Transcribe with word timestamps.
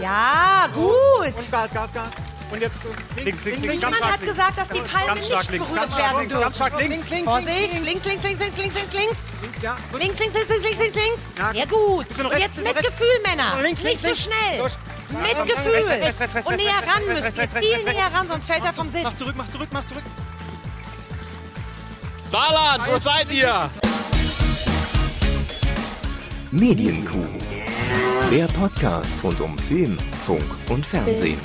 Ja, 0.00 0.68
gut. 0.74 1.34
Und 1.36 1.50
Gas, 1.50 1.70
Gas, 1.72 1.92
Gas. 1.92 2.10
Und 2.50 2.62
jetzt 2.62 2.76
links, 3.16 3.44
links, 3.44 3.44
links. 3.44 3.66
ganz 3.66 3.74
Niemand 3.74 3.96
stark 3.96 4.12
hat 4.12 4.20
links. 4.20 4.36
gesagt, 4.36 4.58
dass 4.58 4.68
die 4.68 4.80
Palme 4.80 5.06
Ganz 5.06 5.26
stark 5.26 5.40
nicht 5.42 5.50
links, 5.50 5.68
berührt 5.68 5.80
ganz 5.82 5.92
stark 5.94 6.06
werden 6.08 6.18
links, 6.20 6.32
ganz 6.32 6.42
dürfen. 6.42 6.54
stark 6.54 6.80
links, 6.80 7.10
links, 7.10 7.24
Vorsicht, 7.30 7.84
links, 7.84 8.04
links, 8.04 8.04
links, 8.04 8.22
links, 8.40 8.56
links, 8.56 8.56
links, 8.58 8.92
links. 8.94 9.16
links, 9.42 9.62
ja. 9.62 9.76
Links, 9.98 10.18
links, 10.18 10.34
links, 10.34 10.48
links, 10.48 10.64
links, 10.64 10.78
links, 10.78 10.96
links. 10.96 11.20
Ja. 11.58 11.64
Gut. 11.66 12.06
Und 12.18 12.38
jetzt 12.38 12.62
mit. 12.62 12.76
Gefühl, 12.76 13.20
Männer. 13.26 13.60
Links, 13.60 13.82
Nicht 13.82 14.02
links, 14.02 14.02
so 14.02 14.06
links. 14.08 14.22
schnell. 14.24 14.62
Mit 15.20 15.46
Gefühl. 15.46 16.42
Und 16.44 16.56
näher 16.56 16.82
ran 16.86 17.02
müsst 17.06 17.36
ihr. 17.36 17.48
Viel 17.48 17.84
näher 17.84 18.10
ran, 18.12 18.28
sonst 18.28 18.46
fällt 18.46 18.64
er 18.64 18.72
vom 18.72 18.88
Sitz. 18.88 19.02
Mach 19.04 19.16
zurück, 19.16 19.34
mach 19.36 19.50
zurück, 19.50 19.68
mach 19.70 19.86
zurück. 19.86 20.04
Saarland, 22.24 22.82
wo 22.90 22.98
seid 22.98 23.30
ihr? 23.30 23.70
Medienkuh. 26.50 27.26
Der 28.30 28.46
Podcast 28.46 29.22
rund 29.24 29.40
um 29.40 29.56
Film, 29.58 29.96
Funk 30.26 30.44
und 30.68 30.84
Fernsehen. 30.84 31.38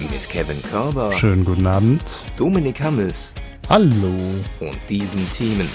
Mit 0.00 0.28
Kevin 0.28 0.60
Körber, 0.70 1.12
Schönen 1.12 1.44
guten 1.44 1.66
Abend. 1.66 2.02
Dominik 2.36 2.80
Hammes 2.80 3.34
Hallo. 3.68 4.14
und 4.60 4.78
diesen 4.88 5.30
Themen. 5.32 5.68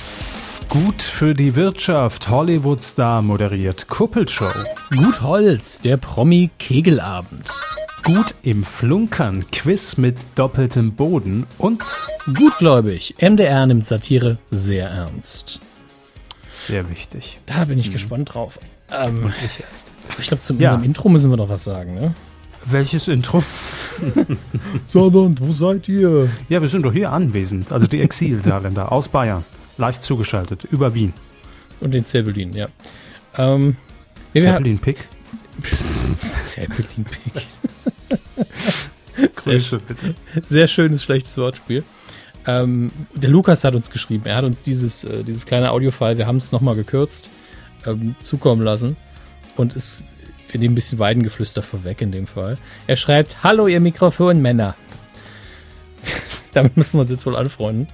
Gut 0.69 1.01
für 1.01 1.33
die 1.33 1.55
Wirtschaft. 1.55 2.27
Hollywood-Star 2.29 3.21
moderiert 3.21 3.87
Kuppelshow. 3.87 4.51
Gut 4.95 5.21
Holz, 5.21 5.79
der 5.79 5.97
Promi-Kegelabend. 5.97 7.49
Gut 8.03 8.33
im 8.43 8.63
Flunkern. 8.63 9.45
Quiz 9.51 9.97
mit 9.97 10.17
doppeltem 10.35 10.93
Boden. 10.93 11.45
Und 11.57 11.83
Gutgläubig, 12.35 13.15
MDR 13.21 13.65
nimmt 13.67 13.85
Satire 13.85 14.37
sehr 14.51 14.89
ernst. 14.89 15.61
sehr 16.51 16.89
wichtig. 16.89 17.39
Da 17.45 17.65
bin 17.65 17.79
ich 17.79 17.91
gespannt 17.91 18.33
drauf. 18.33 18.59
Ähm, 18.91 19.25
Und 19.25 19.33
ich 19.45 19.59
erst. 19.59 19.91
aber 20.09 20.19
ich 20.19 20.27
glaube, 20.27 20.41
zu 20.41 20.53
Ja. 20.55 20.71
unserem 20.71 20.83
Intro 20.83 21.09
müssen 21.09 21.29
wir 21.31 21.37
doch 21.37 21.49
was 21.49 21.63
sagen, 21.63 21.93
ne? 21.95 22.13
Welches 22.65 23.07
Intro? 23.07 23.43
Saarland, 24.87 25.39
wo 25.41 25.51
seid 25.51 25.87
ihr? 25.87 26.29
Ja, 26.49 26.61
wir 26.61 26.69
sind 26.69 26.83
doch 26.83 26.91
hier 26.93 27.11
anwesend. 27.11 27.71
Also 27.71 27.87
die 27.87 28.01
Exilsaarländer 28.01 28.91
aus 28.91 29.07
Bayern. 29.09 29.45
Live 29.77 29.99
zugeschaltet. 29.99 30.65
Über 30.65 30.93
Wien. 30.93 31.13
Und 31.79 31.93
den 31.93 32.05
Zeppelin, 32.05 32.53
ja. 32.53 32.67
Ähm, 33.37 33.75
ja, 34.33 34.41
wir 34.43 34.49
haben 34.53 34.63
Zeppelin-Pick. 34.65 34.97
Zeppelin-Pick. 36.43 37.43
Sehr, 39.33 39.53
Grüße 39.53 39.79
bitte. 39.79 40.13
sehr 40.45 40.67
schönes, 40.67 41.03
schlechtes 41.03 41.37
Wortspiel. 41.37 41.83
Ähm, 42.45 42.91
der 43.13 43.29
Lukas 43.29 43.63
hat 43.63 43.75
uns 43.75 43.89
geschrieben, 43.89 44.23
er 44.25 44.37
hat 44.37 44.45
uns 44.45 44.63
dieses, 44.63 45.03
äh, 45.03 45.23
dieses 45.23 45.45
kleine 45.45 45.71
Audiofile, 45.71 46.17
wir 46.17 46.27
haben 46.27 46.37
es 46.37 46.51
nochmal 46.51 46.75
gekürzt, 46.75 47.29
ähm, 47.87 48.15
zukommen 48.23 48.61
lassen. 48.61 48.97
Und 49.55 49.75
es, 49.75 50.03
wir 50.49 50.59
nehmen 50.59 50.73
ein 50.73 50.75
bisschen 50.75 50.99
Weidengeflüster 50.99 51.61
vorweg 51.61 52.01
in 52.01 52.11
dem 52.11 52.27
Fall. 52.27 52.57
Er 52.85 52.95
schreibt, 52.95 53.43
Hallo 53.43 53.67
ihr 53.67 53.79
Mikrofonmänner. 53.79 54.75
Damit 56.53 56.77
müssen 56.77 56.97
wir 56.97 57.01
uns 57.01 57.11
jetzt 57.11 57.25
wohl 57.25 57.35
anfreunden. 57.35 57.87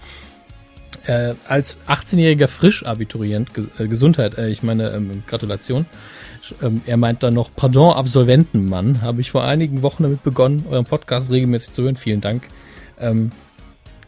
Äh, 1.05 1.35
als 1.47 1.85
18-jähriger 1.88 2.47
Frisch-Abiturient, 2.47 3.53
Ge 3.53 3.66
äh, 3.77 3.88
Gesundheit, 3.88 4.38
äh, 4.38 4.50
ich 4.50 4.63
meine, 4.63 4.91
ähm, 4.91 5.23
Gratulation. 5.27 5.85
Ähm, 6.61 6.81
er 6.85 6.97
meint 6.97 7.23
dann 7.23 7.33
noch, 7.33 7.50
Pardon, 7.53 7.94
Absolventenmann, 7.94 9.02
habe 9.02 9.19
ich 9.22 9.31
vor 9.31 9.44
einigen 9.44 9.81
Wochen 9.81 10.03
damit 10.03 10.23
begonnen, 10.23 10.66
euren 10.69 10.85
Podcast 10.85 11.30
regelmäßig 11.30 11.72
zu 11.72 11.83
hören. 11.83 11.95
Vielen 11.95 12.22
Dank. 12.22 12.44
Ähm, 13.00 13.31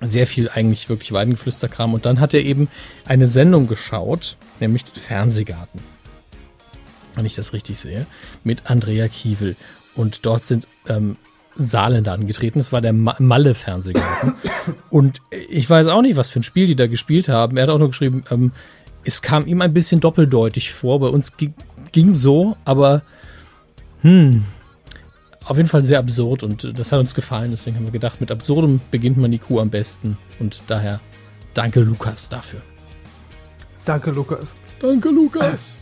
sehr 0.02 0.28
viel 0.28 0.50
eigentlich 0.50 0.90
wirklich 0.90 1.12
Weidengeflüsterkram. 1.12 1.94
Und 1.94 2.06
dann 2.06 2.20
hat 2.20 2.34
er 2.34 2.42
eben 2.42 2.70
eine 3.06 3.28
Sendung 3.28 3.68
geschaut, 3.68 4.38
nämlich 4.60 4.84
Fernsehgarten. 4.86 5.82
Wenn 7.16 7.26
ich 7.26 7.36
das 7.36 7.54
richtig 7.54 7.80
sehe, 7.80 8.06
mit 8.44 8.70
Andrea 8.70 9.08
Kiewel. 9.08 9.56
Und 9.96 10.26
dort 10.26 10.46
sind 10.46 10.68
ähm, 10.88 11.16
Saarländer 11.56 12.12
angetreten. 12.12 12.60
Das 12.60 12.72
war 12.72 12.82
der 12.82 12.94
Ma 12.94 13.16
Malle-Fernsehgarten. 13.20 14.34
Und 14.90 15.22
ich 15.30 15.70
weiß 15.70 15.88
auch 15.88 16.02
nicht, 16.02 16.18
was 16.18 16.30
für 16.30 16.40
ein 16.40 16.44
Spiel 16.44 16.68
die 16.68 16.76
da 16.76 16.88
gespielt 16.88 17.30
haben. 17.30 17.58
Er 17.58 17.64
hat 17.64 17.70
auch 17.70 17.80
nur 17.80 17.90
geschrieben, 17.90 18.24
ähm, 18.30 18.52
es 19.06 19.22
kam 19.22 19.46
ihm 19.46 19.62
ein 19.62 19.74
bisschen 19.74 20.02
doppeldeutig 20.02 20.74
vor. 20.74 21.00
Bei 21.00 21.08
uns 21.08 21.38
ging, 21.38 21.54
ging 21.92 22.14
so, 22.14 22.58
aber 22.66 23.04
hm, 24.02 24.44
auf 25.46 25.58
jeden 25.58 25.70
Fall 25.70 25.82
sehr 25.82 26.00
absurd 26.00 26.44
und 26.44 26.64
äh, 26.64 26.74
das 26.74 26.92
hat 26.92 27.00
uns 27.00 27.14
gefallen. 27.16 27.52
Deswegen 27.52 27.78
haben 27.78 27.86
wir 27.86 27.92
gedacht, 27.92 28.20
mit 28.22 28.32
Absurdem 28.32 28.82
beginnt 28.92 29.18
man 29.18 29.32
die 29.32 29.38
Kuh 29.40 29.60
am 29.60 29.70
besten. 29.70 30.18
Und 30.40 30.64
daher 30.68 31.00
danke 31.54 31.80
Lukas 31.82 32.30
dafür. 32.30 32.62
Danke, 33.86 34.12
Lukas. 34.12 34.56
Danke 34.82 35.10
Lukas. 35.10 35.78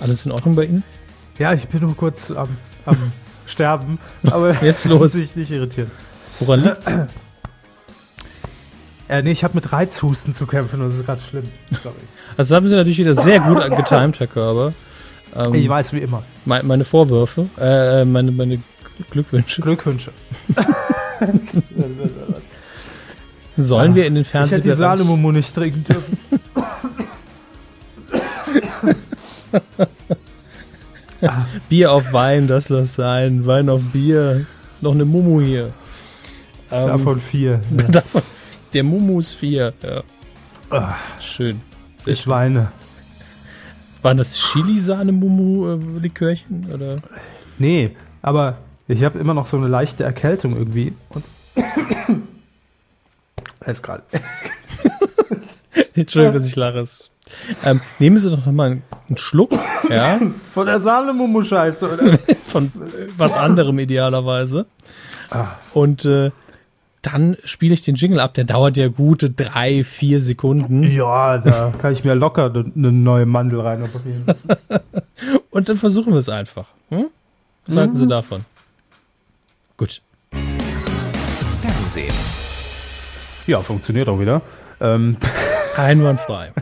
Alles 0.00 0.24
in 0.26 0.32
Ordnung 0.32 0.54
bei 0.54 0.64
Ihnen? 0.64 0.82
Ja, 1.38 1.52
ich 1.52 1.68
bin 1.68 1.80
nur 1.82 1.94
kurz 1.96 2.30
am, 2.30 2.48
am 2.86 2.96
Sterben. 3.46 3.98
Aber 4.24 4.54
Jetzt 4.64 4.86
los. 4.86 5.12
sich 5.12 5.36
nicht 5.36 5.50
irritieren. 5.50 5.90
Woran 6.40 6.60
liegt's? 6.64 6.94
Äh, 9.08 9.22
nee, 9.22 9.32
ich 9.32 9.44
habe 9.44 9.54
mit 9.54 9.72
Reizhusten 9.72 10.32
zu 10.32 10.46
kämpfen 10.46 10.80
und 10.80 10.88
das 10.88 10.98
ist 10.98 11.06
gerade 11.06 11.20
schlimm. 11.20 11.44
Sorry. 11.82 11.94
Also 12.38 12.56
haben 12.56 12.66
Sie 12.66 12.74
natürlich 12.74 12.96
wieder 12.96 13.14
sehr 13.14 13.40
gut 13.40 13.60
getimt, 13.76 14.18
Herr 14.18 14.26
Körber. 14.26 14.72
Ähm, 15.36 15.52
Ich 15.52 15.68
weiß 15.68 15.92
wie 15.92 15.98
immer. 15.98 16.22
me- 16.46 16.62
meine 16.62 16.82
Vorwürfe, 16.84 17.46
äh, 17.60 18.06
meine, 18.06 18.32
meine 18.32 18.62
Glückwünsche. 19.10 19.62
Glückwünsche. 19.62 20.10
Sollen 23.56 23.92
Ah, 23.92 23.94
wir 23.94 24.06
in 24.06 24.14
den 24.14 24.22
Ich 24.24 24.32
hätte 24.34 24.60
die? 24.60 24.72
Salomo 24.72 25.30
nicht 25.32 25.54
trinken 25.54 25.84
dürfen. 25.84 26.18
Bier 31.68 31.92
auf 31.92 32.12
Wein, 32.12 32.48
das 32.48 32.68
lass 32.68 32.94
sein. 32.94 33.46
Wein 33.46 33.68
auf 33.68 33.82
Bier. 33.92 34.46
Noch 34.80 34.92
eine 34.92 35.04
Mumu 35.04 35.40
hier. 35.40 35.70
Ähm, 36.70 36.88
Davon 36.88 37.20
vier. 37.20 37.60
Ja. 37.78 37.86
davon 37.88 38.22
der 38.74 38.82
Mumus 38.84 39.34
4. 39.34 39.72
Ja. 39.82 40.02
Ah, 40.70 40.94
Schön. 41.20 41.60
Sehr 41.98 42.14
ich 42.14 42.20
schön. 42.22 42.32
weine. 42.32 42.72
Waren 44.00 44.16
das 44.16 44.34
Chili-Sahne-Mumu-Likörchen? 44.34 46.72
Oder? 46.72 46.96
Nee, 47.58 47.94
aber 48.22 48.56
ich 48.88 49.04
habe 49.04 49.18
immer 49.18 49.34
noch 49.34 49.46
so 49.46 49.56
eine 49.56 49.68
leichte 49.68 50.04
Erkältung 50.04 50.56
irgendwie. 50.56 50.92
Und 51.10 51.24
er 53.60 53.68
ist 53.72 53.82
gerade. 53.82 54.02
Entschuldigung, 55.94 56.34
dass 56.34 56.46
ich 56.48 56.56
lache. 56.56 56.84
Ähm, 57.64 57.80
nehmen 57.98 58.18
Sie 58.18 58.30
doch 58.30 58.44
noch 58.44 58.52
mal 58.52 58.72
einen, 58.72 58.82
einen 59.08 59.16
Schluck, 59.16 59.52
ja, 59.88 60.20
Von 60.52 60.66
der 60.66 60.80
Salomo-Scheiße, 60.80 61.92
oder? 61.92 62.18
von 62.44 62.66
äh, 62.66 63.06
was 63.16 63.36
anderem 63.36 63.78
idealerweise. 63.78 64.66
Ah. 65.30 65.46
Und 65.72 66.04
äh, 66.04 66.30
dann 67.00 67.36
spiele 67.44 67.74
ich 67.74 67.84
den 67.84 67.94
Jingle 67.94 68.20
ab. 68.20 68.34
Der 68.34 68.44
dauert 68.44 68.76
ja 68.76 68.88
gute 68.88 69.30
drei, 69.30 69.82
vier 69.82 70.20
Sekunden. 70.20 70.82
ja, 70.82 71.38
da 71.38 71.72
kann 71.80 71.92
ich 71.92 72.04
mir 72.04 72.14
locker 72.14 72.52
eine 72.54 72.92
neue 72.92 73.26
Mandel 73.26 73.60
rein 73.60 73.82
operieren. 73.82 74.24
Und 75.50 75.68
dann 75.68 75.76
versuchen 75.76 76.12
wir 76.12 76.18
es 76.20 76.28
einfach. 76.28 76.66
Hm? 76.90 77.06
Was 77.66 77.74
Mhm. 77.74 77.78
halten 77.80 77.94
Sie 77.94 78.06
davon? 78.06 78.44
Gut. 79.82 80.00
Fernsehen. 81.60 82.14
Ja, 83.48 83.58
funktioniert 83.62 84.08
auch 84.08 84.20
wieder. 84.20 84.40
Ähm, 84.80 85.16
Einwandfrei. 85.76 86.52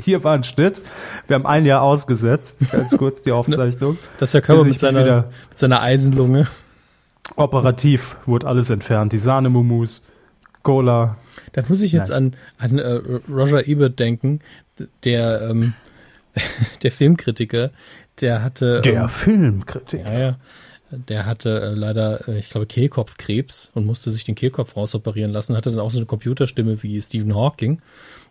hier 0.00 0.22
war 0.22 0.34
ein 0.34 0.44
Schnitt. 0.44 0.82
Wir 1.26 1.34
haben 1.34 1.46
ein 1.46 1.66
Jahr 1.66 1.82
ausgesetzt. 1.82 2.60
Ganz 2.70 2.96
kurz 2.96 3.22
die 3.22 3.32
Aufzeichnung. 3.32 3.98
Das 4.18 4.28
ist 4.28 4.34
der 4.34 4.42
Körper 4.42 4.62
mit 4.62 4.78
seiner, 4.78 5.32
mit 5.48 5.58
seiner 5.58 5.82
Eisenlunge. 5.82 6.46
Operativ 7.34 8.14
wurde 8.24 8.46
alles 8.46 8.70
entfernt. 8.70 9.12
Die 9.12 9.18
Sahnemumus, 9.18 10.00
Cola. 10.62 11.16
Da 11.54 11.64
muss 11.68 11.80
ich 11.80 11.90
jetzt 11.90 12.12
an, 12.12 12.36
an 12.56 12.78
äh, 12.78 13.00
Roger 13.28 13.66
Ebert 13.66 13.98
denken, 13.98 14.38
der, 15.02 15.50
ähm, 15.50 15.74
der 16.84 16.92
Filmkritiker, 16.92 17.72
der 18.20 18.44
hatte. 18.44 18.80
Der 18.82 19.02
ähm, 19.02 19.08
Filmkritik. 19.08 20.04
Ja, 20.04 20.12
ja. 20.12 20.36
Der 21.08 21.26
hatte 21.26 21.60
äh, 21.60 21.74
leider, 21.74 22.28
äh, 22.28 22.38
ich 22.38 22.50
glaube, 22.50 22.66
Kehlkopfkrebs 22.66 23.70
und 23.74 23.86
musste 23.86 24.10
sich 24.10 24.24
den 24.24 24.34
Kehlkopf 24.34 24.76
rausoperieren 24.76 25.32
lassen. 25.32 25.56
Hatte 25.56 25.70
dann 25.70 25.80
auch 25.80 25.90
so 25.90 25.98
eine 25.98 26.06
Computerstimme 26.06 26.82
wie 26.82 27.00
Stephen 27.00 27.34
Hawking. 27.34 27.80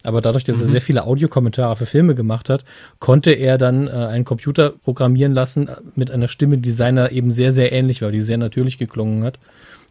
Aber 0.04 0.22
dadurch, 0.22 0.44
dass 0.44 0.60
er 0.60 0.68
sehr 0.68 0.82
viele 0.82 1.06
Audiokommentare 1.06 1.76
für 1.76 1.86
Filme 1.86 2.16
gemacht 2.16 2.50
hat, 2.50 2.66
konnte 3.00 3.32
er 3.32 3.58
dann 3.58 3.88
äh, 3.88 3.92
einen 3.92 4.26
Computer 4.26 4.72
programmieren 4.84 5.34
lassen 5.34 5.68
äh, 5.68 5.76
mit 5.96 6.12
einer 6.12 6.28
Stimme, 6.28 6.58
die 6.58 6.72
seiner 6.72 7.12
eben 7.12 7.32
sehr, 7.32 7.52
sehr 7.52 7.72
ähnlich 7.72 8.02
war, 8.02 8.12
die 8.12 8.22
sehr 8.22 8.38
natürlich 8.38 8.78
geklungen 8.78 9.24
hat. 9.24 9.40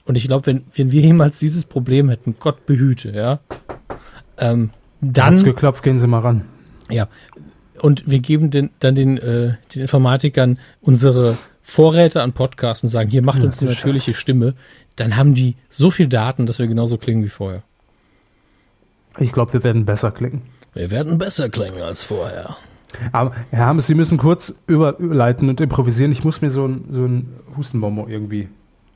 Und 0.05 0.16
ich 0.16 0.26
glaube, 0.26 0.46
wenn, 0.46 0.64
wenn 0.75 0.90
wir 0.93 1.02
jemals 1.02 1.38
dieses 1.38 1.64
Problem 1.64 2.08
hätten, 2.08 2.37
Gott 2.40 2.66
behüte, 2.66 3.11
ja, 3.11 3.40
ähm, 4.38 4.70
Dann 5.00 5.34
hat's 5.34 5.44
geklopft, 5.44 5.82
gehen 5.82 5.99
Sie 5.99 6.06
mal 6.06 6.20
ran. 6.20 6.43
ja, 6.90 7.08
und 7.81 8.11
wir 8.11 8.19
geben 8.19 8.50
den, 8.50 8.70
dann 8.81 8.94
den, 8.94 9.19
äh, 9.19 9.55
den 9.75 9.82
Informatikern 9.82 10.58
unsere 10.81 11.37
Vorräte 11.70 12.20
an 12.20 12.32
Podcasts 12.32 12.82
und 12.82 12.88
sagen, 12.88 13.11
hier 13.11 13.22
macht 13.22 13.44
uns 13.44 13.58
die 13.58 13.64
natürliche 13.64 14.12
Stimme, 14.12 14.55
dann 14.96 15.17
haben 15.17 15.34
die 15.34 15.55
so 15.69 15.93
viel 15.93 16.08
Daten, 16.08 16.46
dass 16.46 16.58
wir 16.58 16.67
genauso 16.67 16.99
klingen 16.99 17.22
wie 17.22 17.28
vorher. 17.28 17.62
Ich 19.19 19.31
glaube, 19.31 19.52
wir 19.52 19.62
werden 19.62 19.84
besser 19.84 20.11
klingen. 20.11 20.43
Wir 20.75 20.90
werden 20.90 21.17
besser 21.17 21.49
klingen 21.49 21.81
als 21.81 22.02
vorher. 22.02 22.56
Aber 23.12 23.32
Herr 23.50 23.67
Hammes, 23.67 23.87
Sie 23.87 23.94
müssen 23.94 24.19
kurz 24.19 24.52
über, 24.67 24.99
überleiten 24.99 25.49
und 25.49 25.61
improvisieren. 25.61 26.11
Ich 26.11 26.25
muss 26.25 26.43
mir 26.43 26.50
so 26.50 26.67
ein, 26.67 26.87
so 26.90 27.05
ein 27.05 27.34
Hustenbonbon 27.56 28.11
irgendwie 28.11 28.49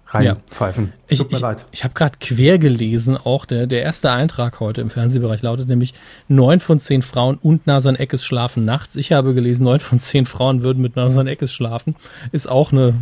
reinpfeifen. 0.07 0.93
Ich, 1.09 1.19
Tut 1.19 1.31
mir 1.31 1.37
ich, 1.39 1.43
leid. 1.43 1.67
ich 1.73 1.83
habe 1.85 1.95
gerade 1.95 2.19
quer 2.21 2.59
gelesen, 2.59 3.17
auch 3.17 3.47
der, 3.47 3.67
der 3.67 3.83
erste 3.83 4.11
Eintrag 4.11 4.61
heute 4.61 4.81
im 4.81 4.91
Fernsehbereich 4.91 5.43
lautet 5.43 5.69
nämlich, 5.69 5.95
neun 6.29 6.61
von 6.61 6.79
zehn 6.79 7.03
Frauen 7.03 7.37
und 7.37 7.67
Nasan 7.67 7.97
Eckes 7.97 8.25
schlafen 8.25 8.65
nachts. 8.65 8.97
Ich 8.97 9.13
habe 9.13 9.35
gelesen, 9.35 9.65
neun 9.65 9.81
von 9.81 9.99
zehn 9.99 10.27
Frauen 10.27 10.63
würden 10.63 10.83
mit 10.83 10.97
Nasan 10.97 11.27
Eckes 11.27 11.53
schlafen. 11.53 11.97
Ist 12.33 12.49
auch 12.49 12.73
eine 12.73 12.95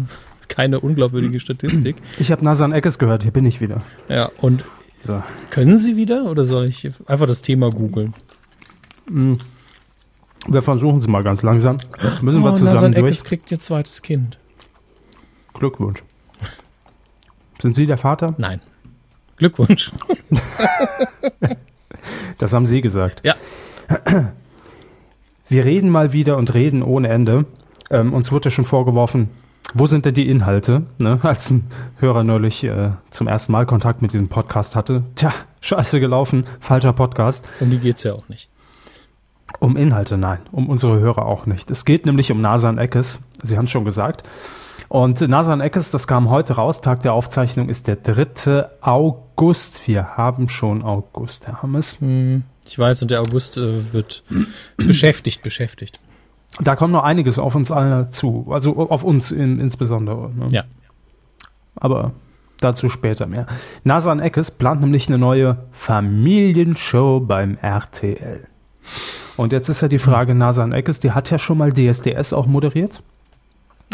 keine 0.49 0.81
unglaubwürdige 0.81 1.41
Statistik. 1.41 1.97
Ich 2.19 2.31
habe 2.31 2.45
Nasan 2.45 2.73
Eckes 2.73 2.99
gehört, 2.99 3.23
hier 3.23 3.33
bin 3.33 3.47
ich 3.47 3.61
wieder. 3.61 3.79
Ja, 4.09 4.31
und 4.41 4.65
So. 5.03 5.23
können 5.51 5.79
Sie 5.79 5.97
wieder 5.97 6.25
oder 6.31 6.45
soll 6.45 6.67
ich 6.67 6.91
einfach 7.07 7.27
das 7.27 7.41
Thema 7.43 7.71
googeln? 7.71 8.15
Wir 9.09 10.63
versuchen 10.63 10.99
es 10.99 11.07
mal 11.07 11.23
ganz 11.23 11.43
langsam. 11.43 11.77
Müssen 12.21 12.43
wir 12.43 12.51
Oh, 12.51 12.55
zusammen 12.55 12.75
Nasan 12.75 12.93
durch. 12.93 13.05
Eckes 13.07 13.25
kriegt 13.25 13.51
ihr 13.51 13.59
zweites 13.61 14.03
Kind. 14.03 14.39
Glückwunsch. 15.55 16.03
Sind 17.63 17.77
Sie 17.77 17.87
der 17.87 17.97
Vater? 17.97 18.35
Nein. 18.39 18.61
Glückwunsch. 19.37 19.93
Das 22.39 22.53
haben 22.53 22.67
Sie 22.67 22.81
gesagt. 22.81 23.21
Ja. 23.23 23.37
Wir 25.49 25.65
reden 25.65 25.89
mal 25.89 26.13
wieder 26.13 26.37
und 26.37 26.53
reden 26.55 26.83
ohne 26.83 27.07
Ende. 27.09 27.45
Ähm, 27.91 28.13
uns 28.13 28.33
wurde 28.33 28.49
ja 28.49 28.51
schon 28.51 28.65
vorgeworfen, 28.65 29.29
wo 29.75 29.87
sind 29.87 30.05
denn 30.05 30.15
die 30.15 30.29
Inhalte? 30.29 30.83
Ne? 30.99 31.21
Als 31.23 31.51
ein 31.53 31.71
Hörer 31.99 32.25
neulich 32.25 32.65
äh, 32.65 32.91
zum 33.11 33.29
ersten 33.29 33.53
Mal 33.53 33.67
Kontakt 33.67 34.03
mit 34.03 34.13
diesem 34.13 34.29
Podcast 34.29 34.75
hatte. 34.75 35.05
Tja, 35.15 35.33
scheiße 35.61 36.01
gelaufen, 36.01 36.45
falscher 36.59 36.93
Podcast. 36.93 37.45
Um 37.61 37.71
die 37.71 37.79
geht's 37.79 38.03
ja 38.03 38.15
auch 38.15 38.29
nicht. 38.29 38.51
Um 39.61 39.77
Inhalte, 39.77 40.19
nein. 40.19 40.41
Um 40.51 40.69
unsere 40.69 40.99
Hörer 40.99 41.27
auch 41.27 41.47
nicht. 41.47 41.71
Es 41.71 41.85
geht 41.85 42.07
nämlich 42.07 42.33
um 42.33 42.41
Nasan 42.41 42.79
Eckes. 42.79 43.21
Sie 43.45 43.57
haben 43.57 43.67
es 43.67 43.71
schon 43.71 43.85
gesagt. 43.85 44.25
Und 44.93 45.23
Nasan 45.23 45.63
Eckes, 45.63 45.91
das 45.91 46.07
kam 46.07 46.29
heute 46.29 46.57
raus. 46.57 46.83
Tag 46.83 47.01
der 47.01 47.15
Aufzeichnung 47.15 47.71
ist 47.71 47.87
der 47.87 47.97
3. 47.97 48.67
August. 48.83 49.89
Wir 49.89 50.19
haben 50.19 50.51
schon 50.51 50.83
August, 50.83 51.47
Herr 51.47 51.63
Hammes. 51.63 51.99
Hm, 51.99 52.43
Ich 52.67 52.79
weiß, 52.79 53.01
und 53.01 53.11
der 53.11 53.21
August 53.21 53.57
äh, 53.57 53.91
wird 53.95 54.23
beschäftigt, 54.77 55.43
beschäftigt. 55.43 55.99
Da 56.61 56.77
kommt 56.77 56.93
noch 56.93 57.05
einiges 57.05 57.39
auf 57.39 57.55
uns 57.55 57.71
alle 57.71 58.11
zu. 58.11 58.49
Also 58.51 58.77
auf 58.91 59.03
uns 59.03 59.31
in, 59.31 59.61
insbesondere. 59.61 60.29
Ne? 60.29 60.49
Ja. 60.51 60.65
Aber 61.75 62.13
dazu 62.61 62.91
später 62.91 63.27
mehr. 63.27 63.47
Nasan 63.85 64.21
Eckes 64.21 64.51
plant 64.51 64.83
nämlich 64.83 65.09
eine 65.09 65.17
neue 65.17 65.57
Familienshow 65.71 67.19
beim 67.19 67.57
RTL. 67.63 68.47
Und 69.39 69.53
jetzt 69.53 69.71
ist 69.71 69.81
ja 69.81 69.89
die 69.89 69.99
Frage, 69.99 70.35
Nasan 70.35 70.73
Eckes, 70.73 71.01
die 71.01 71.13
hat 71.13 71.31
ja 71.31 71.39
schon 71.39 71.57
mal 71.57 71.73
DSDS 71.73 72.35
auch 72.35 72.47
moderiert. 72.47 73.03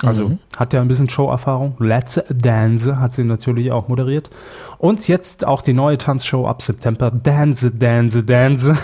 Also 0.03 0.29
Mhm. 0.29 0.39
hat 0.57 0.73
ja 0.73 0.81
ein 0.81 0.89
bisschen 0.89 1.09
Showerfahrung. 1.09 1.75
Let's 1.79 2.21
Dance 2.31 3.01
hat 3.01 3.13
sie 3.13 3.25
natürlich 3.25 3.73
auch 3.73 3.89
moderiert. 3.89 4.31
Und 4.79 5.09
jetzt 5.09 5.47
auch 5.47 5.63
die 5.63 5.73
neue 5.73 5.99
Tanzshow 5.99 6.47
ab 6.47 6.63
September. 6.63 7.11
Dance, 7.11 7.71
Dance, 7.71 8.23
Dance. 8.23 8.77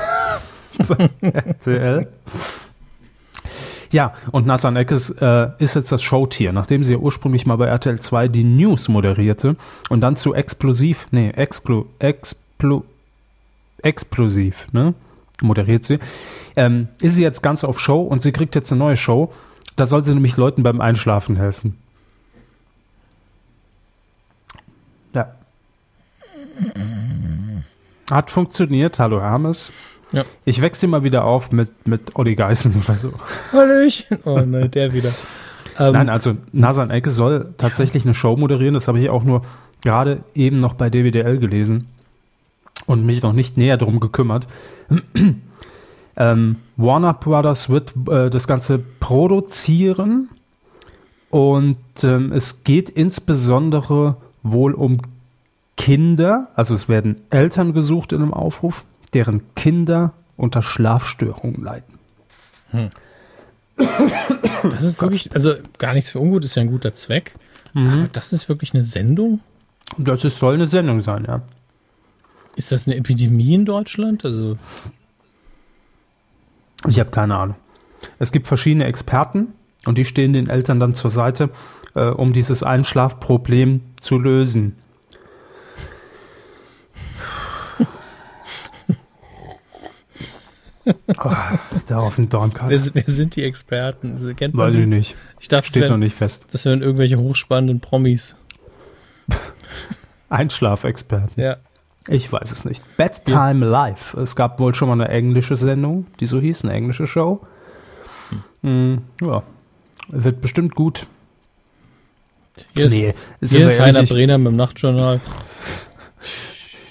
RTL. 1.21 2.09
Ja, 3.91 4.13
und 4.33 4.45
Nathan 4.47 4.75
Eckes 4.75 5.11
äh, 5.11 5.49
ist 5.59 5.75
jetzt 5.77 5.93
das 5.93 6.03
Showtier, 6.03 6.53
nachdem 6.53 6.83
sie 6.83 6.95
ja 6.95 6.99
ursprünglich 6.99 7.47
mal 7.47 7.57
bei 7.57 7.67
RTL 7.67 8.01
2 8.01 8.27
die 8.27 8.43
News 8.43 8.89
moderierte 8.89 9.55
und 9.89 10.01
dann 10.01 10.17
zu 10.17 10.35
Explosiv, 10.35 11.07
nee, 11.13 11.31
Explo, 11.31 11.87
Explo, 12.01 12.83
Explosiv, 13.83 14.67
ne, 14.73 14.95
moderiert 15.43 15.85
sie, 15.85 16.01
ähm, 16.57 16.89
ist 17.01 17.15
sie 17.15 17.23
jetzt 17.23 17.43
ganz 17.43 17.63
auf 17.63 17.79
Show 17.79 18.01
und 18.03 18.21
sie 18.21 18.33
kriegt 18.33 18.57
jetzt 18.57 18.73
eine 18.73 18.81
neue 18.81 18.97
Show. 18.97 19.33
Da 19.77 19.87
soll 19.87 20.05
sie 20.05 20.15
nämlich 20.15 20.37
Leuten 20.37 20.63
beim 20.63 20.81
Einschlafen 20.81 21.37
helfen. 21.37 21.77
Ja. 25.15 25.35
Hat 28.11 28.31
funktioniert. 28.31 28.99
Hallo 28.99 29.21
Hermes. 29.21 29.73
Ja. 30.13 30.23
Ich 30.45 30.63
wechsle 30.63 30.89
mal 30.89 31.03
wieder 31.03 31.25
auf 31.25 31.51
mit, 31.51 31.89
mit 31.89 32.15
Olli 32.17 32.37
Geißen 32.37 32.75
oder 32.77 32.95
so. 32.95 33.13
Hallöchen. 33.53 34.19
Oh 34.25 34.41
nein, 34.41 34.71
der 34.71 34.93
wieder. 34.93 35.13
Ähm, 35.77 35.95
Nein, 35.95 36.09
also 36.09 36.37
Nasan 36.53 36.91
Ecke 36.91 37.11
soll 37.11 37.53
tatsächlich 37.59 38.05
eine 38.05 38.15
Show 38.15 38.37
moderieren. 38.37 38.75
Das 38.75 38.87
habe 38.87 39.01
ich 39.01 39.11
auch 39.11 39.25
nur 39.25 39.43
gerade 39.83 40.23
eben 40.37 40.59
noch 40.59 40.75
bei 40.75 40.89
DWDL 40.89 41.39
gelesen 41.39 41.89
und 42.87 43.05
mich 43.05 43.23
noch 43.23 43.33
nicht 43.33 43.57
näher 43.57 43.77
drum 43.77 43.99
gekümmert. 43.99 44.47
Ähm, 46.17 46.57
Warner 46.77 47.15
Brothers 47.15 47.69
wird 47.69 47.93
äh, 48.09 48.31
das 48.31 48.47
Ganze 48.47 48.79
produzieren 48.79 50.29
und 51.31 51.79
ähm, 52.03 52.33
es 52.33 52.65
geht 52.65 52.91
insbesondere 52.91 54.17
wohl 54.43 54.75
um 54.75 55.01
Kinder, 55.77 56.49
also 56.55 56.75
es 56.75 56.89
werden 56.89 57.21
Eltern 57.31 57.73
gesucht 57.73 58.13
in 58.13 58.23
einem 58.23 58.33
Aufruf, 58.33 58.85
deren 59.13 59.43
Kinder 59.55 60.13
unter 60.37 60.63
Schlafstörungen 60.63 61.63
leiden. 61.63 61.99
das 63.77 64.83
ist 64.85 65.03
wirklich, 65.03 65.33
also 65.33 65.55
gar 65.79 65.95
nichts 65.95 66.11
für 66.11 66.21
ungut, 66.21 66.45
ist 66.45 66.55
ja 66.55 66.63
ein 66.63 66.71
guter 66.71 66.93
Zweck. 66.93 67.35
Aber 67.75 68.09
das 68.13 68.33
ist 68.33 68.49
wirklich 68.49 68.73
eine 68.73 68.85
Sendung? 68.85 69.41
Das 69.99 70.25
ist, 70.25 70.39
soll 70.39 70.55
eine 70.55 70.67
Sendung 70.67 71.01
sein, 71.01 71.25
ja. 71.27 71.43
Ist 72.57 72.71
das 72.71 72.87
eine 72.87 72.97
Epidemie 72.97 73.55
in 73.55 73.65
Deutschland? 73.65 74.25
Also, 74.25 74.57
Ich 76.89 77.01
habe 77.01 77.11
keine 77.11 77.37
Ahnung. 77.37 77.57
Es 78.19 78.33
gibt 78.33 78.47
verschiedene 78.47 78.85
Experten 78.85 79.55
und 79.87 79.99
die 79.99 80.05
stehen 80.05 80.33
den 80.33 80.49
Eltern 80.49 80.81
dann 80.81 80.95
zur 80.95 81.11
Seite, 81.11 81.51
äh, 81.95 82.05
um 82.07 82.33
dieses 82.33 82.63
Einschlafproblem 82.63 83.81
zu 84.01 84.19
lösen. 84.19 84.77
oh, 91.19 91.33
da 91.87 91.99
auf 91.99 92.17
dem 92.17 92.25
wer, 92.25 92.39
Dornkart. 92.41 92.71
wer 92.71 93.05
sind 93.07 93.37
die 93.37 93.45
Experten? 93.45 94.13
Also, 94.13 94.35
Kennt 94.35 94.57
Weiß 94.57 94.75
die? 94.75 94.81
ich 94.81 94.87
nicht. 94.87 95.17
Ich 95.41 95.49
dachte, 95.49 95.63
das 95.63 95.69
Steht 95.71 95.83
noch 95.85 95.91
wären, 95.91 96.01
nicht 96.01 96.15
fest. 96.17 96.47
das 96.53 96.65
wären 96.65 96.83
irgendwelche 96.83 97.19
hochspannenden 97.19 97.81
Promis. 97.81 98.37
Einschlafexperten. 100.29 101.43
Ja. 101.43 101.57
Ich 102.09 102.31
weiß 102.31 102.53
es 102.53 102.65
nicht. 102.65 102.83
Bedtime 102.97 103.65
Live. 103.67 104.15
Es 104.15 104.37
gab 104.37 104.61
wohl 104.61 104.75
schon 104.75 104.89
mal 104.89 104.95
eine 104.95 105.09
englische 105.09 105.57
Sendung, 105.57 106.07
die 106.21 106.27
so 106.27 106.39
hieß, 106.41 106.65
eine 106.65 106.73
englische 106.75 107.07
Show. 107.07 107.41
Mm, 108.63 108.97
ja. 109.23 109.43
Wird 110.09 110.43
bestimmt 110.43 110.75
gut. 110.75 111.07
Hier 112.77 112.85
ist, 112.87 112.93
Nee, 112.93 113.15
sind 113.41 113.59
hier 113.59 113.67
ist 113.69 113.81
Heiner 113.81 114.03
ich- 114.03 114.11
Brenner 114.11 114.37
mit 114.39 114.53
dem 114.53 114.57
Nachtjournal. 114.57 115.21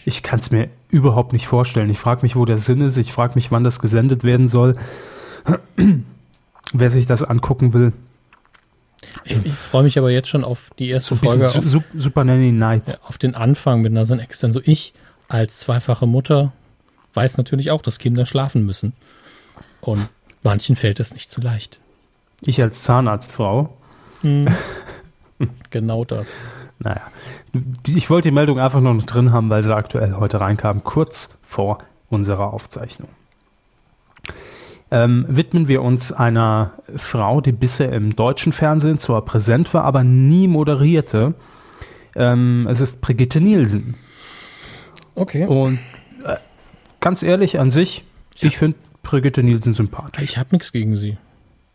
Ich 0.05 0.23
kann 0.23 0.39
es 0.39 0.51
mir 0.51 0.69
überhaupt 0.89 1.31
nicht 1.31 1.47
vorstellen. 1.47 1.89
Ich 1.89 1.99
frage 1.99 2.23
mich, 2.23 2.35
wo 2.35 2.43
der 2.45 2.57
Sinn 2.57 2.81
ist. 2.81 2.97
Ich 2.97 3.13
frage 3.13 3.35
mich, 3.35 3.51
wann 3.51 3.63
das 3.63 3.79
gesendet 3.79 4.23
werden 4.23 4.47
soll. 4.49 4.75
Wer 6.73 6.89
sich 6.89 7.05
das 7.05 7.23
angucken 7.23 7.73
will. 7.73 7.93
Ich, 9.25 9.45
ich 9.45 9.53
freue 9.53 9.83
mich 9.83 9.97
aber 9.97 10.09
jetzt 10.11 10.27
schon 10.29 10.43
auf 10.43 10.71
die 10.79 10.89
erste 10.89 11.15
So 11.15 11.25
Folge, 11.25 11.45
auf, 11.47 11.53
Su 11.53 11.61
Su- 11.61 11.81
Super 11.95 12.23
Nanny 12.23 12.51
Night. 12.51 12.83
ja, 12.87 12.95
auf 13.07 13.17
den 13.17 13.35
Anfang 13.35 13.81
mit 13.81 13.93
Nasan 13.93 14.19
Ex. 14.19 14.39
Dann 14.39 14.51
so 14.51 14.59
ich 14.63 14.93
als 15.33 15.57
zweifache 15.57 16.05
Mutter 16.05 16.53
weiß 17.15 17.37
natürlich 17.37 17.71
auch, 17.71 17.81
dass 17.81 17.97
Kinder 17.97 18.27
schlafen 18.27 18.65
müssen. 18.67 18.93
Und 19.81 20.07
manchen 20.43 20.75
fällt 20.75 20.99
das 20.99 21.13
nicht 21.13 21.31
so 21.31 21.41
leicht. 21.41 21.79
Ich 22.41 22.61
als 22.61 22.83
Zahnarztfrau. 22.83 23.75
Genau 25.71 26.05
das. 26.05 26.39
Naja. 26.79 27.01
Ich 27.87 28.09
wollte 28.09 28.29
die 28.29 28.33
Meldung 28.33 28.59
einfach 28.59 28.79
nur 28.79 28.93
noch 28.93 29.03
drin 29.03 29.33
haben, 29.33 29.49
weil 29.49 29.61
sie 29.61 29.75
aktuell 29.75 30.13
heute 30.13 30.39
reinkam, 30.39 30.85
kurz 30.85 31.37
vor 31.41 31.79
unserer 32.07 32.53
Aufzeichnung. 32.53 33.09
Ähm, 34.89 35.25
widmen 35.27 35.67
wir 35.67 35.81
uns 35.81 36.13
einer 36.13 36.73
Frau, 36.95 37.41
die 37.41 37.51
bisher 37.51 37.91
im 37.91 38.15
deutschen 38.15 38.53
Fernsehen 38.53 38.99
zwar 38.99 39.25
präsent 39.25 39.73
war, 39.73 39.83
aber 39.83 40.05
nie 40.05 40.47
moderierte. 40.47 41.33
Ähm, 42.15 42.67
es 42.69 42.79
ist 42.79 43.01
Brigitte 43.01 43.41
Nielsen. 43.41 43.95
Okay. 45.15 45.45
Und 45.45 45.79
äh, 46.25 46.37
ganz 46.99 47.23
ehrlich, 47.23 47.59
an 47.59 47.71
sich, 47.71 48.03
ich 48.39 48.57
finde 48.57 48.77
Brigitte 49.03 49.43
Nielsen 49.43 49.73
sympathisch. 49.73 50.23
Ich 50.23 50.37
habe 50.37 50.49
nichts 50.51 50.71
gegen 50.71 50.95
sie. 50.95 51.17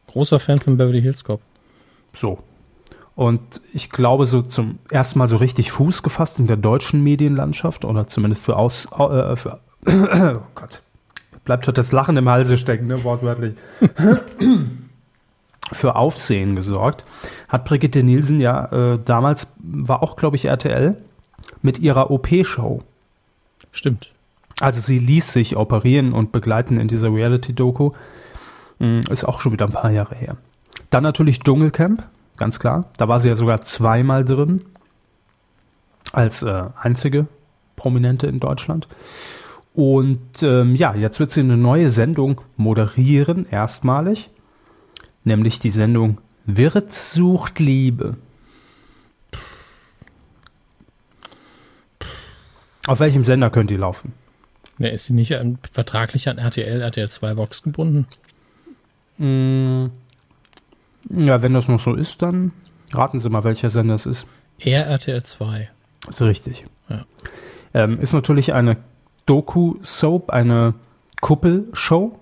Großer 0.09 0.39
Fan 0.39 0.59
von 0.59 0.77
Beverly 0.77 1.03
Hills 1.03 1.25
Cop. 1.25 1.41
So. 2.15 2.39
Und 3.15 3.61
ich 3.75 3.91
glaube, 3.91 4.27
so 4.27 4.43
zum 4.43 4.79
ersten 4.91 5.19
Mal 5.19 5.29
so 5.29 5.37
richtig 5.37 5.73
Fuß 5.73 6.03
gefasst 6.03 6.39
in 6.39 6.47
der 6.47 6.57
deutschen 6.57 7.03
Medienlandschaft 7.03 7.85
oder 7.85 8.07
zumindest 8.09 8.45
für 8.45 8.57
Aus. 8.57 8.87
Äh, 8.87 9.37
für, 9.37 9.61
oh 9.87 10.41
Gott. 10.55 10.83
Bleibt 11.45 11.67
heute 11.67 11.75
das 11.75 11.93
Lachen 11.93 12.17
im 12.17 12.29
Halse 12.29 12.59
stecken, 12.59 12.87
ne, 12.87 13.03
wortwörtlich. 13.05 13.55
für 15.73 15.97
Aufsehen 15.97 16.57
gesorgt. 16.57 17.05
Hat 17.49 17.65
Brigitte 17.65 18.03
Nielsen 18.03 18.41
ja 18.41 18.95
äh, 18.95 18.99
damals, 19.05 19.49
war 19.59 20.03
auch, 20.03 20.17
glaube 20.17 20.37
ich, 20.37 20.47
RTL, 20.47 20.97
mit 21.63 21.79
ihrer 21.79 22.11
OP-Show. 22.11 22.83
Stimmt. 23.73 24.13
Also 24.61 24.81
sie 24.81 24.99
ließ 24.99 25.33
sich 25.33 25.57
operieren 25.57 26.13
und 26.13 26.33
begleiten 26.33 26.81
in 26.81 26.89
dieser 26.89 27.13
Reality-Doku. 27.13 27.93
Mm, 28.79 29.01
Ist 29.11 29.25
auch 29.25 29.41
schon 29.41 29.53
wieder 29.53 29.67
ein 29.67 29.73
paar 29.73 29.91
Jahre 29.91 30.15
her. 30.15 30.37
Dann 30.91 31.03
natürlich 31.03 31.41
Dschungelcamp, 31.41 32.03
ganz 32.37 32.59
klar. 32.59 32.87
Da 32.97 33.09
war 33.09 33.21
sie 33.21 33.29
ja 33.29 33.37
sogar 33.37 33.61
zweimal 33.63 34.25
drin. 34.25 34.65
Als 36.13 36.43
äh, 36.43 36.65
einzige 36.81 37.27
Prominente 37.77 38.27
in 38.27 38.41
Deutschland. 38.41 38.89
Und 39.75 40.43
ähm, 40.43 40.75
ja, 40.75 40.95
jetzt 40.95 41.21
wird 41.21 41.31
sie 41.31 41.41
eine 41.41 41.57
neue 41.57 41.91
Sendung 41.91 42.41
moderieren, 42.57 43.47
erstmalig. 43.49 44.31
Nämlich 45.25 45.61
die 45.61 45.71
Sendung 45.71 46.19
Wirt 46.47 46.93
sucht 46.93 47.59
Liebe. 47.59 48.17
Auf 52.89 53.01
welchem 53.01 53.23
Sender 53.23 53.51
könnt 53.51 53.71
ihr 53.71 53.79
laufen? 53.79 54.13
Ja, 54.79 54.89
ist 54.89 55.05
sie 55.07 55.13
nicht 55.13 55.37
an, 55.37 55.59
vertraglich 55.73 56.29
an 56.29 56.39
RTL, 56.39 56.81
RTL 56.81 57.09
2 57.09 57.37
Vox 57.37 57.63
gebunden? 57.63 58.07
Mm, 59.19 59.87
Ja, 61.11 61.43
wenn 61.43 61.53
das 61.55 61.69
noch 61.69 61.81
so 61.81 61.95
ist, 61.95 62.23
dann 62.23 62.53
raten 62.93 63.21
Sie 63.21 63.29
mal, 63.29 63.45
welcher 63.45 63.71
Sender 63.71 63.95
es 63.95 64.07
ist. 64.07 64.27
Eher 64.59 64.87
RTL 64.87 65.23
2. 65.23 65.69
Ist 66.09 66.23
richtig. 66.23 66.67
Ja. 66.89 67.05
Ähm, 67.75 68.01
ist 68.01 68.13
natürlich 68.15 68.53
eine 68.55 68.79
Doku-Soap, 69.27 70.31
eine 70.31 70.75
Kuppelshow. 71.21 72.19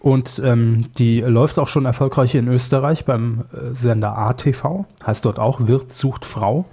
Und 0.00 0.40
ähm, 0.44 0.90
die 0.98 1.20
läuft 1.20 1.58
auch 1.58 1.66
schon 1.66 1.84
erfolgreich 1.84 2.36
in 2.36 2.46
Österreich 2.46 3.04
beim 3.04 3.46
äh, 3.52 3.74
Sender 3.74 4.16
ATV. 4.16 4.84
Heißt 5.04 5.24
dort 5.24 5.40
auch 5.40 5.66
Wirt 5.66 5.92
sucht 5.92 6.24
Frau. 6.24 6.66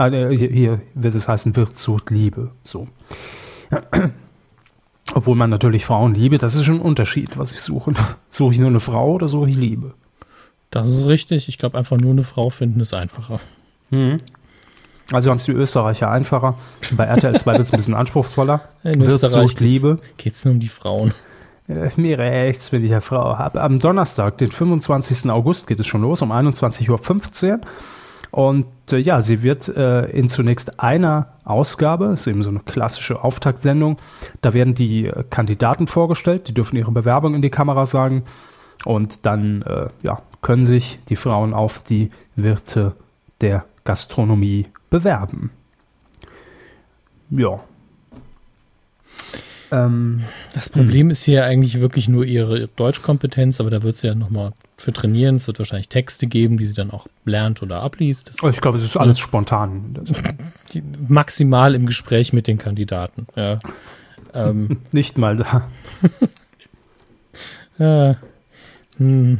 Ah, 0.00 0.08
äh, 0.08 0.34
hier, 0.34 0.80
wird 0.94 1.14
es 1.14 1.28
heißen 1.28 1.54
Wirt 1.56 1.76
sucht 1.76 2.08
Liebe. 2.08 2.52
So. 2.64 2.88
Obwohl 5.14 5.36
man 5.36 5.50
natürlich 5.50 5.84
Frauen 5.84 6.14
liebe, 6.14 6.38
das 6.38 6.54
ist 6.54 6.64
schon 6.64 6.76
ein 6.76 6.80
Unterschied, 6.80 7.36
was 7.36 7.52
ich 7.52 7.60
suche. 7.60 7.92
Suche 8.30 8.54
ich 8.54 8.58
nur 8.60 8.70
eine 8.70 8.80
Frau 8.80 9.12
oder 9.12 9.28
suche 9.28 9.50
ich 9.50 9.56
Liebe? 9.56 9.92
Das 10.70 10.88
ist 10.88 11.06
richtig. 11.06 11.50
Ich 11.50 11.58
glaube, 11.58 11.76
einfach 11.76 11.98
nur 11.98 12.12
eine 12.12 12.22
Frau 12.22 12.48
finden 12.48 12.80
ist 12.80 12.94
einfacher. 12.94 13.40
Also 15.12 15.30
haben 15.30 15.36
es 15.36 15.44
die 15.44 15.52
Österreicher 15.52 16.10
einfacher. 16.10 16.54
Bei 16.96 17.04
RTL 17.04 17.38
2 17.38 17.52
wird 17.52 17.62
es 17.62 17.72
ein 17.72 17.76
bisschen 17.76 17.94
anspruchsvoller. 17.94 18.70
In 18.84 19.00
Wirt 19.00 19.22
Österreich 19.22 19.50
sucht 19.50 19.60
Liebe. 19.60 19.98
Geht 20.16 20.32
es 20.32 20.46
nur 20.46 20.54
um 20.54 20.60
die 20.60 20.68
Frauen. 20.68 21.12
Äh, 21.68 21.90
mir 21.96 22.18
rechts, 22.18 22.72
wenn 22.72 22.82
ich 22.82 22.92
eine 22.92 23.02
Frau 23.02 23.36
habe. 23.36 23.60
Am 23.60 23.78
Donnerstag, 23.78 24.38
den 24.38 24.50
25. 24.50 25.30
August, 25.30 25.66
geht 25.66 25.78
es 25.78 25.86
schon 25.86 26.00
los, 26.00 26.22
um 26.22 26.32
21.15 26.32 26.88
Uhr. 27.52 27.60
Und 28.30 28.66
äh, 28.92 28.98
ja, 28.98 29.22
sie 29.22 29.42
wird 29.42 29.68
äh, 29.68 30.06
in 30.10 30.28
zunächst 30.28 30.80
einer 30.80 31.32
Ausgabe, 31.44 32.06
ist 32.06 32.26
eben 32.26 32.42
so 32.42 32.50
eine 32.50 32.60
klassische 32.60 33.24
Auftaktsendung, 33.24 33.98
da 34.40 34.52
werden 34.52 34.74
die 34.74 35.06
äh, 35.06 35.24
Kandidaten 35.28 35.86
vorgestellt, 35.86 36.48
die 36.48 36.54
dürfen 36.54 36.76
ihre 36.76 36.92
Bewerbung 36.92 37.34
in 37.34 37.42
die 37.42 37.50
Kamera 37.50 37.86
sagen 37.86 38.24
und 38.84 39.26
dann 39.26 39.62
äh, 39.62 39.88
ja, 40.02 40.22
können 40.42 40.64
sich 40.64 41.00
die 41.08 41.16
Frauen 41.16 41.54
auf 41.54 41.82
die 41.82 42.10
Wirte 42.36 42.94
der 43.40 43.64
Gastronomie 43.84 44.66
bewerben. 44.90 45.50
Ja. 47.30 47.60
Ähm, 49.72 50.22
Das 50.54 50.68
Problem 50.68 51.10
ist 51.10 51.24
hier 51.24 51.44
eigentlich 51.44 51.80
wirklich 51.80 52.08
nur 52.08 52.24
ihre 52.24 52.68
Deutschkompetenz, 52.68 53.60
aber 53.60 53.70
da 53.70 53.82
wird 53.82 53.96
sie 53.96 54.08
ja 54.08 54.14
nochmal 54.14 54.52
für 54.76 54.92
trainieren. 54.92 55.36
Es 55.36 55.46
wird 55.46 55.58
wahrscheinlich 55.58 55.88
Texte 55.88 56.26
geben, 56.26 56.58
die 56.58 56.66
sie 56.66 56.74
dann 56.74 56.90
auch 56.90 57.06
lernt 57.24 57.62
oder 57.62 57.82
abliest. 57.82 58.28
Das 58.28 58.52
ich 58.52 58.60
glaube, 58.60 58.78
es 58.78 58.84
ist 58.84 58.96
alles 58.96 59.18
spontan. 59.18 60.00
maximal 61.08 61.74
im 61.74 61.86
Gespräch 61.86 62.32
mit 62.32 62.46
den 62.46 62.58
Kandidaten. 62.58 63.26
Ja. 63.36 63.60
ähm, 64.34 64.78
Nicht 64.92 65.18
mal 65.18 65.36
da. 65.36 65.68
äh, 68.10 68.14
hm, 68.96 69.38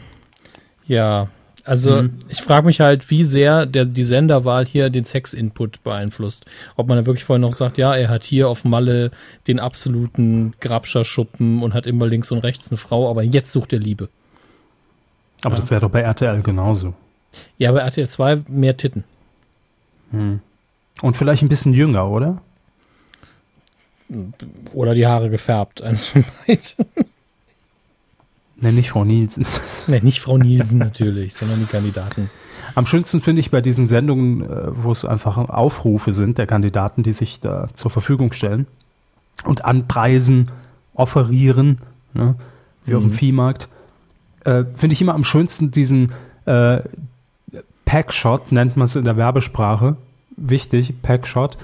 ja, 0.86 1.28
also 1.70 2.02
Mhm. 2.02 2.18
ich 2.28 2.42
frage 2.42 2.66
mich 2.66 2.80
halt, 2.80 3.08
wie 3.10 3.24
sehr 3.24 3.64
der, 3.64 3.84
die 3.84 4.02
Senderwahl 4.04 4.66
hier 4.66 4.90
den 4.90 5.04
Sex-Input 5.04 5.82
beeinflusst. 5.84 6.44
Ob 6.76 6.88
man 6.88 6.98
da 6.98 7.06
wirklich 7.06 7.24
vorher 7.24 7.40
noch 7.40 7.52
sagt, 7.52 7.78
ja, 7.78 7.94
er 7.94 8.08
hat 8.08 8.24
hier 8.24 8.48
auf 8.48 8.64
Malle 8.64 9.12
den 9.46 9.60
absoluten 9.60 10.52
Grabscher-Schuppen 10.60 11.62
und 11.62 11.72
hat 11.72 11.86
immer 11.86 12.06
links 12.06 12.32
und 12.32 12.40
rechts 12.40 12.70
eine 12.70 12.76
Frau, 12.78 13.08
aber 13.08 13.22
jetzt 13.22 13.52
sucht 13.52 13.72
er 13.72 13.78
Liebe. 13.78 14.08
Aber 15.42 15.54
das 15.54 15.70
wäre 15.70 15.80
doch 15.80 15.90
bei 15.90 16.00
RTL 16.00 16.42
genauso. 16.42 16.92
Ja, 17.56 17.70
aber 17.70 17.82
RTL 17.82 18.08
2 18.08 18.42
mehr 18.48 18.76
Titten. 18.76 19.04
Und 20.12 21.16
vielleicht 21.16 21.42
ein 21.42 21.48
bisschen 21.48 21.72
jünger, 21.72 22.10
oder? 22.10 22.42
Oder 24.72 24.94
die 24.94 25.06
Haare 25.06 25.30
gefärbt, 25.30 25.82
eins 25.82 26.08
von 26.08 26.24
beiden. 26.46 26.86
Ne, 28.60 28.72
nicht 28.72 28.90
Frau 28.90 29.04
Nielsen. 29.04 29.46
nee, 29.86 30.00
nicht 30.02 30.20
Frau 30.20 30.38
Nielsen 30.38 30.78
natürlich, 30.78 31.34
sondern 31.34 31.60
die 31.60 31.66
Kandidaten. 31.66 32.30
Am 32.74 32.86
schönsten 32.86 33.20
finde 33.20 33.40
ich 33.40 33.50
bei 33.50 33.60
diesen 33.60 33.88
Sendungen, 33.88 34.42
äh, 34.42 34.68
wo 34.70 34.92
es 34.92 35.04
einfach 35.04 35.36
Aufrufe 35.36 36.12
sind 36.12 36.38
der 36.38 36.46
Kandidaten, 36.46 37.02
die 37.02 37.12
sich 37.12 37.40
da 37.40 37.68
zur 37.74 37.90
Verfügung 37.90 38.32
stellen 38.32 38.66
und 39.44 39.64
anpreisen, 39.64 40.50
offerieren, 40.94 41.78
ne, 42.12 42.36
wie 42.84 42.94
auf 42.94 43.02
dem 43.02 43.12
Viehmarkt, 43.12 43.68
äh, 44.44 44.64
finde 44.74 44.92
ich 44.92 45.00
immer 45.00 45.14
am 45.14 45.24
schönsten 45.24 45.70
diesen 45.70 46.12
äh, 46.44 46.80
Packshot, 47.84 48.52
nennt 48.52 48.76
man 48.76 48.84
es 48.84 48.96
in 48.96 49.04
der 49.04 49.16
Werbesprache. 49.16 49.96
Wichtig, 50.36 50.94
Packshot. 51.02 51.58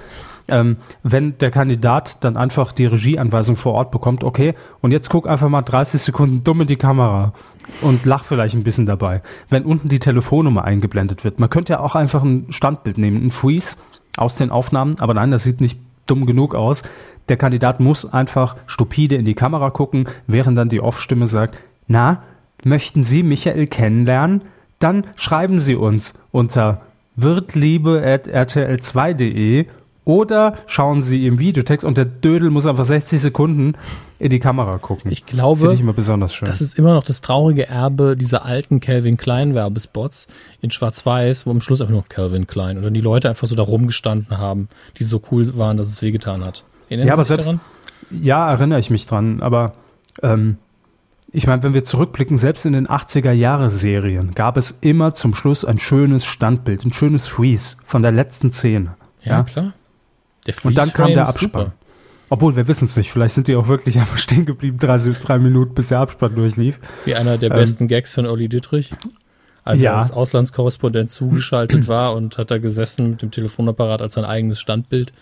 Ähm, 0.48 0.76
wenn 1.02 1.38
der 1.38 1.50
Kandidat 1.50 2.22
dann 2.22 2.36
einfach 2.36 2.72
die 2.72 2.86
Regieanweisung 2.86 3.56
vor 3.56 3.74
Ort 3.74 3.90
bekommt, 3.90 4.22
okay, 4.22 4.54
und 4.80 4.92
jetzt 4.92 5.10
guck 5.10 5.28
einfach 5.28 5.48
mal 5.48 5.62
30 5.62 6.00
Sekunden 6.00 6.44
dumm 6.44 6.60
in 6.60 6.68
die 6.68 6.76
Kamera 6.76 7.32
und 7.80 8.04
lach 8.04 8.24
vielleicht 8.24 8.54
ein 8.54 8.62
bisschen 8.62 8.86
dabei. 8.86 9.22
Wenn 9.50 9.64
unten 9.64 9.88
die 9.88 9.98
Telefonnummer 9.98 10.64
eingeblendet 10.64 11.24
wird, 11.24 11.40
man 11.40 11.50
könnte 11.50 11.74
ja 11.74 11.80
auch 11.80 11.96
einfach 11.96 12.22
ein 12.22 12.46
Standbild 12.50 12.98
nehmen, 12.98 13.26
ein 13.26 13.30
Freeze 13.30 13.76
aus 14.16 14.36
den 14.36 14.50
Aufnahmen, 14.50 14.94
aber 15.00 15.14
nein, 15.14 15.32
das 15.32 15.42
sieht 15.42 15.60
nicht 15.60 15.80
dumm 16.06 16.26
genug 16.26 16.54
aus. 16.54 16.84
Der 17.28 17.36
Kandidat 17.36 17.80
muss 17.80 18.10
einfach 18.10 18.56
stupide 18.66 19.16
in 19.16 19.24
die 19.24 19.34
Kamera 19.34 19.70
gucken, 19.70 20.08
während 20.28 20.56
dann 20.56 20.68
die 20.68 20.80
Off-Stimme 20.80 21.26
sagt, 21.26 21.56
na, 21.88 22.22
möchten 22.64 23.04
Sie 23.04 23.24
Michael 23.24 23.66
kennenlernen? 23.66 24.42
Dann 24.78 25.04
schreiben 25.16 25.58
Sie 25.58 25.74
uns 25.74 26.14
unter 26.30 26.82
wirtliebe.rtl2.de 27.16 29.66
oder 30.06 30.54
schauen 30.66 31.02
Sie 31.02 31.26
im 31.26 31.38
Videotext 31.38 31.84
und 31.84 31.98
der 31.98 32.06
Dödel 32.06 32.48
muss 32.48 32.64
einfach 32.64 32.84
60 32.86 33.20
Sekunden 33.20 33.74
in 34.18 34.30
die 34.30 34.38
Kamera 34.38 34.78
gucken. 34.78 35.10
Ich 35.10 35.26
glaube, 35.26 35.58
Finde 35.60 35.74
ich 35.74 35.80
immer 35.82 35.92
besonders 35.92 36.32
schön. 36.34 36.46
Das 36.48 36.60
ist 36.62 36.78
immer 36.78 36.94
noch 36.94 37.04
das 37.04 37.20
traurige 37.20 37.66
Erbe 37.68 38.16
dieser 38.16 38.44
alten 38.46 38.80
Calvin 38.80 39.16
Klein 39.18 39.54
Werbespots 39.54 40.28
in 40.62 40.70
Schwarz-Weiß, 40.70 41.44
wo 41.46 41.50
am 41.50 41.60
Schluss 41.60 41.80
einfach 41.82 41.92
nur 41.92 42.04
Calvin 42.08 42.46
Klein 42.46 42.78
und 42.78 42.84
dann 42.84 42.94
die 42.94 43.00
Leute 43.00 43.28
einfach 43.28 43.46
so 43.46 43.54
da 43.56 43.64
rumgestanden 43.64 44.38
haben, 44.38 44.68
die 44.98 45.04
so 45.04 45.20
cool 45.30 45.58
waren, 45.58 45.76
dass 45.76 45.88
es 45.88 46.00
wehgetan 46.02 46.44
hat. 46.44 46.64
Erinnern 46.88 47.08
Ja, 47.08 47.14
Sie 47.16 47.20
sich 47.22 47.28
selbst- 47.28 47.46
daran? 47.46 47.60
Ja, 48.10 48.48
erinnere 48.50 48.78
ich 48.78 48.90
mich 48.90 49.06
dran, 49.06 49.42
aber 49.42 49.72
ähm, 50.22 50.56
ich 51.32 51.48
meine, 51.48 51.64
wenn 51.64 51.74
wir 51.74 51.84
zurückblicken, 51.84 52.38
selbst 52.38 52.64
in 52.64 52.72
den 52.74 52.86
80er-Jahre-Serien 52.86 54.34
gab 54.34 54.56
es 54.56 54.70
immer 54.80 55.12
zum 55.14 55.34
Schluss 55.34 55.64
ein 55.64 55.80
schönes 55.80 56.24
Standbild, 56.24 56.84
ein 56.84 56.92
schönes 56.92 57.26
Freeze 57.26 57.76
von 57.84 58.02
der 58.02 58.12
letzten 58.12 58.52
Szene. 58.52 58.94
Ja, 59.22 59.42
klar. 59.42 59.72
Der 60.46 60.54
Und 60.62 60.76
dann 60.78 60.92
kam 60.92 61.08
der 61.12 61.28
Abspann. 61.28 61.50
super. 61.66 61.72
Obwohl, 62.28 62.56
wir 62.56 62.66
wissen 62.66 62.86
es 62.86 62.96
nicht. 62.96 63.12
Vielleicht 63.12 63.34
sind 63.34 63.46
die 63.48 63.54
auch 63.56 63.68
wirklich 63.68 63.98
einfach 64.00 64.18
stehen 64.18 64.46
geblieben, 64.46 64.78
drei, 64.78 64.96
drei 64.98 65.38
Minuten, 65.38 65.74
bis 65.74 65.88
der 65.88 66.00
Abspann 66.00 66.34
durchlief. 66.34 66.78
Wie 67.04 67.14
einer 67.14 67.38
der 67.38 67.50
Ähm, 67.52 67.56
besten 67.56 67.88
Gags 67.88 68.14
von 68.14 68.26
Olli 68.26 68.48
Dittrich. 68.48 68.94
Als 69.64 69.82
Ja. 69.82 69.92
er 69.92 69.98
als 69.98 70.10
Auslandskorrespondent 70.12 71.10
zugeschaltet 71.10 71.88
war 71.88 72.14
und 72.14 72.38
hat 72.38 72.50
da 72.50 72.58
gesessen 72.58 73.10
mit 73.10 73.22
dem 73.22 73.30
Telefonapparat 73.30 74.02
als 74.02 74.14
sein 74.14 74.24
eigenes 74.24 74.60
Standbild. 74.60 75.12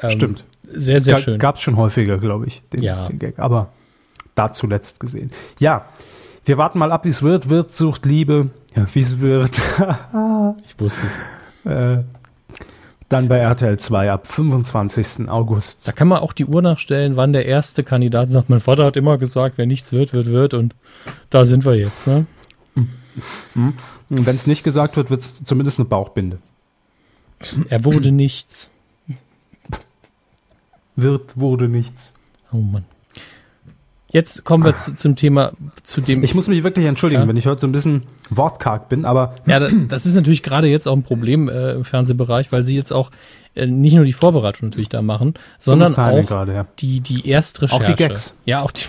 Ähm, 0.00 0.10
Stimmt. 0.10 0.44
Sehr, 0.72 1.00
sehr 1.00 1.16
schön. 1.16 1.38
Gab 1.38 1.56
es 1.56 1.62
schon 1.62 1.76
häufiger, 1.76 2.18
glaube 2.18 2.46
ich, 2.46 2.62
den, 2.72 2.82
Ja. 2.82 3.08
den 3.08 3.18
Gag. 3.18 3.38
Aber 3.38 3.70
da 4.34 4.52
zuletzt 4.52 5.00
gesehen. 5.00 5.30
Ja, 5.58 5.86
wir 6.44 6.56
warten 6.58 6.78
mal 6.78 6.92
ab, 6.92 7.04
wie 7.04 7.08
es 7.08 7.22
wird. 7.22 7.50
Wirt 7.50 7.72
sucht 7.72 8.06
Liebe. 8.06 8.50
Ja, 8.76 8.86
wie 8.94 9.00
es 9.00 9.20
wird. 9.20 9.50
Ich 10.64 10.78
wusste 10.78 11.00
es. 11.64 11.70
äh, 11.70 12.02
dann 13.10 13.28
bei 13.28 13.38
RTL 13.38 13.78
2 13.78 14.10
ab 14.12 14.26
25. 14.26 15.28
August. 15.28 15.86
Da 15.86 15.92
kann 15.92 16.08
man 16.08 16.20
auch 16.20 16.32
die 16.32 16.46
Uhr 16.46 16.62
nachstellen, 16.62 17.16
wann 17.16 17.32
der 17.32 17.44
erste 17.44 17.82
Kandidat 17.82 18.28
sagt, 18.28 18.48
mein 18.48 18.60
Vater 18.60 18.84
hat 18.84 18.96
immer 18.96 19.18
gesagt, 19.18 19.58
wer 19.58 19.66
nichts 19.66 19.92
wird, 19.92 20.12
wird, 20.12 20.26
wird. 20.26 20.54
Und 20.54 20.74
da 21.28 21.44
sind 21.44 21.64
wir 21.64 21.74
jetzt. 21.74 22.06
Ne? 22.06 22.26
Und 23.54 23.74
wenn 24.08 24.36
es 24.36 24.46
nicht 24.46 24.62
gesagt 24.62 24.96
wird, 24.96 25.10
wird 25.10 25.20
es 25.20 25.42
zumindest 25.44 25.78
eine 25.78 25.86
Bauchbinde. 25.86 26.38
Er 27.68 27.84
wurde 27.84 28.12
nichts. 28.12 28.70
Wird, 30.94 31.38
wurde 31.38 31.68
nichts. 31.68 32.14
Oh 32.52 32.58
Mann. 32.58 32.84
Jetzt 34.12 34.44
kommen 34.44 34.64
wir 34.64 34.76
zu, 34.76 34.94
zum 34.94 35.16
Thema, 35.16 35.52
zu 35.82 36.00
dem. 36.00 36.22
Ich 36.22 36.34
muss 36.34 36.48
mich 36.48 36.62
wirklich 36.62 36.86
entschuldigen, 36.86 37.22
Ja. 37.22 37.28
wenn 37.28 37.36
ich 37.36 37.46
heute 37.46 37.62
so 37.62 37.66
ein 37.66 37.72
bisschen 37.72 38.04
wortkarg 38.30 38.88
bin, 38.88 39.04
aber 39.04 39.32
ja, 39.46 39.58
da- 39.58 39.70
das 39.88 40.06
ist 40.06 40.14
natürlich 40.14 40.42
gerade 40.42 40.68
jetzt 40.68 40.86
auch 40.86 40.96
ein 40.96 41.02
Problem 41.02 41.48
äh, 41.48 41.72
im 41.72 41.84
Fernsehbereich, 41.84 42.50
weil 42.52 42.64
sie 42.64 42.76
jetzt 42.76 42.92
auch 42.92 43.10
äh, 43.54 43.66
nicht 43.66 43.94
nur 43.94 44.04
die 44.04 44.12
Vorbereitung 44.12 44.68
natürlich 44.68 44.88
da 44.88 45.02
machen, 45.02 45.34
sondern 45.58 45.94
auch 45.96 46.26
gerade, 46.26 46.54
ja. 46.54 46.66
die, 46.78 47.00
die 47.00 47.28
Erstrecherche. 47.28 47.82
Auch 47.82 47.86
die 47.88 47.94
Gags. 47.96 48.34
Ja, 48.44 48.62
auch 48.62 48.70
die, 48.70 48.84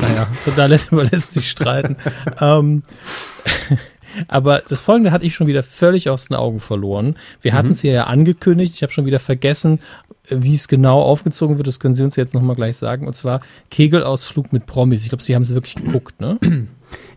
Naja, 0.00 0.26
total 0.44 0.78
überlässt 0.90 1.32
sich 1.32 1.48
streiten. 1.48 1.96
ähm, 2.40 2.82
aber 4.28 4.62
das 4.68 4.80
Folgende 4.80 5.10
hatte 5.12 5.24
ich 5.24 5.34
schon 5.34 5.46
wieder 5.46 5.62
völlig 5.62 6.10
aus 6.10 6.26
den 6.26 6.36
Augen 6.36 6.60
verloren. 6.60 7.16
Wir 7.40 7.54
hatten 7.54 7.70
es 7.70 7.80
hier 7.80 7.92
ja 7.92 8.04
angekündigt. 8.04 8.74
Ich 8.74 8.82
habe 8.82 8.92
schon 8.92 9.06
wieder 9.06 9.20
vergessen, 9.20 9.80
wie 10.28 10.54
es 10.54 10.68
genau 10.68 11.02
aufgezogen 11.02 11.56
wird. 11.58 11.66
Das 11.66 11.80
können 11.80 11.94
Sie 11.94 12.04
uns 12.04 12.16
jetzt 12.16 12.32
nochmal 12.34 12.56
gleich 12.56 12.76
sagen. 12.76 13.06
Und 13.06 13.14
zwar 13.16 13.40
Kegelausflug 13.70 14.52
mit 14.52 14.66
Promis. 14.66 15.02
Ich 15.02 15.08
glaube, 15.10 15.22
Sie 15.22 15.34
haben 15.34 15.42
es 15.42 15.54
wirklich 15.54 15.74
geguckt, 15.74 16.20
ne? 16.20 16.38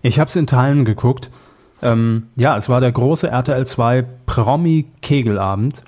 Ich 0.01 0.19
habe 0.19 0.29
es 0.29 0.35
in 0.37 0.47
Teilen 0.47 0.85
geguckt. 0.85 1.29
Ähm, 1.81 2.27
ja, 2.37 2.57
es 2.57 2.69
war 2.69 2.79
der 2.79 2.93
große 2.93 3.27
RTL 3.27 3.67
2 3.67 4.05
Promi-Kegelabend. 4.25 5.83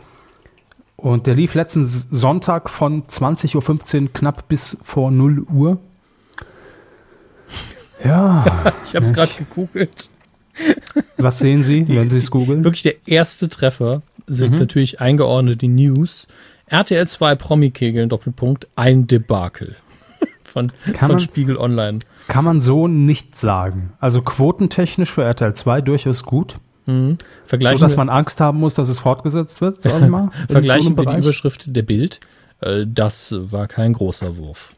Und 0.98 1.26
der 1.28 1.36
lief 1.36 1.54
letzten 1.54 1.86
Sonntag 1.86 2.70
von 2.70 3.04
20.15 3.08 4.02
Uhr 4.04 4.10
knapp 4.14 4.48
bis 4.50 4.78
vor 4.84 5.10
0 5.12 5.46
Uhr. 5.54 5.78
Ja, 8.04 8.74
Ich 8.86 8.96
habe 8.96 9.06
es 9.06 9.14
gerade 9.14 9.32
gegoogelt. 9.38 10.10
was 11.18 11.40
sehen 11.40 11.64
Sie, 11.64 11.88
wenn 11.88 12.10
Sie 12.10 12.18
es 12.18 12.32
googeln? 12.32 12.64
Wirklich 12.64 12.84
der 12.84 12.96
erste 13.08 13.48
Treffer 13.48 14.02
sind 14.26 14.54
Mhm. 14.54 14.60
natürlich 14.60 15.00
eingeordnet 15.00 15.62
die 15.62 15.68
News. 15.68 16.28
RTL 16.68 17.08
2 17.08 17.36
Promi-Kegeln, 17.36 18.10
Doppelpunkt, 18.10 18.68
ein 18.76 19.08
Debakel. 19.08 19.76
Von, 20.44 20.68
Kann 20.86 20.96
von 20.96 21.08
man- 21.10 21.20
Spiegel 21.20 21.58
Online. 21.58 22.00
Kann 22.28 22.44
man 22.46 22.62
so 22.62 22.88
nicht 22.88 23.38
sagen. 23.38 23.94
Also 24.00 24.22
quotentechnisch 24.22 25.12
für 25.12 25.24
RTL 25.24 25.54
2 25.54 25.82
durchaus 25.82 26.24
gut. 26.24 26.58
So, 26.86 27.18
Vergleichen, 27.46 27.82
dass 27.82 27.94
wir, 27.94 27.98
man 27.98 28.10
Angst 28.10 28.40
haben 28.40 28.60
muss, 28.60 28.74
dass 28.76 28.88
es 28.88 29.00
fortgesetzt 29.00 29.60
wird, 29.60 29.84
sag 29.84 30.02
ich 30.02 30.08
mal. 30.08 30.30
vergleichen 30.50 30.84
so 30.84 30.88
einem 30.90 30.98
wir 30.98 31.14
die. 31.16 31.22
Überschrift 31.22 31.76
der 31.76 31.82
Bild. 31.82 32.22
Äh, 32.62 32.86
Das 32.88 33.36
war 33.52 33.68
kein 33.68 33.92
großer 33.92 34.38
Wurf. 34.38 34.74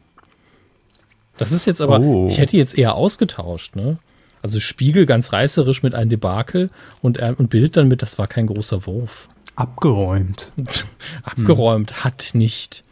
Das 1.36 1.52
ist 1.52 1.66
jetzt 1.66 1.80
aber, 1.80 2.00
Oh. 2.00 2.26
ich 2.28 2.38
hätte 2.38 2.56
jetzt 2.56 2.76
eher 2.76 2.94
ausgetauscht, 2.96 3.76
ne? 3.76 3.98
Also 4.42 4.58
Spiegel 4.58 5.06
ganz 5.06 5.32
reißerisch 5.32 5.82
mit 5.84 5.94
ein 5.94 6.08
Debakel 6.08 6.70
und, 7.00 7.18
äh, 7.18 7.32
und 7.38 7.48
Bild 7.50 7.76
dann 7.76 7.86
mit, 7.86 8.02
das 8.02 8.18
war 8.18 8.26
kein 8.26 8.46
großer 8.46 8.86
Wurf. 8.86 9.28
Abgeräumt. 9.60 10.52
Abgeräumt 11.22 12.04
hat 12.04 12.30
nicht. 12.34 12.84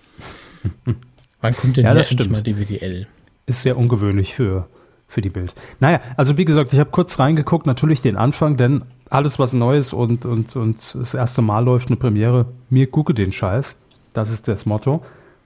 Wann 1.40 1.56
kommt 1.56 1.76
denn 1.76 1.84
Ja, 1.84 1.94
das 1.94 2.10
stimmt. 2.10 2.30
mal 2.30 2.42
DWDL? 2.42 3.06
Ist 3.46 3.62
sehr 3.62 3.76
ungewöhnlich 3.78 4.34
für, 4.34 4.68
für 5.06 5.20
die 5.20 5.30
Bild. 5.30 5.54
Naja, 5.80 6.00
also 6.16 6.36
wie 6.36 6.44
gesagt, 6.44 6.72
ich 6.72 6.78
habe 6.78 6.90
kurz 6.90 7.18
reingeguckt, 7.18 7.66
natürlich 7.66 8.02
den 8.02 8.16
Anfang, 8.16 8.56
denn 8.56 8.82
alles, 9.08 9.38
was 9.38 9.52
Neues 9.54 9.92
und, 9.92 10.24
und, 10.24 10.54
und 10.56 10.94
das 10.94 11.14
erste 11.14 11.40
Mal 11.40 11.64
läuft, 11.64 11.88
eine 11.88 11.96
Premiere, 11.96 12.46
mir 12.68 12.90
gucke 12.90 13.14
den 13.14 13.32
Scheiß. 13.32 13.76
Das 14.12 14.30
ist 14.30 14.48
das 14.48 14.66
Motto. 14.66 15.02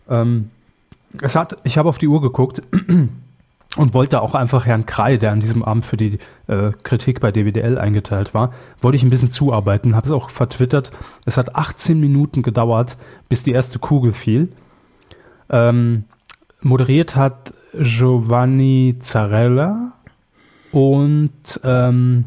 Ähm, 0.09 0.51
es 1.21 1.37
hat, 1.37 1.59
ich 1.65 1.79
habe 1.79 1.89
auf 1.89 1.99
die 1.99 2.09
Uhr 2.09 2.21
geguckt 2.23 2.63
und 3.77 3.95
wollte 3.95 4.21
auch 4.21 4.35
einfach 4.35 4.67
Herrn 4.67 4.87
Krei, 4.87 5.17
der 5.17 5.33
an 5.33 5.41
diesem 5.41 5.63
Abend 5.63 5.85
für 5.85 5.97
die 5.97 6.19
äh, 6.47 6.73
Kritik 6.83 7.21
bei 7.21 7.33
DWDL 7.33 7.79
eingeteilt 7.79 8.35
war, 8.35 8.53
wollte 8.81 8.97
ich 8.97 9.03
ein 9.03 9.11
bisschen 9.11 9.31
zuarbeiten, 9.31 9.97
habe 9.97 10.07
es 10.07 10.13
auch 10.13 10.29
vertwittert. 10.29 10.93
Es 11.25 11.39
hat 11.39 11.57
18 11.57 11.99
Minuten 11.99 12.43
gedauert, 12.43 12.99
bis 13.29 13.43
die 13.43 13.53
erste 13.53 13.79
Kugel 13.79 14.13
fiel. 14.13 14.53
Ähm, 15.49 16.05
moderiert 16.61 17.17
hat 17.17 17.55
Giovanni 17.73 18.97
Zarella 18.99 19.95
und 20.71 21.61
ähm, 21.65 22.25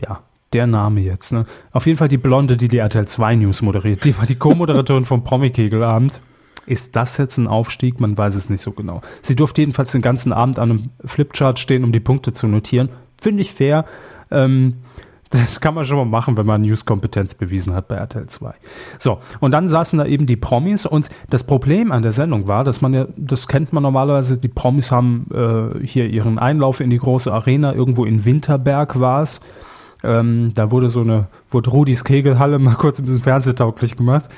ja, 0.00 0.20
der 0.54 0.66
Name 0.66 1.02
jetzt. 1.02 1.32
Ne? 1.32 1.44
Auf 1.72 1.86
jeden 1.86 1.98
Fall 1.98 2.08
die 2.08 2.16
Blonde, 2.16 2.56
die 2.56 2.68
die 2.68 2.78
RTL 2.78 3.06
2 3.06 3.36
News 3.36 3.60
moderiert. 3.60 4.04
Die 4.04 4.16
war 4.16 4.24
die 4.24 4.36
Co-Moderatorin 4.36 5.04
vom 5.04 5.22
Promi-Kegelabend. 5.22 6.20
Ist 6.70 6.94
das 6.94 7.16
jetzt 7.18 7.36
ein 7.36 7.48
Aufstieg? 7.48 7.98
Man 7.98 8.16
weiß 8.16 8.36
es 8.36 8.48
nicht 8.48 8.60
so 8.60 8.70
genau. 8.70 9.00
Sie 9.22 9.34
durfte 9.34 9.60
jedenfalls 9.60 9.90
den 9.90 10.02
ganzen 10.02 10.32
Abend 10.32 10.60
an 10.60 10.70
einem 10.70 10.90
Flipchart 11.04 11.58
stehen, 11.58 11.82
um 11.82 11.90
die 11.90 11.98
Punkte 11.98 12.32
zu 12.32 12.46
notieren. 12.46 12.90
Finde 13.20 13.42
ich 13.42 13.52
fair. 13.52 13.84
Ähm, 14.30 14.74
das 15.30 15.60
kann 15.60 15.74
man 15.74 15.84
schon 15.84 15.96
mal 15.96 16.04
machen, 16.04 16.36
wenn 16.36 16.46
man 16.46 16.60
News-Kompetenz 16.60 17.34
bewiesen 17.34 17.74
hat 17.74 17.88
bei 17.88 17.96
RTL 17.96 18.28
2. 18.28 18.54
So, 19.00 19.18
und 19.40 19.50
dann 19.50 19.66
saßen 19.66 19.98
da 19.98 20.06
eben 20.06 20.26
die 20.26 20.36
Promis 20.36 20.86
und 20.86 21.08
das 21.28 21.42
Problem 21.42 21.90
an 21.90 22.02
der 22.02 22.12
Sendung 22.12 22.46
war, 22.46 22.62
dass 22.62 22.80
man 22.80 22.94
ja, 22.94 23.08
das 23.16 23.48
kennt 23.48 23.72
man 23.72 23.82
normalerweise, 23.82 24.36
die 24.36 24.46
Promis 24.46 24.92
haben 24.92 25.26
äh, 25.34 25.84
hier 25.84 26.06
ihren 26.06 26.38
Einlauf 26.38 26.78
in 26.78 26.90
die 26.90 26.98
große 26.98 27.32
Arena, 27.32 27.74
irgendwo 27.74 28.04
in 28.04 28.24
Winterberg 28.24 29.00
war 29.00 29.24
es. 29.24 29.40
Ähm, 30.04 30.52
da 30.54 30.70
wurde 30.70 30.88
so 30.88 31.00
eine, 31.00 31.26
wurde 31.50 31.70
Rudis 31.70 32.04
Kegelhalle 32.04 32.58
mal 32.60 32.76
kurz 32.76 33.00
ein 33.00 33.06
bisschen 33.06 33.22
fernsehtauglich 33.22 33.96
gemacht. 33.96 34.28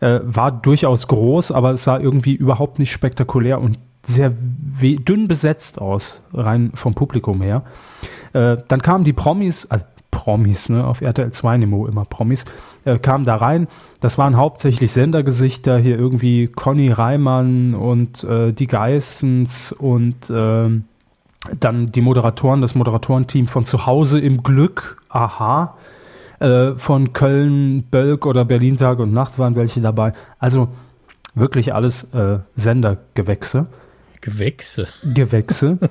Äh, 0.00 0.20
war 0.22 0.50
durchaus 0.50 1.08
groß, 1.08 1.52
aber 1.52 1.72
es 1.72 1.84
sah 1.84 1.98
irgendwie 1.98 2.34
überhaupt 2.34 2.78
nicht 2.78 2.90
spektakulär 2.90 3.60
und 3.60 3.78
sehr 4.02 4.32
dünn 4.32 5.28
besetzt 5.28 5.80
aus, 5.80 6.22
rein 6.32 6.72
vom 6.74 6.94
Publikum 6.94 7.42
her. 7.42 7.62
Äh, 8.32 8.56
dann 8.68 8.80
kamen 8.80 9.04
die 9.04 9.12
Promis, 9.12 9.66
also 9.66 9.84
Promis, 10.10 10.68
ne, 10.68 10.86
auf 10.86 11.00
RTL 11.00 11.30
2 11.30 11.58
Nemo 11.58 11.86
immer 11.86 12.04
Promis, 12.04 12.44
äh, 12.84 12.98
kamen 12.98 13.24
da 13.24 13.36
rein. 13.36 13.68
Das 14.00 14.18
waren 14.18 14.36
hauptsächlich 14.36 14.90
Sendergesichter, 14.92 15.78
hier 15.78 15.98
irgendwie 15.98 16.48
Conny 16.48 16.90
Reimann 16.90 17.74
und 17.74 18.24
äh, 18.24 18.52
die 18.52 18.66
Geissens 18.66 19.72
und 19.72 20.30
ähm, 20.30 20.84
dann 21.58 21.86
die 21.92 22.00
Moderatoren, 22.00 22.60
das 22.60 22.74
Moderatorenteam 22.74 23.46
von 23.46 23.64
zu 23.64 23.86
Hause 23.86 24.20
im 24.20 24.42
Glück, 24.42 25.02
aha, 25.08 25.76
äh, 26.40 26.74
von 26.74 27.12
Köln, 27.12 27.84
Bölk 27.90 28.26
oder 28.26 28.44
Berlin 28.44 28.76
Tag 28.76 28.98
und 28.98 29.12
Nacht 29.12 29.38
waren 29.38 29.56
welche 29.56 29.80
dabei. 29.80 30.12
Also 30.38 30.68
wirklich 31.34 31.72
alles 31.72 32.12
äh, 32.12 32.40
Sendergewächse. 32.56 33.66
Gewächse. 34.20 34.88
Gewächse. 35.04 35.78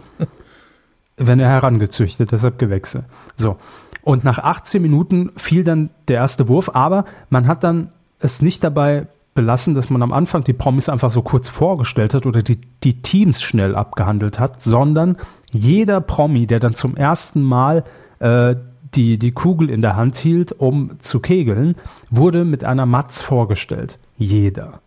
wenn 1.20 1.40
er 1.40 1.50
herangezüchtet, 1.50 2.32
deshalb 2.32 2.58
Gewächse. 2.58 3.04
So. 3.36 3.58
Und 4.02 4.24
nach 4.24 4.40
18 4.40 4.82
Minuten 4.82 5.32
fiel 5.36 5.64
dann 5.64 5.90
der 6.08 6.16
erste 6.18 6.48
Wurf, 6.48 6.72
aber 6.74 7.06
man 7.30 7.48
hat 7.48 7.64
dann 7.64 7.92
es 8.20 8.42
nicht 8.42 8.64
dabei 8.64 9.08
belassen, 9.36 9.76
dass 9.76 9.90
man 9.90 10.02
am 10.02 10.14
Anfang 10.14 10.44
die 10.44 10.54
Promis 10.54 10.90
einfach 10.90 11.12
so 11.12 11.22
kurz 11.22 11.50
vorgestellt 11.50 12.14
hat 12.14 12.26
oder 12.26 12.42
die, 12.42 12.60
die 12.84 13.02
Teams 13.02 13.42
schnell 13.42 13.76
abgehandelt 13.76 14.40
hat, 14.40 14.62
sondern 14.62 15.18
jeder 15.52 16.02
Promi, 16.02 16.48
der 16.48 16.60
dann 16.60 16.74
zum 16.74 16.96
ersten 16.96 17.42
Mal 17.44 17.84
äh, 18.20 18.56
die, 18.96 19.18
die 19.18 19.32
Kugel 19.32 19.70
in 19.70 19.82
der 19.82 19.96
Hand 19.96 20.16
hielt, 20.16 20.52
um 20.52 21.00
zu 21.00 21.20
kegeln, 21.20 21.76
wurde 22.10 22.46
mit 22.46 22.64
einer 22.64 22.86
Matz 22.86 23.22
vorgestellt. 23.22 24.00
Jeder. 24.18 24.82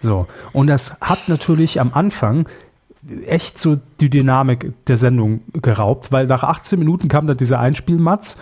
So. 0.00 0.26
Und 0.52 0.66
das 0.66 1.00
hat 1.00 1.28
natürlich 1.28 1.80
am 1.80 1.92
Anfang 1.94 2.46
echt 3.26 3.58
so 3.58 3.78
die 4.00 4.10
Dynamik 4.10 4.72
der 4.86 4.96
Sendung 4.96 5.40
geraubt, 5.60 6.12
weil 6.12 6.26
nach 6.26 6.42
18 6.42 6.78
Minuten 6.78 7.08
kam 7.08 7.26
dann 7.26 7.36
dieser 7.36 7.58
Einspielmatz. 7.60 8.38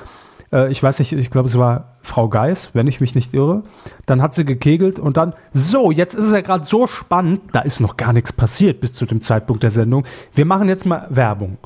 Äh, 0.53 0.71
ich 0.71 0.83
weiß 0.83 0.99
nicht, 0.99 1.13
ich 1.13 1.31
glaube, 1.31 1.49
es 1.49 1.59
war 1.59 1.95
Frau 2.03 2.29
Geis, 2.29 2.71
wenn 2.73 2.87
ich 2.87 3.01
mich 3.01 3.15
nicht 3.15 3.35
irre. 3.35 3.63
Dann 4.07 4.23
hat 4.23 4.35
sie 4.35 4.45
gekegelt 4.45 4.99
und 4.99 5.17
dann, 5.17 5.35
so, 5.53 5.91
jetzt 5.91 6.15
ist 6.15 6.27
es 6.27 6.33
ja 6.33 6.41
gerade 6.41 6.65
so 6.65 6.87
spannend, 6.87 7.41
da 7.53 7.61
ist 7.61 7.81
noch 7.81 7.97
gar 7.97 8.13
nichts 8.13 8.33
passiert 8.33 8.81
bis 8.81 8.93
zu 8.93 9.07
dem 9.07 9.21
Zeitpunkt 9.21 9.63
der 9.63 9.71
Sendung. 9.71 10.05
Wir 10.35 10.45
machen 10.45 10.69
jetzt 10.69 10.87
mal 10.87 11.07
Werbung. 11.11 11.59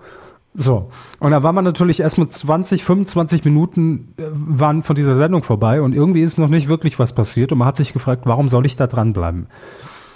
So, 0.59 0.91
und 1.21 1.33
da 1.33 1.43
war 1.43 1.53
man 1.53 1.65
natürlich 1.65 2.01
erst 2.01 2.17
mit 2.17 2.33
20, 2.33 2.83
25 2.83 3.45
Minuten 3.45 4.15
äh, 4.17 4.23
waren 4.33 4.83
von 4.83 4.97
dieser 4.97 5.15
Sendung 5.15 5.43
vorbei 5.43 5.83
und 5.83 5.95
irgendwie 5.95 6.23
ist 6.23 6.39
noch 6.39 6.49
nicht 6.49 6.69
wirklich 6.69 6.99
was 6.99 7.13
passiert 7.13 7.53
und 7.53 7.59
man 7.59 7.69
hat 7.69 7.77
sich 7.77 7.93
gefragt, 7.93 8.23
warum 8.25 8.49
soll 8.49 8.65
ich 8.65 8.75
da 8.75 8.87
dranbleiben? 8.87 9.49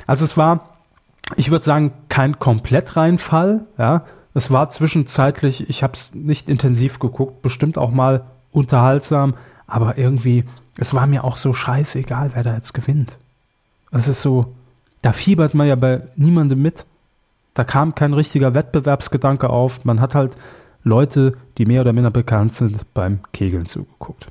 Also 0.07 0.25
es 0.25 0.39
war, 0.39 0.79
ich 1.37 1.51
würde 1.51 1.65
sagen, 1.65 1.93
kein 2.09 2.39
Komplettreinfall, 2.39 3.67
ja. 3.79 4.05
Es 4.33 4.51
war 4.51 4.71
zwischenzeitlich, 4.71 5.69
ich 5.69 5.83
habe 5.83 5.93
es 5.93 6.15
nicht 6.15 6.49
intensiv 6.49 7.01
geguckt, 7.01 7.43
bestimmt 7.43 7.77
auch 7.77 7.91
mal 7.91 8.25
unterhaltsam, 8.51 9.35
aber 9.67 9.99
irgendwie, 9.99 10.45
es 10.79 10.95
war 10.95 11.07
mir 11.07 11.25
auch 11.25 11.37
so 11.37 11.53
scheißegal, 11.53 12.31
wer 12.35 12.45
da 12.45 12.55
jetzt 12.55 12.73
gewinnt. 12.73 13.19
Es 13.91 14.09
ist 14.09 14.23
so, 14.23 14.55
da 15.03 15.13
fiebert 15.13 15.53
man 15.53 15.67
ja 15.67 15.75
bei 15.75 16.03
niemandem 16.17 16.63
mit. 16.63 16.87
Da 17.61 17.65
kam 17.65 17.95
kein 17.95 18.15
richtiger 18.15 18.55
Wettbewerbsgedanke 18.55 19.51
auf. 19.51 19.85
Man 19.85 20.01
hat 20.01 20.15
halt 20.15 20.39
Leute, 20.83 21.35
die 21.59 21.67
mehr 21.67 21.83
oder 21.83 21.93
minder 21.93 22.11
bekannt 22.11 22.55
sind, 22.55 22.87
beim 22.95 23.19
Kegeln 23.35 23.67
zugeguckt. 23.67 24.29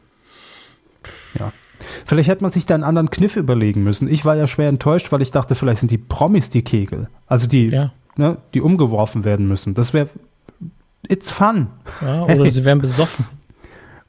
Ja. 1.38 1.54
Vielleicht 2.08 2.28
hätte 2.28 2.42
man 2.42 2.52
sich 2.52 2.66
da 2.66 2.74
einen 2.74 2.84
anderen 2.84 3.12
Kniff 3.12 3.36
überlegen 3.36 3.84
müssen. 3.84 4.08
Ich 4.08 4.26
war 4.26 4.36
ja 4.36 4.48
schwer 4.48 4.68
enttäuscht, 4.68 5.12
weil 5.12 5.22
ich 5.22 5.30
dachte, 5.30 5.54
vielleicht 5.54 5.80
sind 5.82 5.92
die 5.92 6.00
Promis 6.00 6.50
die 6.50 6.64
Kegel. 6.64 7.08
Also 7.28 7.46
die, 7.46 7.68
Ja. 7.68 7.92
ne, 8.16 8.38
die 8.56 8.62
umgeworfen 8.62 9.24
werden 9.26 9.48
müssen. 9.48 9.76
Das 9.76 9.94
wäre, 9.94 10.10
it's 11.08 11.30
fun. 11.30 11.68
Ja, 12.02 12.24
oder 12.24 12.50
sie 12.50 12.66
werden 12.66 12.82
besoffen. 12.82 13.26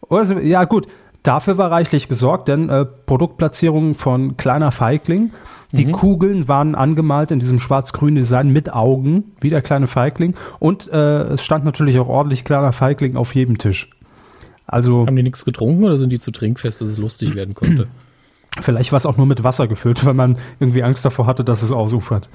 Also, 0.08 0.38
ja, 0.38 0.64
gut. 0.64 0.88
Dafür 1.22 1.58
war 1.58 1.70
reichlich 1.70 2.08
gesorgt, 2.08 2.48
denn 2.48 2.70
äh, 2.70 2.86
Produktplatzierung 2.86 3.96
von 3.96 4.38
kleiner 4.38 4.72
Feigling. 4.72 5.30
Die 5.72 5.92
Kugeln 5.92 6.48
waren 6.48 6.74
angemalt 6.74 7.30
in 7.30 7.38
diesem 7.38 7.58
schwarz-grünen 7.60 8.16
Design 8.16 8.50
mit 8.50 8.72
Augen, 8.72 9.32
wie 9.40 9.50
der 9.50 9.62
kleine 9.62 9.86
Feigling. 9.86 10.34
Und 10.58 10.88
äh, 10.92 11.22
es 11.22 11.44
stand 11.44 11.64
natürlich 11.64 11.98
auch 11.98 12.08
ordentlich 12.08 12.44
kleiner 12.44 12.72
Feigling 12.72 13.16
auf 13.16 13.34
jedem 13.34 13.58
Tisch. 13.58 13.88
Also 14.66 15.06
Haben 15.06 15.16
die 15.16 15.22
nichts 15.22 15.44
getrunken 15.44 15.84
oder 15.84 15.96
sind 15.96 16.10
die 16.10 16.18
zu 16.18 16.32
trinkfest, 16.32 16.80
dass 16.80 16.88
es 16.88 16.98
lustig 16.98 17.34
werden 17.34 17.54
konnte? 17.54 17.88
vielleicht 18.60 18.92
war 18.92 18.96
es 18.96 19.06
auch 19.06 19.16
nur 19.16 19.26
mit 19.26 19.44
Wasser 19.44 19.68
gefüllt, 19.68 20.04
weil 20.04 20.14
man 20.14 20.38
irgendwie 20.58 20.82
Angst 20.82 21.04
davor 21.04 21.26
hatte, 21.26 21.44
dass 21.44 21.62
es 21.62 21.72
ausufert. 21.72 22.28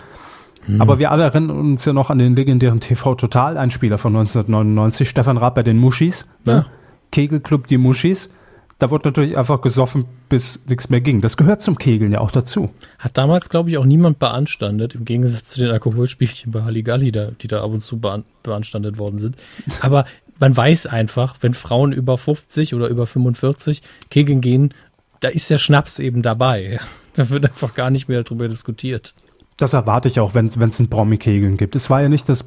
Aber 0.80 1.00
wir 1.00 1.12
alle 1.12 1.24
erinnern 1.24 1.58
uns 1.58 1.86
ja 1.86 1.94
noch 1.94 2.10
an 2.10 2.18
den 2.18 2.36
legendären 2.36 2.80
TV-Total-Einspieler 2.80 3.98
von 3.98 4.16
1999, 4.16 5.08
Stefan 5.08 5.38
Raab 5.38 5.56
bei 5.56 5.64
den 5.64 5.78
Muschis. 5.78 6.28
Ne? 6.44 6.52
Ja. 6.52 6.66
Kegelclub 7.12 7.68
Die 7.68 7.78
Muschis. 7.78 8.30
Da 8.78 8.90
wurde 8.90 9.08
natürlich 9.08 9.38
einfach 9.38 9.62
gesoffen, 9.62 10.06
bis 10.28 10.66
nichts 10.68 10.90
mehr 10.90 11.00
ging. 11.00 11.22
Das 11.22 11.38
gehört 11.38 11.62
zum 11.62 11.78
Kegeln 11.78 12.12
ja 12.12 12.20
auch 12.20 12.32
dazu. 12.32 12.72
Hat 13.00 13.18
damals, 13.18 13.50
glaube 13.50 13.70
ich, 13.70 13.78
auch 13.78 13.86
niemand 13.86 14.20
beanstandet, 14.20 14.96
im 14.96 15.06
Gegensatz 15.06 15.46
zu 15.46 15.62
den 15.62 15.72
Alkoholspielchen 15.72 16.52
bei 16.52 16.64
Halligalli, 16.64 17.12
da, 17.14 17.32
die 17.32 17.48
da 17.48 17.64
ab 17.64 17.72
und 17.72 17.82
zu 17.82 18.00
bean 18.00 18.26
beanstandet 18.44 18.98
worden 18.98 19.18
sind. 19.18 19.38
Aber 19.80 20.06
man 20.40 20.56
weiß 20.56 20.88
einfach, 20.88 21.38
wenn 21.40 21.54
Frauen 21.54 21.94
über 21.94 22.18
50 22.18 22.74
oder 22.74 22.90
über 22.90 23.08
45 23.08 23.82
kegeln 24.10 24.42
gehen, 24.42 24.74
da 25.22 25.30
ist 25.30 25.50
der 25.50 25.58
Schnaps 25.58 26.00
eben 26.00 26.22
dabei. 26.22 26.80
Da 27.18 27.30
wird 27.30 27.46
einfach 27.46 27.74
gar 27.76 27.92
nicht 27.92 28.10
mehr 28.10 28.24
drüber 28.24 28.50
diskutiert. 28.50 29.14
Das 29.56 29.72
erwarte 29.72 30.10
ich 30.10 30.20
auch, 30.20 30.34
wenn 30.34 30.48
es 30.48 30.80
ein 30.82 30.90
Promi-Kegeln 30.90 31.56
gibt. 31.56 31.78
Es 31.78 31.90
war 31.90 32.02
ja 32.02 32.10
nicht 32.10 32.28
das 32.28 32.44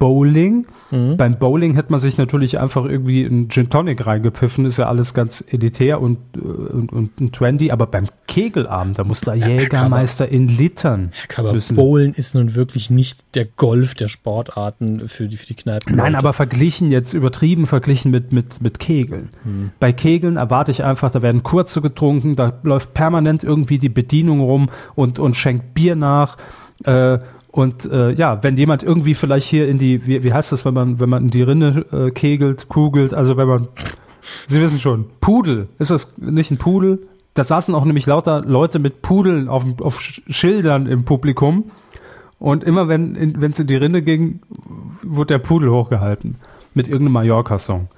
Promi-Bowling. 0.00 0.66
Beim 1.16 1.38
Bowling 1.38 1.74
hätte 1.74 1.92
man 1.92 2.00
sich 2.00 2.18
natürlich 2.18 2.58
einfach 2.58 2.84
irgendwie 2.84 3.24
einen 3.24 3.48
Gin 3.48 3.70
Tonic 3.70 4.06
reingepfiffen. 4.06 4.64
Ist 4.64 4.78
ja 4.78 4.88
alles 4.88 5.14
ganz 5.14 5.44
elitär 5.48 6.00
und, 6.00 6.18
äh, 6.34 6.40
und, 6.40 6.92
und 6.92 7.20
ein 7.20 7.30
Trendy. 7.30 7.70
Aber 7.70 7.86
beim 7.86 8.06
Kegelabend, 8.26 8.98
da 8.98 9.04
muss 9.04 9.20
der 9.20 9.36
Jägermeister 9.36 10.28
in 10.28 10.48
Litern 10.48 11.12
Aber 11.36 11.52
müssen. 11.52 11.76
Bowlen 11.76 12.14
ist 12.14 12.34
nun 12.34 12.56
wirklich 12.56 12.90
nicht 12.90 13.36
der 13.36 13.44
Golf 13.44 13.94
der 13.94 14.08
Sportarten 14.08 15.06
für 15.06 15.28
die, 15.28 15.36
für 15.36 15.46
die 15.46 15.54
Kneipen. 15.54 15.94
Nein, 15.94 16.16
aber 16.16 16.32
verglichen 16.32 16.90
jetzt 16.90 17.12
übertrieben 17.12 17.66
verglichen 17.66 18.10
mit, 18.10 18.32
mit, 18.32 18.60
mit 18.60 18.78
Kegeln. 18.80 19.28
Bei 19.78 19.92
Kegeln 19.92 20.36
erwarte 20.36 20.70
ich 20.70 20.82
einfach, 20.82 21.10
da 21.10 21.22
werden 21.22 21.42
kurze 21.42 21.80
getrunken, 21.80 22.34
da 22.34 22.58
läuft 22.62 22.94
permanent 22.94 23.44
irgendwie 23.44 23.78
die 23.78 23.88
Bedienung 23.88 24.40
rum 24.40 24.70
und, 24.94 25.18
und 25.18 25.36
schenkt 25.36 25.74
Bier 25.74 25.94
nach. 25.94 26.36
Äh, 26.84 27.18
und 27.52 27.84
äh, 27.84 28.12
ja, 28.12 28.42
wenn 28.42 28.56
jemand 28.56 28.82
irgendwie 28.82 29.14
vielleicht 29.14 29.48
hier 29.48 29.68
in 29.68 29.78
die, 29.78 30.06
wie, 30.06 30.22
wie 30.22 30.32
heißt 30.32 30.52
das, 30.52 30.64
wenn 30.64 30.74
man, 30.74 31.00
wenn 31.00 31.08
man 31.08 31.24
in 31.24 31.30
die 31.30 31.42
Rinne 31.42 31.84
äh, 31.92 32.10
kegelt, 32.10 32.68
kugelt, 32.68 33.12
also 33.12 33.36
wenn 33.36 33.48
man, 33.48 33.68
Sie 34.48 34.60
wissen 34.60 34.78
schon, 34.78 35.06
Pudel, 35.20 35.68
ist 35.78 35.90
das 35.90 36.16
nicht 36.18 36.50
ein 36.50 36.58
Pudel? 36.58 37.08
Da 37.34 37.42
saßen 37.42 37.74
auch 37.74 37.84
nämlich 37.84 38.06
lauter 38.06 38.42
Leute 38.42 38.78
mit 38.78 39.02
Pudeln 39.02 39.48
auf, 39.48 39.64
auf 39.80 40.00
Sch- 40.00 40.20
Schildern 40.28 40.86
im 40.86 41.04
Publikum. 41.04 41.70
Und 42.38 42.64
immer 42.64 42.88
wenn 42.88 43.16
es 43.42 43.58
in 43.58 43.66
die 43.66 43.76
Rinne 43.76 44.02
ging, 44.02 44.40
wurde 45.02 45.34
der 45.34 45.38
Pudel 45.38 45.70
hochgehalten. 45.70 46.36
Mit 46.74 46.86
irgendeinem 46.86 47.12
Mallorca-Song. 47.14 47.88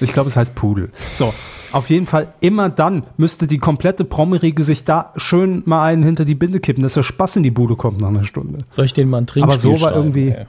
Ich 0.00 0.12
glaube, 0.12 0.28
es 0.28 0.36
heißt 0.36 0.54
Pudel. 0.54 0.90
So, 1.14 1.32
auf 1.72 1.88
jeden 1.88 2.06
Fall, 2.06 2.32
immer 2.40 2.68
dann 2.68 3.04
müsste 3.16 3.46
die 3.46 3.58
komplette 3.58 4.04
Promiriege 4.04 4.64
sich 4.64 4.84
da 4.84 5.12
schön 5.16 5.62
mal 5.66 5.84
einen 5.84 6.02
hinter 6.02 6.24
die 6.24 6.34
Binde 6.34 6.60
kippen, 6.60 6.82
dass 6.82 6.94
der 6.94 7.02
Spaß 7.04 7.36
in 7.36 7.42
die 7.42 7.50
Bude 7.50 7.76
kommt 7.76 8.00
nach 8.00 8.08
einer 8.08 8.24
Stunde. 8.24 8.58
Soll 8.70 8.84
ich 8.86 8.92
den 8.92 9.08
mal 9.08 9.24
Trinkspiel 9.24 9.42
Aber 9.42 9.58
so 9.78 9.84
war 9.84 9.92
schreiben? 9.92 10.06
irgendwie- 10.14 10.28
Ja. 10.30 10.46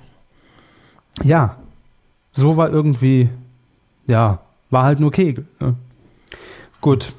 Ja, 1.24 1.56
so 2.34 2.58
war 2.58 2.70
irgendwie, 2.70 3.30
ja, 4.08 4.40
war 4.70 4.84
halt 4.84 5.00
nur 5.00 5.12
Kegel. 5.12 5.46
Ne? 5.62 5.76
Gut. 6.82 7.14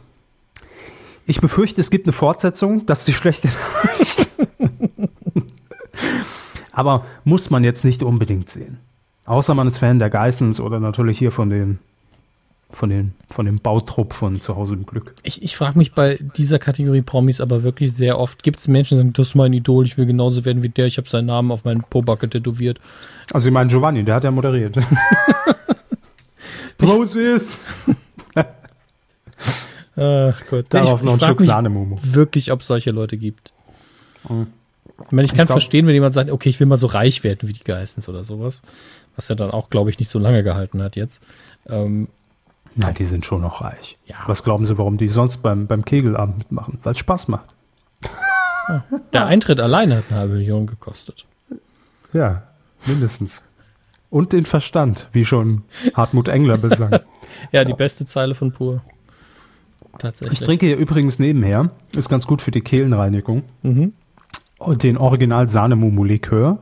Ich 1.25 1.41
befürchte, 1.41 1.81
es 1.81 1.91
gibt 1.91 2.07
eine 2.07 2.13
Fortsetzung, 2.13 2.85
das 2.87 3.01
ist 3.01 3.09
die 3.09 3.15
schlechte 3.15 3.49
Nachricht. 3.49 4.29
Aber 6.73 7.05
muss 7.25 7.51
man 7.51 7.65
jetzt 7.65 7.85
nicht 7.85 8.03
unbedingt 8.03 8.51
sehen. 8.51 8.79
Außer 9.25 9.55
man 9.55 9.67
ist 9.67 9.79
Fan 9.79 9.99
der 9.99 10.11
Geissens 10.11 10.61
oder 10.61 10.79
natürlich 10.79 11.19
hier 11.19 11.33
von 11.33 11.51
den, 11.51 11.79
von 12.71 12.91
den, 12.91 13.15
von 13.31 13.47
dem 13.47 13.59
Bautrupp 13.59 14.13
von 14.13 14.41
zu 14.41 14.57
Hause 14.57 14.75
im 14.75 14.85
Glück. 14.87 15.15
Ich, 15.23 15.43
ich 15.43 15.57
frage 15.57 15.79
mich 15.79 15.93
bei 15.95 16.19
dieser 16.37 16.59
Kategorie 16.59 17.03
Promis 17.03 17.41
aber 17.41 17.63
wirklich 17.63 17.93
sehr 17.95 18.19
oft, 18.19 18.43
gibt 18.43 18.59
es 18.59 18.69
Menschen, 18.69 18.97
die 18.97 19.03
sagen, 19.03 19.13
das 19.13 19.29
ist 19.29 19.35
mein 19.37 19.53
Idol, 19.53 19.87
ich 19.87 19.97
will 19.97 20.07
genauso 20.07 20.45
werden 20.45 20.63
wie 20.63 20.69
der, 20.69 20.87
ich 20.87 20.99
habe 20.99 21.09
seinen 21.09 21.27
Namen 21.27 21.53
auf 21.53 21.65
meinen 21.65 21.83
Pobacke 21.83 22.29
tätowiert. 22.29 22.81
Also 23.33 23.49
ich 23.49 23.53
meine 23.53 23.71
Giovanni, 23.71 24.03
der 24.03 24.17
hat 24.17 24.25
ja 24.25 24.31
moderiert. 24.31 24.77
Moses! 26.81 27.59
Ach 29.99 30.43
Gott, 30.51 30.67
Darauf 30.69 31.01
ich, 31.01 31.07
noch 31.07 31.15
ein 31.15 31.21
Stück 31.21 31.41
mich 31.41 31.49
Sahnemomo. 31.49 31.97
wirklich, 32.03 32.53
ob 32.53 32.61
es 32.61 32.67
solche 32.67 32.91
Leute 32.91 33.17
gibt. 33.17 33.55
Ich 34.25 34.31
meine, 34.31 34.47
ich 35.25 35.29
kann 35.31 35.41
Ich 35.41 35.47
glaub- 35.47 35.49
verstehen, 35.49 35.87
wenn 35.87 35.95
jemand 35.95 36.13
sagt, 36.15 36.31
okay, 36.31 36.49
ich 36.51 36.61
will 36.61 36.67
mal 36.67 36.77
so 36.77 36.87
reich 36.87 37.25
werden 37.25 37.49
wie 37.49 37.53
die 37.55 37.65
Geissens 37.65 38.09
oder 38.09 38.23
sowas, 38.25 38.61
was 39.15 39.29
ja 39.29 39.35
dann 39.35 39.51
auch, 39.51 39.71
glaube 39.71 39.89
ich, 39.91 39.99
nicht 39.99 40.11
so 40.11 40.19
lange 40.19 40.43
gehalten 40.43 40.83
hat 40.83 40.97
jetzt. 40.97 41.23
Ähm, 41.69 42.09
Nein, 42.77 42.95
die 42.95 43.07
sind 43.07 43.25
schon 43.25 43.41
noch 43.43 43.63
reich. 43.63 43.99
Ja. 44.07 44.17
Was 44.27 44.45
glauben 44.45 44.67
Sie, 44.67 44.77
warum 44.79 44.97
die 44.99 45.09
sonst 45.09 45.39
beim, 45.39 45.67
beim 45.67 45.85
Kegelabend 45.85 46.39
mitmachen? 46.39 46.79
Weil 46.83 46.93
es 46.93 46.99
Spaß 46.99 47.29
macht. 47.29 47.47
der 49.13 49.27
Eintritt 49.27 49.61
alleine 49.61 49.99
hat 49.99 50.05
eine 50.11 50.19
halbe 50.21 50.35
Million 50.35 50.67
gekostet. 50.67 51.25
Ja, 52.13 52.43
mindestens. 52.87 53.43
Und 54.11 54.33
den 54.33 54.45
Verstand, 54.47 55.09
wie 55.13 55.25
schon 55.25 55.63
Hartmut 55.95 56.29
Engler 56.29 56.59
besang. 56.59 57.01
Ja, 57.51 57.65
die 57.65 57.73
beste 57.75 58.07
Zeile 58.07 58.35
von 58.35 58.53
Pur. 58.53 58.83
Tatsächlich. 59.99 60.41
Ich 60.41 60.47
trinke 60.47 60.65
hier 60.67 60.77
übrigens 60.77 61.19
nebenher, 61.19 61.71
ist 61.95 62.09
ganz 62.09 62.27
gut 62.27 62.41
für 62.41 62.51
die 62.53 62.61
Kehlenreinigung, 62.61 63.43
Mhm. 63.63 63.95
und 64.59 64.83
den 64.85 64.97
Original 64.97 65.49
Sahnemumu-Likör. 65.49 66.59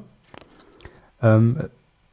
Ähm, 1.23 1.65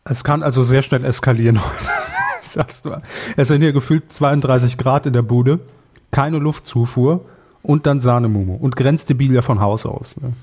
es 0.04 0.24
kann 0.24 0.44
also 0.44 0.64
sehr 0.64 0.82
schnell 0.82 1.06
eskalieren 1.06 1.60
heute. 1.64 1.86
Ich 2.42 2.48
sag's 2.50 2.84
nur. 2.84 3.02
Es 3.38 3.48
sind 3.48 3.62
hier 3.62 3.74
gefühlt 3.74 4.12
32 4.12 4.78
Grad 4.78 5.06
in 5.06 5.14
der 5.14 5.22
Bude, 5.22 5.60
keine 6.12 6.40
Luftzufuhr 6.40 7.24
und 7.62 7.86
dann 7.86 8.00
Sahnemumu 8.02 8.56
und 8.56 8.76
grenzdebil 8.76 9.34
ja 9.34 9.42
von 9.42 9.60
Haus 9.62 9.86
aus. 9.86 10.18
Ne? 10.20 10.34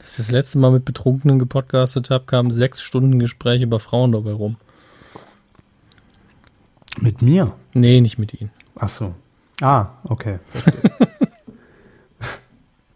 Als 0.00 0.10
ich 0.12 0.16
das 0.18 0.30
letzte 0.30 0.58
Mal 0.58 0.72
mit 0.72 0.84
Betrunkenen 0.84 1.38
gepodcastet 1.38 2.10
habe, 2.10 2.24
kamen 2.26 2.50
sechs 2.50 2.82
Stunden 2.82 3.18
Gespräche 3.18 3.64
über 3.64 3.80
Frauen 3.80 4.12
dabei 4.12 4.32
rum. 4.32 4.56
Mit 7.00 7.22
mir? 7.22 7.52
Nee, 7.74 8.00
nicht 8.00 8.18
mit 8.18 8.40
ihnen. 8.40 8.50
Ach 8.78 8.88
so. 8.88 9.14
Ah, 9.60 9.86
okay. 10.04 10.38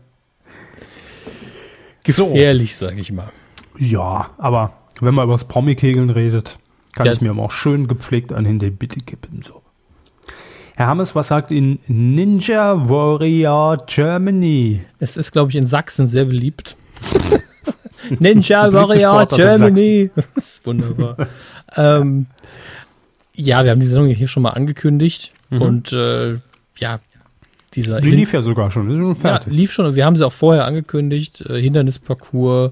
Gefährlich, 2.03 2.75
sage 2.75 2.99
ich 2.99 3.11
mal. 3.11 3.31
Ja, 3.79 4.29
aber 4.37 4.73
wenn 4.99 5.15
man 5.15 5.23
über 5.25 5.33
das 5.33 5.45
Promi-Kegeln 5.45 6.09
redet, 6.09 6.59
kann 6.95 7.05
Ja. 7.05 7.11
ich 7.13 7.21
mir 7.21 7.31
aber 7.31 7.43
auch 7.43 7.51
schön 7.51 7.87
gepflegt 7.87 8.31
an 8.33 8.45
Hände 8.45 8.71
bitte 8.71 8.99
kippen. 9.01 9.41
So. 9.43 9.61
Herr 10.75 10.87
Hammes, 10.87 11.13
was 11.15 11.27
sagt 11.27 11.51
Ihnen 11.51 11.79
Ninja 11.87 12.89
Warrior 12.89 13.77
Germany? 13.85 14.81
Es 14.99 15.17
ist, 15.17 15.31
glaube 15.31 15.51
ich, 15.51 15.55
in 15.55 15.65
Sachsen 15.67 16.07
sehr 16.07 16.25
beliebt. 16.25 16.75
Ninja 18.19 18.71
Warrior 18.73 19.25
Germany. 19.27 20.09
Das 20.35 20.55
ist 20.55 20.65
wunderbar. 20.67 21.27
ähm, 21.75 22.25
ja, 23.35 23.63
wir 23.63 23.71
haben 23.71 23.79
die 23.79 23.85
Sendung 23.85 24.07
hier 24.09 24.27
schon 24.27 24.43
mal 24.43 24.51
angekündigt. 24.51 25.33
Und 25.51 25.93
äh, 25.93 26.37
ja, 26.79 26.99
dieser 27.75 28.01
Die 28.01 28.09
lief 28.11 28.33
ja 28.33 28.41
sogar 28.41 28.71
schon, 28.71 28.89
ist 28.89 28.95
schon 28.97 29.07
ja, 29.09 29.15
fertig. 29.15 29.53
lief 29.53 29.71
schon. 29.71 29.95
Wir 29.95 30.05
haben 30.05 30.15
sie 30.15 30.25
auch 30.25 30.33
vorher 30.33 30.65
angekündigt. 30.65 31.41
Äh, 31.47 31.61
Hindernisparcours, 31.61 32.71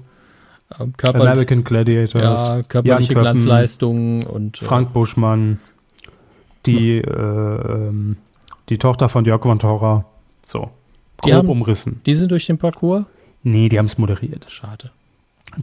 ähm, 0.80 0.92
körperlich, 0.96 1.28
American 1.28 1.64
Gladiators, 1.64 2.48
ja, 2.48 2.62
körperliche 2.62 3.12
Jan 3.14 3.22
Glanzleistungen 3.22 4.24
und 4.24 4.60
äh, 4.60 4.64
Frank 4.64 4.92
Buschmann, 4.92 5.58
die, 6.66 6.98
äh, 6.98 7.10
ähm, 7.10 8.16
die 8.68 8.78
Tochter 8.78 9.08
von 9.08 9.24
Jörg 9.24 9.42
von 9.42 9.58
Torra. 9.58 10.04
So, 10.46 10.70
Die 11.24 11.30
grob 11.30 11.38
haben- 11.40 11.48
umrissen. 11.48 12.00
die 12.06 12.14
sind 12.14 12.30
durch 12.30 12.46
den 12.46 12.58
Parcours. 12.58 13.04
Nee, 13.42 13.68
die 13.68 13.78
haben 13.78 13.86
es 13.86 13.98
moderiert. 13.98 14.46
Schade. 14.48 14.90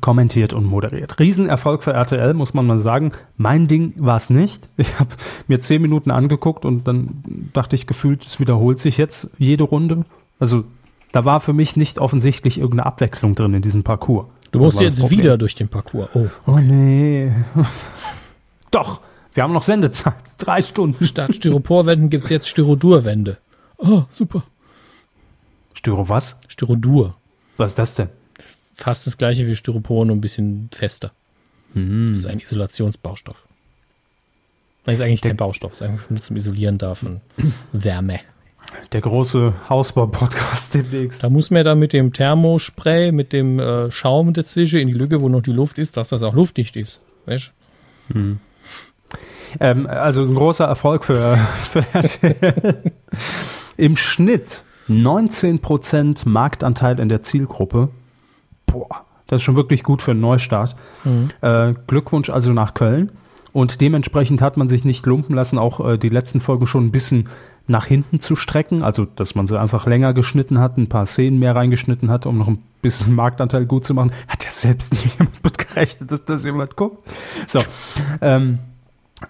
kommentiert 0.02 0.54
und 0.54 0.66
moderiert. 0.66 1.18
Riesenerfolg 1.20 1.82
für 1.82 1.94
RTL, 1.94 2.34
muss 2.36 2.54
man 2.54 2.68
mal 2.68 2.80
sagen. 2.80 3.12
Mein 3.38 3.68
Ding 3.68 3.94
war 3.98 4.18
es 4.18 4.30
nicht. 4.30 4.68
Ich 4.78 5.00
habe 5.00 5.10
mir 5.48 5.62
zehn 5.62 5.82
Minuten 5.82 6.12
angeguckt 6.12 6.64
und 6.66 6.88
dann 6.88 7.50
dachte 7.54 7.76
ich 7.76 7.88
gefühlt, 7.88 8.24
es 8.26 8.40
wiederholt 8.40 8.80
sich 8.80 8.98
jetzt 8.98 9.30
jede 9.40 9.64
Runde. 9.64 10.04
Also 10.40 10.64
da 11.12 11.26
war 11.26 11.40
für 11.40 11.54
mich 11.54 11.76
nicht 11.76 11.98
offensichtlich 11.98 12.60
irgendeine 12.60 12.86
Abwechslung 12.86 13.34
drin 13.34 13.54
in 13.56 13.62
diesem 13.64 13.82
Parcours. 13.84 14.28
Du 14.52 14.60
Das 14.60 14.66
musst 14.66 14.78
das 14.78 14.84
jetzt 14.84 15.00
Problem. 15.00 15.20
wieder 15.20 15.38
durch 15.38 15.56
den 15.56 15.68
Parcours. 15.70 16.10
Oh, 16.14 16.28
Oh 16.46 16.58
nee. 16.58 17.32
Doch, 18.72 19.02
wir 19.34 19.44
haben 19.44 19.54
noch 19.54 19.64
Sendezeit. 19.64 20.16
Drei 20.38 20.62
Stunden. 20.62 21.04
statt 21.06 21.36
Styroporwänden 21.36 22.10
gibt 22.10 22.26
es 22.26 22.30
jetzt 22.30 22.48
Styrodurwände. 22.50 23.38
Oh, 23.78 24.04
super. 24.10 24.44
Styro 25.74 26.10
was? 26.10 26.36
Styrodur. 26.48 27.16
Was 27.58 27.72
ist 27.72 27.80
das 27.80 27.96
denn? 27.96 28.10
Fast 28.76 29.08
das 29.08 29.18
gleiche 29.18 29.46
wie 29.48 29.56
Styropor, 29.56 30.06
nur 30.06 30.16
ein 30.16 30.22
bisschen 30.22 30.70
fester. 30.74 31.12
Das 31.74 32.18
ist 32.20 32.26
ein 32.26 32.40
Isolationsbaustoff. 32.40 33.46
Das 34.86 34.96
ist 34.96 35.02
eigentlich 35.02 35.22
kein 35.22 35.38
Baustoff, 35.38 35.74
es 35.74 35.82
ist 35.82 35.88
einfach 35.88 36.10
nur 36.10 36.20
zum 36.22 36.36
Isolieren 36.38 36.78
da 36.78 36.96
von 36.96 37.22
Wärme. 37.74 38.22
Der 38.92 39.02
große 39.02 39.54
Hausbau-Podcast 39.70 40.74
demnächst. 40.92 41.24
Da 41.24 41.30
muss 41.30 41.52
man 41.52 41.64
da 41.64 41.76
mit 41.76 41.94
dem 41.94 42.14
Thermospray, 42.14 43.12
mit 43.12 43.34
dem 43.34 43.60
äh, 43.60 43.92
Schaum 43.92 44.34
dazwischen 44.34 44.80
in 44.80 44.88
die 44.88 44.94
Lücke, 44.94 45.22
wo 45.22 45.30
noch 45.30 45.42
die 45.42 45.52
Luft 45.52 45.80
ist, 45.80 45.98
dass 45.98 46.10
das 46.10 46.24
auch 46.24 46.34
luftdicht 46.34 46.76
ist. 46.76 47.02
Weißt 47.26 47.54
Ähm, 49.60 49.88
also 49.88 50.24
ein 50.24 50.36
großer 50.36 50.66
Erfolg 50.66 51.04
für, 51.04 51.38
für 51.70 51.86
RTL. 51.94 52.92
Im 53.78 53.96
Schnitt 53.96 54.64
19% 54.90 56.28
Marktanteil 56.28 57.00
in 57.00 57.10
der 57.10 57.22
Zielgruppe. 57.22 57.90
Boah, 58.66 59.06
Das 59.28 59.38
ist 59.38 59.44
schon 59.44 59.56
wirklich 59.56 59.84
gut 59.84 60.02
für 60.02 60.12
einen 60.12 60.22
Neustart. 60.22 60.76
Äh, 61.42 61.74
Glückwunsch 61.88 62.30
also 62.30 62.54
nach 62.54 62.74
Köln. 62.74 63.12
Und 63.52 63.82
dementsprechend 63.82 64.42
hat 64.42 64.58
man 64.58 64.68
sich 64.68 64.86
nicht 64.86 65.06
lumpen 65.06 65.36
lassen, 65.36 65.58
auch 65.58 65.80
äh, 65.88 65.98
die 65.98 66.10
letzten 66.10 66.40
Folgen 66.40 66.68
schon 66.68 66.86
ein 66.86 66.92
bisschen 66.92 67.30
nach 67.70 67.86
hinten 67.86 68.20
zu 68.20 68.36
strecken. 68.36 68.84
Also, 68.84 69.06
dass 69.06 69.36
man 69.36 69.48
sie 69.48 69.60
einfach 69.60 69.86
länger 69.86 70.14
geschnitten 70.14 70.60
hat, 70.60 70.78
ein 70.78 70.90
paar 70.90 71.06
Szenen 71.06 71.40
mehr 71.40 71.56
reingeschnitten 71.56 72.10
hat, 72.10 72.26
um 72.26 72.38
noch 72.38 72.48
ein 72.48 72.64
bisschen 72.82 73.16
Marktanteil 73.16 73.66
gut 73.66 73.86
zu 73.86 73.94
machen. 73.94 74.12
Hat 74.28 74.44
ja 74.44 74.52
selbst 74.52 74.94
nicht 75.04 75.20
jemand 75.20 75.44
mit 75.44 75.58
gerechnet, 75.58 76.12
dass 76.12 76.26
das 76.26 76.44
jemand 76.44 76.76
guckt. 76.76 77.08
So. 77.48 77.60
Ähm, 78.22 78.60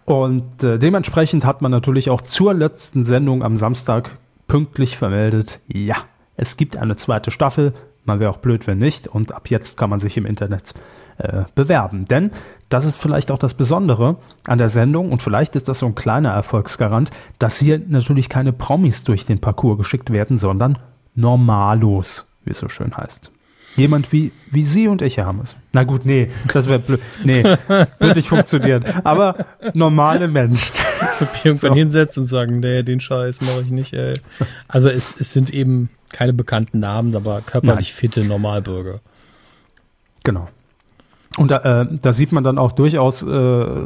und 0.05 0.63
äh, 0.63 0.77
dementsprechend 0.79 1.45
hat 1.45 1.61
man 1.61 1.71
natürlich 1.71 2.09
auch 2.09 2.21
zur 2.21 2.53
letzten 2.53 3.03
Sendung 3.03 3.43
am 3.43 3.57
Samstag 3.57 4.17
pünktlich 4.47 4.97
vermeldet, 4.97 5.59
ja, 5.67 5.97
es 6.35 6.55
gibt 6.57 6.77
eine 6.77 6.95
zweite 6.95 7.31
Staffel. 7.31 7.73
Man 8.05 8.19
wäre 8.19 8.31
auch 8.31 8.37
blöd, 8.37 8.65
wenn 8.65 8.77
nicht. 8.77 9.07
Und 9.07 9.33
ab 9.33 9.49
jetzt 9.49 9.77
kann 9.77 9.89
man 9.89 9.99
sich 9.99 10.15
im 10.15 10.25
Internet 10.25 10.73
äh, 11.19 11.43
bewerben. 11.55 12.05
Denn 12.05 12.31
das 12.69 12.85
ist 12.85 12.95
vielleicht 12.95 13.31
auch 13.31 13.37
das 13.37 13.53
Besondere 13.53 14.17
an 14.45 14.57
der 14.57 14.69
Sendung 14.69 15.11
und 15.11 15.21
vielleicht 15.21 15.55
ist 15.55 15.67
das 15.67 15.79
so 15.79 15.85
ein 15.85 15.95
kleiner 15.95 16.31
Erfolgsgarant, 16.31 17.11
dass 17.39 17.57
hier 17.57 17.79
natürlich 17.87 18.29
keine 18.29 18.53
Promis 18.53 19.03
durch 19.03 19.25
den 19.25 19.39
Parcours 19.39 19.77
geschickt 19.77 20.11
werden, 20.11 20.37
sondern 20.37 20.79
Normalos, 21.15 22.25
wie 22.45 22.51
es 22.51 22.59
so 22.59 22.69
schön 22.69 22.95
heißt. 22.95 23.31
Jemand 23.75 24.11
wie, 24.11 24.31
wie 24.49 24.63
Sie 24.63 24.87
und 24.87 25.01
ich, 25.01 25.17
Herr 25.17 25.25
Hammes. 25.25 25.55
Na 25.73 25.83
gut, 25.83 26.05
nee, 26.05 26.31
das 26.51 26.67
wäre 26.67 26.79
blöd. 26.79 27.01
Nee, 27.23 27.43
würde 27.67 28.15
nicht 28.15 28.29
funktionieren. 28.29 28.83
Aber 29.03 29.45
normale 29.73 30.27
Menschen. 30.27 30.73
mich 31.19 31.45
irgendwann 31.45 31.73
hinsetzen 31.73 32.21
und 32.21 32.27
sagen, 32.27 32.59
nee, 32.59 32.83
den 32.83 32.99
Scheiß 32.99 33.41
mache 33.41 33.61
ich 33.61 33.71
nicht, 33.71 33.93
ey. 33.93 34.13
Also 34.67 34.89
es, 34.89 35.15
es 35.19 35.33
sind 35.33 35.53
eben 35.53 35.89
keine 36.11 36.33
bekannten 36.33 36.79
Namen, 36.79 37.15
aber 37.15 37.41
körperlich 37.41 37.93
fitte 37.93 38.23
Normalbürger. 38.23 39.01
Genau. 40.23 40.47
Und 41.39 41.51
da, 41.51 41.83
äh, 41.83 41.87
da 42.01 42.11
sieht 42.11 42.33
man 42.33 42.43
dann 42.43 42.57
auch 42.57 42.73
durchaus 42.73 43.23
äh, 43.23 43.25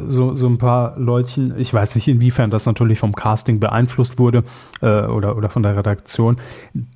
so, 0.08 0.34
so 0.34 0.48
ein 0.48 0.58
paar 0.58 0.98
Leutchen, 0.98 1.54
ich 1.56 1.72
weiß 1.72 1.94
nicht, 1.94 2.08
inwiefern 2.08 2.50
das 2.50 2.66
natürlich 2.66 2.98
vom 2.98 3.14
Casting 3.14 3.60
beeinflusst 3.60 4.18
wurde 4.18 4.42
äh, 4.82 5.02
oder, 5.02 5.36
oder 5.36 5.48
von 5.50 5.62
der 5.62 5.76
Redaktion. 5.76 6.38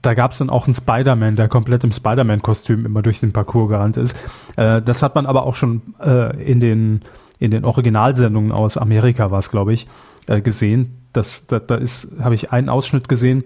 Da 0.02 0.14
gab 0.14 0.32
es 0.32 0.38
dann 0.38 0.50
auch 0.50 0.66
einen 0.66 0.74
Spider-Man, 0.74 1.36
der 1.36 1.46
komplett 1.46 1.84
im 1.84 1.92
Spider-Man-Kostüm 1.92 2.86
immer 2.86 3.02
durch 3.02 3.20
den 3.20 3.32
Parcours 3.32 3.70
gerannt 3.70 3.98
ist. 3.98 4.16
Äh, 4.56 4.82
das 4.82 5.04
hat 5.04 5.14
man 5.14 5.26
aber 5.26 5.44
auch 5.44 5.54
schon 5.54 5.80
äh, 6.00 6.36
in, 6.42 6.58
den, 6.58 7.02
in 7.38 7.52
den 7.52 7.64
Originalsendungen 7.64 8.50
aus 8.50 8.76
Amerika, 8.76 9.30
war 9.30 9.38
es, 9.38 9.52
glaube 9.52 9.72
ich, 9.72 9.86
äh, 10.26 10.40
gesehen. 10.40 11.06
Das, 11.12 11.46
da, 11.46 11.60
da 11.60 11.76
ist, 11.76 12.10
habe 12.20 12.34
ich 12.34 12.50
einen 12.50 12.68
Ausschnitt 12.68 13.08
gesehen, 13.08 13.44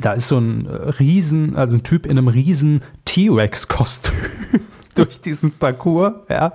da 0.00 0.12
ist 0.12 0.28
so 0.28 0.38
ein 0.38 0.68
Riesen, 0.68 1.56
also 1.56 1.76
ein 1.76 1.82
Typ 1.82 2.06
in 2.06 2.12
einem 2.12 2.28
riesen 2.28 2.82
T-Rex-Kostüm 3.06 4.12
durch 4.94 5.20
diesen 5.20 5.52
Parcours, 5.52 6.12
ja. 6.28 6.52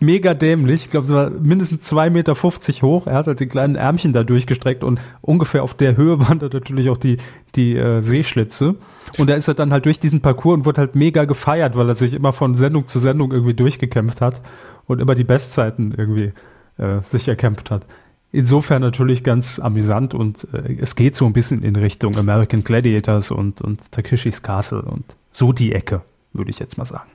Mega 0.00 0.34
dämlich. 0.34 0.82
Ich 0.82 0.90
glaube, 0.90 1.06
es 1.06 1.12
war 1.12 1.30
mindestens 1.30 1.90
2,50 1.92 2.10
Meter 2.10 2.34
hoch. 2.82 3.06
Er 3.06 3.14
hat 3.14 3.26
halt 3.26 3.40
die 3.40 3.46
kleinen 3.46 3.76
Ärmchen 3.76 4.12
da 4.12 4.24
durchgestreckt 4.24 4.84
und 4.84 5.00
ungefähr 5.20 5.62
auf 5.62 5.74
der 5.74 5.96
Höhe 5.96 6.18
waren 6.28 6.38
da 6.38 6.48
natürlich 6.52 6.88
auch 6.90 6.96
die, 6.96 7.18
die 7.54 7.76
äh, 7.76 8.00
Seeschlitze. 8.02 8.76
Und 9.18 9.30
da 9.30 9.34
ist 9.34 9.48
er 9.48 9.54
dann 9.54 9.72
halt 9.72 9.84
durch 9.84 10.00
diesen 10.00 10.20
Parcours 10.20 10.58
und 10.58 10.64
wurde 10.64 10.80
halt 10.80 10.94
mega 10.94 11.24
gefeiert, 11.24 11.76
weil 11.76 11.88
er 11.88 11.94
sich 11.94 12.14
immer 12.14 12.32
von 12.32 12.54
Sendung 12.54 12.86
zu 12.86 12.98
Sendung 12.98 13.32
irgendwie 13.32 13.54
durchgekämpft 13.54 14.20
hat 14.20 14.40
und 14.86 15.00
immer 15.00 15.14
die 15.14 15.24
Bestzeiten 15.24 15.94
irgendwie 15.96 16.32
äh, 16.78 17.00
sich 17.08 17.28
erkämpft 17.28 17.70
hat. 17.70 17.86
Insofern 18.32 18.82
natürlich 18.82 19.22
ganz 19.22 19.60
amüsant 19.60 20.12
und 20.12 20.48
äh, 20.52 20.76
es 20.80 20.96
geht 20.96 21.14
so 21.14 21.24
ein 21.24 21.32
bisschen 21.32 21.62
in 21.62 21.76
Richtung 21.76 22.16
American 22.16 22.64
Gladiators 22.64 23.30
und, 23.30 23.60
und 23.60 23.92
Takeshis 23.92 24.42
Castle 24.42 24.82
und 24.82 25.04
so 25.30 25.52
die 25.52 25.72
Ecke, 25.72 26.02
würde 26.32 26.50
ich 26.50 26.58
jetzt 26.58 26.76
mal 26.76 26.84
sagen. 26.84 27.13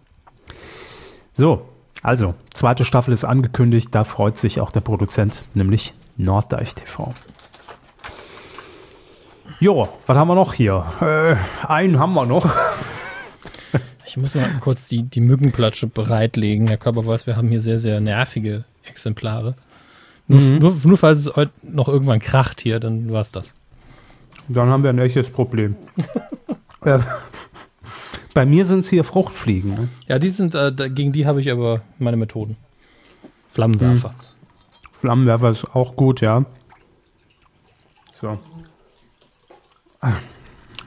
So, 1.40 1.62
also, 2.04 2.36
zweite 2.54 2.84
Staffel 2.84 3.14
ist 3.14 3.24
angekündigt, 3.24 3.96
da 3.96 4.04
freut 4.04 4.38
sich 4.38 4.60
auch 4.60 4.72
der 4.72 4.82
Produzent, 4.82 5.48
nämlich 5.54 5.94
Norddeich 6.18 6.76
TV. 6.76 7.14
Jo, 9.62 9.88
was 10.06 10.18
haben 10.18 10.28
wir 10.28 10.36
noch 10.36 10.54
hier? 10.54 10.84
Äh, 11.00 11.38
einen 11.66 11.98
haben 11.98 12.14
wir 12.14 12.26
noch. 12.26 12.54
Ich 14.06 14.18
muss 14.18 14.36
mal 14.36 14.50
kurz 14.60 14.90
die, 14.90 15.04
die 15.04 15.22
Mückenplatsche 15.22 15.88
bereitlegen. 15.88 16.68
Herr 16.68 16.76
Körper 16.76 17.06
weiß, 17.06 17.26
wir 17.26 17.38
haben 17.38 17.48
hier 17.48 17.62
sehr, 17.62 17.78
sehr 17.78 18.02
nervige 18.02 18.66
Exemplare. 18.84 19.56
Nur, 20.28 20.42
Mhm. 20.42 20.58
nur, 20.58 20.76
nur 20.84 20.98
falls 20.98 21.20
es 21.22 21.36
heute 21.38 21.54
noch 21.64 21.88
irgendwann 21.88 22.20
kracht 22.20 22.60
hier, 22.60 22.82
dann 22.82 23.14
war's 23.14 23.32
das. 23.32 23.56
Dann 24.50 24.68
haben 24.68 24.84
wir 24.84 24.90
ein 24.90 25.00
echtes 25.00 25.30
Problem. 25.30 25.78
äh, 26.84 27.00
bei 28.40 28.46
mir 28.46 28.64
sind 28.64 28.80
es 28.80 28.90
hier 28.90 29.04
Fruchtfliegen. 29.04 29.72
Ne? 29.72 29.90
Ja, 30.08 30.18
die 30.18 30.30
sind, 30.30 30.56
äh, 30.56 30.72
gegen 30.72 31.12
die 31.12 31.26
habe 31.26 31.42
ich 31.42 31.52
aber 31.52 31.82
meine 31.98 32.16
Methoden. 32.16 32.56
Flammenwerfer. 33.50 34.14
Flammenwerfer 34.94 35.50
ist 35.50 35.76
auch 35.76 35.98
gut, 35.98 36.22
ja. 36.22 36.46
So. 38.14 38.40
Ah. 40.00 40.14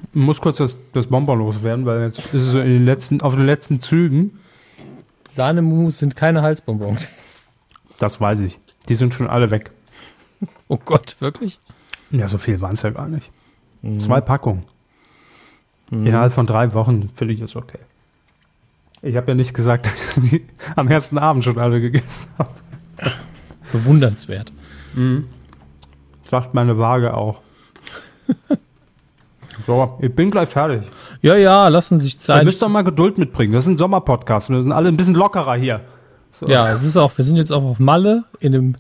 Ich 0.01 0.15
muss 0.15 0.41
kurz 0.41 0.57
das, 0.57 0.79
das 0.95 1.09
Bonbon 1.09 1.41
loswerden, 1.41 1.85
weil 1.85 2.05
jetzt 2.05 2.21
ist 2.21 2.33
es 2.33 2.53
so 2.53 2.59
in 2.59 2.71
den 2.71 2.87
letzten, 2.87 3.21
auf 3.21 3.35
den 3.35 3.45
letzten 3.45 3.81
Zügen. 3.81 4.39
Sahnemus 5.29 5.99
sind 5.99 6.17
keine 6.17 6.41
Halsbonbons. 6.41 7.27
Das 7.99 8.19
weiß 8.19 8.41
ich. 8.41 8.59
Die 8.89 8.95
sind 8.95 9.13
schon 9.13 9.27
alle 9.27 9.51
weg. 9.51 9.73
Oh 10.69 10.79
Gott, 10.83 11.17
wirklich? 11.19 11.61
Ja, 12.11 12.29
so 12.29 12.39
viel 12.39 12.63
waren 12.63 12.73
es 12.73 12.81
ja 12.81 12.89
gar 12.89 13.09
nicht. 13.09 13.31
Zwei 13.99 14.23
Packungen. 14.23 14.65
Innerhalb 15.93 16.33
von 16.33 16.47
drei 16.47 16.73
Wochen 16.73 17.11
finde 17.15 17.35
ich 17.35 17.41
es 17.41 17.55
okay. 17.55 17.79
Ich 19.03 19.17
habe 19.17 19.33
ja 19.33 19.35
nicht 19.35 19.53
gesagt, 19.53 19.87
dass 19.93 20.17
ich 20.17 20.31
die 20.31 20.47
am 20.75 20.89
ersten 20.89 21.19
Abend 21.19 21.45
schon 21.45 21.59
alle 21.59 21.81
gegessen 21.81 22.27
habe. 22.39 22.51
Bewundernswert. 23.73 24.53
Sagt 26.31 26.55
meine 26.55 26.79
Waage 26.79 27.15
auch. 27.15 27.41
so, 29.67 29.99
ich 30.01 30.15
bin 30.15 30.31
gleich 30.31 30.49
fertig. 30.49 30.83
Ja, 31.21 31.37
ja, 31.37 31.69
lassen 31.69 32.01
sich 32.01 32.15
Ihr 32.15 32.21
Zeit. 32.21 32.45
müsst 32.45 32.63
doch 32.63 32.69
mal 32.69 32.83
Geduld 32.83 33.19
mitbringen. 33.19 33.53
Das 33.53 33.65
ist 33.65 33.71
ein 33.71 33.77
Sommerpodcast. 33.77 34.51
Wir 34.51 34.63
sind 34.63 34.73
alle 34.73 34.89
ein 34.89 34.97
bisschen 34.97 35.15
lockerer 35.15 35.57
hier. 35.57 35.81
So. 36.31 36.47
Ja, 36.47 36.73
es 36.73 36.83
ist 36.83 36.97
auch, 36.97 37.17
wir 37.17 37.25
sind 37.25 37.37
jetzt 37.37 37.53
auch 37.53 37.63
auf 37.63 37.79
Malle 37.79 38.25
in 38.41 38.53
dem, 38.53 38.77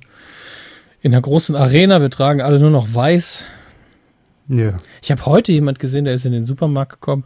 in 1.02 1.12
der 1.12 1.20
großen 1.20 1.54
Arena. 1.54 2.00
Wir 2.00 2.10
tragen 2.10 2.40
alle 2.40 2.58
nur 2.58 2.70
noch 2.70 2.94
weiß. 2.94 3.44
Nö. 4.48 4.70
Ich 5.02 5.10
habe 5.10 5.24
heute 5.26 5.52
jemand 5.52 5.78
gesehen, 5.78 6.04
der 6.04 6.14
ist 6.14 6.26
in 6.26 6.32
den 6.32 6.44
Supermarkt 6.44 6.92
gekommen. 6.92 7.24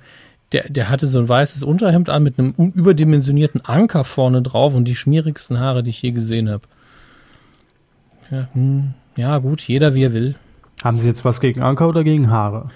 Der, 0.52 0.68
der 0.68 0.90
hatte 0.90 1.09
so 1.09 1.18
ein 1.18 1.29
weißes 1.29 1.62
Unterhemd 1.64 2.09
an 2.09 2.22
mit 2.22 2.38
einem 2.38 2.52
überdimensionierten 2.57 3.64
Anker 3.64 4.05
vorne 4.05 4.42
drauf 4.42 4.74
und 4.74 4.85
die 4.85 4.94
schmierigsten 4.94 5.59
Haare, 5.59 5.83
die 5.83 5.90
ich 5.90 6.02
je 6.02 6.12
gesehen 6.12 6.48
habe. 6.48 6.62
Ja, 8.31 8.48
hm, 8.52 8.94
ja, 9.16 9.38
gut, 9.38 9.62
jeder 9.62 9.94
wie 9.94 10.05
er 10.05 10.12
will. 10.12 10.37
Haben 10.85 10.98
Sie 10.98 11.09
jetzt 11.09 11.24
was 11.24 11.40
gegen 11.40 11.62
Anker 11.62 11.88
oder 11.88 12.05
gegen 12.05 12.31
Haare? 12.31 12.68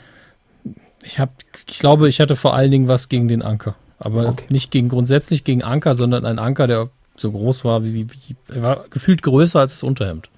Ich 1.03 1.19
habe, 1.19 1.33
ich 1.69 1.79
glaube, 1.79 2.09
ich 2.09 2.21
hatte 2.21 2.35
vor 2.35 2.55
allen 2.55 2.71
Dingen 2.71 2.89
was 2.89 3.09
gegen 3.09 3.29
den 3.29 3.43
Anker, 3.43 3.75
aber 3.99 4.29
Okay. 4.31 4.45
nicht 4.49 4.71
gegen 4.71 4.89
grundsätzlich 4.89 5.45
gegen 5.45 5.63
Anker, 5.63 5.95
sondern 5.95 6.25
ein 6.27 6.39
Anker, 6.39 6.67
der 6.67 6.89
so 7.17 7.31
groß 7.31 7.65
war 7.65 7.85
wie, 7.85 7.95
wie, 7.95 8.07
wie 8.11 8.37
er 8.49 8.63
war 8.63 8.85
gefühlt 8.91 9.23
größer 9.23 9.61
als 9.61 9.75
das 9.75 9.83
Unterhemd. 9.83 10.29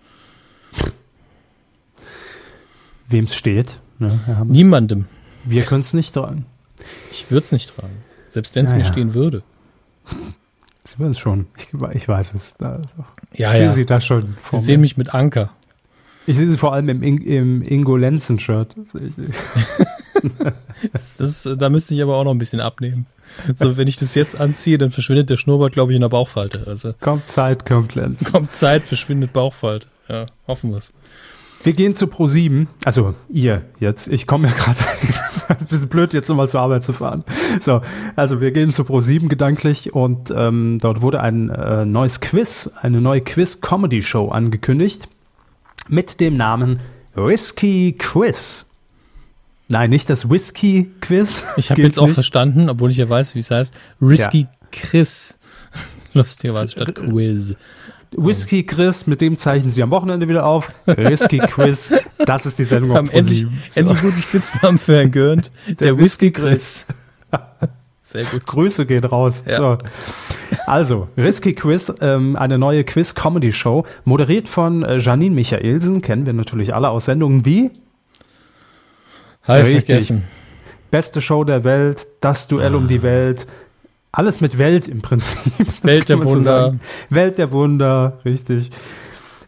Wem 3.09 3.25
es 3.25 3.35
steht. 3.35 3.79
Ne? 4.03 4.21
Herr 4.27 4.39
Hammes? 4.39 4.57
Niemandem. 4.57 5.07
Wir 5.45 5.63
können 5.63 5.81
es 5.81 5.93
nicht 5.95 6.15
tragen. 6.15 6.47
Ich 7.11 7.31
würde 7.31 7.45
es 7.45 7.53
nicht 7.53 7.75
tragen, 7.75 7.97
selbst 8.29 8.55
wenn 8.57 8.65
es 8.65 8.73
Ja, 8.73 8.79
mir 8.79 8.85
ja. 8.85 8.89
stehen 8.93 9.15
würde. 9.15 9.43
Sie 10.85 10.99
werden 10.99 11.13
es 11.13 11.19
schon. 11.19 11.47
Ich, 11.57 11.69
ich 11.95 12.09
weiß 12.09 12.35
es. 12.35 12.55
Da, 12.59 12.83
Ja, 13.33 13.51
ich 13.51 13.57
sehe 13.59 13.67
ja. 13.67 13.73
Sie 13.73 13.87
da 13.87 14.01
schon. 14.01 14.37
Sie 14.51 14.57
mir. 14.57 14.63
sehen 14.63 14.81
mich 14.81 14.97
mit 14.97 15.15
Anker. 15.15 15.51
Ich 16.27 16.37
sehe 16.37 16.49
Sie 16.49 16.57
vor 16.57 16.73
allem 16.73 16.89
im, 16.89 17.03
im 17.03 17.63
Ingo 17.63 17.97
Lenzen-Shirt. 17.97 18.77
Das, 20.93 21.17
das, 21.17 21.49
da 21.59 21.69
müsste 21.69 21.95
ich 21.95 22.03
aber 22.03 22.17
auch 22.17 22.25
noch 22.25 22.33
ein 22.33 22.39
bisschen 22.39 22.61
abnehmen. 22.61 23.07
So, 23.55 23.77
wenn 23.77 23.89
ich 23.89 23.97
das 23.97 24.15
jetzt 24.15 24.39
anziehe, 24.39 24.79
dann 24.79 24.91
verschwindet 24.91 25.31
der 25.31 25.37
Schnurrbart, 25.37 25.73
glaube 25.73 25.93
ich, 25.93 25.97
in 25.97 26.03
der 26.03 26.09
Bauchfalte. 26.09 26.65
Also 26.67 26.93
Kommt 27.01 27.29
Zeit, 27.29 27.65
kommt 27.67 27.95
Lenzen. 27.95 28.31
kommt 28.31 28.53
Zeit, 28.53 28.83
verschwindet 28.85 29.33
Bauchfalte. 29.33 29.87
Ja, 30.09 30.27
hoffen 30.47 30.71
wir 30.71 30.79
es. 30.79 30.93
Wir 31.65 31.73
gehen 31.75 31.95
zu 31.95 32.07
Pro7. 32.07 32.67
Also 32.85 33.15
ihr 33.29 33.63
jetzt. 33.79 34.09
Ich 34.09 34.27
komme 34.27 34.49
ja 34.49 34.55
gerade 34.55 34.79
ein 35.49 35.67
bisschen 35.67 35.89
blöd, 35.89 36.13
jetzt 36.13 36.29
nochmal 36.29 36.49
zur 36.49 36.61
Arbeit 36.61 36.83
zu 36.83 36.93
fahren. 36.93 37.25
So, 37.61 37.83
also 38.17 38.41
wir 38.41 38.51
gehen 38.51 38.73
zu 38.73 38.83
Pro7 38.83 39.29
gedanklich 39.29 39.95
und 39.95 40.33
ähm, 40.35 40.79
dort 40.81 41.03
wurde 41.03 41.21
ein 41.21 41.51
äh, 41.51 41.85
neues 41.85 42.21
Quiz, 42.21 42.71
eine 42.81 43.01
neue 43.01 43.21
Quiz-Comedy-Show 43.21 44.29
angekündigt 44.29 45.09
mit 45.89 46.21
dem 46.21 46.37
Namen 46.37 46.81
Risky 47.17 47.95
Quiz. 47.99 48.67
Nein, 49.69 49.91
nicht 49.91 50.11
das 50.11 50.29
Whisky-Quiz. 50.29 51.43
Ich 51.57 51.71
habe 51.71 51.83
jetzt 51.83 51.99
auch 51.99 52.07
nicht. 52.07 52.15
verstanden, 52.15 52.69
obwohl 52.69 52.91
ich 52.91 52.97
ja 52.97 53.09
weiß, 53.09 53.35
wie 53.35 53.41
es 53.41 53.51
heißt, 53.51 53.75
Risky 54.01 54.47
Chris. 54.71 55.39
Lustigerweise 56.13 56.73
statt 56.73 56.95
Quiz. 56.95 57.57
Whisky 58.17 58.65
Chris, 58.65 59.07
mit 59.07 59.21
dem 59.21 59.37
zeichnen 59.37 59.71
sie 59.71 59.83
am 59.83 59.91
Wochenende 59.91 60.29
wieder 60.29 60.47
auf. 60.47 60.73
Risky 60.87 61.39
Quiz, 61.39 61.93
das 62.25 62.47
ist 62.47 62.59
die 62.59 62.65
Sendung 62.65 62.93
auf 62.93 63.11
endlich, 63.13 63.45
Pro7. 63.45 63.49
endlich 63.77 64.01
guten 64.03 64.23
Spitznamen 64.23 64.79
für 64.79 64.97
Herrn 64.97 65.11
Gürnt. 65.11 65.51
Der, 65.67 65.97
Whisky 65.97 66.31
Chris. 66.31 66.87
Sehr 68.01 68.25
gut. 68.25 68.47
Grüße 68.47 68.85
gehen 68.85 69.05
raus. 69.05 69.43
Ja. 69.47 69.57
So. 69.57 69.79
Also, 70.67 71.09
Risky 71.17 71.55
Quiz, 71.55 71.93
ähm, 72.01 72.37
eine 72.37 72.59
neue 72.59 72.85
Quiz-Comedy-Show, 72.85 73.85
moderiert 74.05 74.49
von 74.49 74.83
äh, 74.83 74.99
Janine 74.99 75.35
Michaelsen, 75.35 76.03
kennen 76.03 76.27
wir 76.27 76.35
natürlich 76.35 76.75
alle 76.75 76.91
aus 76.91 77.07
Sendungen 77.07 77.47
wie 77.47 77.71
Halb 79.45 79.67
vergessen. 79.67 80.25
Beste 80.91 81.23
Show 81.23 81.45
der 81.45 81.65
Welt, 81.65 82.07
Das 82.21 82.49
Duell 82.49 82.75
um 82.75 82.87
die 82.87 83.03
Welt, 83.03 83.47
alles 84.13 84.41
mit 84.41 84.59
Welt 84.59 84.89
im 84.89 85.03
Prinzip. 85.03 85.53
Das 85.59 85.85
Welt 85.85 86.09
der 86.09 86.19
so 86.19 86.25
Wunder. 86.27 86.43
sagen. 86.43 86.81
Welt 87.11 87.39
der 87.39 87.51
Wunder, 87.51 88.19
richtig. 88.25 88.71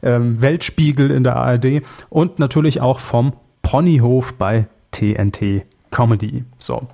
Ähm, 0.02 0.40
Weltspiegel 0.40 1.10
in 1.10 1.22
der 1.22 1.36
ARD 1.36 1.82
und 2.10 2.38
natürlich 2.38 2.80
auch 2.80 2.98
vom 2.98 3.34
Ponyhof 3.62 4.34
bei 4.34 4.66
TNT 4.90 5.64
Comedy. 5.90 6.44
So. 6.58 6.88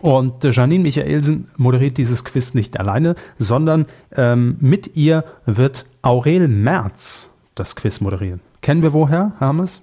Und 0.00 0.44
äh, 0.44 0.50
Janine 0.50 0.82
Michaelsen 0.82 1.48
moderiert 1.56 1.98
dieses 1.98 2.24
Quiz 2.24 2.54
nicht 2.54 2.80
alleine, 2.80 3.14
sondern 3.38 3.86
ähm, 4.16 4.56
mit 4.60 4.96
ihr 4.96 5.24
wird 5.44 5.86
Aurel 6.00 6.48
Merz 6.48 7.30
das 7.54 7.76
Quiz 7.76 8.00
moderieren. 8.00 8.40
Kennen 8.62 8.82
wir 8.82 8.92
woher, 8.92 9.32
Hermes? 9.38 9.80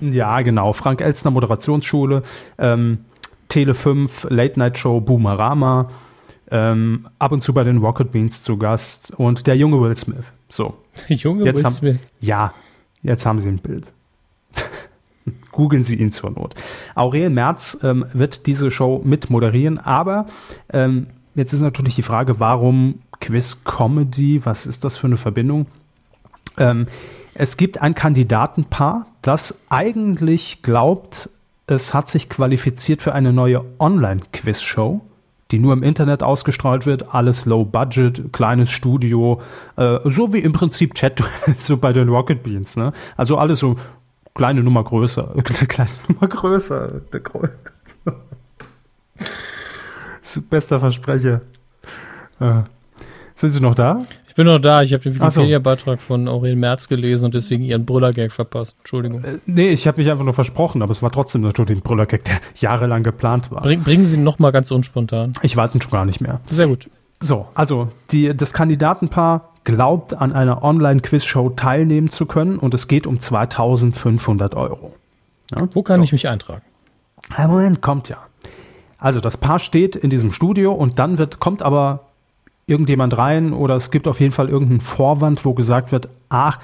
Ja, 0.00 0.40
genau. 0.42 0.72
Frank 0.72 1.00
Elstner 1.00 1.30
Moderationsschule, 1.30 2.22
ähm, 2.58 2.98
Tele 3.50 3.74
5, 3.74 4.28
Late 4.30 4.58
Night 4.58 4.78
Show, 4.78 5.00
Boomerama, 5.02 5.88
ähm, 6.50 7.06
ab 7.18 7.32
und 7.32 7.42
zu 7.42 7.52
bei 7.52 7.64
den 7.64 7.78
Rocket 7.78 8.10
Beans 8.12 8.42
zu 8.42 8.56
Gast 8.56 9.12
und 9.16 9.46
der 9.46 9.56
junge 9.56 9.80
Will 9.80 9.94
Smith. 9.96 10.24
So, 10.48 10.78
Junge 11.08 11.44
Jetzt 11.44 11.58
Will 11.58 11.64
haben- 11.64 11.72
Smith. 11.74 12.00
ja, 12.20 12.54
jetzt 13.02 13.26
haben 13.26 13.40
Sie 13.40 13.48
ein 13.48 13.58
Bild. 13.58 13.92
Googeln 15.52 15.82
Sie 15.82 15.96
ihn 15.96 16.10
zur 16.10 16.30
Not. 16.30 16.54
Aurel 16.94 17.30
Merz 17.30 17.78
ähm, 17.82 18.06
wird 18.12 18.46
diese 18.46 18.70
Show 18.70 19.00
mit 19.04 19.30
moderieren, 19.30 19.78
aber 19.78 20.26
ähm, 20.72 21.08
jetzt 21.34 21.52
ist 21.52 21.60
natürlich 21.60 21.94
die 21.94 22.02
Frage, 22.02 22.40
warum 22.40 23.00
Quiz 23.20 23.62
Comedy? 23.64 24.44
Was 24.44 24.66
ist 24.66 24.84
das 24.84 24.96
für 24.96 25.06
eine 25.08 25.16
Verbindung? 25.18 25.66
Ähm, 26.56 26.86
es 27.34 27.56
gibt 27.56 27.80
ein 27.80 27.94
Kandidatenpaar, 27.94 29.06
das 29.22 29.60
eigentlich 29.68 30.62
glaubt, 30.62 31.28
es 31.70 31.94
hat 31.94 32.08
sich 32.08 32.28
qualifiziert 32.28 33.00
für 33.00 33.14
eine 33.14 33.32
neue 33.32 33.64
Online-Quiz-Show, 33.78 35.02
die 35.50 35.58
nur 35.58 35.72
im 35.72 35.82
Internet 35.82 36.22
ausgestrahlt 36.22 36.84
wird. 36.84 37.14
Alles 37.14 37.46
low 37.46 37.64
budget, 37.64 38.32
kleines 38.32 38.70
Studio, 38.70 39.40
äh, 39.76 39.98
so 40.04 40.32
wie 40.32 40.40
im 40.40 40.52
Prinzip 40.52 40.94
Chat 40.94 41.22
so 41.60 41.76
bei 41.76 41.92
den 41.92 42.08
Rocket 42.08 42.42
Beans. 42.42 42.76
Ne? 42.76 42.92
Also 43.16 43.38
alles 43.38 43.60
so 43.60 43.76
kleine 44.34 44.62
Nummer 44.62 44.82
größer, 44.82 45.32
eine 45.32 45.42
kleine 45.68 45.90
Nummer 46.08 46.28
größer. 46.28 47.00
Bester 50.48 50.80
Versprecher. 50.80 51.40
Äh, 52.40 52.62
sind 53.34 53.52
Sie 53.52 53.60
noch 53.60 53.74
da? 53.74 54.02
Ich 54.30 54.36
bin 54.36 54.46
noch 54.46 54.60
da, 54.60 54.80
ich 54.82 54.92
habe 54.92 55.02
den. 55.02 55.16
Wikipedia-Beitrag 55.16 56.00
von 56.00 56.28
Aurel 56.28 56.54
Merz 56.54 56.86
gelesen 56.86 57.24
und 57.24 57.34
deswegen 57.34 57.64
ihren 57.64 57.84
Brüller-Gag 57.84 58.30
verpasst. 58.30 58.76
Entschuldigung. 58.78 59.24
Äh, 59.24 59.38
nee, 59.46 59.70
ich 59.70 59.88
habe 59.88 60.00
mich 60.00 60.08
einfach 60.08 60.22
nur 60.22 60.34
versprochen, 60.34 60.82
aber 60.82 60.92
es 60.92 61.02
war 61.02 61.10
trotzdem 61.10 61.40
natürlich 61.40 61.78
ein 61.78 61.82
Brüllergag, 61.82 62.24
der 62.24 62.40
jahrelang 62.54 63.02
geplant 63.02 63.50
war. 63.50 63.60
Bring, 63.62 63.82
bringen 63.82 64.06
Sie 64.06 64.16
ihn 64.16 64.22
noch 64.22 64.38
mal 64.38 64.52
ganz 64.52 64.70
unspontan. 64.70 65.32
Ich 65.42 65.56
weiß 65.56 65.74
ihn 65.74 65.82
schon 65.82 65.90
gar 65.90 66.04
nicht 66.04 66.20
mehr. 66.20 66.40
Sehr 66.48 66.68
gut. 66.68 66.88
So, 67.18 67.48
also 67.56 67.88
die, 68.12 68.32
das 68.36 68.52
Kandidatenpaar 68.52 69.50
glaubt 69.64 70.14
an 70.14 70.32
einer 70.32 70.62
Online-Quiz-Show 70.62 71.50
teilnehmen 71.50 72.08
zu 72.08 72.24
können 72.24 72.56
und 72.56 72.72
es 72.72 72.86
geht 72.86 73.08
um 73.08 73.18
2500 73.18 74.54
Euro. 74.54 74.94
Ja? 75.50 75.68
Wo 75.72 75.82
kann 75.82 75.96
so. 75.96 76.02
ich 76.04 76.12
mich 76.12 76.28
eintragen? 76.28 76.62
Ja, 77.36 77.48
Moment, 77.48 77.82
kommt 77.82 78.08
ja. 78.08 78.18
Also 78.96 79.20
das 79.20 79.38
Paar 79.38 79.58
steht 79.58 79.96
in 79.96 80.08
diesem 80.08 80.30
Studio 80.30 80.72
und 80.72 81.00
dann 81.00 81.18
wird, 81.18 81.40
kommt 81.40 81.62
aber 81.62 82.09
irgendjemand 82.70 83.18
rein 83.18 83.52
oder 83.52 83.76
es 83.76 83.90
gibt 83.90 84.08
auf 84.08 84.20
jeden 84.20 84.32
Fall 84.32 84.48
irgendeinen 84.48 84.80
Vorwand, 84.80 85.44
wo 85.44 85.54
gesagt 85.54 85.92
wird, 85.92 86.08
ach, 86.28 86.58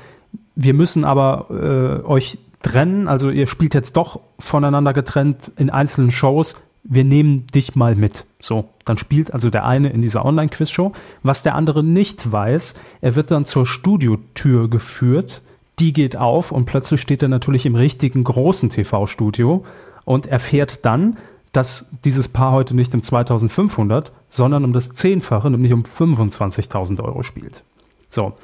wir 0.55 0.75
müssen 0.75 1.05
aber 1.05 1.47
äh, 1.51 2.07
euch 2.07 2.39
trennen, 2.63 3.09
also 3.09 3.31
ihr 3.31 3.47
spielt 3.47 3.75
jetzt 3.75 3.97
doch 3.97 4.21
voneinander 4.39 4.93
getrennt 4.93 5.51
in 5.57 5.71
einzelnen 5.71 6.11
Shows, 6.11 6.57
wir 6.89 7.05
nehmen 7.05 7.47
dich 7.49 7.75
mal 7.75 7.95
mit. 7.95 8.25
So, 8.41 8.69
dann 8.85 8.99
spielt 8.99 9.33
also 9.33 9.51
der 9.51 9.65
eine 9.65 9.91
in 9.91 10.03
dieser 10.03 10.25
Online-Quiz-Show. 10.25 10.93
Was 11.23 11.43
der 11.43 11.55
andere 11.55 11.83
nicht 11.83 12.31
weiß, 12.31 12.75
er 13.01 13.15
wird 13.17 13.31
dann 13.31 13.45
zur 13.45 13.67
Studiotür 13.67 14.71
geführt, 14.71 15.43
die 15.79 15.93
geht 15.93 16.17
auf 16.17 16.53
und 16.53 16.65
plötzlich 16.65 17.01
steht 17.01 17.23
er 17.23 17.29
natürlich 17.29 17.67
im 17.67 17.75
richtigen 17.75 18.25
großen 18.25 18.71
TV-Studio 18.71 19.65
und 20.05 20.27
erfährt 20.27 20.85
dann, 20.85 21.19
dass 21.53 21.87
dieses 22.05 22.29
Paar 22.29 22.53
heute 22.53 22.75
nicht 22.75 22.95
um 22.95 23.03
2500, 23.03 24.13
sondern 24.31 24.65
um 24.65 24.73
das 24.73 24.91
Zehnfache, 24.91 25.51
nämlich 25.51 25.73
um 25.73 25.83
25.000 25.83 27.03
Euro 27.03 27.23
spielt. 27.23 27.63
So, 28.11 28.35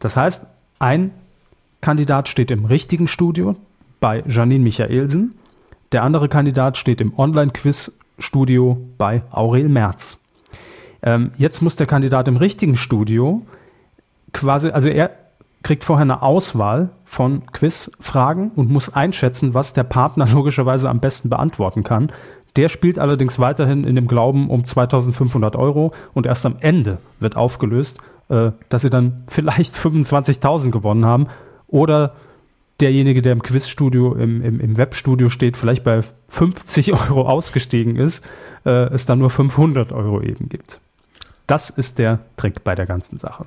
das 0.00 0.16
heißt, 0.16 0.46
ein 0.78 1.12
Kandidat 1.80 2.28
steht 2.28 2.50
im 2.50 2.64
richtigen 2.64 3.08
Studio 3.08 3.56
bei 4.00 4.22
Janine 4.26 4.64
Michaelsen, 4.64 5.34
der 5.92 6.02
andere 6.02 6.28
Kandidat 6.28 6.76
steht 6.76 7.00
im 7.00 7.18
Online-Quiz-Studio 7.18 8.78
bei 8.98 9.22
Aurel 9.30 9.68
Merz. 9.68 10.18
Ähm, 11.02 11.32
jetzt 11.36 11.60
muss 11.60 11.76
der 11.76 11.86
Kandidat 11.86 12.28
im 12.28 12.36
richtigen 12.36 12.76
Studio 12.76 13.42
quasi, 14.32 14.70
also 14.70 14.88
er 14.88 15.10
kriegt 15.62 15.84
vorher 15.84 16.02
eine 16.02 16.22
Auswahl 16.22 16.90
von 17.04 17.46
Quizfragen 17.46 18.50
und 18.56 18.70
muss 18.70 18.94
einschätzen, 18.94 19.54
was 19.54 19.72
der 19.72 19.84
Partner 19.84 20.26
logischerweise 20.32 20.88
am 20.88 21.00
besten 21.00 21.28
beantworten 21.28 21.84
kann. 21.84 22.12
Der 22.56 22.68
spielt 22.68 22.98
allerdings 22.98 23.38
weiterhin 23.38 23.84
in 23.84 23.94
dem 23.94 24.08
Glauben 24.08 24.50
um 24.50 24.64
2500 24.64 25.56
Euro 25.56 25.94
und 26.12 26.26
erst 26.26 26.44
am 26.44 26.56
Ende 26.60 26.98
wird 27.18 27.36
aufgelöst, 27.36 28.00
äh, 28.28 28.52
dass 28.68 28.82
sie 28.82 28.90
dann 28.90 29.24
vielleicht 29.28 29.74
25.000 29.76 30.70
gewonnen 30.70 31.04
haben 31.04 31.28
oder 31.66 32.14
derjenige, 32.80 33.22
der 33.22 33.32
im 33.32 33.42
Quizstudio, 33.42 34.14
im, 34.14 34.42
im, 34.42 34.60
im 34.60 34.76
Webstudio 34.76 35.28
steht, 35.28 35.56
vielleicht 35.56 35.84
bei 35.84 36.02
50 36.28 36.92
Euro 37.10 37.22
ausgestiegen 37.28 37.96
ist, 37.96 38.24
äh, 38.64 38.92
es 38.92 39.06
dann 39.06 39.18
nur 39.18 39.30
500 39.30 39.92
Euro 39.92 40.20
eben 40.20 40.48
gibt. 40.48 40.80
Das 41.46 41.70
ist 41.70 41.98
der 41.98 42.20
Trick 42.36 42.64
bei 42.64 42.74
der 42.74 42.86
ganzen 42.86 43.18
Sache. 43.18 43.46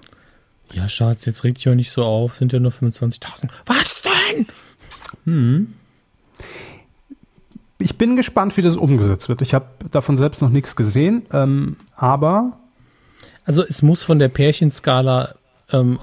Ja, 0.73 0.89
Schatz, 0.89 1.25
jetzt 1.25 1.43
reg 1.43 1.55
dich 1.55 1.69
auch 1.69 1.75
nicht 1.75 1.91
so 1.91 2.03
auf. 2.03 2.35
Sind 2.35 2.53
ja 2.53 2.59
nur 2.59 2.71
25.000. 2.71 3.49
Was 3.65 4.01
denn? 4.01 4.47
Ich 7.77 7.97
bin 7.97 8.15
gespannt, 8.15 8.55
wie 8.57 8.61
das 8.61 8.75
umgesetzt 8.77 9.27
wird. 9.27 9.41
Ich 9.41 9.53
habe 9.53 9.65
davon 9.91 10.15
selbst 10.17 10.41
noch 10.41 10.49
nichts 10.49 10.75
gesehen, 10.75 11.25
ähm, 11.33 11.75
aber 11.95 12.53
Also 13.45 13.63
es 13.63 13.81
muss 13.81 14.03
von 14.03 14.17
der 14.19 14.29
Pärchenskala 14.29 15.35
ähm, 15.71 15.99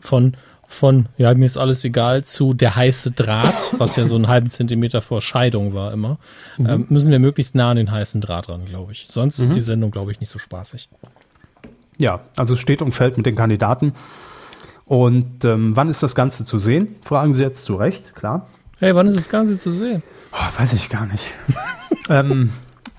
von 0.00 0.36
von 0.66 1.06
ja 1.18 1.34
mir 1.34 1.46
ist 1.46 1.58
alles 1.58 1.84
egal 1.84 2.24
zu 2.24 2.54
der 2.54 2.76
heiße 2.76 3.10
Draht, 3.10 3.74
was 3.78 3.96
ja 3.96 4.04
so 4.04 4.14
einen 4.14 4.28
halben 4.28 4.50
Zentimeter 4.50 5.00
vor 5.00 5.20
Scheidung 5.20 5.74
war 5.74 5.92
immer, 5.92 6.18
ähm, 6.60 6.86
müssen 6.88 7.10
wir 7.10 7.18
möglichst 7.18 7.56
nah 7.56 7.70
an 7.72 7.76
den 7.76 7.90
heißen 7.90 8.20
Draht 8.20 8.48
ran, 8.48 8.64
glaube 8.66 8.92
ich. 8.92 9.06
Sonst 9.08 9.40
ist 9.40 9.54
die 9.56 9.60
Sendung, 9.62 9.90
glaube 9.90 10.12
ich, 10.12 10.20
nicht 10.20 10.30
so 10.30 10.38
spaßig. 10.38 10.88
ja, 11.98 12.20
also 12.36 12.54
es 12.54 12.60
steht 12.60 12.82
und 12.82 12.92
fällt 12.92 13.16
mit 13.16 13.26
den 13.26 13.34
Kandidaten. 13.34 13.94
Und 14.86 15.44
ähm, 15.44 15.76
wann 15.76 15.88
ist 15.88 16.02
das 16.02 16.14
Ganze 16.14 16.44
zu 16.44 16.58
sehen? 16.58 16.88
Fragen 17.04 17.34
Sie 17.34 17.42
jetzt 17.42 17.64
zu 17.64 17.74
Recht, 17.76 18.14
klar. 18.14 18.46
Hey, 18.78 18.94
wann 18.94 19.06
ist 19.06 19.16
das 19.16 19.28
Ganze 19.28 19.56
zu 19.58 19.70
sehen? 19.72 20.02
Oh, 20.32 20.58
weiß 20.58 20.72
ich 20.74 20.88
gar 20.88 21.06
nicht. 21.06 21.34
ähm, 22.08 22.52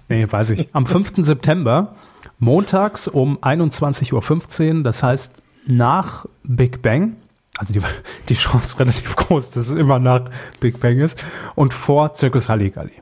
nee, 0.09 0.25
weiß 0.29 0.51
ich. 0.51 0.69
Am 0.73 0.85
5. 0.85 1.13
September, 1.17 1.95
montags 2.39 3.07
um 3.07 3.37
21.15 3.39 4.77
Uhr, 4.77 4.83
das 4.83 5.03
heißt 5.03 5.41
nach 5.65 6.25
Big 6.43 6.81
Bang. 6.81 7.17
Also 7.57 7.73
die, 7.73 7.81
die 8.29 8.33
Chance 8.35 8.79
relativ 8.79 9.15
groß, 9.15 9.51
dass 9.51 9.67
es 9.67 9.75
immer 9.75 9.99
nach 9.99 10.25
Big 10.59 10.79
Bang 10.79 10.99
ist. 10.99 11.23
Und 11.55 11.73
vor 11.73 12.13
Circus 12.15 12.49
Halligalli. 12.49 12.93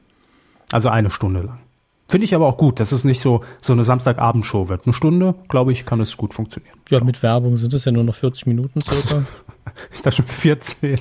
Also 0.71 0.89
eine 0.89 1.09
Stunde 1.09 1.41
lang. 1.41 1.59
Finde 2.07 2.25
ich 2.25 2.33
aber 2.33 2.47
auch 2.47 2.57
gut, 2.57 2.79
dass 2.79 2.91
es 2.91 3.03
nicht 3.03 3.21
so, 3.21 3.43
so 3.61 3.73
eine 3.73 3.83
Samstagabendshow 3.83 4.67
wird. 4.67 4.85
Eine 4.85 4.93
Stunde, 4.93 5.35
glaube 5.47 5.71
ich, 5.71 5.85
kann 5.85 5.99
es 6.01 6.17
gut 6.17 6.33
funktionieren. 6.33 6.75
Ja, 6.89 7.03
mit 7.03 7.21
Werbung 7.21 7.55
sind 7.55 7.71
es 7.75 7.85
ja 7.85 7.91
nur 7.91 8.03
noch 8.03 8.15
40 8.15 8.47
Minuten 8.47 8.81
circa. 8.81 9.23
Ich 9.91 10.01
dachte 10.01 10.17
schon 10.17 10.27
14. 10.27 10.99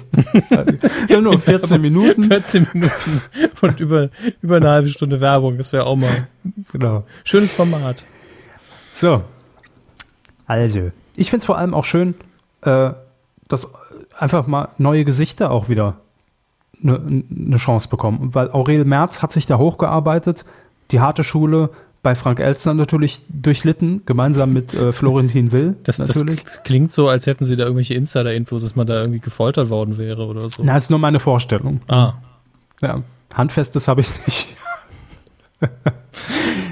ja, 1.09 1.21
nur 1.21 1.39
14 1.39 1.81
Minuten. 1.81 2.25
14 2.25 2.69
Minuten 2.73 3.23
und 3.61 3.81
über, 3.81 4.11
über 4.41 4.57
eine 4.57 4.69
halbe 4.69 4.89
Stunde 4.89 5.21
Werbung. 5.21 5.59
Das 5.59 5.73
wäre 5.73 5.85
auch 5.87 5.97
mal 5.97 6.29
Genau. 6.73 7.05
schönes 7.25 7.53
Format. 7.53 8.05
So. 8.95 9.23
Also, 10.47 10.91
ich 11.17 11.31
finde 11.31 11.43
es 11.43 11.47
vor 11.47 11.59
allem 11.59 11.75
auch 11.75 11.85
schön, 11.85 12.15
äh, 12.63 12.91
dass 13.49 13.69
einfach 14.17 14.47
mal 14.47 14.69
neue 14.79 15.05
Gesichter 15.05 15.51
auch 15.51 15.69
wieder 15.69 15.97
eine 16.83 17.25
ne 17.29 17.57
Chance 17.57 17.89
bekommen. 17.89 18.35
Weil 18.35 18.51
Aurel 18.51 18.85
Merz 18.85 19.23
hat 19.23 19.33
sich 19.33 19.47
da 19.47 19.59
hochgearbeitet, 19.59 20.45
die 20.91 21.01
harte 21.01 21.25
Schule 21.25 21.71
bei 22.03 22.15
Frank 22.15 22.39
Elstner 22.41 22.75
natürlich 22.75 23.23
durchlitten, 23.29 24.03
gemeinsam 24.07 24.53
mit 24.53 24.73
äh, 24.75 24.93
Florentin 24.93 25.51
Will 25.53 25.77
Das, 25.83 25.97
das 25.99 26.09
natürlich. 26.09 26.45
klingt 26.65 26.93
so, 26.93 27.09
als 27.09 27.27
hätten 27.27 27.45
sie 27.45 27.57
da 27.57 27.65
irgendwelche 27.65 27.95
Insider-Infos, 27.95 28.63
dass 28.63 28.77
man 28.77 28.87
da 28.87 29.01
irgendwie 29.01 29.21
gefoltert 29.21 29.69
worden 29.69 29.99
wäre 29.99 30.25
oder 30.27 30.49
so. 30.49 30.63
Na, 30.65 30.77
ist 30.77 30.91
nur 30.91 30.99
meine 31.01 31.19
Vorstellung. 31.21 31.81
Ah, 31.89 32.15
Ja, 32.81 33.03
Handfestes 33.35 33.89
habe 33.89 34.03
ich 34.03 34.09
nicht. 34.27 34.47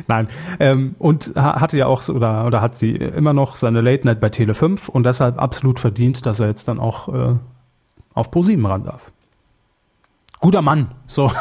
Nein. 0.09 0.29
Ähm, 0.61 0.95
und 0.99 1.33
ha- 1.35 1.61
hatte 1.61 1.77
ja 1.77 1.87
auch, 1.87 2.01
so- 2.03 2.15
oder, 2.15 2.47
oder 2.47 2.61
hat 2.61 2.75
sie 2.77 2.93
immer 2.93 3.33
noch 3.33 3.57
seine 3.57 3.81
Late 3.81 4.07
Night 4.07 4.21
bei 4.21 4.29
Tele 4.29 4.55
5 4.55 4.89
und 4.89 5.05
deshalb 5.05 5.39
absolut 5.39 5.81
verdient, 5.81 6.25
dass 6.27 6.39
er 6.41 6.47
jetzt 6.47 6.69
dann 6.69 6.79
auch 6.79 7.09
äh, 7.13 7.35
auf 8.15 8.31
Pro7 8.31 8.67
ran 8.69 8.85
darf. 8.85 9.11
Guter 10.41 10.63
Mann. 10.63 10.93
So, 11.09 11.33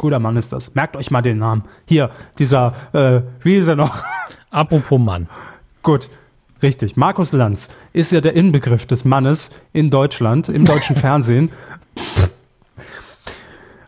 guter 0.00 0.18
Mann 0.18 0.36
ist 0.36 0.52
das. 0.52 0.74
Merkt 0.74 0.96
euch 0.96 1.10
mal 1.12 1.22
den 1.22 1.38
Namen. 1.38 1.62
Hier, 1.86 2.10
dieser, 2.38 2.74
äh, 2.92 3.20
wie 3.44 3.56
ist 3.56 3.68
er 3.68 3.76
noch? 3.76 4.02
Apropos 4.50 4.98
Mann. 4.98 5.28
Gut, 5.82 6.08
richtig. 6.62 6.96
Markus 6.96 7.32
Lanz 7.32 7.68
ist 7.92 8.10
ja 8.10 8.20
der 8.20 8.34
Inbegriff 8.34 8.86
des 8.86 9.04
Mannes 9.04 9.50
in 9.72 9.90
Deutschland, 9.90 10.48
im 10.48 10.64
deutschen 10.64 10.96
Fernsehen. 11.04 11.50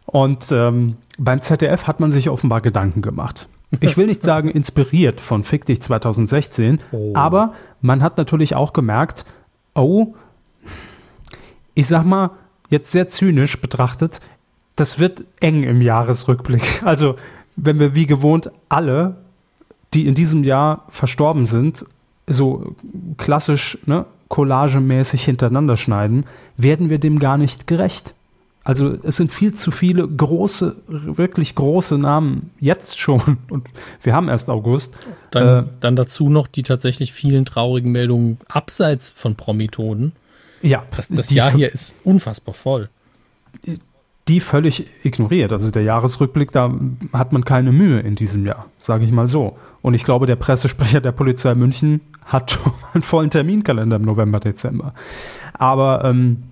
Und 0.06 0.52
ähm, 0.52 0.96
beim 1.18 1.40
ZDF 1.40 1.86
hat 1.86 2.00
man 2.00 2.10
sich 2.10 2.28
offenbar 2.28 2.60
Gedanken 2.60 3.02
gemacht. 3.02 3.48
Ich 3.80 3.96
will 3.96 4.06
nicht 4.06 4.22
sagen 4.22 4.50
inspiriert 4.50 5.18
von 5.20 5.44
Fick 5.44 5.64
dich 5.64 5.80
2016, 5.80 6.80
Oh. 6.92 7.14
aber 7.16 7.54
man 7.80 8.02
hat 8.02 8.18
natürlich 8.18 8.54
auch 8.54 8.74
gemerkt, 8.74 9.24
oh, 9.74 10.14
ich 11.72 11.86
sag 11.86 12.04
mal, 12.04 12.32
jetzt 12.68 12.92
sehr 12.92 13.08
zynisch 13.08 13.58
betrachtet, 13.62 14.20
das 14.76 14.98
wird 14.98 15.24
eng 15.40 15.62
im 15.64 15.80
Jahresrückblick. 15.80 16.82
Also, 16.84 17.16
wenn 17.56 17.78
wir 17.78 17.94
wie 17.94 18.06
gewohnt 18.06 18.50
alle, 18.68 19.16
die 19.94 20.06
in 20.06 20.14
diesem 20.14 20.42
Jahr 20.44 20.86
verstorben 20.88 21.46
sind, 21.46 21.84
so 22.26 22.74
klassisch, 23.18 23.78
ne, 23.84 24.06
collagemäßig 24.28 25.24
hintereinander 25.24 25.76
schneiden, 25.76 26.24
werden 26.56 26.88
wir 26.88 26.98
dem 26.98 27.18
gar 27.18 27.36
nicht 27.36 27.66
gerecht. 27.66 28.14
Also 28.64 28.96
es 29.02 29.16
sind 29.16 29.32
viel 29.32 29.54
zu 29.54 29.70
viele 29.72 30.06
große, 30.06 30.76
wirklich 30.86 31.54
große 31.56 31.98
Namen 31.98 32.50
jetzt 32.60 32.98
schon 32.98 33.38
und 33.50 33.68
wir 34.02 34.14
haben 34.14 34.28
erst 34.28 34.48
August. 34.48 34.94
Dann, 35.32 35.64
Äh, 35.64 35.68
dann 35.80 35.96
dazu 35.96 36.30
noch 36.30 36.46
die 36.46 36.62
tatsächlich 36.62 37.12
vielen 37.12 37.44
traurigen 37.44 37.90
Meldungen 37.90 38.38
abseits 38.48 39.10
von 39.10 39.34
Promitoden. 39.34 40.12
Ja, 40.62 40.84
Das, 40.96 41.08
das 41.08 41.26
die 41.26 41.34
Jahr 41.34 41.50
hier 41.50 41.72
ist 41.72 41.96
unfassbar 42.04 42.54
voll. 42.54 42.88
Die 44.28 44.40
völlig 44.40 44.86
ignoriert. 45.04 45.52
Also 45.52 45.70
der 45.70 45.82
Jahresrückblick, 45.82 46.52
da 46.52 46.72
hat 47.12 47.32
man 47.32 47.44
keine 47.44 47.72
Mühe 47.72 48.00
in 48.00 48.14
diesem 48.14 48.46
Jahr, 48.46 48.66
sage 48.78 49.04
ich 49.04 49.12
mal 49.12 49.26
so. 49.26 49.56
Und 49.80 49.94
ich 49.94 50.04
glaube, 50.04 50.26
der 50.26 50.36
Pressesprecher 50.36 51.00
der 51.00 51.12
Polizei 51.12 51.54
München 51.54 52.00
hat 52.24 52.52
schon 52.52 52.72
einen 52.92 53.02
vollen 53.02 53.30
Terminkalender 53.30 53.96
im 53.96 54.02
November, 54.02 54.38
Dezember. 54.38 54.94
Aber 55.54 56.04
ähm, 56.04 56.44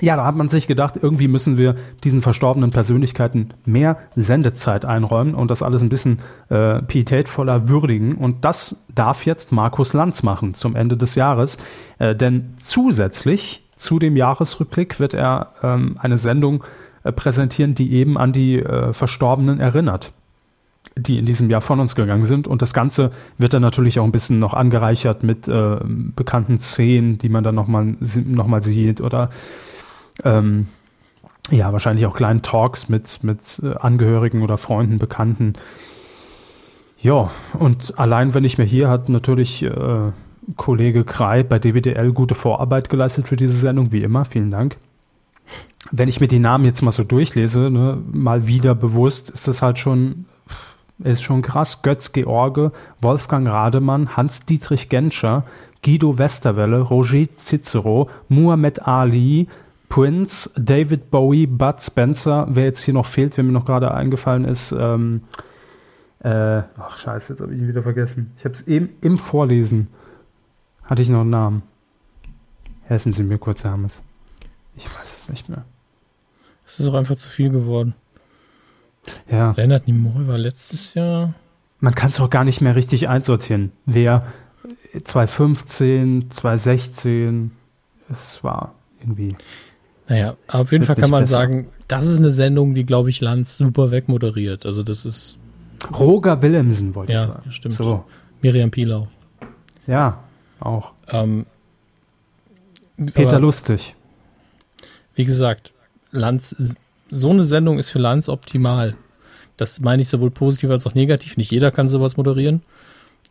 ja, 0.00 0.16
da 0.16 0.24
hat 0.24 0.36
man 0.36 0.48
sich 0.48 0.66
gedacht, 0.66 0.98
irgendwie 1.00 1.28
müssen 1.28 1.58
wir 1.58 1.74
diesen 2.04 2.22
verstorbenen 2.22 2.70
Persönlichkeiten 2.70 3.54
mehr 3.64 3.98
Sendezeit 4.14 4.84
einräumen 4.84 5.34
und 5.34 5.50
das 5.50 5.62
alles 5.62 5.82
ein 5.82 5.88
bisschen 5.88 6.20
äh, 6.50 6.82
pietätvoller 6.82 7.68
würdigen. 7.68 8.14
Und 8.14 8.44
das 8.44 8.84
darf 8.94 9.26
jetzt 9.26 9.50
Markus 9.50 9.94
Lanz 9.94 10.22
machen 10.22 10.54
zum 10.54 10.76
Ende 10.76 10.96
des 10.96 11.14
Jahres. 11.14 11.56
Äh, 11.98 12.14
denn 12.14 12.54
zusätzlich 12.58 13.64
zu 13.74 13.98
dem 13.98 14.16
Jahresrückblick 14.16 15.00
wird 15.00 15.14
er 15.14 15.54
ähm, 15.62 15.96
eine 16.00 16.18
Sendung 16.18 16.62
äh, 16.62 16.66
präsentieren, 17.12 17.74
die 17.74 17.92
eben 17.92 18.18
an 18.18 18.32
die 18.32 18.58
äh, 18.58 18.92
Verstorbenen 18.92 19.60
erinnert 19.60 20.12
die 20.96 21.18
in 21.18 21.26
diesem 21.26 21.48
Jahr 21.50 21.60
von 21.60 21.80
uns 21.80 21.94
gegangen 21.94 22.26
sind. 22.26 22.48
Und 22.48 22.62
das 22.62 22.74
Ganze 22.74 23.12
wird 23.36 23.54
dann 23.54 23.62
natürlich 23.62 24.00
auch 24.00 24.04
ein 24.04 24.12
bisschen 24.12 24.38
noch 24.38 24.54
angereichert 24.54 25.22
mit 25.22 25.48
äh, 25.48 25.76
bekannten 25.84 26.58
Szenen, 26.58 27.18
die 27.18 27.28
man 27.28 27.44
dann 27.44 27.54
nochmal 27.54 27.96
noch 28.24 28.46
mal 28.46 28.62
sieht 28.62 29.00
oder 29.00 29.30
ähm, 30.24 30.66
ja, 31.50 31.72
wahrscheinlich 31.72 32.06
auch 32.06 32.14
kleinen 32.14 32.42
Talks 32.42 32.88
mit, 32.88 33.22
mit 33.22 33.60
äh, 33.62 33.74
Angehörigen 33.76 34.42
oder 34.42 34.58
Freunden, 34.58 34.98
Bekannten. 34.98 35.54
Ja, 37.00 37.30
und 37.58 37.98
allein 37.98 38.34
wenn 38.34 38.44
ich 38.44 38.58
mir 38.58 38.64
hier 38.64 38.88
hat 38.88 39.08
natürlich 39.08 39.62
äh, 39.62 40.12
Kollege 40.56 41.04
Krei 41.04 41.42
bei 41.42 41.58
DWDL 41.58 42.12
gute 42.12 42.34
Vorarbeit 42.34 42.88
geleistet 42.88 43.28
für 43.28 43.36
diese 43.36 43.54
Sendung, 43.54 43.92
wie 43.92 44.02
immer. 44.02 44.24
Vielen 44.24 44.50
Dank. 44.50 44.76
Wenn 45.90 46.08
ich 46.08 46.20
mir 46.20 46.28
die 46.28 46.38
Namen 46.38 46.64
jetzt 46.64 46.82
mal 46.82 46.92
so 46.92 47.04
durchlese, 47.04 47.70
ne, 47.70 47.98
mal 48.12 48.46
wieder 48.46 48.74
bewusst, 48.74 49.30
ist 49.30 49.48
das 49.48 49.62
halt 49.62 49.78
schon, 49.78 50.26
ist 50.98 51.22
schon 51.22 51.42
krass. 51.42 51.82
Götz 51.82 52.12
George, 52.12 52.72
Wolfgang 53.00 53.48
Rademann, 53.48 54.16
Hans-Dietrich 54.16 54.88
Genscher, 54.88 55.44
Guido 55.82 56.18
Westerwelle, 56.18 56.80
Roger 56.80 57.24
Cicero, 57.36 58.10
Muhammad 58.28 58.86
Ali, 58.86 59.48
Prince, 59.88 60.50
David 60.56 61.10
Bowie, 61.10 61.46
Bud 61.46 61.80
Spencer. 61.80 62.46
Wer 62.50 62.64
jetzt 62.64 62.82
hier 62.82 62.94
noch 62.94 63.06
fehlt, 63.06 63.36
wer 63.36 63.44
mir 63.44 63.52
noch 63.52 63.64
gerade 63.64 63.92
eingefallen 63.92 64.44
ist, 64.44 64.72
ähm, 64.72 65.22
äh, 66.20 66.62
ach 66.76 66.98
scheiße, 66.98 67.32
jetzt 67.32 67.40
habe 67.40 67.54
ich 67.54 67.60
ihn 67.60 67.68
wieder 67.68 67.82
vergessen. 67.82 68.32
Ich 68.36 68.44
habe 68.44 68.54
es 68.54 68.66
eben 68.66 68.90
im 69.00 69.18
Vorlesen, 69.18 69.88
hatte 70.84 71.00
ich 71.00 71.08
noch 71.08 71.20
einen 71.20 71.30
Namen. 71.30 71.62
Helfen 72.84 73.12
Sie 73.12 73.22
mir 73.22 73.38
kurz, 73.38 73.64
Hermes. 73.64 74.02
Ich 74.78 74.84
weiß 74.86 75.22
es 75.22 75.28
nicht 75.28 75.48
mehr. 75.48 75.64
Es 76.64 76.78
ist 76.78 76.86
auch 76.88 76.94
einfach 76.94 77.16
zu 77.16 77.28
viel 77.28 77.50
geworden. 77.50 77.94
Ja, 79.30 79.52
Leonard 79.56 79.88
Nimoy 79.88 80.28
war 80.28 80.38
letztes 80.38 80.94
Jahr. 80.94 81.34
man 81.80 81.94
kann 81.94 82.10
es 82.10 82.20
auch 82.20 82.30
gar 82.30 82.44
nicht 82.44 82.60
mehr 82.60 82.76
richtig 82.76 83.08
einsortieren. 83.08 83.72
Wer 83.86 84.26
2015, 85.02 86.30
2016, 86.30 87.50
es 88.12 88.44
war 88.44 88.74
irgendwie. 89.00 89.36
Naja, 90.08 90.36
auf 90.46 90.72
jeden 90.72 90.84
Fall 90.84 90.96
kann 90.96 91.10
man 91.10 91.22
besser. 91.22 91.32
sagen, 91.32 91.68
das 91.88 92.06
ist 92.06 92.18
eine 92.20 92.30
Sendung, 92.30 92.74
die, 92.74 92.84
glaube 92.84 93.10
ich, 93.10 93.20
Lanz 93.20 93.56
super 93.56 93.90
wegmoderiert. 93.90 94.64
Also 94.64 94.82
das 94.82 95.04
ist 95.04 95.38
Roger 95.98 96.40
Willemsen 96.42 96.94
wollte 96.94 97.12
ich 97.12 97.18
Ja, 97.18 97.26
sagen. 97.26 97.50
stimmt. 97.50 97.74
So, 97.74 98.04
Miriam 98.42 98.70
Pilau. 98.70 99.08
ja, 99.86 100.22
auch. 100.60 100.92
Ähm, 101.08 101.46
Peter 103.14 103.38
Lustig. 103.38 103.94
Wie 105.18 105.24
gesagt, 105.24 105.72
Lanz, 106.12 106.54
so 107.10 107.30
eine 107.30 107.42
Sendung 107.42 107.78
ist 107.80 107.90
für 107.90 107.98
Lanz 107.98 108.28
optimal. 108.28 108.94
Das 109.56 109.80
meine 109.80 110.00
ich 110.00 110.08
sowohl 110.08 110.30
positiv 110.30 110.70
als 110.70 110.86
auch 110.86 110.94
negativ. 110.94 111.36
Nicht 111.36 111.50
jeder 111.50 111.72
kann 111.72 111.88
sowas 111.88 112.16
moderieren. 112.16 112.62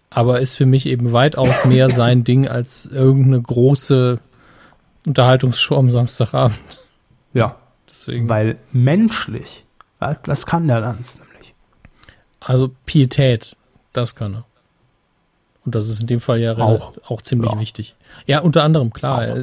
Aber 0.09 0.41
ist 0.41 0.55
für 0.55 0.65
mich 0.65 0.85
eben 0.85 1.13
weitaus 1.13 1.63
mehr 1.63 1.87
sein 2.01 2.25
Ding 2.25 2.45
als 2.47 2.85
irgendeine 2.87 3.41
große 3.41 4.19
Unterhaltungsshow 5.05 5.77
am 5.77 5.89
Samstagabend. 5.89 6.57
Ja, 7.33 7.55
Deswegen. 7.89 8.27
weil 8.27 8.57
menschlich, 8.73 9.63
das 10.25 10.45
kann 10.45 10.67
der 10.67 10.81
Lanz 10.81 11.17
nämlich. 11.17 11.53
Also 12.41 12.71
Pietät, 12.85 13.55
das 13.93 14.15
kann 14.15 14.33
er. 14.35 14.45
Und 15.65 15.75
das 15.75 15.87
ist 15.87 16.01
in 16.01 16.07
dem 16.07 16.19
Fall 16.19 16.39
ja 16.41 16.57
Auch. 16.57 16.93
auch, 16.97 17.11
auch 17.11 17.21
ziemlich 17.21 17.51
Ja. 17.53 17.59
wichtig. 17.59 17.95
Ja, 18.25 18.39
unter 18.39 18.63
anderem, 18.63 18.91
klar. 18.91 19.21
Auch. 19.31 19.37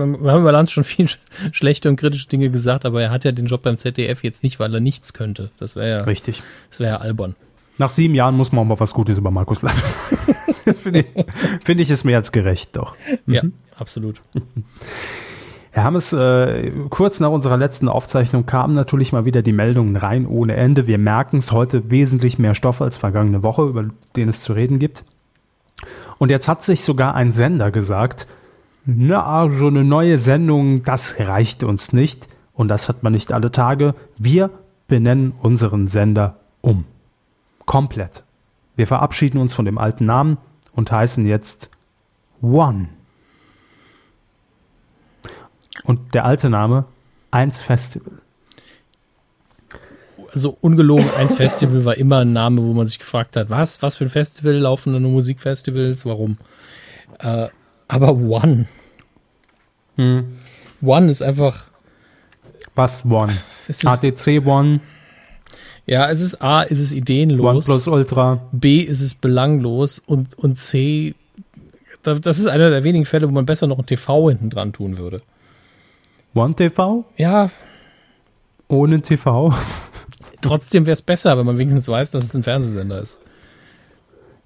Wir 0.00 0.32
haben 0.32 0.40
über 0.42 0.52
Lanz 0.52 0.70
schon 0.72 0.84
viel 0.84 1.06
sch- 1.06 1.18
schlechte 1.52 1.88
und 1.88 1.96
kritische 1.96 2.28
Dinge 2.28 2.50
gesagt, 2.50 2.84
aber 2.84 3.02
er 3.02 3.10
hat 3.10 3.24
ja 3.24 3.32
den 3.32 3.46
Job 3.46 3.62
beim 3.62 3.76
ZDF 3.78 4.22
jetzt 4.24 4.42
nicht, 4.42 4.58
weil 4.60 4.72
er 4.74 4.80
nichts 4.80 5.12
könnte. 5.12 5.50
Das 5.58 5.76
wäre 5.76 5.90
ja, 5.90 6.04
Richtig. 6.04 6.42
das 6.70 6.80
wäre 6.80 6.90
ja 6.92 6.96
albern. 6.98 7.34
Nach 7.78 7.90
sieben 7.90 8.14
Jahren 8.14 8.36
muss 8.36 8.52
man 8.52 8.62
auch 8.64 8.68
mal 8.68 8.80
was 8.80 8.92
Gutes 8.92 9.16
über 9.18 9.30
Markus 9.30 9.62
Lanz. 9.62 9.94
Finde 10.74 11.00
ich, 11.00 11.06
finde 11.64 11.82
ich 11.82 11.90
es 11.90 12.04
mehr 12.04 12.18
als 12.18 12.30
gerecht, 12.32 12.76
doch. 12.76 12.94
Ja, 13.26 13.42
absolut. 13.76 14.20
Herr 15.72 15.84
Hammes, 15.84 16.12
äh, 16.12 16.70
kurz 16.90 17.18
nach 17.20 17.30
unserer 17.30 17.56
letzten 17.56 17.88
Aufzeichnung 17.88 18.44
kamen 18.44 18.74
natürlich 18.74 19.12
mal 19.12 19.24
wieder 19.24 19.42
die 19.42 19.52
Meldungen 19.52 19.96
rein 19.96 20.26
ohne 20.26 20.54
Ende. 20.56 20.86
Wir 20.86 20.98
merken 20.98 21.38
es 21.38 21.50
heute 21.52 21.90
wesentlich 21.90 22.38
mehr 22.38 22.54
Stoff 22.54 22.82
als 22.82 22.96
vergangene 22.98 23.42
Woche, 23.42 23.62
über 23.62 23.86
den 24.16 24.28
es 24.28 24.42
zu 24.42 24.52
reden 24.52 24.78
gibt. 24.78 25.04
Und 26.18 26.30
jetzt 26.30 26.48
hat 26.48 26.62
sich 26.62 26.82
sogar 26.84 27.14
ein 27.14 27.32
Sender 27.32 27.70
gesagt, 27.70 28.26
na, 28.96 29.48
so 29.50 29.66
eine 29.66 29.84
neue 29.84 30.18
Sendung, 30.18 30.82
das 30.84 31.18
reicht 31.18 31.62
uns 31.62 31.92
nicht. 31.92 32.28
Und 32.52 32.68
das 32.68 32.88
hat 32.88 33.02
man 33.02 33.12
nicht 33.12 33.32
alle 33.32 33.50
Tage. 33.50 33.94
Wir 34.18 34.50
benennen 34.86 35.32
unseren 35.40 35.88
Sender 35.88 36.36
um. 36.60 36.84
Komplett. 37.64 38.24
Wir 38.76 38.86
verabschieden 38.86 39.38
uns 39.38 39.54
von 39.54 39.64
dem 39.64 39.78
alten 39.78 40.04
Namen 40.04 40.38
und 40.72 40.92
heißen 40.92 41.26
jetzt 41.26 41.70
One. 42.42 42.88
Und 45.84 46.14
der 46.14 46.24
alte 46.24 46.50
Name, 46.50 46.84
Eins 47.30 47.60
Festival. 47.60 48.14
Also 50.32 50.56
ungelogen, 50.60 51.08
eins 51.18 51.34
Festival 51.34 51.84
war 51.84 51.96
immer 51.96 52.18
ein 52.18 52.32
Name, 52.32 52.62
wo 52.62 52.72
man 52.72 52.86
sich 52.86 52.98
gefragt 52.98 53.36
hat, 53.36 53.50
was, 53.50 53.82
was 53.82 53.96
für 53.96 54.04
ein 54.04 54.10
Festival 54.10 54.54
laufen 54.54 54.92
nur 54.92 55.10
Musikfestivals, 55.10 56.06
warum? 56.06 56.38
Äh, 57.18 57.48
aber 57.88 58.16
One. 58.16 58.68
Hm. 60.00 60.24
One 60.82 61.10
ist 61.10 61.22
einfach, 61.22 61.64
Was 62.74 63.04
One? 63.04 63.36
ADC 63.84 64.46
One, 64.46 64.80
ja, 65.86 66.08
es 66.10 66.20
ist 66.20 66.40
A, 66.40 66.62
ist 66.62 66.78
es 66.78 66.92
ideenlos. 66.92 67.68
OnePlus 67.68 67.86
Ultra. 67.88 68.40
B 68.52 68.80
ist 68.80 69.00
es 69.02 69.14
belanglos 69.14 69.98
und, 69.98 70.38
und 70.38 70.56
C, 70.58 71.14
da- 72.02 72.14
das 72.14 72.38
ist 72.38 72.46
einer 72.46 72.70
der 72.70 72.82
wenigen 72.84 73.04
Fälle, 73.04 73.28
wo 73.28 73.32
man 73.32 73.44
besser 73.44 73.66
noch 73.66 73.78
ein 73.78 73.86
TV 73.86 74.30
hinten 74.30 74.48
dran 74.50 74.72
tun 74.72 74.96
würde. 74.98 75.20
One 76.34 76.54
TV? 76.54 77.04
Ja, 77.16 77.50
Ohne 78.68 79.02
TV? 79.02 79.52
trotzdem 80.40 80.86
wäre 80.86 80.92
es 80.94 81.02
besser, 81.02 81.36
wenn 81.36 81.44
man 81.44 81.58
wenigstens 81.58 81.88
weiß, 81.88 82.12
dass 82.12 82.24
es 82.24 82.34
ein 82.34 82.42
Fernsehsender 82.44 83.02
ist. 83.02 83.20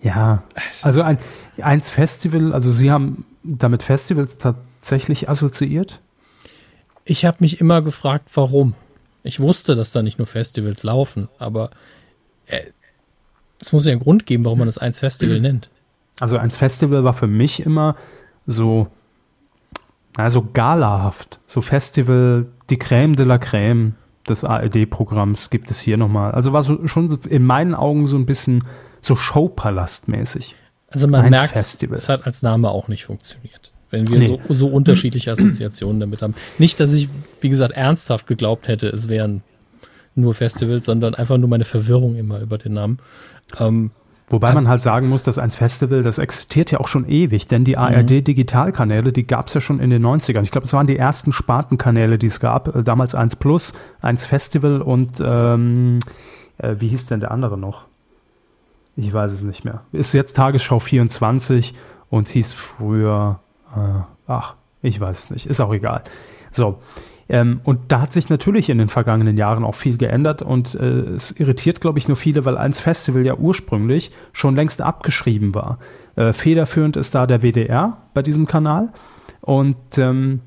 Ja, 0.01 0.43
also 0.83 1.03
ein, 1.03 1.19
eins 1.61 1.91
Festival, 1.91 2.53
also 2.53 2.71
Sie 2.71 2.91
haben 2.91 3.25
damit 3.45 3.83
Festivals 3.83 4.39
tatsächlich 4.39 4.74
assoziiert? 4.93 6.01
Ich 7.05 7.25
habe 7.25 7.39
mich 7.41 7.61
immer 7.61 7.83
gefragt, 7.83 8.31
warum. 8.35 8.75
Ich 9.23 9.41
wusste, 9.41 9.75
dass 9.75 9.93
da 9.93 10.03
nicht 10.03 10.19
nur 10.19 10.27
Festivals 10.27 10.83
laufen, 10.83 11.29
aber 11.39 11.71
äh, 12.47 12.61
es 13.61 13.73
muss 13.73 13.87
ja 13.87 13.93
einen 13.93 14.01
Grund 14.01 14.27
geben, 14.27 14.45
warum 14.45 14.59
man 14.59 14.69
das 14.69 14.79
eins 14.79 14.99
Festival 14.99 15.41
nennt. 15.41 15.71
Also 16.21 16.39
eins 16.39 16.57
Festival 16.57 17.05
war 17.05 17.15
für 17.15 17.27
mich 17.27 17.61
immer 17.65 17.97
so, 18.47 18.89
also 20.17 20.47
galahaft, 20.53 21.41
so 21.47 21.61
Festival, 21.61 22.47
die 22.71 22.77
Crème 22.77 23.17
de 23.17 23.27
la 23.27 23.37
Crème 23.37 23.93
des 24.29 24.45
ARD-Programms 24.45 25.51
gibt 25.51 25.71
es 25.71 25.81
hier 25.81 25.97
nochmal. 25.97 26.33
Also 26.33 26.53
war 26.53 26.63
so 26.63 26.87
schon 26.87 27.11
so 27.11 27.19
in 27.29 27.45
meinen 27.45 27.75
Augen 27.75 28.07
so 28.07 28.17
ein 28.17 28.27
bisschen 28.27 28.65
so 29.03 29.15
Showpalast-mäßig. 29.15 30.55
Also 30.89 31.09
man 31.09 31.29
merkt, 31.29 31.53
Festival. 31.53 31.99
es 31.99 32.09
hat 32.09 32.27
als 32.27 32.43
Name 32.43 32.71
auch 32.71 32.89
nicht 32.89 33.05
funktioniert. 33.05 33.74
Wenn 33.95 34.09
wir 34.09 34.19
Nee. 34.19 34.27
so, 34.27 34.41
so 34.49 34.67
unterschiedliche 34.67 35.31
Assoziationen 35.33 36.01
damit 36.01 36.21
haben. 36.21 36.35
Nicht, 36.59 36.81
dass 36.81 36.93
ich, 36.93 37.09
wie 37.41 37.49
gesagt, 37.49 37.73
ernsthaft 37.75 38.27
geglaubt 38.27 38.69
hätte, 38.69 38.89
es 38.89 39.09
wären 39.09 39.43
nur 40.17 40.35
Festivals, 40.35 40.85
sondern 40.85 41.15
einfach 41.15 41.39
nur 41.39 41.49
meine 41.49 41.65
Verwirrung 41.65 42.17
immer 42.17 42.41
über 42.41 42.59
den 42.59 42.75
Namen. 42.75 42.99
Ähm, 43.59 43.91
Wobei 44.29 44.53
man 44.55 44.69
halt 44.69 44.83
sagen 44.83 45.09
muss, 45.09 45.23
dass 45.23 45.39
eins 45.39 45.55
Festival, 45.55 46.03
das 46.03 46.19
existiert 46.19 46.71
ja 46.71 46.81
auch 46.81 46.89
schon 46.89 47.07
ewig, 47.09 47.47
denn 47.47 47.65
die 47.65 47.77
ARD-Digitalkanäle, 47.77 49.13
die 49.13 49.27
gab 49.27 49.49
es 49.49 49.55
ja 49.55 49.61
schon 49.61 49.81
in 49.81 49.91
den 49.91 50.05
90ern. 50.05 50.43
Ich 50.43 50.51
glaube, 50.51 50.67
es 50.67 50.73
waren 50.73 50.87
die 50.87 50.97
ersten 50.97 51.31
Spartenkanäle, 51.31 52.17
die 52.19 52.29
es 52.29 52.41
gab. 52.41 52.75
Äh, 52.75 52.83
Damals 52.83 53.15
1 53.15 53.37
Plus, 53.37 53.75
1 54.03 54.27
Festival 54.27 54.81
und 54.81 55.13
ähm, 55.21 55.99
äh, 56.59 56.75
wie 56.79 56.89
hieß 56.89 57.07
denn 57.07 57.21
der 57.21 57.31
andere 57.33 57.59
noch? 57.59 57.85
Ich 58.97 59.13
weiß 59.13 59.33
es 59.33 59.43
nicht 59.43 59.65
mehr. 59.65 59.83
Ist 59.93 60.15
jetzt 60.15 60.37
Tagesschau 60.37 60.79
24 60.79 61.75
und 62.11 62.29
hieß 62.29 62.53
früher, 62.53 63.41
äh, 63.77 64.03
ach, 64.27 64.55
ich 64.83 65.01
weiß 65.01 65.25
es 65.25 65.31
nicht, 65.31 65.47
ist 65.47 65.61
auch 65.61 65.73
egal. 65.73 66.05
So. 66.51 66.79
Ähm, 67.29 67.61
und 67.65 67.81
da 67.89 68.03
hat 68.03 68.13
sich 68.13 68.29
natürlich 68.29 68.69
in 68.69 68.77
den 68.77 68.89
vergangenen 68.89 69.39
Jahren 69.39 69.65
auch 69.65 69.75
viel 69.75 69.97
geändert 69.97 70.43
und 70.43 70.75
äh, 70.75 70.85
es 70.85 71.31
irritiert, 71.33 71.81
glaube 71.81 71.99
ich, 71.99 72.07
nur 72.07 72.19
viele, 72.19 72.45
weil 72.45 72.59
eins 72.59 72.81
Festival 72.81 73.25
ja 73.25 73.35
ursprünglich 73.35 74.11
schon 74.33 74.55
längst 74.55 74.83
abgeschrieben 74.83 75.55
war. 75.55 75.79
Äh, 76.17 76.35
federführend 76.35 76.99
ist 76.99 77.15
da 77.15 77.27
der 77.27 77.41
WDR 77.41 77.97
bei 78.13 78.21
diesem 78.21 78.47
Kanal 78.47 78.93
und 79.41 79.77
ähm, 79.97 80.41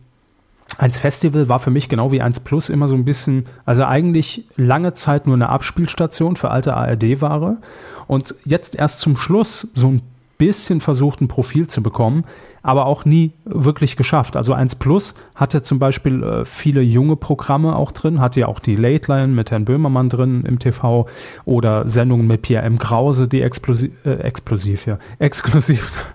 Eins 0.78 1.00
Festival 1.00 1.48
war 1.48 1.60
für 1.60 1.72
mich 1.72 1.90
genau 1.90 2.12
wie 2.12 2.22
eins 2.22 2.40
Plus 2.40 2.70
immer 2.70 2.88
so 2.88 2.96
ein 2.96 3.06
bisschen, 3.06 3.46
also 3.66 3.86
eigentlich 3.86 4.46
lange 4.58 4.94
Zeit 4.94 5.26
nur 5.26 5.36
eine 5.36 5.50
Abspielstation 5.50 6.36
für 6.36 6.52
alte 6.52 6.76
ARD-Ware 6.76 7.58
und 8.06 8.36
jetzt 8.46 8.76
erst 8.76 9.00
zum 9.00 9.16
Schluss 9.16 9.70
so 9.74 9.88
ein 9.88 10.02
bisschen 10.38 10.82
versucht, 10.82 11.22
ein 11.22 11.30
Profil 11.30 11.68
zu 11.68 11.82
bekommen, 11.82 12.26
aber 12.68 12.86
auch 12.86 13.06
nie 13.06 13.32
wirklich 13.46 13.96
geschafft. 13.96 14.36
Also 14.36 14.52
1 14.52 14.76
Plus 14.76 15.16
hatte 15.36 15.62
zum 15.62 15.80
Beispiel 15.80 16.22
äh, 16.22 16.44
viele 16.44 16.82
junge 16.82 17.16
Programme 17.16 17.78
auch 17.78 17.94
drin, 17.94 18.20
hatte 18.20 18.42
ja 18.42 18.48
auch 18.50 18.60
die 18.60 18.76
Late 18.76 19.10
Line 19.10 19.30
mit 19.30 19.52
Herrn 19.52 19.64
Böhmermann 19.64 20.10
drin 20.10 20.44
im 20.46 20.60
TV 20.60 21.08
oder 21.46 21.88
Sendungen 21.88 22.28
mit 22.28 22.42
Pierre 22.42 22.66
M. 22.66 22.78
Krause, 22.78 23.30
die 23.30 23.42
explosiv, 23.42 23.94
äh, 24.06 24.16
explosiv, 24.16 24.86
ja, 24.86 25.00
exklusiv, 25.20 26.14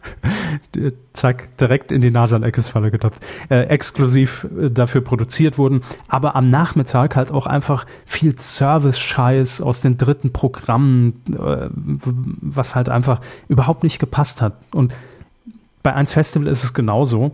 zack, 1.15 1.57
direkt 1.57 1.91
in 1.91 2.03
die 2.03 2.11
Nase 2.11 2.37
an 2.37 2.43
Eckesfalle 2.43 2.91
getappt, 2.91 3.21
äh, 3.49 3.63
exklusiv 3.63 4.47
äh, 4.61 4.69
dafür 4.69 5.01
produziert 5.01 5.57
wurden, 5.57 5.81
aber 6.09 6.37
am 6.37 6.51
Nachmittag 6.51 7.17
halt 7.17 7.33
auch 7.33 7.47
einfach 7.47 7.87
viel 8.05 8.39
Service-Scheiß 8.39 9.63
aus 9.63 9.81
den 9.81 9.97
dritten 9.97 10.35
Programmen, 10.35 11.15
äh, 11.29 11.71
was 11.73 12.75
halt 12.75 12.91
einfach 12.91 13.23
überhaupt 13.49 13.85
nicht 13.85 13.99
gepasst 13.99 14.43
hat. 14.43 14.59
Und 14.75 14.93
bei 15.83 15.95
1 15.95 16.13
Festival 16.13 16.49
ist 16.49 16.65
es 16.65 16.75
genauso. 16.75 17.33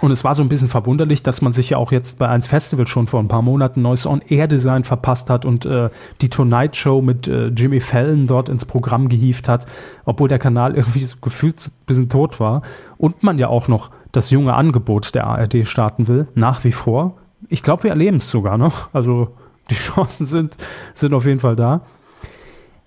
Und 0.00 0.12
es 0.12 0.24
war 0.24 0.34
so 0.34 0.42
ein 0.42 0.48
bisschen 0.48 0.68
verwunderlich, 0.68 1.22
dass 1.22 1.42
man 1.42 1.52
sich 1.52 1.70
ja 1.70 1.76
auch 1.76 1.92
jetzt 1.92 2.18
bei 2.18 2.28
1 2.28 2.46
Festival 2.46 2.86
schon 2.86 3.06
vor 3.06 3.20
ein 3.20 3.28
paar 3.28 3.42
Monaten 3.42 3.82
neues 3.82 4.06
On-Air-Design 4.06 4.84
verpasst 4.84 5.28
hat 5.28 5.44
und 5.44 5.66
äh, 5.66 5.90
die 6.22 6.30
Tonight 6.30 6.76
Show 6.76 7.02
mit 7.02 7.28
äh, 7.28 7.48
Jimmy 7.48 7.80
Fallon 7.80 8.26
dort 8.26 8.48
ins 8.48 8.64
Programm 8.64 9.08
gehievt 9.08 9.48
hat, 9.48 9.66
obwohl 10.04 10.28
der 10.28 10.38
Kanal 10.38 10.74
irgendwie 10.76 11.04
so 11.04 11.16
gefühlt 11.20 11.66
ein 11.66 11.72
bisschen 11.86 12.08
tot 12.08 12.40
war. 12.40 12.62
Und 12.96 13.22
man 13.22 13.38
ja 13.38 13.48
auch 13.48 13.68
noch 13.68 13.90
das 14.12 14.30
junge 14.30 14.54
Angebot 14.54 15.14
der 15.14 15.26
ARD 15.26 15.66
starten 15.66 16.08
will, 16.08 16.28
nach 16.34 16.64
wie 16.64 16.72
vor. 16.72 17.16
Ich 17.48 17.62
glaube, 17.62 17.84
wir 17.84 17.90
erleben 17.90 18.18
es 18.18 18.30
sogar 18.30 18.58
noch. 18.58 18.88
Also 18.94 19.36
die 19.68 19.74
Chancen 19.74 20.24
sind, 20.24 20.56
sind 20.94 21.12
auf 21.12 21.26
jeden 21.26 21.40
Fall 21.40 21.56
da. 21.56 21.82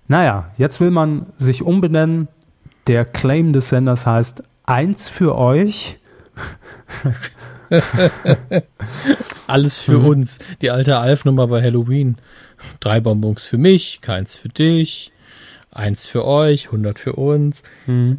Naja, 0.08 0.46
jetzt 0.58 0.82
will 0.82 0.92
man 0.92 1.28
sich 1.38 1.62
umbenennen. 1.64 2.28
Der 2.88 3.06
Claim 3.06 3.54
des 3.54 3.70
Senders 3.70 4.06
heißt 4.06 4.44
Eins 4.66 5.10
für 5.10 5.36
euch. 5.36 5.98
alles 9.48 9.82
für 9.82 10.00
Mhm. 10.00 10.06
uns. 10.06 10.40
Die 10.62 10.70
alte 10.72 10.98
Alf-Nummer 10.98 11.48
bei 11.48 11.62
Halloween. 11.62 12.18
Drei 12.80 13.00
Bonbons 13.00 13.46
für 13.46 13.58
mich, 13.58 14.00
keins 14.02 14.38
für 14.38 14.48
dich, 14.50 15.12
eins 15.72 16.08
für 16.08 16.24
euch, 16.26 16.68
100 16.68 16.98
für 17.00 17.14
uns. 17.14 17.62
Äh, 17.88 18.16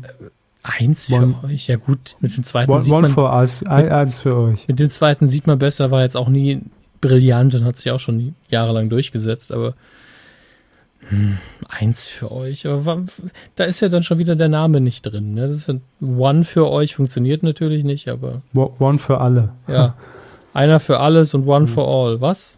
Eins 0.66 1.06
für 1.06 1.14
One- 1.16 1.36
euch, 1.44 1.66
ja 1.68 1.76
gut. 1.76 2.16
Mit 2.20 2.34
dem 2.36 2.44
zweiten 2.44 2.70
One, 2.72 2.82
sieht 2.82 2.92
one 2.92 3.02
man, 3.02 3.10
for 3.12 3.32
us. 3.38 3.62
Ein- 3.66 3.90
Eins 3.90 4.16
für 4.18 4.34
euch. 4.36 4.66
mit 4.66 4.80
dem 4.80 4.88
zweiten 4.88 5.28
sieht 5.28 5.46
man 5.46 5.58
besser, 5.58 5.90
war 5.90 6.02
jetzt 6.02 6.16
auch 6.16 6.28
nie 6.30 6.62
brillant 7.02 7.54
und 7.54 7.64
hat 7.64 7.76
sich 7.76 7.90
auch 7.92 8.00
schon 8.00 8.34
jahrelang 8.48 8.88
durchgesetzt, 8.88 9.52
aber 9.52 9.74
hm, 11.08 11.38
eins 11.68 12.06
für 12.06 12.32
euch. 12.32 12.66
Aber 12.66 13.02
da 13.56 13.64
ist 13.64 13.80
ja 13.80 13.88
dann 13.88 14.02
schon 14.02 14.18
wieder 14.18 14.36
der 14.36 14.48
Name 14.48 14.80
nicht 14.80 15.02
drin. 15.02 15.34
Ne? 15.34 15.48
Das 15.48 15.68
ist 15.68 15.80
One 16.00 16.44
für 16.44 16.70
euch 16.70 16.94
funktioniert 16.94 17.42
natürlich 17.42 17.84
nicht, 17.84 18.08
aber 18.08 18.42
One 18.54 18.98
für 18.98 19.20
alle. 19.20 19.50
ja. 19.68 19.94
Einer 20.54 20.78
für 20.78 21.00
alles 21.00 21.34
und 21.34 21.48
one 21.48 21.66
for 21.66 21.88
all. 21.88 22.20
Was? 22.20 22.56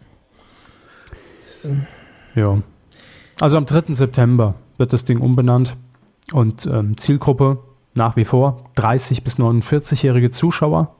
Ja. 2.35 2.61
Also 3.41 3.57
am 3.57 3.65
3. 3.65 3.95
September 3.95 4.53
wird 4.77 4.93
das 4.93 5.03
Ding 5.03 5.19
umbenannt 5.19 5.75
und 6.31 6.67
ähm, 6.67 6.95
Zielgruppe 6.97 7.57
nach 7.95 8.15
wie 8.15 8.25
vor 8.25 8.69
30 8.75 9.23
bis 9.23 9.39
49-jährige 9.39 10.29
Zuschauer. 10.29 10.95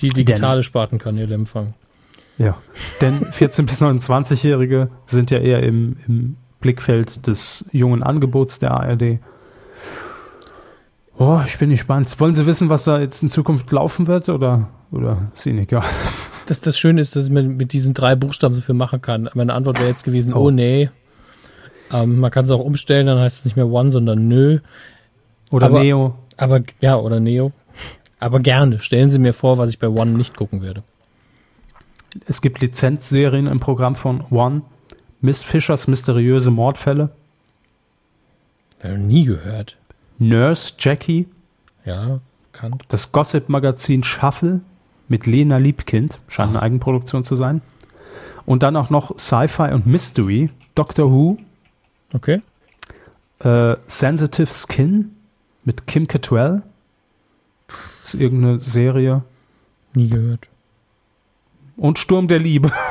Die 0.00 0.08
digitale 0.08 0.62
Spartenkanäle 0.62 1.34
empfangen. 1.34 1.74
Ja. 2.38 2.56
Denn 3.00 3.24
14 3.26 3.66
bis 3.66 3.80
29-jährige 3.80 4.90
sind 5.06 5.30
ja 5.30 5.38
eher 5.38 5.62
im, 5.62 5.96
im 6.08 6.36
Blickfeld 6.60 7.26
des 7.26 7.64
jungen 7.72 8.02
Angebots 8.02 8.58
der 8.58 8.72
ARD. 8.72 9.18
Oh, 11.16 11.40
ich 11.46 11.58
bin 11.58 11.70
gespannt. 11.70 12.18
Wollen 12.18 12.34
Sie 12.34 12.44
wissen, 12.46 12.68
was 12.68 12.84
da 12.84 12.98
jetzt 12.98 13.22
in 13.22 13.28
Zukunft 13.28 13.70
laufen 13.70 14.06
wird 14.08 14.28
oder, 14.28 14.68
oder 14.90 15.30
ist 15.34 15.46
Ihnen 15.46 15.60
egal? 15.60 15.84
Das, 16.46 16.60
das 16.60 16.76
Schöne 16.78 17.00
ist, 17.00 17.14
dass 17.16 17.30
man 17.30 17.56
mit 17.56 17.72
diesen 17.72 17.94
drei 17.94 18.16
Buchstaben 18.16 18.54
so 18.54 18.60
viel 18.60 18.74
machen 18.74 19.00
kann. 19.00 19.30
Meine 19.34 19.54
Antwort 19.54 19.78
wäre 19.78 19.88
jetzt 19.88 20.04
gewesen, 20.04 20.34
oh, 20.34 20.46
Oh. 20.46 20.50
nee. 20.50 20.90
Ähm, 21.92 22.18
man 22.18 22.30
kann 22.30 22.44
es 22.44 22.50
auch 22.50 22.60
umstellen, 22.60 23.06
dann 23.06 23.18
heißt 23.18 23.38
es 23.38 23.44
nicht 23.44 23.56
mehr 23.56 23.68
One, 23.68 23.90
sondern 23.90 24.26
Nö. 24.26 24.58
Oder 25.52 25.66
Aber- 25.66 25.80
Neo? 25.80 26.14
Aber, 26.36 26.60
ja, 26.80 26.96
oder 26.96 27.20
Neo. 27.20 27.52
Aber 28.18 28.40
gerne. 28.40 28.80
Stellen 28.80 29.08
Sie 29.10 29.18
mir 29.20 29.32
vor, 29.34 29.56
was 29.58 29.70
ich 29.70 29.78
bei 29.78 29.88
One 29.88 30.12
nicht 30.12 30.36
gucken 30.36 30.62
werde. 30.62 30.82
Es 32.26 32.40
gibt 32.40 32.60
Lizenzserien 32.60 33.46
im 33.46 33.60
Programm 33.60 33.96
von 33.96 34.24
One. 34.30 34.62
Miss 35.20 35.42
Fischers 35.42 35.88
mysteriöse 35.88 36.50
Mordfälle. 36.50 37.10
Nie 38.96 39.24
gehört. 39.24 39.78
Nurse 40.18 40.74
Jackie. 40.78 41.26
Ja, 41.84 42.20
kann. 42.52 42.78
Das 42.88 43.12
Gossip-Magazin 43.12 44.04
Shuffle 44.04 44.60
mit 45.08 45.26
Lena 45.26 45.56
Liebkind. 45.56 46.18
Scheint 46.28 46.50
eine 46.50 46.62
Eigenproduktion 46.62 47.24
zu 47.24 47.36
sein. 47.36 47.62
Und 48.46 48.62
dann 48.62 48.76
auch 48.76 48.90
noch 48.90 49.18
Sci-Fi 49.18 49.72
und 49.72 49.86
Mystery. 49.86 50.50
Doctor 50.74 51.10
Who. 51.10 51.38
Okay. 52.12 52.42
Äh, 53.40 53.76
Sensitive 53.86 54.50
Skin 54.52 55.16
mit 55.64 55.86
Kim 55.86 56.06
Cattrall. 56.06 56.62
Ist 58.04 58.14
irgendeine 58.14 58.58
Serie. 58.58 59.22
Nie 59.94 60.10
gehört. 60.10 60.48
Und 61.76 61.98
Sturm 61.98 62.28
der 62.28 62.38
Liebe. 62.38 62.72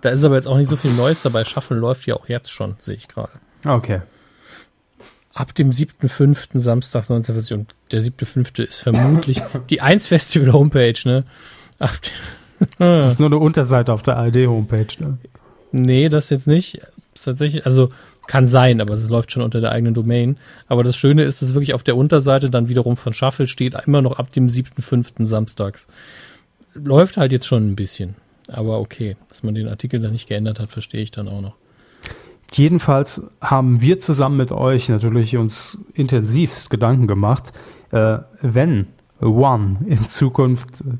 Da 0.00 0.10
ist 0.10 0.24
aber 0.24 0.36
jetzt 0.36 0.46
auch 0.46 0.56
nicht 0.56 0.68
so 0.68 0.76
viel 0.76 0.92
Neues 0.92 1.22
dabei. 1.22 1.44
Schaffen 1.44 1.78
läuft 1.78 2.06
ja 2.06 2.14
auch 2.14 2.28
jetzt 2.28 2.50
schon, 2.52 2.76
sehe 2.78 2.94
ich 2.94 3.08
gerade. 3.08 3.32
Okay. 3.66 4.02
Ab 5.34 5.54
dem 5.54 5.70
7.5. 5.70 6.60
Samstag 6.60 7.00
1940 7.00 7.52
und 7.54 7.74
der 7.90 8.02
7.5. 8.02 8.62
ist 8.62 8.80
vermutlich 8.80 9.42
die 9.70 9.80
1 9.80 10.06
Festival 10.06 10.52
Homepage, 10.52 10.94
ne? 11.04 11.24
Ab 11.78 11.90
Das 12.78 13.10
ist 13.10 13.20
nur 13.20 13.28
eine 13.28 13.38
Unterseite 13.38 13.92
auf 13.92 14.02
der 14.02 14.16
ARD-Homepage. 14.16 14.86
Ne? 15.00 15.18
Nee, 15.72 16.08
das 16.08 16.30
jetzt 16.30 16.46
nicht. 16.46 16.80
Ist 17.14 17.24
tatsächlich, 17.24 17.66
also 17.66 17.90
kann 18.26 18.46
sein, 18.46 18.80
aber 18.80 18.94
es 18.94 19.08
läuft 19.08 19.32
schon 19.32 19.42
unter 19.42 19.60
der 19.60 19.72
eigenen 19.72 19.94
Domain. 19.94 20.38
Aber 20.68 20.84
das 20.84 20.96
Schöne 20.96 21.24
ist, 21.24 21.42
dass 21.42 21.54
wirklich 21.54 21.74
auf 21.74 21.82
der 21.82 21.96
Unterseite 21.96 22.50
dann 22.50 22.68
wiederum 22.68 22.96
von 22.96 23.12
Shuffle 23.12 23.48
steht, 23.48 23.74
immer 23.86 24.00
noch 24.00 24.18
ab 24.18 24.32
dem 24.32 24.46
7.5. 24.46 25.26
samstags. 25.26 25.88
Läuft 26.74 27.16
halt 27.16 27.32
jetzt 27.32 27.46
schon 27.46 27.68
ein 27.68 27.76
bisschen. 27.76 28.16
Aber 28.48 28.80
okay, 28.80 29.16
dass 29.28 29.42
man 29.42 29.54
den 29.54 29.68
Artikel 29.68 30.00
dann 30.00 30.12
nicht 30.12 30.28
geändert 30.28 30.60
hat, 30.60 30.72
verstehe 30.72 31.02
ich 31.02 31.10
dann 31.10 31.28
auch 31.28 31.40
noch. 31.40 31.54
jedenfalls 32.52 33.22
haben 33.40 33.80
wir 33.80 33.98
zusammen 33.98 34.36
mit 34.36 34.52
euch 34.52 34.88
natürlich 34.88 35.36
uns 35.36 35.78
intensivst 35.94 36.68
Gedanken 36.70 37.06
gemacht, 37.06 37.52
äh, 37.92 38.18
wenn 38.40 38.88
One 39.20 39.78
in 39.86 40.04
Zukunft 40.04 40.82
äh, 40.82 40.98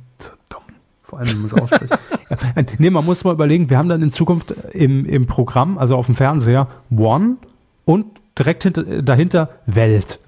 vor 1.12 1.18
allem 1.18 1.28
wenn 1.28 1.38
man 1.40 1.46
es 1.46 1.54
ausspricht. 1.54 1.98
nee, 2.78 2.88
man 2.88 3.04
muss 3.04 3.22
mal 3.22 3.34
überlegen, 3.34 3.68
wir 3.68 3.76
haben 3.76 3.90
dann 3.90 4.00
in 4.00 4.10
Zukunft 4.10 4.52
im, 4.72 5.04
im 5.04 5.26
Programm, 5.26 5.76
also 5.76 5.94
auf 5.94 6.06
dem 6.06 6.14
Fernseher, 6.14 6.68
One 6.90 7.36
und 7.84 8.06
direkt 8.38 8.62
hinter, 8.62 9.02
dahinter 9.02 9.50
Welt. 9.66 10.20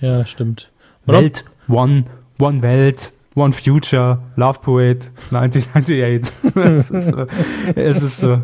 Ja, 0.00 0.24
stimmt. 0.24 0.70
Welt, 1.04 1.44
One, 1.68 2.04
One 2.38 2.62
Welt, 2.62 3.12
One 3.36 3.52
Future, 3.52 4.18
Love 4.36 4.60
Parade, 4.62 5.00
1998. 5.30 6.34
es 6.54 6.90
ist, 6.90 7.12
äh, 7.12 7.26
es 7.74 8.02
ist 8.02 8.22
äh, 8.22 8.38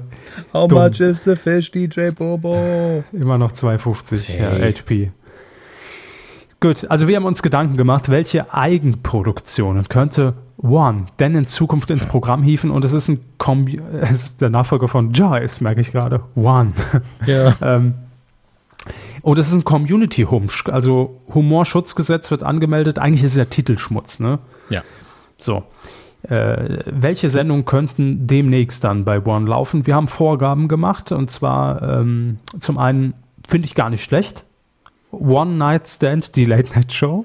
How 0.52 0.68
Dumm. 0.68 0.78
much 0.82 1.00
is 1.00 1.24
the 1.24 1.34
fish, 1.34 1.70
DJ 1.70 2.10
Bobo? 2.10 3.02
immer 3.12 3.38
noch 3.38 3.52
250 3.52 4.28
ja, 4.28 4.50
Hey. 4.50 4.72
HP. 4.72 5.10
Gut, 6.60 6.88
also 6.90 7.08
wir 7.08 7.16
haben 7.16 7.24
uns 7.24 7.42
Gedanken 7.42 7.76
gemacht, 7.76 8.08
welche 8.10 8.52
Eigenproduktionen 8.54 9.88
könnte 9.88 10.34
One 10.58 11.06
denn 11.18 11.34
in 11.34 11.46
Zukunft 11.46 11.90
ins 11.90 12.06
Programm 12.06 12.42
hieven 12.42 12.70
und 12.70 12.84
es 12.84 12.92
ist 12.92 13.08
ein 13.08 13.20
Kombi 13.38 13.80
es 14.02 14.10
ist 14.24 14.40
der 14.42 14.50
Nachfolger 14.50 14.88
von 14.88 15.10
Joyce, 15.12 15.60
merke 15.62 15.80
ich 15.80 15.90
gerade. 15.90 16.20
One. 16.36 16.72
Ja. 17.26 17.56
Ähm, 17.62 17.94
und 19.22 19.38
es 19.38 19.48
ist 19.48 19.54
ein 19.54 19.64
Community-Humsch, 19.64 20.66
also 20.68 21.20
Humorschutzgesetz 21.32 22.32
wird 22.32 22.42
angemeldet. 22.42 22.98
Eigentlich 22.98 23.22
ist 23.22 23.32
es 23.32 23.36
ja 23.38 23.44
Titelschmutz, 23.44 24.18
ne? 24.18 24.40
Ja. 24.72 24.82
So. 25.38 25.64
Äh, 26.22 26.84
welche 26.86 27.30
Sendungen 27.30 27.64
könnten 27.64 28.26
demnächst 28.26 28.84
dann 28.84 29.04
bei 29.04 29.24
One 29.24 29.48
laufen? 29.48 29.86
Wir 29.86 29.96
haben 29.96 30.06
Vorgaben 30.06 30.68
gemacht 30.68 31.10
und 31.10 31.30
zwar 31.30 31.82
ähm, 31.82 32.38
zum 32.60 32.78
einen 32.78 33.14
finde 33.46 33.66
ich 33.66 33.74
gar 33.74 33.90
nicht 33.90 34.04
schlecht. 34.04 34.44
One 35.10 35.54
Night 35.54 35.88
Stand, 35.88 36.36
die 36.36 36.44
Late 36.44 36.72
Night 36.74 36.92
Show. 36.92 37.24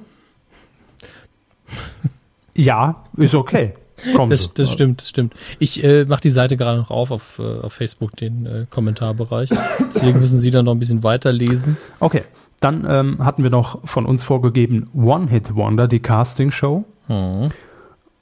ja, 2.56 3.04
ist 3.16 3.36
okay. 3.36 3.74
Kommt 4.16 4.32
Das, 4.32 4.54
das 4.54 4.72
stimmt, 4.72 5.02
das 5.02 5.10
stimmt. 5.10 5.34
Ich 5.60 5.84
äh, 5.84 6.06
mache 6.06 6.22
die 6.22 6.30
Seite 6.30 6.56
gerade 6.56 6.78
noch 6.78 6.92
auf 6.92 7.12
auf, 7.12 7.40
äh, 7.40 7.62
auf 7.62 7.74
Facebook, 7.74 8.16
den 8.16 8.46
äh, 8.46 8.66
Kommentarbereich. 8.70 9.50
Deswegen 9.96 10.20
müssen 10.20 10.40
Sie 10.40 10.52
dann 10.52 10.66
noch 10.66 10.74
ein 10.74 10.80
bisschen 10.80 11.04
weiterlesen. 11.04 11.78
Okay, 12.00 12.24
dann 12.60 12.86
ähm, 12.88 13.26
hatten 13.26 13.44
wir 13.44 13.50
noch 13.50 13.88
von 13.88 14.06
uns 14.06 14.24
vorgegeben 14.24 14.90
One 14.94 15.28
Hit 15.30 15.56
Wonder, 15.56 15.88
die 15.88 16.00
Casting 16.00 16.52
Show. 16.52 16.86
Hm. 17.08 17.52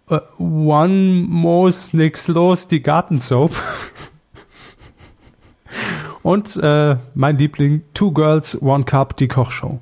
Äh, 0.09 0.19
One 0.38 1.25
Moos 1.27 1.93
Nix 1.93 2.27
Los, 2.27 2.67
die 2.67 2.81
Gartensoap. 2.81 3.51
Und 6.23 6.57
äh, 6.57 6.97
mein 7.13 7.38
Liebling, 7.38 7.83
Two 7.93 8.11
Girls, 8.11 8.59
One 8.61 8.83
Cup, 8.83 9.15
die 9.17 9.27
Kochshow. 9.27 9.79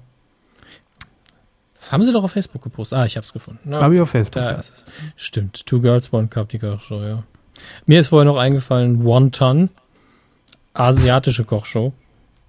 Das 1.76 1.92
haben 1.92 2.04
Sie 2.04 2.12
doch 2.12 2.24
auf 2.24 2.32
Facebook 2.32 2.62
gepostet. 2.64 2.98
Ah, 2.98 3.06
ich 3.06 3.16
habe 3.16 3.26
es 3.26 3.34
gefunden. 3.34 3.60
Na, 3.66 3.82
Hab 3.82 3.92
ich 3.92 4.02
auf 4.02 4.10
Facebook. 4.10 4.34
Da 4.34 4.52
ja. 4.52 4.58
ist 4.58 4.74
es. 4.74 4.86
Stimmt. 5.16 5.66
Two 5.66 5.80
Girls, 5.80 6.12
One 6.12 6.28
Cup, 6.28 6.50
die 6.50 6.60
Kochshow, 6.60 7.02
ja. 7.04 7.24
Mir 7.86 8.00
ist 8.00 8.08
vorher 8.08 8.26
noch 8.26 8.38
eingefallen, 8.38 9.06
One 9.06 9.32
Ton, 9.32 9.70
asiatische 10.74 11.46
Kochshow. 11.46 11.94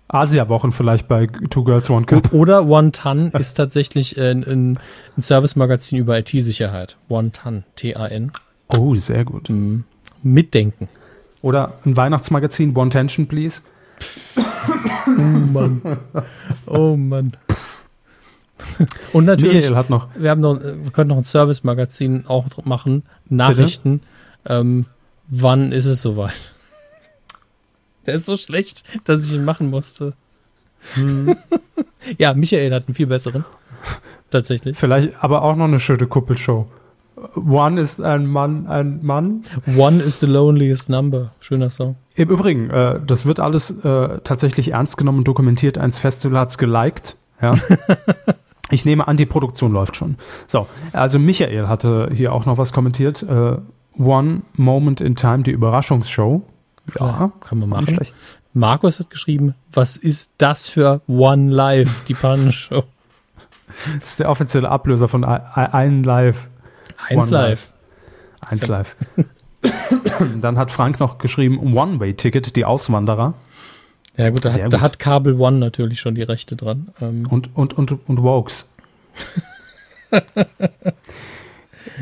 Asia-Wochen 0.08 0.72
vielleicht 0.72 1.08
bei 1.08 1.26
Two 1.26 1.64
Girls, 1.64 1.88
One 1.90 2.06
Cup. 2.06 2.32
Oder 2.32 2.66
One 2.66 2.92
Ton 2.92 3.30
ist 3.38 3.54
tatsächlich 3.54 4.16
äh, 4.16 4.30
ein, 4.32 4.78
ein 5.16 5.20
Service-Magazin 5.20 5.98
über 5.98 6.18
IT-Sicherheit. 6.18 6.96
One 7.08 7.32
Ton, 7.32 7.64
T-A-N. 7.76 8.32
Oh, 8.68 8.94
sehr 8.94 9.24
gut. 9.24 9.48
Mhm. 9.48 9.84
Mitdenken. 10.22 10.88
Oder 11.42 11.74
ein 11.84 11.96
Weihnachtsmagazin, 11.96 12.74
One 12.76 12.90
Tension, 12.90 13.26
please. 13.26 13.60
Oh 15.06 15.20
Mann. 15.20 15.82
Oh 16.66 16.96
Mann. 16.96 17.32
Und 19.12 19.26
natürlich, 19.26 19.56
Michael 19.56 19.76
hat 19.76 19.90
noch. 19.90 20.08
wir 20.16 20.30
haben 20.30 20.40
noch, 20.40 20.60
äh, 20.60 20.82
wir 20.82 20.90
können 20.90 21.08
noch 21.10 21.18
ein 21.18 21.24
Service-Magazin 21.24 22.24
auch 22.26 22.46
machen. 22.64 23.02
Nachrichten. 23.28 24.00
Ähm, 24.46 24.86
wann 25.28 25.72
ist 25.72 25.86
es 25.86 26.02
soweit? 26.02 26.53
Der 28.06 28.14
ist 28.14 28.26
so 28.26 28.36
schlecht, 28.36 28.84
dass 29.04 29.24
ich 29.26 29.32
ihn 29.32 29.44
machen 29.44 29.70
musste. 29.70 30.14
Hm, 30.94 31.36
Ja, 32.18 32.34
Michael 32.34 32.72
hat 32.72 32.86
einen 32.86 32.94
viel 32.94 33.06
besseren. 33.06 33.44
Tatsächlich. 34.30 34.76
vielleicht 34.76 35.22
aber 35.22 35.42
auch 35.42 35.54
noch 35.54 35.64
eine 35.66 35.78
schöne 35.78 36.06
Kuppelshow. 36.06 36.66
One 37.36 37.80
ist 37.80 38.00
ein 38.02 38.26
Mann, 38.26 38.66
ein 38.66 38.98
Mann. 39.02 39.44
One 39.76 40.02
is 40.02 40.20
the 40.20 40.26
loneliest 40.26 40.88
number. 40.88 41.30
Schöner 41.40 41.70
Song. 41.70 41.96
Im 42.16 42.28
Übrigen, 42.28 42.68
äh, 42.70 43.00
das 43.06 43.24
wird 43.26 43.38
alles 43.40 43.70
äh, 43.84 44.18
tatsächlich 44.24 44.72
ernst 44.72 44.96
genommen 44.96 45.18
und 45.18 45.28
dokumentiert. 45.28 45.78
Eins 45.78 45.98
Festival 45.98 46.40
hat's 46.40 46.58
geliked. 46.58 47.16
Ja. 47.40 47.54
ich 48.70 48.84
nehme 48.84 49.06
an, 49.06 49.16
die 49.16 49.26
Produktion 49.26 49.72
läuft 49.72 49.96
schon. 49.96 50.16
So, 50.48 50.66
also 50.92 51.18
Michael 51.18 51.68
hatte 51.68 52.10
hier 52.12 52.32
auch 52.32 52.46
noch 52.46 52.58
was 52.58 52.72
kommentiert. 52.72 53.22
Äh, 53.22 53.56
One 53.96 54.42
Moment 54.54 55.00
in 55.00 55.14
Time, 55.14 55.44
die 55.44 55.52
Überraschungsshow. 55.52 56.42
Ja, 56.98 57.32
kann 57.40 57.58
man 57.58 57.68
machen. 57.68 57.98
Markus 58.52 59.00
hat 59.00 59.10
geschrieben, 59.10 59.54
was 59.72 59.96
ist 59.96 60.32
das 60.38 60.68
für 60.68 61.00
One 61.08 61.50
Live, 61.50 62.04
die 62.04 62.14
Pannenshow? 62.14 62.84
Das 63.98 64.10
ist 64.10 64.20
der 64.20 64.30
offizielle 64.30 64.68
Ablöser 64.68 65.08
von 65.08 65.24
Ein 65.24 66.04
Live. 66.04 66.48
Eins 67.08 67.24
One 67.24 67.30
Live. 67.32 67.72
Eins 68.48 68.66
Live. 68.68 68.94
Dann 70.40 70.58
hat 70.58 70.70
Frank 70.70 71.00
noch 71.00 71.18
geschrieben, 71.18 71.74
One-Way-Ticket, 71.74 72.54
die 72.54 72.64
Auswanderer. 72.64 73.34
Ja 74.16 74.30
gut, 74.30 74.44
da, 74.44 74.52
hat, 74.52 74.60
da 74.60 74.66
gut. 74.66 74.80
hat 74.80 74.98
Kabel 75.00 75.34
One 75.40 75.58
natürlich 75.58 75.98
schon 76.00 76.14
die 76.14 76.22
Rechte 76.22 76.54
dran. 76.54 76.88
Ähm, 77.00 77.26
Und, 77.28 77.56
und, 77.56 77.72
und, 77.76 77.98
und 78.08 78.22
Wokes. 78.22 78.68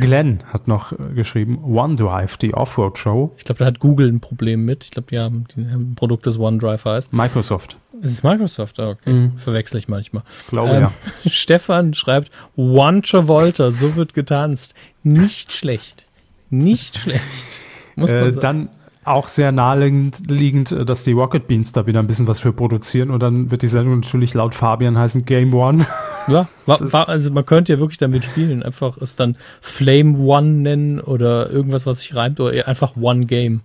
Glenn 0.01 0.43
hat 0.53 0.69
noch 0.69 0.93
äh, 0.93 0.97
geschrieben, 1.15 1.59
OneDrive, 1.65 2.37
die 2.37 2.55
Offroad-Show. 2.55 3.33
ich 3.37 3.45
glaube, 3.45 3.59
da 3.61 3.65
hat 3.67 3.79
Google 3.81 4.09
ein 4.09 4.21
Problem 4.21 4.65
mit. 4.65 4.85
Ich 4.85 4.91
glaube, 4.91 5.09
die 5.11 5.19
haben, 5.19 5.45
die 5.57 5.67
haben 5.71 5.93
ein 5.93 5.95
Produkt, 5.95 6.27
das 6.27 6.39
OneDrive 6.39 6.85
heißt. 6.85 7.13
Microsoft, 7.13 7.77
Es 8.03 8.13
ist 8.13 8.25
Microsoft, 8.25 8.79
ah, 8.81 8.91
okay. 8.91 9.13
Mhm. 9.13 9.39
Verwechsel 9.39 9.79
ich 9.79 9.89
manchmal. 9.89 10.23
glaube 10.51 10.71
Ähm, 10.71 10.83
ja. 10.83 10.93
Stefan 11.31 11.95
schreibt, 11.95 12.31
One 12.57 13.03
Travolta, 13.03 13.71
so 13.71 13.97
wird 13.97 14.15
getanzt. 14.15 14.75
Nicht 15.03 15.53
schlecht. 15.53 16.07
Nicht 16.51 16.99
schlecht. 16.99 17.67
Muss 17.97 18.11
man 18.11 18.21
Äh, 18.21 18.33
sagen. 18.33 18.41
dann 18.43 18.69
auch 19.05 19.27
sehr 19.27 19.51
naheliegend, 19.51 20.31
liegend, 20.31 20.71
äh, 20.71 20.85
dass 20.85 21.03
die 21.03 21.13
Rocket 21.13 21.49
Beans 21.49 21.73
da 21.73 21.87
wieder 21.87 21.99
ein 22.01 22.07
bisschen 22.07 22.29
was 22.29 22.39
für 22.39 22.53
produzieren 22.53 23.11
und 23.11 23.21
dann 23.21 23.51
wird 23.51 23.63
die 23.63 23.69
Sendung 23.69 24.01
natürlich 24.01 24.33
laut 24.35 24.55
Fabian 24.55 24.97
heißen 24.97 25.25
Game 25.25 25.53
One. 25.55 25.87
Ja, 26.29 26.49
wa, 26.67 26.75
Das 26.75 26.81
ist- 26.81 26.93
wa, 26.93 27.03
also 27.05 27.33
man 27.33 27.45
könnte 27.47 27.73
ja 27.73 27.79
wirklich 27.79 27.99
damit 27.99 28.25
spielen. 28.25 28.63
Einfach 28.63 28.97
es 28.99 29.17
dann 29.17 29.37
Flame 29.61 30.19
One 30.19 30.49
nennen 30.49 31.01
oder 31.01 31.51
irgendwas, 31.51 31.87
was 31.87 32.01
sich 32.01 32.15
reimt 32.15 32.39
oder 32.41 32.53
eher 32.53 32.69
einfach 32.69 32.97
One 32.97 33.27
Game. 33.27 33.61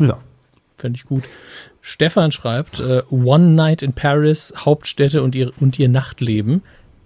ja. 0.00 0.18
Fände 0.76 0.96
ich 0.96 1.06
gut. 1.06 1.24
Stefan 1.80 2.30
schreibt, 2.30 2.78
äh, 2.78 3.02
One 3.10 3.48
Night 3.48 3.82
in 3.82 3.94
Paris, 3.94 4.54
Hauptstädte 4.58 5.22
und 5.24 5.34
ihr, 5.34 5.50
und 5.58 5.76
ihr 5.80 5.88
Nachtleben. 5.88 6.62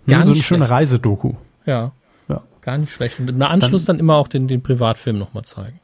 Gar 0.06 0.18
Gar 0.18 0.26
so 0.26 0.32
eine 0.34 0.42
schöne. 0.42 0.68
Reisedoku. 0.68 1.34
Ja, 1.64 1.92
Ja, 2.28 2.42
gar 2.60 2.76
nicht 2.76 2.92
schlecht. 2.92 3.18
Und 3.18 3.30
im 3.30 3.40
Anschluss 3.40 3.86
dann, 3.86 3.98
immer 3.98 4.16
auch 4.16 4.28
den, 4.28 4.46
den 4.46 4.62
Privatfilm 4.62 5.16
nochmal 5.18 5.44
zeigen. 5.44 5.80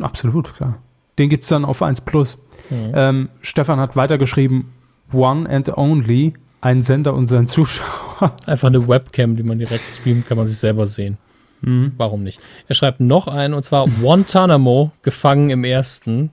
absolut, 0.00 0.54
klar. 0.54 0.78
Den 1.18 1.28
gibt's 1.28 1.48
dann 1.48 1.64
auf 1.66 1.82
1 1.82 2.00
Plus. 2.02 2.38
Mhm. 2.70 2.92
Ähm, 2.94 3.28
Stefan 3.42 3.80
hat 3.80 3.94
weitergeschrieben, 3.96 4.72
One 5.12 5.46
and 5.50 5.68
Only, 5.76 6.32
ein 6.60 6.82
Sender 6.82 7.14
und 7.14 7.28
sein 7.28 7.46
Zuschauer. 7.46 8.34
Einfach 8.46 8.68
eine 8.68 8.88
Webcam, 8.88 9.36
die 9.36 9.42
man 9.42 9.58
direkt 9.58 9.88
streamt, 9.88 10.26
kann 10.26 10.36
man 10.36 10.46
sich 10.46 10.58
selber 10.58 10.86
sehen. 10.86 11.18
Mhm. 11.60 11.92
Warum 11.96 12.22
nicht? 12.22 12.40
Er 12.68 12.74
schreibt 12.74 13.00
noch 13.00 13.26
einen, 13.28 13.54
und 13.54 13.62
zwar 13.62 13.86
Guantanamo, 13.86 14.92
gefangen 15.02 15.50
im 15.50 15.64
ersten. 15.64 16.30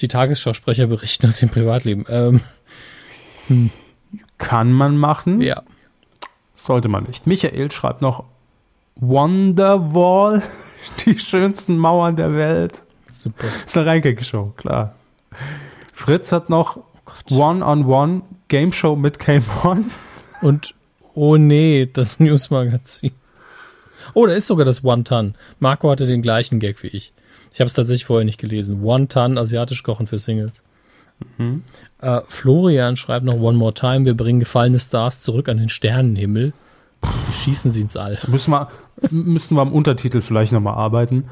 Die 0.00 0.08
Tagesschausprecher 0.08 0.86
berichten 0.86 1.26
aus 1.28 1.38
dem 1.38 1.50
Privatleben. 1.50 2.04
Ähm, 2.08 2.40
Kann 4.38 4.72
man 4.72 4.96
machen, 4.96 5.40
ja. 5.40 5.62
sollte 6.54 6.88
man 6.88 7.04
nicht. 7.04 7.26
Michael 7.26 7.70
schreibt 7.70 8.00
noch 8.00 8.24
Wonderwall, 8.96 10.42
die 11.04 11.18
schönsten 11.18 11.76
Mauern 11.78 12.16
der 12.16 12.34
Welt. 12.34 12.82
Super. 13.06 13.46
ist 13.66 13.76
eine 13.76 13.90
Ranking-Show, 13.90 14.54
klar. 14.56 14.94
Fritz 15.92 16.32
hat 16.32 16.48
noch 16.48 16.78
One-on-One 17.30 18.22
Game 18.48 18.72
Show 18.72 18.96
mit 18.96 19.18
Game 19.18 19.44
One. 19.62 19.84
Und, 20.42 20.74
oh 21.14 21.36
nee, 21.36 21.88
das 21.92 22.18
Newsmagazin. 22.20 23.12
Oh, 24.14 24.26
da 24.26 24.32
ist 24.32 24.46
sogar 24.46 24.64
das 24.64 24.82
One 24.84 25.04
Ton. 25.04 25.34
Marco 25.60 25.90
hatte 25.90 26.06
den 26.06 26.22
gleichen 26.22 26.58
Gag 26.58 26.82
wie 26.82 26.88
ich. 26.88 27.12
Ich 27.52 27.60
habe 27.60 27.66
es 27.66 27.74
tatsächlich 27.74 28.04
vorher 28.04 28.24
nicht 28.24 28.38
gelesen. 28.40 28.82
One 28.82 29.08
Ton, 29.08 29.38
asiatisch 29.38 29.82
kochen 29.82 30.06
für 30.06 30.18
Singles. 30.18 30.62
Äh, 32.00 32.20
Florian 32.28 32.96
schreibt 32.96 33.24
noch 33.26 33.34
One 33.34 33.58
More 33.58 33.74
Time. 33.74 34.06
Wir 34.06 34.14
bringen 34.16 34.40
gefallene 34.40 34.78
Stars 34.78 35.22
zurück 35.22 35.48
an 35.48 35.58
den 35.58 35.68
Sternenhimmel. 35.68 36.52
Die 37.28 37.32
schießen 37.32 37.70
sie 37.70 37.82
ins 37.82 37.96
All. 37.96 38.18
Müssen 38.28 38.52
wir, 38.52 38.68
müssten 39.10 39.54
wir 39.54 39.60
am 39.62 39.72
Untertitel 39.72 40.22
vielleicht 40.22 40.52
nochmal 40.52 40.74
arbeiten. 40.74 41.24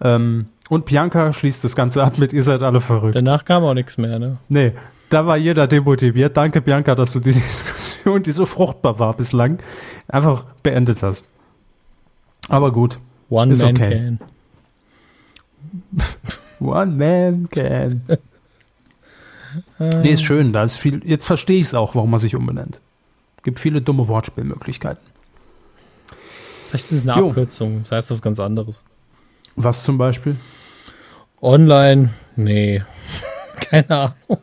Ähm, 0.00 0.46
Und 0.68 0.86
Bianca 0.86 1.32
schließt 1.32 1.62
das 1.62 1.76
Ganze 1.76 2.02
ab 2.02 2.18
mit, 2.18 2.32
ihr 2.32 2.42
seid 2.42 2.62
alle 2.62 2.80
verrückt. 2.80 3.16
Danach 3.16 3.44
kam 3.44 3.64
auch 3.64 3.74
nichts 3.74 3.98
mehr, 3.98 4.18
ne? 4.18 4.38
Nee, 4.48 4.72
da 5.14 5.26
war 5.26 5.36
jeder 5.36 5.68
demotiviert. 5.68 6.36
Danke, 6.36 6.60
Bianca, 6.60 6.96
dass 6.96 7.12
du 7.12 7.20
die 7.20 7.32
Diskussion, 7.34 8.22
die 8.24 8.32
so 8.32 8.46
fruchtbar 8.46 8.98
war 8.98 9.14
bislang, 9.14 9.60
einfach 10.08 10.44
beendet 10.64 11.02
hast. 11.02 11.28
Aber 12.48 12.72
gut. 12.72 12.98
One 13.30 13.52
Ist 13.52 13.62
man 13.62 13.76
okay. 13.76 13.90
can. 13.90 14.18
One 16.66 16.92
man 16.96 17.48
can. 17.48 18.02
nee, 19.78 20.10
ist 20.10 20.24
schön. 20.24 20.52
Da 20.52 20.64
ist 20.64 20.78
viel. 20.78 21.00
Jetzt 21.04 21.24
verstehe 21.24 21.60
ich 21.60 21.66
es 21.66 21.74
auch, 21.74 21.94
warum 21.94 22.10
man 22.10 22.20
sich 22.20 22.34
umbenennt. 22.34 22.80
Gibt 23.44 23.60
viele 23.60 23.80
dumme 23.80 24.08
Wortspielmöglichkeiten. 24.08 25.02
Vielleicht 26.66 26.86
ist 26.86 26.92
es 26.92 27.08
eine 27.08 27.20
Jo. 27.20 27.28
Abkürzung. 27.28 27.80
Das 27.80 27.92
heißt 27.92 28.10
was 28.10 28.20
ganz 28.20 28.40
anderes. 28.40 28.84
Was 29.54 29.84
zum 29.84 29.96
Beispiel? 29.96 30.36
Online? 31.40 32.10
Nee. 32.34 32.82
Keine 33.70 33.90
Ahnung. 33.90 34.38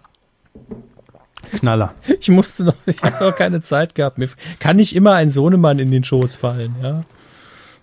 Knaller. 1.52 1.94
Ich 2.20 2.30
musste 2.30 2.64
noch, 2.66 2.76
ich 2.86 3.02
habe 3.04 3.24
noch 3.26 3.36
keine 3.36 3.62
Zeit 3.62 3.96
gehabt. 3.96 4.18
Mir 4.18 4.30
kann 4.60 4.78
nicht 4.78 4.96
immer 4.96 5.14
ein 5.14 5.32
Sohnemann 5.32 5.80
in 5.80 5.92
den 5.92 6.04
Schoß 6.04 6.36
fallen, 6.36 6.76
ja? 6.82 7.04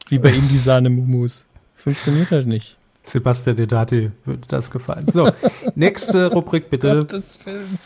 Wie 0.09 0.19
bei 0.19 0.31
ihm 0.31 0.49
die 0.49 0.59
Sahne 0.59 0.91
Mumus. 0.91 1.47
Funktioniert 1.75 2.31
halt 2.31 2.47
nicht. 2.47 2.77
Sebastian 3.03 3.57
Dedati 3.57 4.11
würde 4.25 4.47
das 4.49 4.71
gefallen. 4.71 5.07
So, 5.13 5.31
nächste 5.75 6.31
Rubrik 6.33 6.71
bitte. 6.71 6.97
Gottes 6.97 7.39
Willen. 7.45 7.79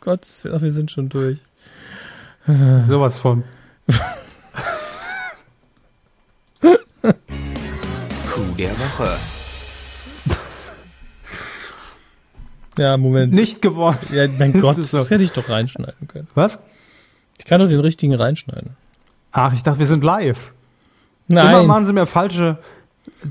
Gottes 0.00 0.44
Willen, 0.44 0.56
ach, 0.56 0.62
wir 0.62 0.72
sind 0.72 0.90
schon 0.90 1.08
durch. 1.08 1.38
Sowas 2.88 3.16
von. 3.16 3.44
Coup 7.00 8.56
der 8.56 8.70
Woche. 8.78 9.08
Ja, 12.78 12.96
Moment. 12.96 13.32
Nicht 13.32 13.62
geworden. 13.62 13.98
Ja, 14.12 14.26
mein 14.38 14.52
Ist 14.54 14.62
Gott, 14.62 14.78
es 14.78 14.90
das 14.90 15.04
so? 15.06 15.10
hätte 15.10 15.24
ich 15.24 15.32
doch 15.32 15.48
reinschneiden 15.48 16.08
können. 16.08 16.28
Was? 16.34 16.58
Ich 17.38 17.44
kann 17.44 17.60
doch 17.60 17.68
den 17.68 17.80
richtigen 17.80 18.14
reinschneiden. 18.14 18.76
Ach, 19.32 19.52
ich 19.52 19.62
dachte, 19.62 19.78
wir 19.78 19.86
sind 19.86 20.04
live. 20.04 20.52
Immer 21.28 21.44
Nein. 21.44 21.66
machen 21.66 21.86
sie 21.86 21.92
mir 21.92 22.06
falsche. 22.06 22.58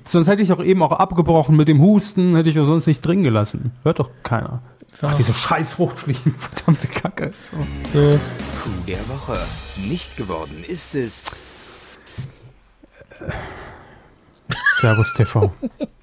Sonst 0.05 0.27
hätte 0.27 0.41
ich 0.41 0.49
doch 0.49 0.63
eben 0.63 0.81
auch 0.83 0.91
abgebrochen 0.91 1.55
mit 1.55 1.67
dem 1.67 1.81
Husten, 1.81 2.35
hätte 2.35 2.49
ich 2.49 2.59
auch 2.59 2.65
sonst 2.65 2.87
nicht 2.87 3.01
drin 3.05 3.23
gelassen. 3.23 3.71
Hört 3.83 3.99
doch 3.99 4.09
keiner. 4.23 4.61
Ach, 5.01 5.15
diese 5.15 5.33
scheiß 5.33 5.73
Fruchtfliegen, 5.73 6.35
verdammte 6.39 6.87
Kacke. 6.87 7.31
So. 7.49 7.57
so. 7.93 8.19
Coup 8.63 8.85
der 8.87 9.07
Woche. 9.07 9.37
Nicht 9.87 10.17
geworden 10.17 10.63
ist 10.67 10.95
es. 10.95 11.37
Servus 14.79 15.13
TV. 15.13 15.53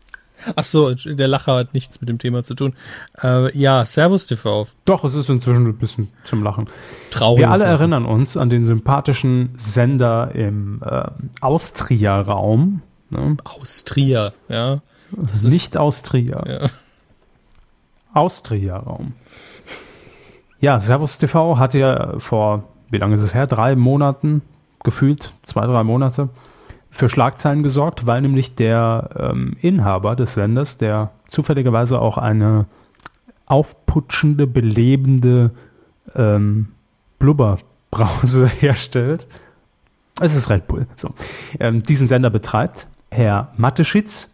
Ach 0.57 0.65
so, 0.65 0.95
der 0.95 1.29
Lacher 1.29 1.57
hat 1.57 1.75
nichts 1.75 2.01
mit 2.01 2.09
dem 2.09 2.19
Thema 2.19 2.43
zu 2.45 2.55
tun. 2.55 2.75
Äh, 3.23 3.57
ja, 3.59 3.85
Servus 3.85 4.27
TV. 4.27 4.67
Doch, 4.85 5.05
es 5.05 5.15
ist 5.15 5.29
inzwischen 5.31 5.67
ein 5.67 5.77
bisschen 5.79 6.09
zum 6.25 6.43
Lachen. 6.43 6.69
Traurig. 7.11 7.41
Wir 7.41 7.51
alle 7.51 7.65
erinnern 7.65 8.05
uns 8.07 8.37
an 8.37 8.49
den 8.49 8.65
sympathischen 8.65 9.51
Sender 9.57 10.33
im 10.35 10.83
äh, 10.85 11.05
Austria-Raum. 11.41 12.83
Ne? 13.11 13.37
Austria, 13.45 14.33
ja. 14.49 14.81
Das 15.11 15.39
ist- 15.39 15.45
ist 15.47 15.53
nicht 15.53 15.77
Austria. 15.77 16.43
ja. 16.47 16.67
Austria-Raum. 18.15 19.13
Ja, 20.61 20.81
Servus 20.81 21.19
TV 21.19 21.59
hat 21.59 21.75
ja 21.75 22.19
vor, 22.19 22.65
wie 22.91 22.99
lange 22.99 23.15
ist 23.15 23.23
es 23.23 23.35
her? 23.35 23.47
Drei 23.47 23.77
Monaten, 23.77 24.43
gefühlt, 24.83 25.33
zwei, 25.45 25.67
drei 25.67 25.85
Monate, 25.85 26.31
für 26.91 27.09
Schlagzeilen 27.09 27.63
gesorgt, 27.63 28.07
weil 28.07 28.23
nämlich 28.23 28.55
der 28.55 29.11
ähm, 29.17 29.57
Inhaber 29.61 30.17
des 30.17 30.35
Senders, 30.35 30.79
der 30.79 31.11
zufälligerweise 31.29 32.01
auch 32.01 32.19
eine 32.19 32.67
aufputschende, 33.47 34.47
belebende 34.47 35.51
ähm, 36.15 36.69
Blubberbrause 37.19 38.47
herstellt. 38.61 39.27
Es 40.21 40.35
ist 40.35 40.51
Red 40.51 40.67
Bull. 40.67 40.87
So. 40.97 41.15
Ähm, 41.61 41.83
diesen 41.83 42.09
Sender 42.09 42.31
betreibt 42.31 42.87
Herr 43.11 43.53
Mateschitz. 43.57 44.31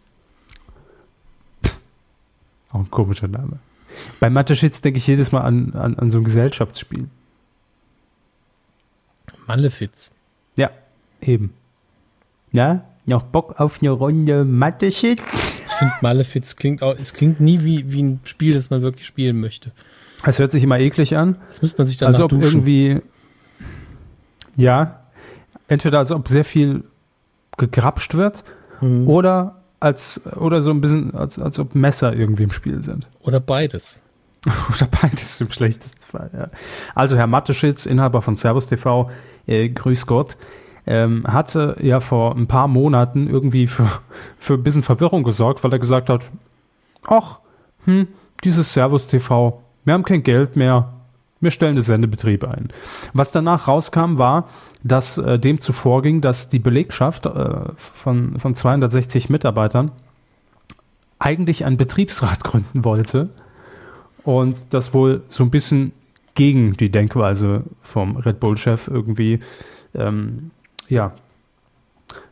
Auch 2.71 2.79
ein 2.79 2.91
komischer 2.91 3.27
Name. 3.27 3.59
Bei 4.19 4.29
Mateschitz 4.29 4.81
denke 4.81 4.97
ich 4.97 5.07
jedes 5.07 5.31
Mal 5.31 5.41
an, 5.41 5.73
an, 5.73 5.97
an 5.97 6.11
so 6.11 6.17
ein 6.17 6.23
Gesellschaftsspiel. 6.23 7.07
Malefiz. 9.47 10.11
Ja, 10.57 10.71
eben. 11.21 11.53
Ja, 12.55 12.83
noch 13.05 13.23
Bock 13.23 13.59
auf 13.59 13.79
eine 13.81 13.91
Runde 13.91 14.45
Mateschitz? 14.45 15.19
Ich 15.67 15.73
finde 15.73 15.93
Malefiz 16.01 16.55
klingt 16.55 16.81
auch, 16.81 16.95
es 16.97 17.13
klingt 17.13 17.39
nie 17.39 17.63
wie, 17.63 17.91
wie 17.91 18.03
ein 18.03 18.19
Spiel, 18.23 18.53
das 18.53 18.69
man 18.69 18.81
wirklich 18.81 19.05
spielen 19.05 19.39
möchte. 19.39 19.71
Es 20.25 20.39
hört 20.39 20.51
sich 20.51 20.63
immer 20.63 20.79
eklig 20.79 21.15
an. 21.17 21.37
Das 21.49 21.61
müsste 21.61 21.77
man 21.79 21.87
sich 21.87 21.97
dann 21.97 22.07
als 22.09 22.17
nach 22.17 22.25
ob 22.25 22.31
duschen. 22.31 22.59
irgendwie. 22.65 23.01
Ja, 24.55 25.01
entweder 25.67 25.99
als 25.99 26.11
ob 26.11 26.27
sehr 26.27 26.45
viel 26.45 26.83
gegrapscht 27.57 28.15
wird 28.15 28.43
Mhm. 28.81 29.07
oder 29.07 29.61
als 29.79 30.21
oder 30.35 30.61
so 30.61 30.71
ein 30.71 30.81
bisschen, 30.81 31.13
als, 31.15 31.39
als 31.39 31.59
ob 31.59 31.75
Messer 31.75 32.13
irgendwie 32.13 32.43
im 32.43 32.51
Spiel 32.51 32.83
sind. 32.83 33.07
Oder 33.21 33.39
beides. 33.39 33.99
Oder 34.69 34.87
beides 35.01 35.41
im 35.41 35.49
schlechtesten 35.49 35.99
Fall, 36.01 36.29
ja. 36.31 36.49
Also 36.93 37.17
Herr 37.17 37.25
Matteschitz, 37.25 37.87
Inhaber 37.87 38.21
von 38.21 38.35
Servus 38.35 38.67
TV, 38.67 39.09
äh, 39.47 39.69
grüß 39.69 40.05
Gott, 40.05 40.37
ähm, 40.87 41.25
hatte 41.27 41.77
ja 41.81 41.99
vor 41.99 42.35
ein 42.35 42.47
paar 42.47 42.67
Monaten 42.67 43.27
irgendwie 43.27 43.67
für, 43.67 43.89
für 44.39 44.55
ein 44.55 44.63
bisschen 44.63 44.83
Verwirrung 44.83 45.23
gesorgt, 45.23 45.63
weil 45.63 45.73
er 45.73 45.79
gesagt 45.79 46.09
hat, 46.09 46.29
ach, 47.07 47.39
hm, 47.85 48.07
dieses 48.43 48.73
Servus 48.73 49.07
TV, 49.07 49.61
wir 49.83 49.93
haben 49.93 50.03
kein 50.03 50.23
Geld 50.23 50.55
mehr, 50.55 50.93
wir 51.41 51.51
stellen 51.51 51.75
den 51.75 51.83
Sendebetrieb 51.83 52.43
ein. 52.43 52.69
Was 53.13 53.31
danach 53.31 53.67
rauskam, 53.67 54.17
war, 54.17 54.49
dass 54.83 55.17
äh, 55.17 55.39
dem 55.39 55.59
zuvor 55.61 56.01
ging, 56.01 56.21
dass 56.21 56.49
die 56.49 56.59
Belegschaft 56.59 57.25
äh, 57.25 57.73
von, 57.77 58.39
von 58.39 58.55
260 58.55 59.29
Mitarbeitern 59.29 59.91
eigentlich 61.19 61.65
einen 61.65 61.77
Betriebsrat 61.77 62.43
gründen 62.43 62.83
wollte 62.83 63.29
und 64.23 64.57
das 64.71 64.93
wohl 64.93 65.23
so 65.29 65.43
ein 65.43 65.51
bisschen 65.51 65.91
gegen 66.35 66.73
die 66.73 66.91
Denkweise 66.91 67.63
vom 67.81 68.17
Red 68.17 68.39
Bull-Chef 68.39 68.87
irgendwie, 68.87 69.39
ähm, 69.93 70.51
ja, 70.89 71.11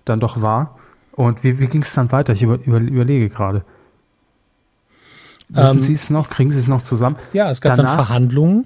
dann 0.05 0.19
doch 0.19 0.41
war. 0.41 0.77
Und 1.13 1.43
wie, 1.43 1.59
wie 1.59 1.67
ging 1.67 1.83
es 1.83 1.93
dann 1.93 2.11
weiter? 2.11 2.33
Ich 2.33 2.41
über, 2.43 2.57
über, 2.65 2.79
überlege 2.79 3.29
gerade. 3.29 3.63
Wissen 5.49 5.77
Ähm, 5.77 5.81
Sie 5.81 5.93
es 5.93 6.09
noch? 6.09 6.29
Kriegen 6.29 6.51
Sie 6.51 6.57
es 6.59 6.67
noch 6.67 6.81
zusammen? 6.81 7.17
Ja, 7.33 7.49
es 7.51 7.61
gab 7.61 7.75
Danach- 7.75 7.95
dann 7.97 8.05
Verhandlungen 8.05 8.65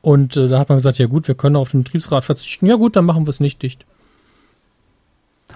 und 0.00 0.36
äh, 0.36 0.48
da 0.48 0.58
hat 0.58 0.68
man 0.68 0.78
gesagt, 0.78 0.98
ja 0.98 1.06
gut, 1.06 1.28
wir 1.28 1.34
können 1.34 1.56
auf 1.56 1.70
den 1.72 1.82
Betriebsrat 1.84 2.24
verzichten. 2.24 2.66
Ja 2.66 2.76
gut, 2.76 2.96
dann 2.96 3.04
machen 3.04 3.26
wir 3.26 3.30
es 3.30 3.40
nicht 3.40 3.60
dicht. 3.62 3.84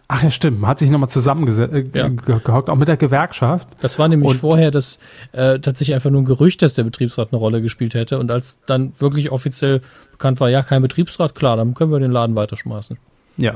Ach 0.08 0.22
ja, 0.22 0.30
stimmt. 0.30 0.60
Man 0.60 0.70
hat 0.70 0.78
sich 0.78 0.90
nochmal 0.90 1.08
zusammengesetzt, 1.08 1.72
äh, 1.72 1.86
Ja. 1.94 2.10
auch 2.44 2.74
mit 2.76 2.88
der 2.88 2.96
Gewerkschaft. 2.96 3.68
Das 3.80 3.98
war 3.98 4.08
nämlich 4.08 4.30
Und- 4.32 4.38
vorher 4.38 4.70
das 4.70 4.98
äh, 5.32 5.58
tatsächlich 5.60 5.94
einfach 5.94 6.10
nur 6.10 6.20
ein 6.22 6.24
Gerücht, 6.26 6.62
dass 6.62 6.74
der 6.74 6.82
Betriebsrat 6.84 7.28
eine 7.32 7.38
Rolle 7.38 7.62
gespielt 7.62 7.94
hätte. 7.94 8.18
Und 8.18 8.30
als 8.30 8.58
dann 8.66 8.92
wirklich 8.98 9.30
offiziell 9.30 9.80
bekannt 10.12 10.40
war, 10.40 10.50
ja, 10.50 10.62
kein 10.62 10.82
Betriebsrat, 10.82 11.34
klar, 11.34 11.56
dann 11.56 11.74
können 11.74 11.92
wir 11.92 12.00
den 12.00 12.10
Laden 12.10 12.34
weiterschmeißen. 12.36 12.98
Ja. 13.40 13.54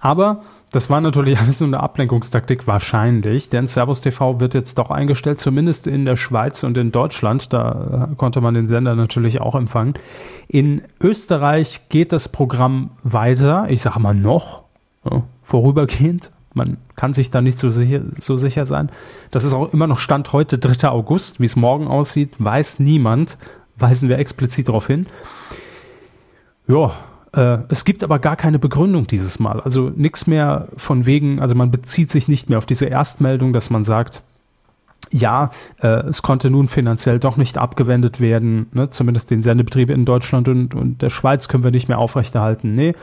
Aber 0.00 0.42
das 0.72 0.90
war 0.90 1.00
natürlich 1.00 1.38
alles 1.40 1.60
nur 1.60 1.68
eine 1.68 1.80
Ablenkungstaktik, 1.80 2.66
wahrscheinlich, 2.66 3.48
denn 3.48 3.66
Servus 3.66 4.00
TV 4.00 4.40
wird 4.40 4.54
jetzt 4.54 4.78
doch 4.78 4.90
eingestellt, 4.90 5.38
zumindest 5.38 5.86
in 5.86 6.04
der 6.04 6.16
Schweiz 6.16 6.64
und 6.64 6.76
in 6.76 6.90
Deutschland. 6.90 7.52
Da 7.52 8.08
äh, 8.10 8.14
konnte 8.16 8.40
man 8.40 8.54
den 8.54 8.68
Sender 8.68 8.96
natürlich 8.96 9.40
auch 9.40 9.54
empfangen. 9.54 9.94
In 10.48 10.82
Österreich 11.00 11.88
geht 11.88 12.12
das 12.12 12.28
Programm 12.28 12.90
weiter, 13.02 13.66
ich 13.68 13.80
sage 13.82 14.00
mal 14.00 14.14
noch, 14.14 14.62
ja, 15.08 15.22
vorübergehend. 15.42 16.32
Man 16.54 16.76
kann 16.96 17.14
sich 17.14 17.30
da 17.30 17.40
nicht 17.40 17.58
so 17.58 17.70
sicher, 17.70 18.02
so 18.20 18.36
sicher 18.36 18.66
sein. 18.66 18.90
Das 19.30 19.44
ist 19.44 19.54
auch 19.54 19.72
immer 19.72 19.86
noch 19.86 19.98
Stand 19.98 20.32
heute, 20.34 20.58
3. 20.58 20.88
August. 20.88 21.40
Wie 21.40 21.46
es 21.46 21.56
morgen 21.56 21.86
aussieht, 21.86 22.34
weiß 22.38 22.78
niemand. 22.78 23.38
Weisen 23.76 24.10
wir 24.10 24.18
explizit 24.18 24.68
darauf 24.68 24.86
hin. 24.86 25.06
Ja, 26.68 26.92
äh, 27.32 27.58
es 27.68 27.84
gibt 27.84 28.04
aber 28.04 28.18
gar 28.18 28.36
keine 28.36 28.58
Begründung 28.58 29.06
dieses 29.06 29.38
Mal. 29.38 29.60
Also 29.60 29.90
nichts 29.94 30.26
mehr 30.26 30.68
von 30.76 31.06
wegen, 31.06 31.40
also 31.40 31.54
man 31.54 31.70
bezieht 31.70 32.10
sich 32.10 32.28
nicht 32.28 32.48
mehr 32.48 32.58
auf 32.58 32.66
diese 32.66 32.86
Erstmeldung, 32.86 33.52
dass 33.52 33.70
man 33.70 33.84
sagt, 33.84 34.22
ja, 35.10 35.50
äh, 35.80 35.88
es 36.06 36.22
konnte 36.22 36.50
nun 36.50 36.68
finanziell 36.68 37.18
doch 37.18 37.36
nicht 37.36 37.58
abgewendet 37.58 38.20
werden, 38.20 38.66
ne? 38.72 38.90
zumindest 38.90 39.30
den 39.30 39.42
Sendebetrieb 39.42 39.90
in 39.90 40.04
Deutschland 40.04 40.48
und, 40.48 40.74
und 40.74 41.02
der 41.02 41.10
Schweiz 41.10 41.48
können 41.48 41.64
wir 41.64 41.70
nicht 41.70 41.88
mehr 41.88 41.98
aufrechterhalten. 41.98 42.74
Nee, 42.74 42.94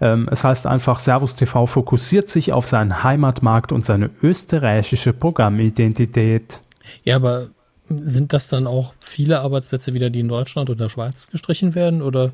ähm, 0.00 0.28
es 0.30 0.44
heißt 0.44 0.66
einfach, 0.66 0.98
Servus 0.98 1.36
TV 1.36 1.66
fokussiert 1.66 2.28
sich 2.28 2.52
auf 2.52 2.66
seinen 2.66 3.02
Heimatmarkt 3.02 3.72
und 3.72 3.84
seine 3.84 4.10
österreichische 4.22 5.12
Programmidentität. 5.12 6.60
Ja, 7.02 7.16
aber 7.16 7.48
sind 7.88 8.32
das 8.32 8.48
dann 8.48 8.66
auch 8.66 8.94
viele 8.98 9.40
Arbeitsplätze 9.40 9.94
wieder, 9.94 10.10
die 10.10 10.20
in 10.20 10.28
Deutschland 10.28 10.70
oder 10.70 10.84
der 10.84 10.88
Schweiz 10.88 11.28
gestrichen 11.30 11.74
werden? 11.74 12.02
Oder 12.02 12.32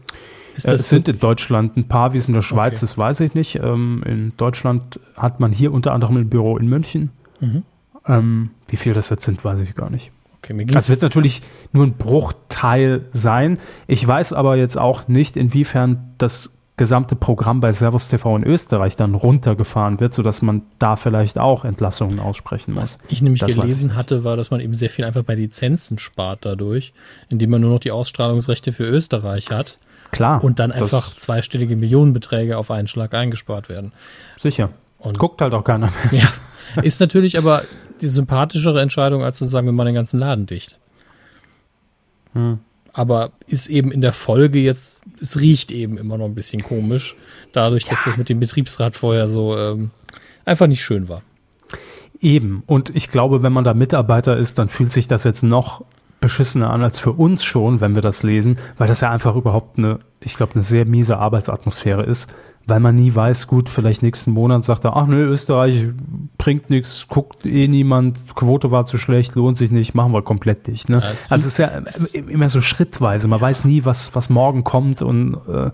ist 0.54 0.66
das 0.66 0.80
es 0.82 0.88
sind 0.88 1.08
in 1.08 1.18
Deutschland 1.18 1.76
ein 1.76 1.88
paar, 1.88 2.12
wie 2.12 2.18
es 2.18 2.28
in 2.28 2.34
der 2.34 2.42
Schweiz 2.42 2.76
Okay. 2.76 2.84
ist, 2.84 2.98
weiß 2.98 3.20
ich 3.20 3.34
nicht. 3.34 3.56
Ähm, 3.56 4.02
in 4.06 4.32
Deutschland 4.36 5.00
hat 5.16 5.40
man 5.40 5.52
hier 5.52 5.72
unter 5.72 5.92
anderem 5.92 6.16
ein 6.16 6.28
Büro 6.28 6.56
in 6.56 6.66
München. 6.68 7.10
Mhm. 7.40 7.62
Ähm, 8.06 8.50
wie 8.68 8.76
viel 8.76 8.94
das 8.94 9.10
jetzt 9.10 9.24
sind, 9.24 9.44
weiß 9.44 9.60
ich 9.60 9.74
gar 9.74 9.90
nicht. 9.90 10.10
Okay, 10.38 10.54
mir 10.54 10.66
Das 10.66 10.86
ging's 10.86 10.88
wird 10.88 11.02
natürlich 11.02 11.40
nur 11.72 11.86
ein 11.86 11.94
Bruchteil 11.94 13.04
sein. 13.12 13.58
Ich 13.86 14.06
weiß 14.06 14.32
aber 14.32 14.56
jetzt 14.56 14.76
auch 14.76 15.06
nicht, 15.06 15.36
inwiefern 15.36 16.14
das 16.18 16.51
gesamte 16.76 17.16
Programm 17.16 17.60
bei 17.60 17.70
Servus 17.72 18.08
TV 18.08 18.36
in 18.36 18.44
Österreich 18.44 18.96
dann 18.96 19.14
runtergefahren 19.14 20.00
wird, 20.00 20.14
sodass 20.14 20.40
man 20.42 20.62
da 20.78 20.96
vielleicht 20.96 21.38
auch 21.38 21.64
Entlassungen 21.64 22.18
aussprechen 22.18 22.72
muss. 22.74 22.98
Was 22.98 22.98
ich 23.08 23.20
nämlich 23.22 23.40
Das 23.40 23.48
weiß 23.48 23.54
ich 23.56 23.60
gelesen 23.60 23.94
hatte, 23.94 24.24
war, 24.24 24.36
dass 24.36 24.50
man 24.50 24.60
eben 24.60 24.74
sehr 24.74 24.88
viel 24.90 25.04
einfach 25.04 25.22
bei 25.22 25.34
Lizenzen 25.34 25.98
spart 25.98 26.44
dadurch, 26.46 26.92
indem 27.28 27.50
man 27.50 27.60
nur 27.60 27.70
noch 27.70 27.78
die 27.78 27.90
Ausstrahlungsrechte 27.90 28.72
für 28.72 28.84
Österreich 28.84 29.50
hat 29.50 29.78
Klar. 30.12 30.42
und 30.42 30.58
dann 30.58 30.72
einfach 30.72 31.14
zweistellige 31.16 31.76
Millionenbeträge 31.76 32.56
auf 32.56 32.70
einen 32.70 32.88
Schlag 32.88 33.12
eingespart 33.14 33.68
werden. 33.68 33.92
Sicher. 34.38 34.70
Und- 34.98 35.18
Guckt 35.18 35.42
halt 35.42 35.52
auch 35.52 35.64
keiner 35.64 35.92
mehr. 36.10 36.22
Ja, 36.76 36.82
ist 36.82 37.00
natürlich 37.00 37.36
aber 37.36 37.62
die 38.00 38.08
sympathischere 38.08 38.80
Entscheidung, 38.80 39.22
als 39.22 39.36
zu 39.38 39.44
sagen, 39.44 39.66
wir 39.66 39.72
machen 39.72 39.86
den 39.86 39.94
ganzen 39.94 40.18
Laden 40.18 40.46
dicht. 40.46 40.78
Hm. 42.32 42.60
Aber 42.92 43.32
ist 43.46 43.68
eben 43.68 43.90
in 43.90 44.02
der 44.02 44.12
Folge 44.12 44.58
jetzt, 44.58 45.00
es 45.20 45.40
riecht 45.40 45.72
eben 45.72 45.96
immer 45.96 46.18
noch 46.18 46.26
ein 46.26 46.34
bisschen 46.34 46.62
komisch, 46.62 47.16
dadurch, 47.52 47.86
dass 47.86 48.04
das 48.04 48.16
mit 48.16 48.28
dem 48.28 48.40
Betriebsrat 48.40 48.96
vorher 48.96 49.28
so 49.28 49.56
ähm, 49.56 49.90
einfach 50.44 50.66
nicht 50.66 50.84
schön 50.84 51.08
war. 51.08 51.22
Eben. 52.20 52.62
Und 52.66 52.94
ich 52.94 53.08
glaube, 53.08 53.42
wenn 53.42 53.52
man 53.52 53.64
da 53.64 53.74
Mitarbeiter 53.74 54.36
ist, 54.36 54.58
dann 54.58 54.68
fühlt 54.68 54.92
sich 54.92 55.08
das 55.08 55.24
jetzt 55.24 55.42
noch 55.42 55.84
beschissener 56.20 56.70
an 56.70 56.82
als 56.82 56.98
für 56.98 57.12
uns 57.12 57.42
schon, 57.42 57.80
wenn 57.80 57.94
wir 57.94 58.02
das 58.02 58.22
lesen, 58.22 58.58
weil 58.78 58.86
das 58.86 59.00
ja 59.00 59.10
einfach 59.10 59.34
überhaupt 59.34 59.76
eine, 59.76 59.98
ich 60.20 60.34
glaube, 60.34 60.54
eine 60.54 60.62
sehr 60.62 60.86
miese 60.86 61.18
Arbeitsatmosphäre 61.18 62.04
ist, 62.04 62.30
weil 62.66 62.80
man 62.80 62.94
nie 62.94 63.14
weiß, 63.14 63.48
gut, 63.48 63.68
vielleicht 63.68 64.02
nächsten 64.02 64.30
Monat 64.30 64.64
sagt 64.64 64.84
er, 64.84 64.96
ach 64.96 65.06
nö, 65.06 65.26
Österreich 65.26 65.88
bringt 66.38 66.70
nichts, 66.70 67.08
guckt 67.08 67.44
eh 67.44 67.68
niemand, 67.68 68.34
Quote 68.34 68.70
war 68.70 68.86
zu 68.86 68.98
schlecht, 68.98 69.34
lohnt 69.34 69.58
sich 69.58 69.70
nicht, 69.70 69.94
machen 69.94 70.12
wir 70.12 70.22
komplett 70.22 70.66
dicht. 70.66 70.88
Ne? 70.88 71.00
Ja, 71.00 71.08
also 71.28 71.34
es 71.34 71.46
ist 71.46 71.58
ja 71.58 71.68
immer 72.28 72.48
so 72.48 72.60
schrittweise, 72.60 73.28
man 73.28 73.40
weiß 73.40 73.64
nie, 73.64 73.84
was, 73.84 74.14
was 74.14 74.30
morgen 74.30 74.64
kommt 74.64 75.02
und 75.02 75.38
äh, 75.48 75.70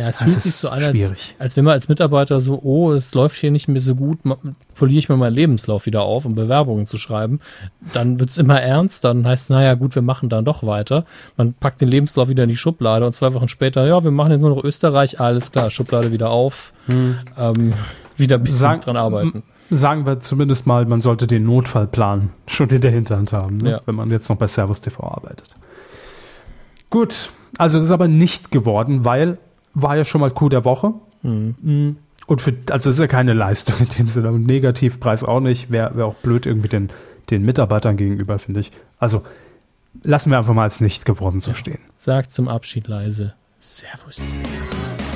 Ja, 0.00 0.08
es 0.08 0.18
Das 0.18 0.28
fühlt 0.30 0.40
sich 0.40 0.54
so 0.54 0.68
an, 0.70 0.82
als, 0.82 1.12
als 1.38 1.56
wenn 1.56 1.64
man 1.64 1.74
als 1.74 1.88
Mitarbeiter 1.88 2.40
so, 2.40 2.58
oh, 2.62 2.92
es 2.92 3.14
läuft 3.14 3.36
hier 3.36 3.50
nicht 3.50 3.68
mehr 3.68 3.82
so 3.82 3.94
gut, 3.94 4.18
poliere 4.74 4.98
ich 4.98 5.08
mir 5.10 5.16
meinen 5.18 5.34
Lebenslauf 5.34 5.84
wieder 5.84 6.02
auf, 6.02 6.24
um 6.24 6.34
Bewerbungen 6.34 6.86
zu 6.86 6.96
schreiben. 6.96 7.40
Dann 7.92 8.18
wird's 8.18 8.38
immer 8.38 8.60
ernst, 8.62 9.04
dann 9.04 9.26
heißt 9.26 9.44
es, 9.44 9.50
naja, 9.50 9.74
gut, 9.74 9.94
wir 9.94 10.02
machen 10.02 10.28
dann 10.30 10.44
doch 10.46 10.64
weiter. 10.64 11.04
Man 11.36 11.52
packt 11.52 11.80
den 11.82 11.88
Lebenslauf 11.88 12.28
wieder 12.30 12.44
in 12.44 12.48
die 12.48 12.56
Schublade 12.56 13.04
und 13.04 13.12
zwei 13.12 13.34
Wochen 13.34 13.48
später, 13.48 13.86
ja, 13.86 14.02
wir 14.02 14.10
machen 14.10 14.32
jetzt 14.32 14.40
nur 14.40 14.50
noch 14.56 14.64
Österreich, 14.64 15.20
alles 15.20 15.52
klar, 15.52 15.68
Schublade 15.70 16.12
wieder 16.12 16.30
auf, 16.30 16.72
ähm, 16.88 17.74
wieder 18.16 18.36
ein 18.38 18.42
bisschen 18.42 18.58
Sagen- 18.58 18.80
dran 18.80 18.96
arbeiten. 18.96 19.42
sagen 19.70 20.06
wir 20.06 20.18
zumindest 20.20 20.66
mal, 20.66 20.86
man 20.86 21.00
sollte 21.02 21.26
den 21.26 21.44
Notfallplan 21.44 22.30
schon 22.46 22.70
in 22.70 22.80
der 22.80 22.90
Hinterhand 22.90 23.32
haben, 23.34 23.58
ne? 23.58 23.70
Ja. 23.72 23.80
wenn 23.84 23.94
man 23.96 24.10
jetzt 24.10 24.30
noch 24.30 24.36
bei 24.36 24.46
Servus 24.46 24.80
TV 24.80 25.02
arbeitet. 25.04 25.54
Gut, 26.88 27.30
also 27.58 27.78
das 27.78 27.86
ist 27.86 27.92
aber 27.92 28.08
nicht 28.08 28.50
geworden, 28.50 29.04
weil 29.04 29.38
war 29.74 29.96
ja 29.96 30.04
schon 30.04 30.20
mal 30.20 30.30
Coup 30.30 30.50
der 30.50 30.64
Woche. 30.64 30.94
Mm. 31.22 31.90
Und 32.26 32.40
für, 32.40 32.52
also 32.70 32.88
das 32.88 32.94
ist 32.94 33.00
ja 33.00 33.06
keine 33.06 33.34
Leistung 33.34 33.76
in 33.80 33.88
dem 33.88 34.08
Sinne. 34.08 34.30
Und 34.30 34.46
Negativpreis 34.46 35.24
auch 35.24 35.40
nicht. 35.40 35.70
Wäre 35.70 35.96
wär 35.96 36.06
auch 36.06 36.14
blöd 36.14 36.46
irgendwie 36.46 36.68
den, 36.68 36.90
den 37.30 37.44
Mitarbeitern 37.44 37.96
gegenüber, 37.96 38.38
finde 38.38 38.60
ich. 38.60 38.72
Also 38.98 39.22
lassen 40.02 40.30
wir 40.30 40.38
einfach 40.38 40.54
mal 40.54 40.64
als 40.64 40.80
nicht 40.80 41.04
geworden 41.04 41.40
so 41.40 41.54
stehen. 41.54 41.80
Sagt 41.96 42.32
zum 42.32 42.48
Abschied 42.48 42.88
leise, 42.88 43.34
Servus. 43.58 44.20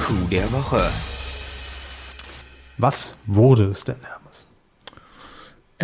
Coup 0.04 0.30
der 0.30 0.50
Woche. 0.52 0.82
Was 2.78 3.14
wurde 3.26 3.66
es 3.66 3.84
denn, 3.84 3.96
Hermes? 4.02 4.23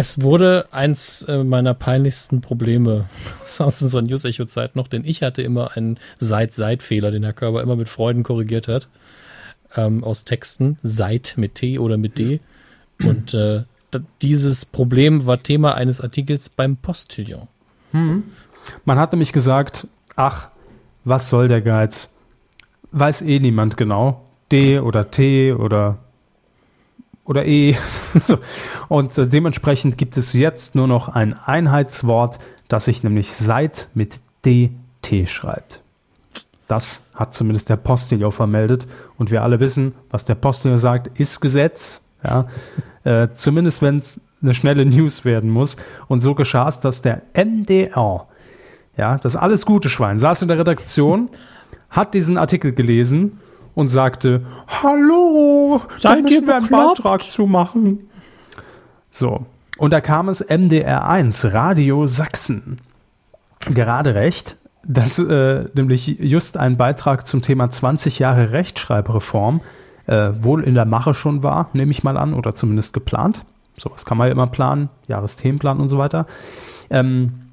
Es 0.00 0.22
wurde 0.22 0.64
eins 0.70 1.20
äh, 1.28 1.44
meiner 1.44 1.74
peinlichsten 1.74 2.40
Probleme 2.40 3.04
aus 3.58 3.82
unserer 3.82 4.00
News-Echo-Zeit 4.00 4.74
noch, 4.74 4.88
denn 4.88 5.04
ich 5.04 5.22
hatte 5.22 5.42
immer 5.42 5.76
einen 5.76 5.98
Seit-Seit-Fehler, 6.16 7.10
den 7.10 7.22
Herr 7.22 7.34
Körber 7.34 7.62
immer 7.62 7.76
mit 7.76 7.86
Freuden 7.86 8.22
korrigiert 8.22 8.66
hat, 8.66 8.88
ähm, 9.76 10.02
aus 10.02 10.24
Texten, 10.24 10.78
Seit 10.82 11.34
mit 11.36 11.56
T 11.56 11.78
oder 11.78 11.98
mit 11.98 12.18
D. 12.18 12.40
Und 12.98 13.34
äh, 13.34 13.64
dieses 14.22 14.64
Problem 14.64 15.26
war 15.26 15.42
Thema 15.42 15.74
eines 15.74 16.00
Artikels 16.00 16.48
beim 16.48 16.78
Postillon. 16.78 17.48
Man 18.86 18.98
hat 18.98 19.12
nämlich 19.12 19.34
gesagt, 19.34 19.86
ach, 20.16 20.48
was 21.04 21.28
soll 21.28 21.46
der 21.46 21.60
Geiz? 21.60 22.08
Weiß 22.90 23.20
eh 23.20 23.38
niemand 23.38 23.76
genau. 23.76 24.24
D 24.50 24.80
oder 24.80 25.10
T 25.10 25.52
oder 25.52 25.98
oder 27.30 27.46
E. 27.46 27.76
so. 28.22 28.38
Und 28.88 29.16
äh, 29.16 29.28
dementsprechend 29.28 29.96
gibt 29.96 30.16
es 30.16 30.32
jetzt 30.32 30.74
nur 30.74 30.88
noch 30.88 31.08
ein 31.08 31.32
Einheitswort, 31.32 32.40
das 32.66 32.86
sich 32.86 33.04
nämlich 33.04 33.32
seit 33.32 33.86
mit 33.94 34.18
DT 34.44 35.28
schreibt. 35.28 35.80
Das 36.66 37.02
hat 37.14 37.32
zumindest 37.32 37.68
der 37.68 37.76
Postillon 37.76 38.32
vermeldet. 38.32 38.88
Und 39.16 39.30
wir 39.30 39.44
alle 39.44 39.60
wissen, 39.60 39.94
was 40.10 40.24
der 40.24 40.34
Postillon 40.34 40.78
sagt, 40.78 41.18
ist 41.18 41.40
Gesetz. 41.40 42.04
Ja. 42.22 42.46
Äh, 43.02 43.28
zumindest 43.32 43.80
wenn 43.80 43.96
es 43.96 44.20
eine 44.42 44.52
schnelle 44.52 44.84
News 44.84 45.24
werden 45.24 45.48
muss. 45.48 45.76
Und 46.06 46.20
so 46.20 46.34
geschah 46.34 46.68
es, 46.68 46.80
dass 46.80 47.00
der 47.00 47.22
MDR, 47.32 48.26
ja, 48.94 49.16
das 49.16 49.36
alles 49.36 49.64
gute 49.64 49.88
Schwein, 49.88 50.18
saß 50.18 50.42
in 50.42 50.48
der 50.48 50.58
Redaktion, 50.58 51.30
hat 51.88 52.12
diesen 52.12 52.36
Artikel 52.36 52.72
gelesen 52.74 53.40
und 53.80 53.88
sagte, 53.88 54.42
Hallo, 54.82 55.80
da 56.02 56.10
Seid 56.10 56.30
ihr 56.30 56.42
müssen 56.42 56.46
wir 56.46 56.56
einen? 56.56 56.68
Beitrag 56.68 57.22
zu 57.22 57.46
machen. 57.46 58.10
So. 59.10 59.46
Und 59.78 59.92
da 59.92 60.00
kam 60.02 60.28
es 60.28 60.46
MDR1, 60.46 61.52
Radio 61.52 62.04
Sachsen. 62.04 62.80
Gerade 63.60 64.14
recht, 64.14 64.56
dass 64.86 65.18
äh, 65.18 65.64
nämlich 65.72 66.06
just 66.06 66.58
ein 66.58 66.76
Beitrag 66.76 67.26
zum 67.26 67.40
Thema 67.40 67.70
20 67.70 68.18
Jahre 68.18 68.52
Rechtschreibreform 68.52 69.62
äh, 70.06 70.32
wohl 70.40 70.62
in 70.64 70.74
der 70.74 70.84
Mache 70.84 71.14
schon 71.14 71.42
war, 71.42 71.70
nehme 71.72 71.90
ich 71.90 72.04
mal 72.04 72.18
an, 72.18 72.34
oder 72.34 72.54
zumindest 72.54 72.92
geplant. 72.92 73.44
Sowas 73.78 74.04
kann 74.04 74.18
man 74.18 74.26
ja 74.26 74.32
immer 74.32 74.46
planen, 74.46 74.90
Jahresthemenplan 75.08 75.80
und 75.80 75.88
so 75.88 75.96
weiter. 75.96 76.26
Ähm, 76.90 77.52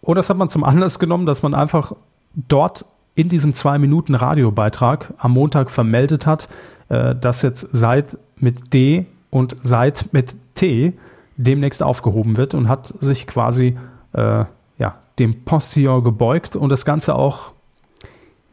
oder 0.00 0.20
das 0.20 0.30
hat 0.30 0.38
man 0.38 0.48
zum 0.48 0.64
Anlass 0.64 0.98
genommen, 0.98 1.26
dass 1.26 1.42
man 1.42 1.54
einfach 1.54 1.92
dort 2.34 2.86
in 3.14 3.28
diesem 3.28 3.54
zwei 3.54 3.78
Minuten 3.78 4.14
Radiobeitrag 4.14 5.14
am 5.18 5.32
Montag 5.32 5.70
vermeldet 5.70 6.26
hat, 6.26 6.48
äh, 6.88 7.14
dass 7.14 7.42
jetzt 7.42 7.68
seit 7.72 8.16
mit 8.36 8.72
D 8.72 9.06
und 9.30 9.56
seit 9.62 10.12
mit 10.12 10.36
T 10.54 10.92
demnächst 11.36 11.82
aufgehoben 11.82 12.36
wird 12.36 12.54
und 12.54 12.68
hat 12.68 12.92
sich 13.00 13.26
quasi 13.26 13.76
äh, 14.12 14.44
ja, 14.78 14.98
dem 15.18 15.44
Postillon 15.44 16.04
gebeugt 16.04 16.56
und 16.56 16.70
das 16.70 16.84
Ganze 16.84 17.14
auch 17.14 17.52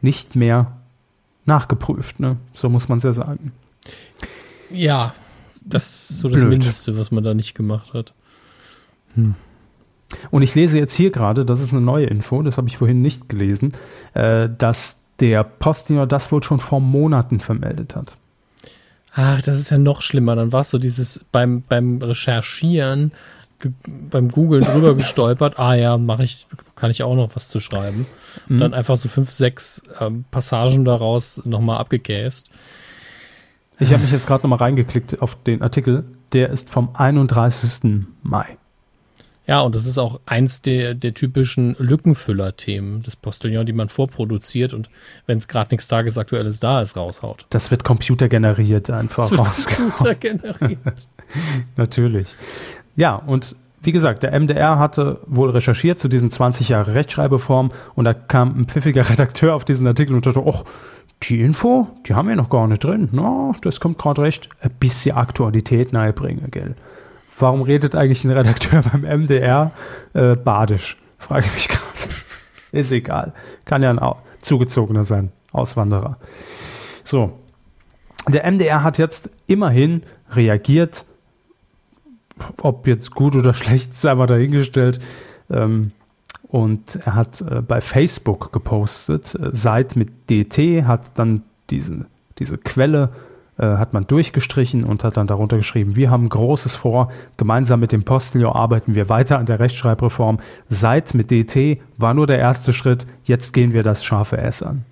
nicht 0.00 0.36
mehr 0.36 0.78
nachgeprüft. 1.44 2.20
Ne? 2.20 2.36
So 2.54 2.68
muss 2.68 2.88
man 2.88 2.98
es 2.98 3.04
ja 3.04 3.12
sagen. 3.12 3.52
Ja, 4.70 5.14
das 5.60 6.10
ist 6.10 6.20
so 6.20 6.28
das 6.28 6.40
Blöd. 6.40 6.50
Mindeste, 6.50 6.96
was 6.96 7.10
man 7.10 7.24
da 7.24 7.34
nicht 7.34 7.54
gemacht 7.54 7.94
hat. 7.94 8.14
Und 10.30 10.42
ich 10.42 10.54
lese 10.54 10.78
jetzt 10.78 10.94
hier 10.94 11.10
gerade, 11.10 11.44
das 11.44 11.60
ist 11.60 11.72
eine 11.72 11.80
neue 11.80 12.06
Info, 12.06 12.42
das 12.42 12.56
habe 12.56 12.68
ich 12.68 12.78
vorhin 12.78 13.02
nicht 13.02 13.28
gelesen, 13.28 13.72
äh, 14.14 14.48
dass 14.56 15.02
der 15.20 15.44
Postillon 15.44 16.08
das 16.08 16.30
wohl 16.32 16.42
schon 16.42 16.60
vor 16.60 16.80
Monaten 16.80 17.40
vermeldet 17.40 17.96
hat. 17.96 18.16
Ach, 19.14 19.42
das 19.42 19.58
ist 19.58 19.70
ja 19.70 19.78
noch 19.78 20.02
schlimmer. 20.02 20.36
Dann 20.36 20.52
war 20.52 20.60
es 20.60 20.70
so 20.70 20.78
dieses 20.78 21.24
beim, 21.32 21.62
beim 21.68 21.98
Recherchieren, 21.98 23.12
beim 23.86 24.28
Googlen 24.28 24.62
drüber 24.64 24.94
gestolpert. 24.96 25.58
Ah 25.58 25.74
ja, 25.74 25.98
mache 25.98 26.22
ich, 26.22 26.46
kann 26.76 26.90
ich 26.90 27.02
auch 27.02 27.16
noch 27.16 27.34
was 27.34 27.48
zu 27.48 27.58
schreiben. 27.58 28.06
Und 28.48 28.58
Dann 28.58 28.74
einfach 28.74 28.96
so 28.96 29.08
fünf, 29.08 29.30
sechs 29.30 29.82
ähm, 30.00 30.24
Passagen 30.30 30.84
daraus 30.84 31.42
nochmal 31.44 31.78
abgekäst. 31.78 32.50
Ich 33.80 33.92
habe 33.92 34.02
mich 34.02 34.12
jetzt 34.12 34.26
gerade 34.26 34.42
nochmal 34.42 34.58
reingeklickt 34.58 35.20
auf 35.22 35.36
den 35.42 35.62
Artikel, 35.62 36.04
der 36.32 36.50
ist 36.50 36.70
vom 36.70 36.90
31. 36.94 38.06
Mai. 38.22 38.56
Ja, 39.48 39.62
und 39.62 39.74
das 39.74 39.86
ist 39.86 39.96
auch 39.96 40.20
eins 40.26 40.60
der, 40.60 40.94
der 40.94 41.14
typischen 41.14 41.74
Lückenfüller-Themen 41.78 43.02
des 43.02 43.16
Postillon, 43.16 43.64
die 43.64 43.72
man 43.72 43.88
vorproduziert 43.88 44.74
und 44.74 44.90
wenn 45.26 45.38
es 45.38 45.48
gerade 45.48 45.72
nichts 45.72 45.88
Tagesaktuelles 45.88 46.60
da 46.60 46.82
ist, 46.82 46.96
raushaut. 46.96 47.46
Das 47.48 47.70
wird 47.70 47.82
computergeneriert 47.82 48.90
einfach 48.90 49.22
Das 49.22 49.30
wird 49.30 49.40
rausgehauen. 49.40 49.90
Computer 49.90 50.14
generiert. 50.14 51.08
Natürlich. 51.76 52.28
Ja, 52.94 53.14
und 53.14 53.56
wie 53.80 53.92
gesagt, 53.92 54.22
der 54.22 54.38
MDR 54.38 54.78
hatte 54.78 55.20
wohl 55.26 55.48
recherchiert 55.48 55.98
zu 55.98 56.08
diesem 56.08 56.30
20 56.30 56.68
Jahre 56.68 56.94
Rechtschreibeform 56.94 57.72
und 57.94 58.04
da 58.04 58.12
kam 58.12 58.60
ein 58.60 58.66
pfiffiger 58.66 59.08
Redakteur 59.08 59.54
auf 59.54 59.64
diesen 59.64 59.86
Artikel 59.86 60.14
und 60.14 60.26
dachte, 60.26 60.44
ach, 60.46 60.64
die 61.22 61.40
Info, 61.40 61.88
die 62.06 62.14
haben 62.14 62.28
wir 62.28 62.36
noch 62.36 62.50
gar 62.50 62.66
nicht 62.66 62.84
drin. 62.84 63.08
Na, 63.12 63.54
das 63.62 63.80
kommt 63.80 63.96
gerade 63.96 64.22
recht. 64.22 64.50
Ein 64.60 64.72
bisschen 64.78 65.16
Aktualität 65.16 65.94
nahebringen, 65.94 66.50
gell. 66.50 66.74
Warum 67.38 67.62
redet 67.62 67.94
eigentlich 67.94 68.24
ein 68.24 68.30
Redakteur 68.30 68.82
beim 68.92 69.02
MDR 69.22 69.72
äh, 70.14 70.34
badisch? 70.36 70.96
Frage 71.18 71.46
ich 71.46 71.54
mich 71.54 71.68
gerade. 71.68 71.82
Ist 72.72 72.92
egal. 72.92 73.32
Kann 73.64 73.82
ja 73.82 73.90
ein 73.90 73.98
Au- 73.98 74.18
Zugezogener 74.40 75.04
sein, 75.04 75.32
Auswanderer. 75.52 76.18
So. 77.04 77.38
Der 78.28 78.50
MDR 78.50 78.82
hat 78.82 78.98
jetzt 78.98 79.30
immerhin 79.46 80.02
reagiert, 80.30 81.06
ob 82.60 82.86
jetzt 82.86 83.12
gut 83.14 83.34
oder 83.36 83.54
schlecht, 83.54 83.92
ist 83.92 84.04
einmal 84.06 84.26
dahingestellt. 84.26 85.00
Ähm, 85.50 85.92
und 86.48 86.96
er 87.04 87.14
hat 87.14 87.40
äh, 87.42 87.60
bei 87.62 87.80
Facebook 87.80 88.52
gepostet, 88.52 89.34
äh, 89.34 89.50
seit 89.52 89.96
mit 89.96 90.30
DT 90.30 90.84
hat 90.84 91.18
dann 91.18 91.42
diese, 91.70 92.06
diese 92.38 92.58
Quelle 92.58 93.10
äh, 93.14 93.27
hat 93.64 93.92
man 93.92 94.06
durchgestrichen 94.06 94.84
und 94.84 95.04
hat 95.04 95.16
dann 95.16 95.26
darunter 95.26 95.56
geschrieben, 95.56 95.96
wir 95.96 96.10
haben 96.10 96.28
Großes 96.28 96.76
vor, 96.76 97.10
gemeinsam 97.36 97.80
mit 97.80 97.92
dem 97.92 98.04
Postillon 98.04 98.52
arbeiten 98.52 98.94
wir 98.94 99.08
weiter 99.08 99.38
an 99.38 99.46
der 99.46 99.58
Rechtschreibreform. 99.58 100.38
Seit 100.68 101.14
mit 101.14 101.30
DT 101.30 101.80
war 101.96 102.14
nur 102.14 102.26
der 102.26 102.38
erste 102.38 102.72
Schritt, 102.72 103.06
jetzt 103.24 103.52
gehen 103.52 103.72
wir 103.72 103.82
das 103.82 104.04
scharfe 104.04 104.38
S 104.38 104.62
an. 104.62 104.84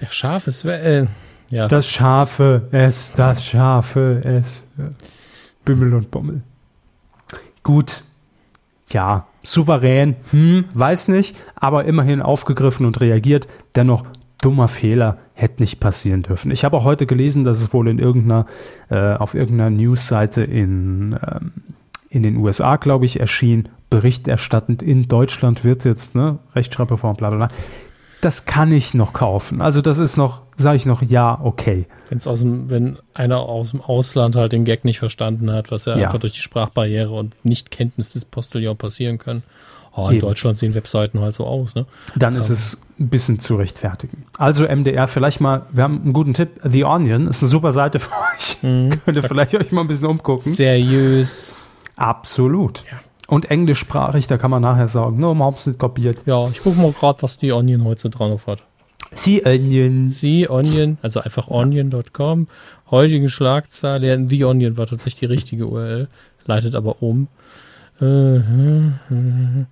Der 0.00 0.10
Schaf 0.10 0.46
ist, 0.46 0.64
äh, 0.64 1.06
ja. 1.50 1.68
Das 1.68 1.88
scharfe 1.88 2.68
S, 2.70 3.12
das 3.16 3.44
scharfe 3.44 4.22
S. 4.24 4.66
Ja. 4.76 4.90
Bimmel 5.64 5.94
und 5.94 6.10
Bommel. 6.10 6.42
Gut, 7.62 8.04
ja, 8.88 9.26
souverän, 9.42 10.16
hm, 10.30 10.66
weiß 10.74 11.08
nicht, 11.08 11.36
aber 11.56 11.84
immerhin 11.84 12.22
aufgegriffen 12.22 12.86
und 12.86 13.00
reagiert. 13.00 13.48
Dennoch 13.74 14.04
dummer 14.40 14.68
Fehler 14.68 15.18
hätte 15.38 15.62
nicht 15.62 15.80
passieren 15.80 16.22
dürfen. 16.22 16.50
Ich 16.50 16.64
habe 16.64 16.76
auch 16.76 16.84
heute 16.84 17.04
gelesen, 17.06 17.44
dass 17.44 17.60
es 17.60 17.72
wohl 17.74 17.88
in 17.88 17.98
irgendeiner, 17.98 18.46
äh, 18.88 19.14
auf 19.14 19.34
irgendeiner 19.34 19.68
Newsseite 19.70 20.42
in, 20.42 21.12
ähm, 21.12 21.52
in 22.08 22.22
den 22.22 22.36
USA, 22.38 22.76
glaube 22.76 23.04
ich, 23.04 23.20
erschien, 23.20 23.68
berichterstattend 23.90 24.82
in 24.82 25.08
Deutschland 25.08 25.62
wird 25.62 25.84
jetzt, 25.84 26.14
ne, 26.14 26.38
Rechtschreibreform, 26.54 27.16
bla 27.16 27.28
bla 27.28 27.36
bla. 27.46 27.48
Das 28.22 28.46
kann 28.46 28.72
ich 28.72 28.94
noch 28.94 29.12
kaufen. 29.12 29.60
Also 29.60 29.82
das 29.82 29.98
ist 29.98 30.16
noch, 30.16 30.40
sage 30.56 30.76
ich 30.76 30.86
noch, 30.86 31.02
ja, 31.02 31.38
okay. 31.42 31.84
Wenn's 32.08 32.26
aus 32.26 32.40
dem, 32.40 32.70
wenn 32.70 32.98
einer 33.12 33.40
aus 33.40 33.72
dem 33.72 33.82
Ausland 33.82 34.36
halt 34.36 34.52
den 34.52 34.64
Gag 34.64 34.86
nicht 34.86 34.98
verstanden 34.98 35.52
hat, 35.52 35.70
was 35.70 35.84
ja, 35.84 35.96
Ja. 35.98 36.06
einfach 36.06 36.18
durch 36.18 36.32
die 36.32 36.40
Sprachbarriere 36.40 37.10
und 37.12 37.36
Nichtkenntnis 37.44 38.08
des 38.14 38.24
Postillon 38.24 38.76
passieren 38.78 39.18
kann. 39.18 39.42
Oh, 39.96 40.08
in 40.08 40.16
Eben. 40.16 40.26
Deutschland 40.26 40.58
sehen 40.58 40.74
Webseiten 40.74 41.20
halt 41.20 41.32
so 41.32 41.44
aus, 41.44 41.74
ne? 41.74 41.86
Dann 42.16 42.36
ist 42.36 42.50
es 42.50 42.78
ein 43.00 43.08
bisschen 43.08 43.40
zu 43.40 43.56
rechtfertigen. 43.56 44.26
Also 44.36 44.66
MDR, 44.66 45.08
vielleicht 45.08 45.40
mal, 45.40 45.62
wir 45.72 45.84
haben 45.84 46.02
einen 46.02 46.12
guten 46.12 46.34
Tipp. 46.34 46.60
The 46.62 46.84
Onion 46.84 47.28
ist 47.28 47.42
eine 47.42 47.48
super 47.48 47.72
Seite 47.72 47.98
für 47.98 48.10
euch. 48.10 48.58
Könnt 48.60 49.16
ihr 49.16 49.22
vielleicht 49.22 49.54
euch 49.54 49.72
mal 49.72 49.80
ein 49.80 49.88
bisschen 49.88 50.08
umgucken. 50.08 50.52
Seriös. 50.52 51.56
Absolut. 51.96 52.84
Ja. 52.90 53.00
Und 53.26 53.50
englischsprachig, 53.50 54.26
da 54.26 54.36
kann 54.36 54.50
man 54.50 54.60
nachher 54.60 54.88
sagen, 54.88 55.18
no, 55.18 55.36
hab's 55.38 55.66
nicht 55.66 55.78
kopiert. 55.78 56.18
Ja, 56.26 56.46
ich 56.48 56.62
gucke 56.62 56.78
mal 56.78 56.92
gerade, 56.92 57.22
was 57.22 57.38
die 57.38 57.52
Onion 57.52 57.82
heute 57.84 58.10
drauf 58.10 58.46
hat. 58.46 58.62
The 59.14 59.46
Onion. 59.46 60.10
The 60.10 60.48
Onion, 60.50 60.98
also 61.00 61.20
einfach 61.20 61.48
onion.com. 61.48 62.48
Heutige 62.90 63.30
Schlagzeile, 63.30 64.28
The 64.28 64.44
Onion 64.44 64.76
war 64.76 64.86
tatsächlich 64.86 65.20
die 65.20 65.26
richtige 65.26 65.66
URL, 65.66 66.08
leitet 66.44 66.76
aber 66.76 67.02
um. 67.02 67.28
Äh, 68.00 68.04
hm, 68.04 68.98
hm, 69.08 69.66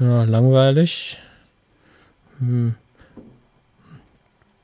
ja, 0.00 0.24
langweilig. 0.24 1.18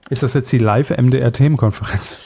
Ist 0.08 0.22
das 0.22 0.34
jetzt 0.34 0.52
die 0.52 0.58
Live-MDR-Themenkonferenz? 0.58 2.18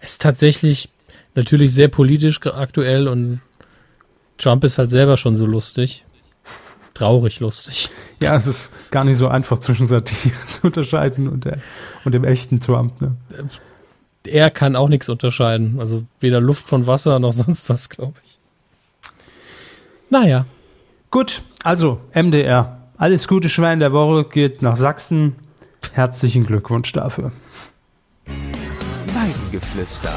Es 0.00 0.12
ist 0.12 0.22
tatsächlich 0.22 0.88
natürlich 1.34 1.74
sehr 1.74 1.88
politisch 1.88 2.40
aktuell 2.46 3.08
und 3.08 3.40
Trump 4.38 4.64
ist 4.64 4.78
halt 4.78 4.90
selber 4.90 5.16
schon 5.16 5.36
so 5.36 5.46
lustig. 5.46 6.04
Traurig 6.94 7.40
lustig. 7.40 7.90
Ja, 8.22 8.36
es 8.36 8.46
ist 8.46 8.72
gar 8.90 9.04
nicht 9.04 9.16
so 9.16 9.28
einfach 9.28 9.58
zwischen 9.58 9.86
Satire 9.86 10.34
zu 10.48 10.66
unterscheiden 10.66 11.28
und, 11.28 11.44
der, 11.44 11.58
und 12.04 12.12
dem 12.12 12.24
echten 12.24 12.60
Trump. 12.60 13.00
Ne? 13.00 13.16
Er 14.26 14.50
kann 14.50 14.76
auch 14.76 14.88
nichts 14.88 15.08
unterscheiden. 15.08 15.80
Also 15.80 16.04
weder 16.20 16.40
Luft 16.40 16.68
von 16.68 16.86
Wasser 16.86 17.18
noch 17.18 17.32
sonst 17.32 17.68
was, 17.68 17.88
glaube 17.88 18.14
ich. 18.24 18.38
Naja, 20.10 20.46
Gut, 21.10 21.42
also 21.64 22.00
MDR. 22.14 22.78
Alles 22.96 23.26
gute 23.26 23.48
Schwein 23.48 23.80
der 23.80 23.92
Woche 23.92 24.28
geht 24.28 24.62
nach 24.62 24.76
Sachsen. 24.76 25.34
Herzlichen 25.92 26.46
Glückwunsch 26.46 26.92
dafür. 26.92 27.32
Weidengeflüster. 28.26 30.12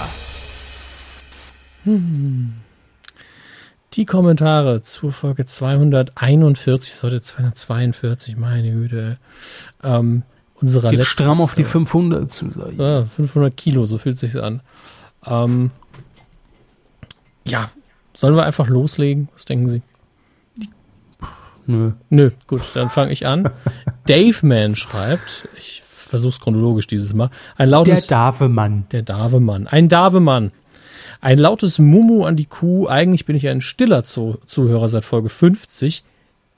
die 3.94 4.06
Kommentare 4.06 4.84
zur 4.84 5.12
Folge 5.12 5.48
241, 5.48 6.94
ist 6.94 7.02
heute 7.02 7.24
242, 7.24 8.38
meine 8.38 8.72
Güte. 8.72 9.18
Ähm, 9.84 10.22
unserer 10.64 10.90
Geht 10.90 11.00
letzten 11.00 11.12
stramm 11.14 11.42
auf 11.42 11.54
die 11.54 11.64
Folge. 11.64 11.88
500 11.90 12.32
zu. 12.32 12.50
sag 12.56 12.72
ich. 12.74 12.80
Ah, 12.80 13.06
500 13.06 13.56
Kilo, 13.56 13.86
so 13.86 13.98
fühlt 13.98 14.18
sich's 14.18 14.36
an. 14.36 14.62
Ähm, 15.26 15.72
ja, 17.46 17.70
sollen 18.14 18.36
wir 18.36 18.44
einfach 18.46 18.68
loslegen? 18.68 19.30
Was 19.34 19.46
denken 19.46 19.70
Sie? 19.70 19.82
Nö. 21.66 21.92
Nö, 22.10 22.32
gut, 22.48 22.62
dann 22.74 22.90
fange 22.90 23.12
ich 23.14 23.26
an. 23.26 23.50
Dave 24.08 24.46
Man 24.46 24.76
schreibt, 24.76 25.48
ich 25.58 25.82
versuch's 25.86 26.40
chronologisch 26.40 26.88
dieses 26.88 27.14
Mal, 27.14 27.30
ein 27.58 27.68
Der 27.70 27.78
lautes 27.78 28.08
Davemann. 28.08 28.86
der 28.92 29.02
Davemann. 29.04 29.68
Ein 29.68 29.88
Davemann. 29.90 30.52
Ein 31.22 31.38
lautes 31.40 31.80
Mumu 31.80 32.26
an 32.26 32.36
die 32.36 32.46
Kuh. 32.48 32.88
Eigentlich 32.88 33.26
bin 33.26 33.36
ich 33.38 33.48
ein 33.48 33.62
stiller 33.62 34.04
Zu 34.04 34.40
Zuhörer 34.46 34.90
seit 34.90 35.06
Folge 35.06 35.30
50. 35.30 36.04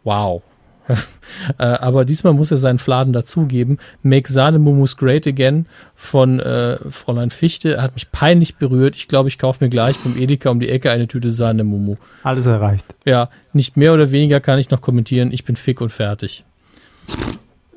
Wow. 0.03 0.41
äh, 1.57 1.63
aber 1.63 2.05
diesmal 2.05 2.33
muss 2.33 2.51
er 2.51 2.57
seinen 2.57 2.79
Fladen 2.79 3.13
dazugeben. 3.13 3.79
Make 4.03 4.31
Sahne 4.31 4.59
Mumus 4.59 4.97
Great 4.97 5.27
Again 5.27 5.65
von 5.95 6.39
äh, 6.39 6.77
Fräulein 6.89 7.31
Fichte 7.31 7.81
hat 7.81 7.95
mich 7.95 8.11
peinlich 8.11 8.57
berührt. 8.57 8.95
Ich 8.95 9.07
glaube, 9.07 9.29
ich 9.29 9.37
kaufe 9.37 9.63
mir 9.63 9.69
gleich 9.69 9.97
beim 9.99 10.17
Edeka 10.17 10.49
um 10.49 10.59
die 10.59 10.69
Ecke 10.69 10.91
eine 10.91 11.07
Tüte 11.07 11.31
Sahne 11.31 11.63
Mumu. 11.63 11.95
Alles 12.23 12.45
erreicht. 12.45 12.85
Ja, 13.05 13.29
nicht 13.53 13.77
mehr 13.77 13.93
oder 13.93 14.11
weniger 14.11 14.39
kann 14.39 14.59
ich 14.59 14.69
noch 14.69 14.81
kommentieren. 14.81 15.31
Ich 15.31 15.43
bin 15.43 15.55
fick 15.55 15.81
und 15.81 15.91
fertig. 15.91 16.43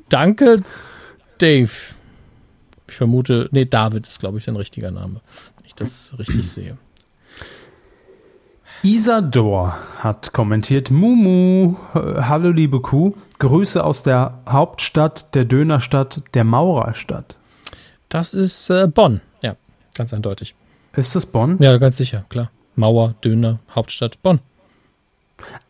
Danke, 0.09 0.61
Dave. 1.37 1.71
Ich 2.87 2.95
vermute, 2.95 3.47
nee, 3.51 3.65
David 3.65 4.07
ist, 4.07 4.19
glaube 4.19 4.39
ich, 4.39 4.43
sein 4.43 4.55
richtiger 4.55 4.89
Name, 4.89 5.21
wenn 5.57 5.65
ich 5.65 5.75
das 5.75 6.15
richtig 6.17 6.49
sehe. 6.49 6.77
Isador 8.83 9.77
hat 9.97 10.31
kommentiert, 10.31 10.89
Mumu, 10.89 11.75
äh, 11.93 12.21
hallo 12.21 12.49
liebe 12.49 12.79
Kuh, 12.79 13.13
Grüße 13.39 13.83
aus 13.83 14.03
der 14.03 14.39
Hauptstadt, 14.47 15.35
der 15.35 15.43
Dönerstadt, 15.43 16.21
der 16.33 16.45
Maurerstadt. 16.45 17.35
Das 18.07 18.33
ist 18.33 18.69
äh, 18.69 18.87
Bonn. 18.87 19.19
Ja, 19.43 19.55
ganz 19.95 20.13
eindeutig. 20.13 20.55
Ist 20.95 21.13
das 21.13 21.25
Bonn? 21.25 21.57
Ja, 21.59 21.77
ganz 21.77 21.97
sicher, 21.97 22.25
klar. 22.29 22.51
Mauer, 22.75 23.15
Döner, 23.23 23.59
Hauptstadt, 23.75 24.21
Bonn. 24.23 24.39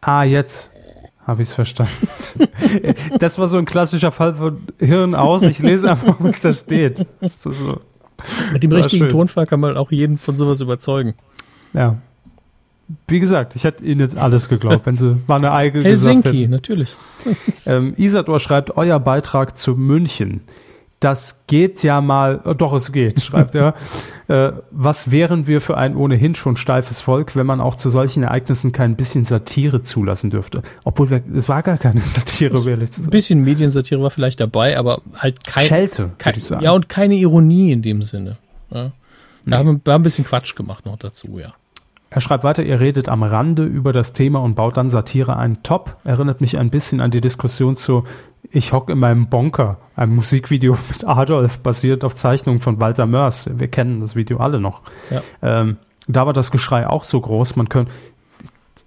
Ah, 0.02 0.24
jetzt 0.24 0.70
habe 1.26 1.42
ich 1.42 1.50
es 1.50 1.54
verstanden. 1.56 2.08
das 3.20 3.40
war 3.40 3.48
so 3.48 3.58
ein 3.58 3.66
klassischer 3.66 4.12
Fall 4.12 4.36
von 4.36 4.68
Hirn 4.78 5.16
aus, 5.16 5.42
ich 5.42 5.60
lese 5.60 5.90
einfach, 5.90 6.18
was 6.20 6.42
da 6.42 6.54
steht. 6.54 7.08
So, 7.22 7.82
Mit 8.54 8.62
dem 8.62 8.70
War 8.70 8.78
richtigen 8.80 9.06
schön. 9.06 9.12
Tonfall 9.12 9.48
kann 9.48 9.60
man 9.60 9.78
auch 9.78 9.92
jeden 9.92 10.18
von 10.20 10.36
sowas 10.36 10.62
überzeugen. 10.62 11.16
ja. 11.74 11.98
Wie 13.08 13.20
gesagt, 13.20 13.56
ich 13.56 13.64
hätte 13.64 13.84
Ihnen 13.84 14.00
jetzt 14.00 14.18
alles 14.18 14.50
geglaubt, 14.50 14.86
wenn 14.86 14.98
Sie 14.98 15.18
mal 15.28 15.44
eine 15.44 15.72
gesagt 15.72 15.86
Helsinki, 15.86 16.40
hätten. 16.42 16.52
natürlich. 16.52 16.96
Ähm, 17.66 17.94
Isador 17.98 18.40
schreibt, 18.40 18.78
euer 18.78 19.00
Beitrag 19.00 19.58
zu 19.58 19.76
München. 19.76 20.42
Das 21.02 21.44
geht 21.48 21.84
ja 21.84 22.02
mal, 22.02 22.42
äh, 22.46 22.56
doch 22.56 22.74
es 22.74 22.92
geht, 22.92 23.22
schreibt 23.24 23.56
er. 23.56 23.74
Äh, 24.28 24.52
was 24.72 25.12
wären 25.12 25.48
wir 25.48 25.60
für 25.62 25.78
ein 25.78 25.96
ohnehin 25.96 26.36
schon 26.36 26.56
steifes 26.56 27.00
Volk, 27.00 27.36
wenn 27.36 27.46
man 27.46 27.62
auch 27.62 27.76
zu 27.76 27.90
solchen 27.90 28.24
Ereignissen 28.24 28.72
kein 28.72 28.96
bisschen 28.96 29.26
Satire 29.26 29.82
zulassen 29.84 30.30
dürfte? 30.30 30.62
Obwohl 30.86 31.10
wir, 31.10 31.22
es 31.36 31.48
war 31.50 31.62
gar 31.64 31.78
keine 31.78 32.00
Satire, 32.02 32.58
um 32.58 32.68
ehrlich 32.68 32.92
zu 32.92 33.02
Ein 33.02 33.04
sein. 33.04 33.12
bisschen 33.12 33.44
Mediensatire 33.44 34.02
war 34.02 34.12
vielleicht 34.12 34.40
dabei, 34.40 34.78
aber 34.78 35.02
halt 35.16 35.46
kein, 35.46 35.66
Schelte, 35.68 36.12
kein 36.18 36.36
ich 36.36 36.44
sagen. 36.46 36.64
ja 36.64 36.72
und 36.72 36.90
keine 36.90 37.16
Ironie 37.16 37.72
in 37.72 37.82
dem 37.82 38.02
Sinne. 38.02 38.38
Ja. 38.72 38.92
Da 39.46 39.58
haben 39.58 39.66
wir, 39.68 39.82
wir 39.84 39.94
haben 39.94 40.02
ein 40.02 40.04
bisschen 40.04 40.26
Quatsch 40.26 40.56
gemacht 40.56 40.86
noch 40.86 40.98
dazu, 40.98 41.40
ja. 41.40 41.54
Er 42.10 42.22
schreibt 42.22 42.44
weiter, 42.44 42.64
ihr 42.64 42.80
redet 42.80 43.08
am 43.08 43.22
Rande 43.22 43.64
über 43.64 43.94
das 43.94 44.14
Thema 44.14 44.40
und 44.40 44.56
baut 44.56 44.78
dann 44.78 44.90
Satire 44.90 45.38
ein. 45.38 45.62
Top. 45.62 45.98
Erinnert 46.04 46.42
mich 46.42 46.58
ein 46.58 46.72
bisschen 46.72 47.02
an 47.02 47.12
die 47.12 47.22
Diskussion 47.22 47.76
zu 47.76 48.04
Ich 48.52 48.74
hock 48.74 48.90
in 48.90 48.98
meinem 48.98 49.28
Bonker, 49.28 49.78
einem 49.96 50.16
Musikvideo 50.16 50.78
mit 50.90 51.06
Adolf, 51.08 51.60
basiert 51.60 52.04
auf 52.04 52.16
Zeichnungen 52.16 52.62
von 52.62 52.80
Walter 52.80 53.06
Mörs. 53.06 53.50
Wir 53.54 53.68
kennen 53.68 54.02
das 54.02 54.16
Video 54.16 54.40
alle 54.40 54.60
noch. 54.60 54.82
Ja. 55.12 55.22
Ähm, 55.42 55.78
da 56.08 56.26
war 56.26 56.34
das 56.34 56.50
Geschrei 56.50 56.88
auch 56.88 57.04
so 57.04 57.22
groß, 57.22 57.56
man 57.56 57.70
könnte. 57.70 57.92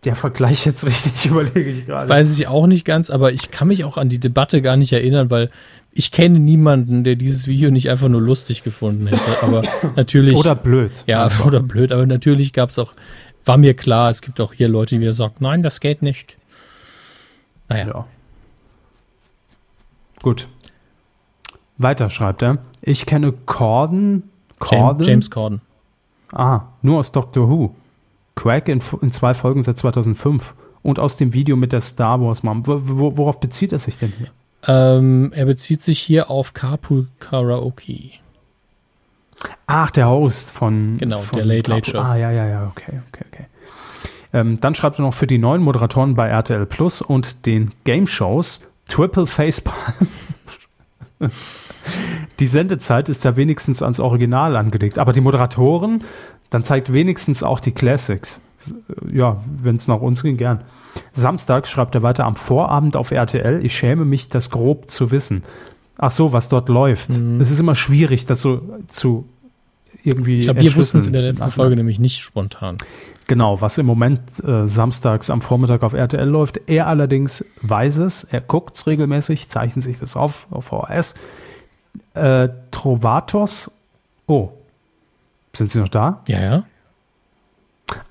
Der 0.04 0.16
Vergleich 0.16 0.66
jetzt 0.66 0.84
richtig 0.86 1.26
überlege 1.26 1.70
ich 1.70 1.86
gerade. 1.86 2.08
Weiß 2.08 2.36
ich 2.36 2.48
auch 2.48 2.66
nicht 2.66 2.84
ganz, 2.84 3.08
aber 3.08 3.32
ich 3.32 3.52
kann 3.52 3.68
mich 3.68 3.84
auch 3.84 3.98
an 3.98 4.08
die 4.08 4.18
Debatte 4.18 4.60
gar 4.62 4.76
nicht 4.76 4.92
erinnern, 4.92 5.30
weil 5.30 5.50
ich 5.92 6.10
kenne 6.10 6.38
niemanden, 6.38 7.04
der 7.04 7.16
dieses 7.16 7.46
Video 7.46 7.70
nicht 7.70 7.90
einfach 7.90 8.08
nur 8.08 8.20
lustig 8.22 8.62
gefunden 8.62 9.06
hätte. 9.06 9.42
Aber 9.42 9.62
natürlich. 9.96 10.36
Oder 10.36 10.54
blöd. 10.54 11.04
ja, 11.06 11.30
oder 11.46 11.60
blöd, 11.60 11.92
aber 11.92 12.06
natürlich 12.06 12.52
gab 12.52 12.70
es 12.70 12.78
auch, 12.78 12.92
war 13.44 13.58
mir 13.58 13.74
klar, 13.74 14.08
es 14.08 14.22
gibt 14.22 14.40
auch 14.40 14.52
hier 14.54 14.68
Leute, 14.68 14.94
die 14.94 15.00
wieder 15.00 15.12
sagen, 15.12 15.34
nein, 15.40 15.62
das 15.62 15.80
geht 15.80 16.02
nicht. 16.02 16.36
Naja, 17.68 17.86
Ja. 17.88 18.06
Gut. 20.22 20.48
Weiter 21.78 22.10
schreibt 22.10 22.42
er. 22.42 22.58
Ich 22.80 23.06
kenne 23.06 23.32
Corden. 23.32 24.30
James, 24.60 24.70
Corden? 24.70 25.06
James 25.06 25.30
Corden. 25.30 25.60
Ah, 26.30 26.60
nur 26.80 27.00
aus 27.00 27.10
Doctor 27.10 27.48
Who. 27.48 27.74
Quack 28.36 28.68
in, 28.68 28.80
in 29.00 29.10
zwei 29.10 29.34
Folgen 29.34 29.64
seit 29.64 29.78
2005. 29.78 30.54
Und 30.82 31.00
aus 31.00 31.16
dem 31.16 31.32
Video 31.32 31.56
mit 31.56 31.72
der 31.72 31.80
Star 31.80 32.20
Wars 32.20 32.44
Mom. 32.44 32.64
Wo, 32.66 32.80
wo, 32.84 33.16
worauf 33.16 33.40
bezieht 33.40 33.72
er 33.72 33.80
sich 33.80 33.98
denn 33.98 34.12
hier? 34.16 34.28
Ähm, 34.66 35.32
er 35.34 35.46
bezieht 35.46 35.82
sich 35.82 35.98
hier 35.98 36.30
auf 36.30 36.54
Carpool 36.54 37.08
Karaoke. 37.18 38.10
Ach, 39.66 39.90
der 39.90 40.08
Host 40.08 40.50
von. 40.50 40.98
Genau, 40.98 41.20
von 41.20 41.38
der 41.38 41.46
Late 41.46 41.70
Late 41.70 41.90
Show. 41.90 41.98
Ah, 41.98 42.16
ja, 42.16 42.30
ja, 42.30 42.46
ja, 42.46 42.66
okay, 42.66 43.00
okay, 43.08 43.24
okay. 43.32 43.46
Ähm, 44.32 44.60
dann 44.60 44.74
schreibt 44.74 44.98
er 44.98 45.02
noch 45.02 45.14
für 45.14 45.26
die 45.26 45.38
neuen 45.38 45.62
Moderatoren 45.62 46.14
bei 46.14 46.28
RTL 46.28 46.66
Plus 46.66 47.02
und 47.02 47.44
den 47.44 47.72
Game 47.84 48.06
Shows 48.06 48.60
Triple 48.88 49.26
Facepalm. 49.26 50.08
die 52.40 52.46
Sendezeit 52.46 53.08
ist 53.08 53.24
ja 53.24 53.36
wenigstens 53.36 53.82
ans 53.82 54.00
Original 54.00 54.56
angelegt. 54.56 54.98
Aber 54.98 55.12
die 55.12 55.20
Moderatoren, 55.20 56.04
dann 56.50 56.64
zeigt 56.64 56.92
wenigstens 56.92 57.42
auch 57.42 57.60
die 57.60 57.72
Classics. 57.72 58.40
Ja, 59.12 59.42
wenn 59.56 59.76
es 59.76 59.88
nach 59.88 60.00
uns 60.00 60.22
ging, 60.22 60.36
gern. 60.36 60.62
Samstags 61.12 61.70
schreibt 61.70 61.94
er 61.94 62.02
weiter 62.02 62.24
am 62.24 62.36
Vorabend 62.36 62.96
auf 62.96 63.10
RTL. 63.10 63.64
Ich 63.64 63.76
schäme 63.76 64.04
mich, 64.04 64.28
das 64.28 64.50
grob 64.50 64.90
zu 64.90 65.10
wissen. 65.10 65.42
Ach 65.98 66.10
so, 66.10 66.32
was 66.32 66.48
dort 66.48 66.68
läuft. 66.68 67.10
Mhm. 67.10 67.40
Es 67.40 67.50
ist 67.50 67.60
immer 67.60 67.74
schwierig, 67.74 68.26
das 68.26 68.40
so 68.42 68.60
zu 68.88 69.28
irgendwie. 70.04 70.38
Ich 70.38 70.44
glaube, 70.46 70.60
wir 70.60 70.74
wussten 70.76 70.98
es 70.98 71.06
in 71.06 71.12
der 71.12 71.22
letzten 71.22 71.50
Folge 71.50 71.76
nämlich 71.76 71.98
nicht 71.98 72.18
spontan. 72.18 72.76
Genau, 73.26 73.60
was 73.60 73.78
im 73.78 73.86
Moment 73.86 74.20
äh, 74.44 74.66
samstags 74.68 75.30
am 75.30 75.40
Vormittag 75.40 75.82
auf 75.82 75.92
RTL 75.92 76.28
läuft. 76.28 76.60
Er 76.66 76.86
allerdings 76.88 77.44
weiß 77.62 77.98
es, 77.98 78.24
er 78.24 78.40
guckt 78.40 78.74
es 78.74 78.86
regelmäßig, 78.86 79.48
zeichnet 79.48 79.84
sich 79.84 79.98
das 79.98 80.16
auf 80.16 80.46
auf 80.50 80.66
VHS. 80.66 81.14
Äh, 82.14 82.48
Trovatos. 82.70 83.70
Oh. 84.26 84.50
Sind 85.54 85.70
Sie 85.70 85.78
noch 85.78 85.88
da? 85.88 86.22
Ja, 86.28 86.40
ja. 86.40 86.64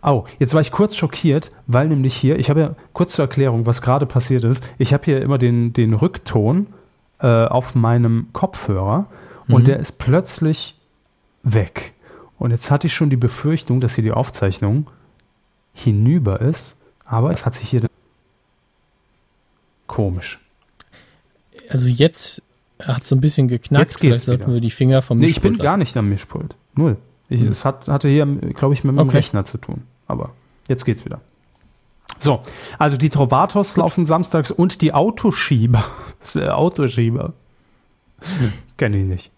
Oh, 0.04 0.26
jetzt 0.40 0.54
war 0.54 0.62
ich 0.62 0.72
kurz 0.72 0.96
schockiert, 0.96 1.52
weil 1.66 1.88
nämlich 1.88 2.16
hier, 2.16 2.38
ich 2.38 2.50
habe 2.50 2.60
ja 2.60 2.76
kurz 2.94 3.14
zur 3.14 3.24
Erklärung, 3.26 3.66
was 3.66 3.82
gerade 3.82 4.06
passiert 4.06 4.44
ist. 4.44 4.64
Ich 4.78 4.94
habe 4.94 5.06
hier 5.06 5.22
immer 5.22 5.38
den, 5.40 5.74
den 5.74 5.94
Rückton 5.94 6.68
äh, 7.20 7.28
auf 7.46 7.74
meinem 7.74 8.28
Kopfhörer 8.34 9.08
und 9.48 9.62
Mhm. 9.62 9.66
der 9.66 9.80
ist 9.80 9.94
plötzlich 9.94 10.78
weg. 11.44 11.94
Und 12.38 12.52
jetzt 12.52 12.72
hatte 12.72 12.88
ich 12.88 12.94
schon 12.94 13.10
die 13.10 13.18
Befürchtung, 13.18 13.80
dass 13.82 13.96
hier 13.96 14.04
die 14.04 14.12
Aufzeichnung 14.12 14.90
hinüber 15.74 16.42
ist, 16.42 16.76
aber 17.06 17.32
es 17.32 17.46
hat 17.46 17.56
sich 17.56 17.70
hier 17.70 17.88
komisch. 19.88 20.40
Also 21.70 21.88
jetzt 21.88 22.42
hat 22.82 23.04
es 23.04 23.10
so 23.10 23.16
ein 23.16 23.22
bisschen 23.22 23.48
geknackt. 23.48 23.92
Jetzt 23.92 24.00
Vielleicht 24.00 24.26
sollten 24.26 24.44
wieder. 24.44 24.54
wir 24.56 24.62
die 24.62 24.72
Finger 24.72 25.02
vom 25.02 25.20
Nee, 25.20 25.28
ich 25.28 25.42
bin 25.42 25.52
Mischpult 25.54 25.68
gar 25.70 25.78
nicht 25.78 25.96
am 25.98 26.10
Mischpult. 26.10 26.56
Null. 26.76 26.98
Ich, 27.30 27.42
Hm. 27.42 27.50
Es 27.50 27.64
hat, 27.64 27.88
hatte 27.88 28.10
hier, 28.10 28.26
glaube 28.26 28.74
ich, 28.74 28.84
mit 28.84 28.96
meinem 28.96 29.08
Okay. 29.08 29.18
Rechner 29.18 29.46
zu 29.46 29.58
tun. 29.58 29.84
Aber 30.08 30.32
jetzt 30.68 30.84
geht's 30.86 31.06
wieder. 31.06 31.22
So, 32.20 32.42
also 32.78 32.98
die 32.98 33.10
Trovatos 33.10 33.78
laufen 33.78 34.06
samstags 34.06 34.52
und 34.52 34.82
die 34.82 34.94
Autoschieber. 34.94 35.84
Autoschieber. 36.36 37.34
Kenne 38.78 38.98
ich 38.98 39.06
nicht. 39.06 39.32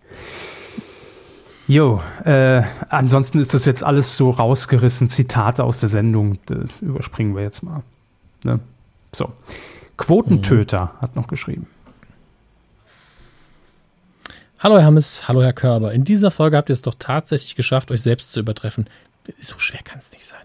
Jo, 1.73 2.03
äh, 2.23 2.61
ansonsten 2.89 3.39
ist 3.39 3.55
das 3.55 3.65
jetzt 3.65 3.83
alles 3.83 4.15
so 4.15 4.29
rausgerissen. 4.29 5.09
Zitate 5.09 5.63
aus 5.63 5.79
der 5.79 5.89
Sendung. 5.89 6.37
Äh, 6.47 6.67
überspringen 6.81 7.35
wir 7.35 7.41
jetzt 7.41 7.63
mal. 7.63 7.81
Ne? 8.43 8.59
So. 9.11 9.33
Quotentöter 9.97 10.93
hat 11.01 11.15
noch 11.15 11.25
geschrieben. 11.25 11.65
Hallo 14.59 14.77
Herr 14.77 14.85
Hammes, 14.85 15.27
hallo 15.27 15.41
Herr 15.41 15.53
Körber. 15.53 15.93
In 15.93 16.03
dieser 16.03 16.29
Folge 16.29 16.57
habt 16.57 16.69
ihr 16.69 16.73
es 16.73 16.83
doch 16.83 16.93
tatsächlich 16.99 17.55
geschafft, 17.55 17.89
euch 17.89 18.03
selbst 18.03 18.33
zu 18.33 18.41
übertreffen. 18.41 18.87
So 19.41 19.57
schwer 19.57 19.81
kann 19.83 19.97
es 19.97 20.11
nicht 20.11 20.25
sein. 20.25 20.42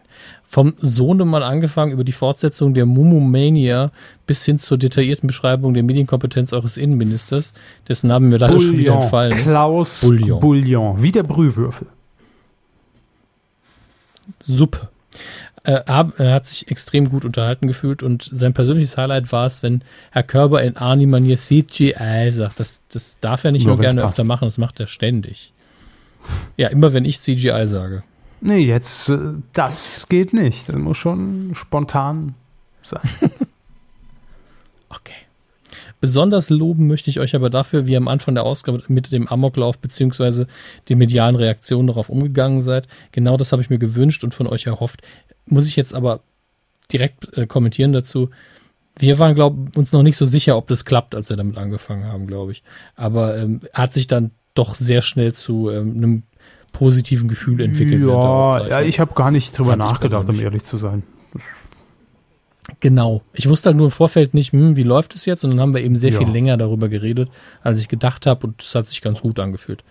Vom 0.51 0.73
Sohnemann 0.79 1.43
angefangen 1.43 1.93
über 1.93 2.05
die 2.05 2.13
Fortsetzung 2.13 2.73
der 2.73 2.87
Mumumania 2.87 3.93
bis 4.27 4.47
hin 4.47 4.59
zur 4.59 4.79
detaillierten 4.79 5.27
Beschreibung 5.27 5.75
der 5.75 5.83
Medienkompetenz 5.83 6.55
eures 6.55 6.79
Innenministers, 6.79 7.53
dessen 7.87 8.09
Name 8.09 8.29
mir 8.29 8.39
leider 8.39 8.59
schon 8.59 8.79
wieder 8.79 8.95
entfallen 8.95 9.39
ist. 9.39 9.45
Klaus 9.45 10.01
Bouillon. 10.01 10.41
Bouillon. 10.41 11.03
Wie 11.03 11.13
der 11.13 11.23
Brühwürfel. 11.23 11.89
Suppe. 14.41 14.89
Äh, 15.65 15.83
er 15.87 16.33
hat 16.33 16.47
sich 16.47 16.71
extrem 16.71 17.11
gut 17.11 17.27
unterhalten 17.27 17.67
gefühlt 17.67 18.03
und 18.03 18.27
sein 18.33 18.55
persönliches 18.55 18.97
Highlight 18.97 19.31
war 19.31 19.45
es, 19.45 19.63
wenn 19.63 19.83
Herr 20.13 20.23
Körber 20.23 20.63
in 20.63 20.79
Arnie-Manier 20.79 21.37
CGI 21.37 22.31
sagt. 22.31 22.59
Das, 22.59 22.83
das 22.89 23.21
darf 23.21 23.45
er 23.45 23.53
nicht 23.53 23.67
Nur 23.67 23.75
nur, 23.75 23.83
gerne 23.83 24.01
passt. 24.01 24.13
öfter 24.13 24.25
machen, 24.25 24.47
das 24.47 24.57
macht 24.57 24.81
er 24.81 24.87
ständig. 24.87 25.53
Ja, 26.57 26.69
immer 26.69 26.95
wenn 26.95 27.05
ich 27.05 27.21
CGI 27.21 27.67
sage. 27.67 28.03
Nee, 28.41 28.65
jetzt, 28.65 29.09
äh, 29.09 29.19
das 29.53 30.07
geht 30.09 30.33
nicht. 30.33 30.69
Das 30.69 30.77
muss 30.77 30.97
schon 30.97 31.51
spontan 31.55 32.35
sein. 32.83 33.01
Okay. 34.91 35.13
Besonders 36.01 36.49
loben 36.49 36.87
möchte 36.87 37.11
ich 37.11 37.21
euch 37.21 37.35
aber 37.35 37.51
dafür, 37.51 37.87
wie 37.87 37.93
ihr 37.93 37.99
am 37.99 38.09
Anfang 38.09 38.35
der 38.35 38.45
Ausgabe 38.45 38.83
mit 38.89 39.13
dem 39.13 39.29
Amoklauf 39.29 39.79
beziehungsweise 39.79 40.47
den 40.89 40.97
medialen 40.97 41.37
Reaktionen 41.37 41.89
darauf 41.89 42.09
umgegangen 42.09 42.63
seid. 42.63 42.87
Genau 43.13 43.37
das 43.37 43.53
habe 43.53 43.61
ich 43.61 43.69
mir 43.69 43.79
gewünscht 43.79 44.25
und 44.25 44.35
von 44.35 44.47
euch 44.47 44.67
erhofft. 44.67 45.03
Muss 45.45 45.69
ich 45.69 45.77
jetzt 45.77 45.95
aber 45.95 46.21
direkt 46.93 47.37
äh, 47.37 47.47
kommentieren 47.47 47.93
dazu. 47.93 48.31
Wir 48.99 49.19
waren, 49.19 49.35
glaube 49.35 49.71
uns 49.79 49.93
noch 49.93 50.03
nicht 50.03 50.17
so 50.17 50.25
sicher, 50.25 50.57
ob 50.57 50.69
das 50.69 50.85
klappt, 50.85 51.15
als 51.15 51.29
wir 51.31 51.37
damit 51.37 51.59
angefangen 51.59 52.05
haben, 52.05 52.27
glaube 52.27 52.53
ich. 52.53 52.63
Aber 52.97 53.37
ähm, 53.37 53.61
hat 53.73 53.93
sich 53.93 54.07
dann 54.07 54.31
doch 54.55 54.75
sehr 54.75 55.03
schnell 55.03 55.35
zu 55.35 55.71
ähm, 55.71 55.97
einem 55.97 56.23
positiven 56.73 57.29
Gefühl 57.29 57.61
entwickelt. 57.61 58.03
ja, 58.03 58.67
ja, 58.69 58.81
ich 58.83 59.01
habe 59.01 59.15
gar 59.15 59.31
nicht 59.31 59.57
drüber 59.57 59.71
Fand 59.71 59.83
nachgedacht, 59.83 60.29
um 60.29 60.39
ehrlich 60.41 60.65
zu 60.65 60.77
sein. 60.77 61.03
Genau. 62.81 63.23
Ich 63.33 63.49
wusste 63.49 63.71
halt 63.71 63.77
nur 63.77 63.87
im 63.87 63.91
Vorfeld 63.93 64.35
nicht, 64.35 64.53
hm, 64.53 64.77
wie 64.77 64.83
läuft 64.83 65.15
es 65.15 65.25
jetzt? 65.25 65.43
Und 65.45 65.51
dann 65.51 65.61
haben 65.61 65.75
wir 65.75 65.83
eben 65.83 65.97
sehr 65.97 66.13
Ja. 66.13 66.19
viel 66.19 66.29
länger 66.29 66.57
darüber 66.57 66.89
geredet, 66.89 67.31
als 67.63 67.81
ich 67.81 67.89
gedacht 67.89 68.27
habe. 68.27 68.47
Und 68.47 68.63
es 68.63 68.75
hat 68.75 68.87
sich 68.87 69.01
ganz 69.01 69.23
gut 69.23 69.39
angefühlt. 69.39 69.83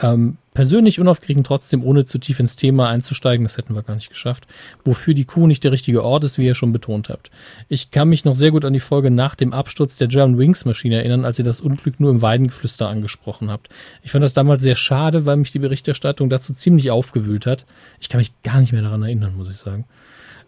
Ähm, 0.00 0.38
persönlich 0.56 0.98
unaufgeregt, 0.98 1.46
trotzdem 1.46 1.84
ohne 1.84 2.06
zu 2.06 2.16
tief 2.16 2.40
ins 2.40 2.56
Thema 2.56 2.88
einzusteigen, 2.88 3.44
das 3.44 3.58
hätten 3.58 3.74
wir 3.74 3.82
gar 3.82 3.94
nicht 3.94 4.08
geschafft. 4.08 4.46
Wofür 4.86 5.12
die 5.12 5.26
Kuh 5.26 5.46
nicht 5.46 5.62
der 5.62 5.70
richtige 5.70 6.02
Ort 6.02 6.24
ist, 6.24 6.38
wie 6.38 6.46
ihr 6.46 6.54
schon 6.54 6.72
betont 6.72 7.10
habt. 7.10 7.30
Ich 7.68 7.90
kann 7.90 8.08
mich 8.08 8.24
noch 8.24 8.34
sehr 8.34 8.52
gut 8.52 8.64
an 8.64 8.72
die 8.72 8.80
Folge 8.80 9.10
nach 9.10 9.34
dem 9.34 9.52
Absturz 9.52 9.96
der 9.96 10.08
German 10.08 10.38
Wings 10.38 10.64
Maschine 10.64 10.96
erinnern, 10.96 11.26
als 11.26 11.38
ihr 11.38 11.44
das 11.44 11.60
Unglück 11.60 12.00
nur 12.00 12.10
im 12.10 12.22
Weidengeflüster 12.22 12.88
angesprochen 12.88 13.50
habt. 13.50 13.68
Ich 14.02 14.12
fand 14.12 14.24
das 14.24 14.32
damals 14.32 14.62
sehr 14.62 14.76
schade, 14.76 15.26
weil 15.26 15.36
mich 15.36 15.52
die 15.52 15.58
Berichterstattung 15.58 16.30
dazu 16.30 16.54
ziemlich 16.54 16.90
aufgewühlt 16.90 17.44
hat. 17.44 17.66
Ich 18.00 18.08
kann 18.08 18.18
mich 18.18 18.32
gar 18.42 18.58
nicht 18.58 18.72
mehr 18.72 18.80
daran 18.80 19.02
erinnern, 19.02 19.36
muss 19.36 19.50
ich 19.50 19.58
sagen. 19.58 19.84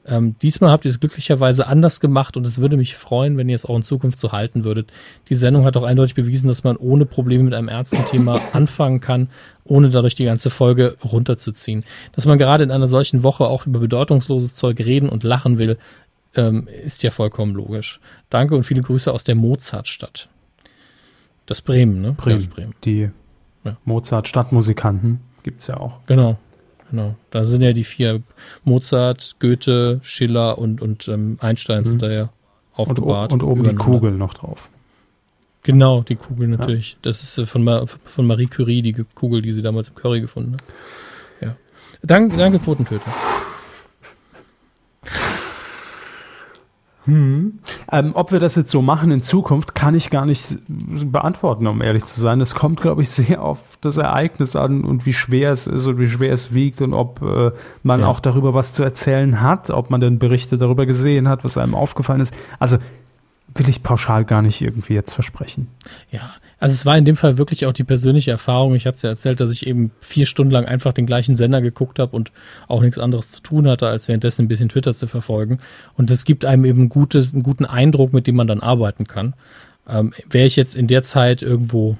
Ähm, 0.06 0.36
diesmal 0.40 0.70
habt 0.70 0.84
ihr 0.86 0.90
es 0.90 1.00
glücklicherweise 1.00 1.66
anders 1.66 2.00
gemacht 2.00 2.36
und 2.36 2.46
es 2.46 2.58
würde 2.58 2.76
mich 2.76 2.96
freuen, 2.96 3.36
wenn 3.36 3.48
ihr 3.48 3.54
es 3.54 3.66
auch 3.66 3.76
in 3.76 3.82
Zukunft 3.82 4.18
so 4.18 4.32
halten 4.32 4.64
würdet. 4.64 4.90
Die 5.28 5.34
Sendung 5.34 5.64
hat 5.64 5.76
auch 5.76 5.82
eindeutig 5.82 6.14
bewiesen, 6.14 6.48
dass 6.48 6.64
man 6.64 6.76
ohne 6.76 7.04
Probleme 7.04 7.44
mit 7.44 7.54
einem 7.54 7.68
ernsten 7.68 8.04
Thema 8.06 8.40
anfangen 8.52 9.00
kann, 9.00 9.28
ohne 9.64 9.90
dadurch 9.90 10.14
die 10.14 10.24
ganze 10.24 10.48
Folge 10.48 10.96
runterzuziehen. 11.04 11.84
Dass 12.12 12.24
man 12.24 12.38
gerade 12.38 12.64
in 12.64 12.70
einer 12.70 12.86
solchen 12.88 13.22
Woche 13.22 13.46
auch 13.46 13.66
über 13.66 13.80
bedeutungsloses 13.80 14.54
Zeug 14.54 14.78
reden 14.80 15.08
und 15.10 15.24
lachen 15.24 15.58
will, 15.58 15.76
ähm, 16.34 16.68
ist 16.84 17.02
ja 17.02 17.10
vollkommen 17.10 17.54
logisch. 17.54 18.00
Danke 18.30 18.54
und 18.54 18.62
viele 18.62 18.82
Grüße 18.82 19.12
aus 19.12 19.24
der 19.24 19.34
Mozartstadt. 19.34 20.28
Das 21.46 21.62
Bremen, 21.62 22.00
ne? 22.00 22.12
Bremen. 22.12 22.40
Ja, 22.42 22.46
Bremen. 22.48 22.74
Die 22.84 23.10
Ja. 23.64 23.76
Mozart-Stadtmusikanten 23.84 25.20
gibt 25.42 25.60
es 25.60 25.66
ja 25.66 25.78
auch. 25.78 25.98
Genau, 26.06 26.38
genau. 26.90 27.14
Da 27.30 27.44
sind 27.44 27.62
ja 27.62 27.72
die 27.72 27.84
vier 27.84 28.22
Mozart, 28.64 29.36
Goethe, 29.40 30.00
Schiller 30.02 30.58
und, 30.58 30.80
und 30.82 31.08
ähm, 31.08 31.38
Einstein 31.40 31.84
sind 31.84 31.96
Mhm. 31.96 31.98
da 32.00 32.10
ja 32.10 32.22
Und, 32.22 32.30
aufgebahrt. 32.88 33.32
und 33.32 33.42
oben 33.42 33.64
die. 33.64 33.74
Kugel 33.74 34.12
noch 34.12 34.34
drauf. 34.34 34.68
Genau, 35.64 36.02
die 36.02 36.14
Kugel 36.16 36.48
natürlich. 36.48 36.96
Das 37.02 37.22
ist 37.22 37.36
äh, 37.38 37.44
von, 37.44 37.62
Ma 37.64 37.84
von 38.04 38.26
Marie 38.26 38.46
Curie, 38.46 38.80
die 38.82 38.92
Ge- 38.92 39.04
Kugel, 39.14 39.42
die 39.42 39.52
sie 39.52 39.60
damals 39.62 39.88
im 39.88 39.94
Curry 39.96 40.20
gefunden 40.20 40.54
hat. 40.54 40.62
Ja. 41.40 41.56
Dank, 42.02 42.36
danke, 42.36 42.58
Quotentöter. 42.58 43.10
Ähm, 47.08 48.10
ob 48.14 48.32
wir 48.32 48.38
das 48.38 48.54
jetzt 48.56 48.70
so 48.70 48.82
machen 48.82 49.10
in 49.10 49.22
Zukunft, 49.22 49.74
kann 49.74 49.94
ich 49.94 50.10
gar 50.10 50.26
nicht 50.26 50.58
beantworten, 50.68 51.66
um 51.66 51.80
ehrlich 51.80 52.04
zu 52.04 52.20
sein. 52.20 52.40
Es 52.40 52.54
kommt, 52.54 52.80
glaube 52.80 53.02
ich, 53.02 53.10
sehr 53.10 53.42
auf 53.42 53.58
das 53.80 53.96
Ereignis 53.96 54.56
an 54.56 54.84
und 54.84 55.06
wie 55.06 55.12
schwer 55.14 55.52
es 55.52 55.66
ist 55.66 55.86
und 55.86 55.98
wie 55.98 56.08
schwer 56.08 56.32
es 56.32 56.52
wiegt 56.52 56.82
und 56.82 56.92
ob 56.92 57.22
äh, 57.22 57.50
man 57.82 58.00
Ja. 58.00 58.06
auch 58.06 58.20
darüber 58.20 58.52
was 58.54 58.74
zu 58.74 58.82
erzählen 58.82 59.40
hat, 59.40 59.70
ob 59.70 59.90
man 59.90 60.00
denn 60.00 60.18
Berichte 60.18 60.58
darüber 60.58 60.84
gesehen 60.86 61.28
hat, 61.28 61.44
was 61.44 61.56
einem 61.56 61.74
aufgefallen 61.74 62.20
ist. 62.20 62.34
Also 62.58 62.78
will 63.54 63.68
ich 63.68 63.82
pauschal 63.82 64.24
gar 64.24 64.42
nicht 64.42 64.60
irgendwie 64.60 64.94
jetzt 64.94 65.14
versprechen. 65.14 65.68
Ja, 66.10 66.30
also 66.60 66.72
es 66.72 66.84
war 66.84 66.98
in 66.98 67.04
dem 67.04 67.16
Fall 67.16 67.38
wirklich 67.38 67.66
auch 67.66 67.72
die 67.72 67.84
persönliche 67.84 68.32
Erfahrung. 68.32 68.74
Ich 68.74 68.86
hatte 68.86 68.96
es 68.96 69.02
ja 69.02 69.10
erzählt, 69.10 69.40
dass 69.40 69.52
ich 69.52 69.66
eben 69.66 69.92
vier 70.00 70.26
Stunden 70.26 70.50
lang 70.52 70.64
einfach 70.64 70.92
den 70.92 71.06
gleichen 71.06 71.36
Sender 71.36 71.60
geguckt 71.60 71.98
habe 71.98 72.16
und 72.16 72.32
auch 72.66 72.82
nichts 72.82 72.98
anderes 72.98 73.30
zu 73.30 73.42
tun 73.42 73.68
hatte, 73.68 73.86
als 73.86 74.08
währenddessen 74.08 74.44
ein 74.44 74.48
bisschen 74.48 74.68
Twitter 74.68 74.92
zu 74.92 75.06
verfolgen. 75.06 75.58
Und 75.96 76.10
das 76.10 76.24
gibt 76.24 76.44
einem 76.44 76.64
eben 76.64 76.88
gutes, 76.88 77.32
einen 77.32 77.44
guten 77.44 77.64
Eindruck, 77.64 78.12
mit 78.12 78.26
dem 78.26 78.34
man 78.34 78.48
dann 78.48 78.60
arbeiten 78.60 79.06
kann. 79.06 79.34
Ähm, 79.88 80.12
Wäre 80.28 80.46
ich 80.46 80.56
jetzt 80.56 80.74
in 80.74 80.88
der 80.88 81.04
Zeit 81.04 81.42
irgendwo, 81.42 81.96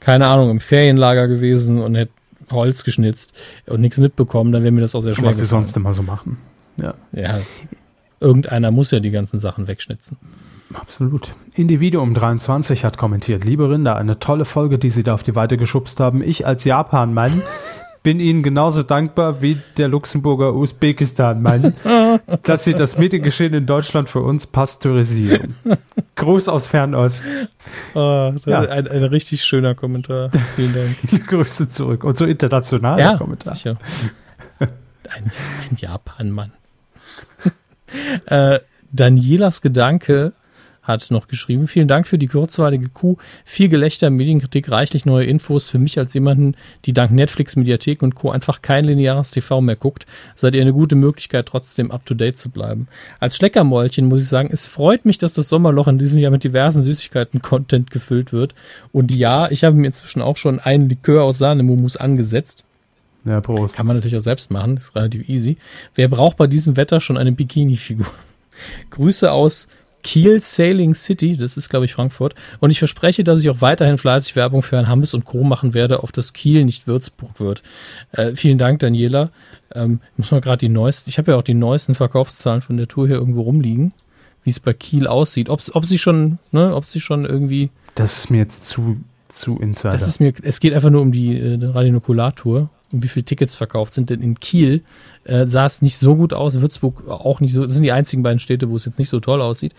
keine 0.00 0.26
Ahnung, 0.26 0.50
im 0.50 0.60
Ferienlager 0.60 1.28
gewesen 1.28 1.82
und 1.82 1.94
hätte 1.94 2.12
Holz 2.50 2.84
geschnitzt 2.84 3.32
und 3.66 3.80
nichts 3.80 3.98
mitbekommen, 3.98 4.52
dann 4.52 4.62
wäre 4.62 4.72
mir 4.72 4.80
das 4.80 4.94
auch 4.94 5.00
sehr 5.00 5.14
schwer 5.14 5.26
Was 5.26 5.38
sie 5.38 5.46
sonst 5.46 5.76
immer 5.76 5.92
so 5.92 6.02
machen. 6.02 6.38
Ja, 6.80 6.94
Ja, 7.12 7.40
irgendeiner 8.20 8.70
muss 8.70 8.90
ja 8.90 9.00
die 9.00 9.10
ganzen 9.10 9.38
Sachen 9.38 9.68
wegschnitzen. 9.68 10.16
Absolut. 10.74 11.34
Individuum 11.54 12.14
23 12.14 12.84
hat 12.84 12.98
kommentiert. 12.98 13.44
Liebe 13.44 13.70
Rinder, 13.70 13.96
eine 13.96 14.18
tolle 14.18 14.44
Folge, 14.44 14.78
die 14.78 14.90
Sie 14.90 15.02
da 15.02 15.14
auf 15.14 15.22
die 15.22 15.34
Weite 15.34 15.56
geschubst 15.56 16.00
haben. 16.00 16.22
Ich 16.22 16.46
als 16.46 16.64
Japan-Mann 16.64 17.42
bin 18.02 18.20
Ihnen 18.20 18.42
genauso 18.42 18.82
dankbar 18.84 19.42
wie 19.42 19.58
der 19.78 19.88
Luxemburger 19.88 20.54
Usbekistan-Mann, 20.54 21.74
dass 22.44 22.64
Sie 22.64 22.74
das 22.74 22.98
Mediengeschehen 22.98 23.52
in 23.54 23.66
Deutschland 23.66 24.08
für 24.08 24.20
uns 24.20 24.46
pasteurisieren. 24.46 25.56
Gruß 26.16 26.48
aus 26.48 26.66
Fernost. 26.66 27.24
Ah, 27.94 28.32
Ja. 28.46 28.60
ein, 28.60 28.86
ein 28.88 29.02
richtig 29.04 29.42
schöner 29.42 29.74
Kommentar. 29.74 30.30
Vielen 30.54 30.74
Dank. 30.74 31.26
Grüße 31.26 31.68
zurück. 31.70 32.04
Und 32.04 32.16
so 32.16 32.24
international 32.24 32.98
ja, 33.00 33.16
Kommentar. 33.16 33.54
sicher. 33.54 33.76
Ein, 34.58 34.68
ein 35.70 35.76
Japan-Mann. 35.76 36.52
äh, 38.26 38.60
Danielas 38.92 39.60
Gedanke 39.62 40.32
hat 40.86 41.10
noch 41.10 41.28
geschrieben. 41.28 41.66
Vielen 41.66 41.88
Dank 41.88 42.06
für 42.06 42.18
die 42.18 42.28
kurzweilige 42.28 42.88
Kuh. 42.88 43.16
Viel 43.44 43.68
Gelächter, 43.68 44.08
Medienkritik, 44.10 44.70
reichlich 44.70 45.04
neue 45.04 45.26
Infos. 45.26 45.68
Für 45.68 45.78
mich 45.78 45.98
als 45.98 46.14
jemanden, 46.14 46.54
die 46.84 46.92
dank 46.92 47.10
Netflix, 47.10 47.56
Mediathek 47.56 48.02
und 48.02 48.14
Co. 48.14 48.30
einfach 48.30 48.62
kein 48.62 48.84
lineares 48.84 49.30
TV 49.30 49.60
mehr 49.60 49.76
guckt, 49.76 50.06
seid 50.34 50.54
ihr 50.54 50.62
eine 50.62 50.72
gute 50.72 50.94
Möglichkeit, 50.94 51.46
trotzdem 51.46 51.90
up 51.90 52.06
to 52.06 52.14
date 52.14 52.38
zu 52.38 52.50
bleiben. 52.50 52.88
Als 53.18 53.36
Schleckermäulchen 53.36 54.06
muss 54.06 54.22
ich 54.22 54.28
sagen, 54.28 54.48
es 54.52 54.66
freut 54.66 55.04
mich, 55.04 55.18
dass 55.18 55.34
das 55.34 55.48
Sommerloch 55.48 55.88
in 55.88 55.98
diesem 55.98 56.18
Jahr 56.18 56.30
mit 56.30 56.44
diversen 56.44 56.82
Süßigkeiten-Content 56.82 57.90
gefüllt 57.90 58.32
wird. 58.32 58.54
Und 58.92 59.12
ja, 59.12 59.50
ich 59.50 59.64
habe 59.64 59.76
mir 59.76 59.88
inzwischen 59.88 60.22
auch 60.22 60.36
schon 60.36 60.60
einen 60.60 60.88
Likör 60.88 61.24
aus 61.24 61.38
Sahnemumus 61.38 61.96
angesetzt. 61.96 62.64
Ja, 63.24 63.40
Prost. 63.40 63.74
Kann 63.74 63.86
man 63.86 63.96
natürlich 63.96 64.16
auch 64.16 64.20
selbst 64.20 64.52
machen, 64.52 64.76
ist 64.76 64.94
relativ 64.94 65.28
easy. 65.28 65.56
Wer 65.96 66.08
braucht 66.08 66.36
bei 66.36 66.46
diesem 66.46 66.76
Wetter 66.76 67.00
schon 67.00 67.16
eine 67.16 67.32
Bikini-Figur? 67.32 68.06
Grüße 68.90 69.32
aus 69.32 69.66
Kiel 70.06 70.40
Sailing 70.40 70.94
City, 70.94 71.36
das 71.36 71.56
ist, 71.56 71.68
glaube 71.68 71.84
ich, 71.84 71.92
Frankfurt. 71.92 72.36
Und 72.60 72.70
ich 72.70 72.78
verspreche, 72.78 73.24
dass 73.24 73.40
ich 73.40 73.50
auch 73.50 73.60
weiterhin 73.60 73.98
fleißig 73.98 74.36
Werbung 74.36 74.62
für 74.62 74.76
Herrn 74.76 74.86
Hammes 74.86 75.14
und 75.14 75.24
Co. 75.24 75.42
machen 75.42 75.74
werde, 75.74 76.04
auf 76.04 76.12
das 76.12 76.32
Kiel 76.32 76.64
nicht 76.64 76.86
Würzburg 76.86 77.40
wird. 77.40 77.64
Äh, 78.12 78.36
vielen 78.36 78.56
Dank, 78.56 78.78
Daniela. 78.78 79.30
Ähm, 79.74 79.98
ich 80.12 80.18
muss 80.18 80.30
mal 80.30 80.40
gerade 80.40 80.58
die 80.58 80.68
neuesten, 80.68 81.10
ich 81.10 81.18
habe 81.18 81.32
ja 81.32 81.36
auch 81.36 81.42
die 81.42 81.54
neuesten 81.54 81.96
Verkaufszahlen 81.96 82.60
von 82.60 82.76
der 82.76 82.86
Tour 82.86 83.08
hier 83.08 83.16
irgendwo 83.16 83.40
rumliegen, 83.42 83.94
wie 84.44 84.50
es 84.50 84.60
bei 84.60 84.72
Kiel 84.72 85.08
aussieht. 85.08 85.48
Ob, 85.48 85.60
ob 85.72 85.84
sie 85.86 85.98
schon, 85.98 86.38
ne, 86.52 86.72
ob 86.72 86.84
sie 86.84 87.00
schon 87.00 87.24
irgendwie 87.24 87.70
Das 87.96 88.16
ist 88.16 88.30
mir 88.30 88.38
jetzt 88.38 88.64
zu, 88.66 88.98
zu 89.28 89.58
Insider. 89.58 89.90
das 89.90 90.06
ist 90.06 90.20
mir, 90.20 90.32
es 90.42 90.60
geht 90.60 90.72
einfach 90.72 90.90
nur 90.90 91.02
um 91.02 91.10
die 91.10 91.36
äh, 91.36 91.58
Radionukulartour. 91.60 92.70
Wie 92.92 93.08
viele 93.08 93.24
Tickets 93.24 93.56
verkauft 93.56 93.92
sind 93.94 94.10
denn 94.10 94.20
in 94.20 94.38
Kiel? 94.38 94.82
Äh, 95.24 95.46
sah 95.48 95.66
es 95.66 95.82
nicht 95.82 95.98
so 95.98 96.14
gut 96.14 96.32
aus, 96.32 96.60
Würzburg 96.60 97.08
auch 97.08 97.40
nicht 97.40 97.52
so. 97.52 97.62
Das 97.62 97.72
sind 97.72 97.82
die 97.82 97.90
einzigen 97.92 98.22
beiden 98.22 98.38
Städte, 98.38 98.70
wo 98.70 98.76
es 98.76 98.84
jetzt 98.84 98.98
nicht 98.98 99.08
so 99.08 99.18
toll 99.18 99.42
aussieht. 99.42 99.74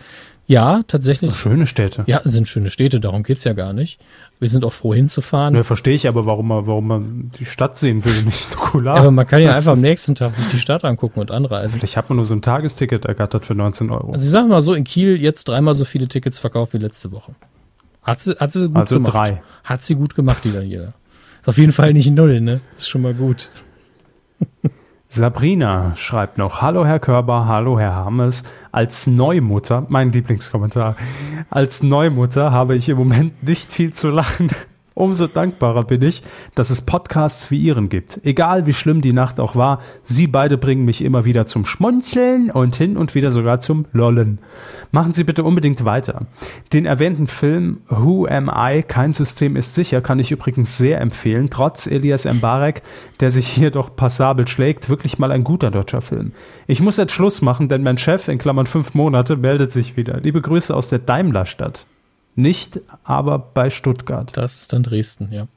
Ja, 0.46 0.82
tatsächlich. 0.86 1.34
Schöne 1.34 1.66
Städte. 1.66 2.04
Ja, 2.06 2.20
es 2.24 2.32
sind 2.32 2.48
schöne 2.48 2.70
Städte, 2.70 3.00
darum 3.00 3.22
geht's 3.22 3.44
ja 3.44 3.52
gar 3.54 3.72
nicht. 3.72 3.98
Wir 4.40 4.48
sind 4.48 4.64
auch 4.64 4.72
froh 4.72 4.94
hinzufahren. 4.94 5.54
Ne, 5.54 5.64
verstehe 5.64 5.94
ich 5.94 6.06
aber, 6.06 6.26
warum 6.26 6.48
man, 6.48 6.66
warum 6.66 6.86
man 6.86 7.30
die 7.38 7.44
Stadt 7.44 7.76
sehen 7.76 8.04
will, 8.04 8.22
nicht 8.24 8.50
Nukular. 8.56 8.96
Ja, 8.96 9.00
aber 9.02 9.10
man 9.10 9.26
kann 9.26 9.40
ja 9.42 9.54
einfach 9.54 9.72
am 9.72 9.80
nächsten 9.80 10.14
Tag 10.14 10.34
sich 10.34 10.46
die 10.48 10.58
Stadt 10.58 10.84
angucken 10.84 11.20
und 11.20 11.30
anreisen. 11.30 11.78
Vielleicht 11.80 11.96
hat 11.96 12.08
man 12.10 12.16
nur 12.16 12.24
so 12.26 12.34
ein 12.34 12.42
Tagesticket 12.42 13.04
ergattert 13.06 13.46
für 13.46 13.54
19 13.54 13.90
Euro. 13.90 14.12
Also 14.12 14.24
ich 14.24 14.30
sage 14.30 14.48
mal 14.48 14.62
so, 14.62 14.74
in 14.74 14.84
Kiel 14.84 15.20
jetzt 15.20 15.48
dreimal 15.48 15.74
so 15.74 15.84
viele 15.84 16.08
Tickets 16.08 16.38
verkauft 16.38 16.72
wie 16.74 16.78
letzte 16.78 17.10
Woche. 17.12 17.34
Hat 18.02 18.20
sie, 18.22 18.36
hat 18.38 18.52
sie 18.52 18.68
gut 18.68 18.76
Also 18.76 18.94
gemacht. 18.96 19.12
drei. 19.14 19.42
Hat 19.64 19.82
sie 19.82 19.94
gut 19.96 20.14
gemacht, 20.14 20.44
die 20.44 20.52
Daniela. 20.52 20.94
Auf 21.48 21.56
jeden 21.56 21.72
Fall 21.72 21.94
nicht 21.94 22.14
null, 22.14 22.42
ne? 22.42 22.60
Ist 22.76 22.90
schon 22.90 23.00
mal 23.00 23.14
gut. 23.14 23.48
Sabrina 25.08 25.96
schreibt 25.96 26.36
noch, 26.36 26.60
hallo 26.60 26.84
Herr 26.84 26.98
Körber, 27.00 27.46
hallo 27.46 27.80
Herr 27.80 27.94
Hammes. 27.94 28.42
Als 28.70 29.06
Neumutter, 29.06 29.86
mein 29.88 30.12
Lieblingskommentar, 30.12 30.94
als 31.48 31.82
Neumutter 31.82 32.52
habe 32.52 32.76
ich 32.76 32.90
im 32.90 32.98
Moment 32.98 33.42
nicht 33.42 33.72
viel 33.72 33.94
zu 33.94 34.10
lachen. 34.10 34.50
Umso 34.98 35.28
dankbarer 35.28 35.84
bin 35.84 36.02
ich, 36.02 36.24
dass 36.56 36.70
es 36.70 36.80
Podcasts 36.80 37.52
wie 37.52 37.58
Ihren 37.58 37.88
gibt. 37.88 38.18
Egal 38.24 38.66
wie 38.66 38.72
schlimm 38.72 39.00
die 39.00 39.12
Nacht 39.12 39.38
auch 39.38 39.54
war, 39.54 39.80
Sie 40.02 40.26
beide 40.26 40.58
bringen 40.58 40.84
mich 40.84 41.04
immer 41.04 41.24
wieder 41.24 41.46
zum 41.46 41.64
Schmunzeln 41.64 42.50
und 42.50 42.74
hin 42.74 42.96
und 42.96 43.14
wieder 43.14 43.30
sogar 43.30 43.60
zum 43.60 43.86
Lollen. 43.92 44.40
Machen 44.90 45.12
Sie 45.12 45.22
bitte 45.22 45.44
unbedingt 45.44 45.84
weiter. 45.84 46.26
Den 46.72 46.84
erwähnten 46.84 47.28
Film 47.28 47.78
Who 47.88 48.26
Am 48.26 48.50
I? 48.52 48.82
Kein 48.82 49.12
System 49.12 49.54
ist 49.54 49.76
sicher 49.76 50.00
kann 50.00 50.18
ich 50.18 50.32
übrigens 50.32 50.76
sehr 50.78 51.00
empfehlen. 51.00 51.48
Trotz 51.48 51.86
Elias 51.86 52.24
Mbarek, 52.24 52.82
der 53.20 53.30
sich 53.30 53.46
hier 53.46 53.70
doch 53.70 53.94
passabel 53.94 54.48
schlägt, 54.48 54.88
wirklich 54.88 55.20
mal 55.20 55.30
ein 55.30 55.44
guter 55.44 55.70
deutscher 55.70 56.00
Film. 56.00 56.32
Ich 56.66 56.80
muss 56.80 56.96
jetzt 56.96 57.12
Schluss 57.12 57.40
machen, 57.40 57.68
denn 57.68 57.84
mein 57.84 57.98
Chef, 57.98 58.26
in 58.26 58.38
Klammern 58.38 58.66
fünf 58.66 58.94
Monate, 58.94 59.36
meldet 59.36 59.70
sich 59.70 59.96
wieder. 59.96 60.18
Liebe 60.20 60.42
Grüße 60.42 60.74
aus 60.74 60.88
der 60.88 60.98
Daimlerstadt. 60.98 61.86
Nicht 62.38 62.80
aber 63.02 63.40
bei 63.40 63.68
Stuttgart. 63.68 64.30
Das 64.36 64.58
ist 64.58 64.72
dann 64.72 64.84
Dresden, 64.84 65.32
ja. 65.32 65.48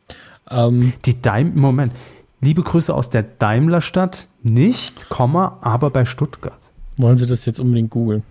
Ähm, 0.49 0.93
Die 1.05 1.21
Daim, 1.21 1.55
Moment. 1.55 1.93
Liebe 2.39 2.63
Grüße 2.63 2.91
aus 2.91 3.11
der 3.11 3.21
Daimlerstadt, 3.21 4.27
nicht, 4.41 5.07
Komma, 5.09 5.59
aber 5.61 5.91
bei 5.91 6.05
Stuttgart. 6.05 6.57
wollen 6.97 7.17
Sie 7.17 7.27
das 7.27 7.45
jetzt 7.45 7.59
unbedingt 7.59 7.91
googeln? 7.91 8.23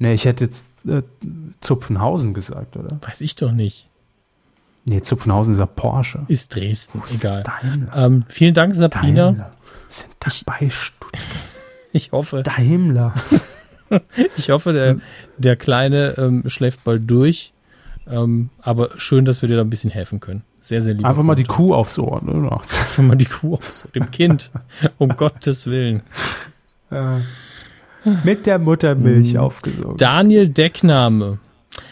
Ne, 0.00 0.12
ich 0.14 0.24
hätte 0.24 0.42
jetzt 0.42 0.86
äh, 0.86 1.04
Zupfenhausen 1.60 2.34
gesagt, 2.34 2.76
oder? 2.76 2.98
Weiß 3.00 3.20
ich 3.20 3.36
doch 3.36 3.52
nicht. 3.52 3.88
Nee, 4.86 5.02
Zupfenhausen 5.02 5.52
ist 5.54 5.60
ja 5.60 5.66
Porsche. 5.66 6.24
Ist 6.26 6.52
Dresden, 6.52 7.00
egal. 7.14 7.44
Daimler. 7.44 7.96
Ähm, 7.96 8.24
vielen 8.28 8.54
Dank, 8.54 8.74
Sabrina. 8.74 9.26
Daimler. 9.26 9.52
Sind 9.86 10.10
da 10.18 10.30
bei 10.46 10.68
Stuttgart. 10.68 11.22
Ich 11.96 12.10
hoffe, 12.10 12.42
Daimler. 12.42 13.14
ich 14.36 14.50
hoffe, 14.50 14.72
der, 14.72 14.98
der 15.38 15.56
Kleine 15.56 16.14
ähm, 16.18 16.42
schläft 16.46 16.84
bald 16.84 17.10
durch. 17.10 17.52
Ähm, 18.06 18.50
aber 18.60 18.90
schön, 18.98 19.24
dass 19.24 19.40
wir 19.42 19.48
dir 19.48 19.56
da 19.56 19.62
ein 19.62 19.70
bisschen 19.70 19.90
helfen 19.90 20.20
können. 20.20 20.42
Sehr, 20.60 20.82
sehr 20.82 20.94
lieb. 20.94 21.06
Einfach 21.06 21.22
mal 21.22 21.34
die 21.34 21.44
Kuh 21.44 21.74
aufs 21.74 21.98
Ohr. 21.98 22.22
Ne? 22.22 22.50
Einfach 22.50 23.02
mal 23.02 23.16
die 23.16 23.24
Kuh 23.24 23.56
aus 23.56 23.88
dem 23.94 24.10
Kind. 24.10 24.50
um 24.98 25.10
Gottes 25.10 25.66
Willen. 25.66 26.02
Mit 28.22 28.46
der 28.46 28.58
Muttermilch 28.58 29.38
aufgesogen. 29.38 29.96
Daniel 29.96 30.48
Deckname. 30.48 31.38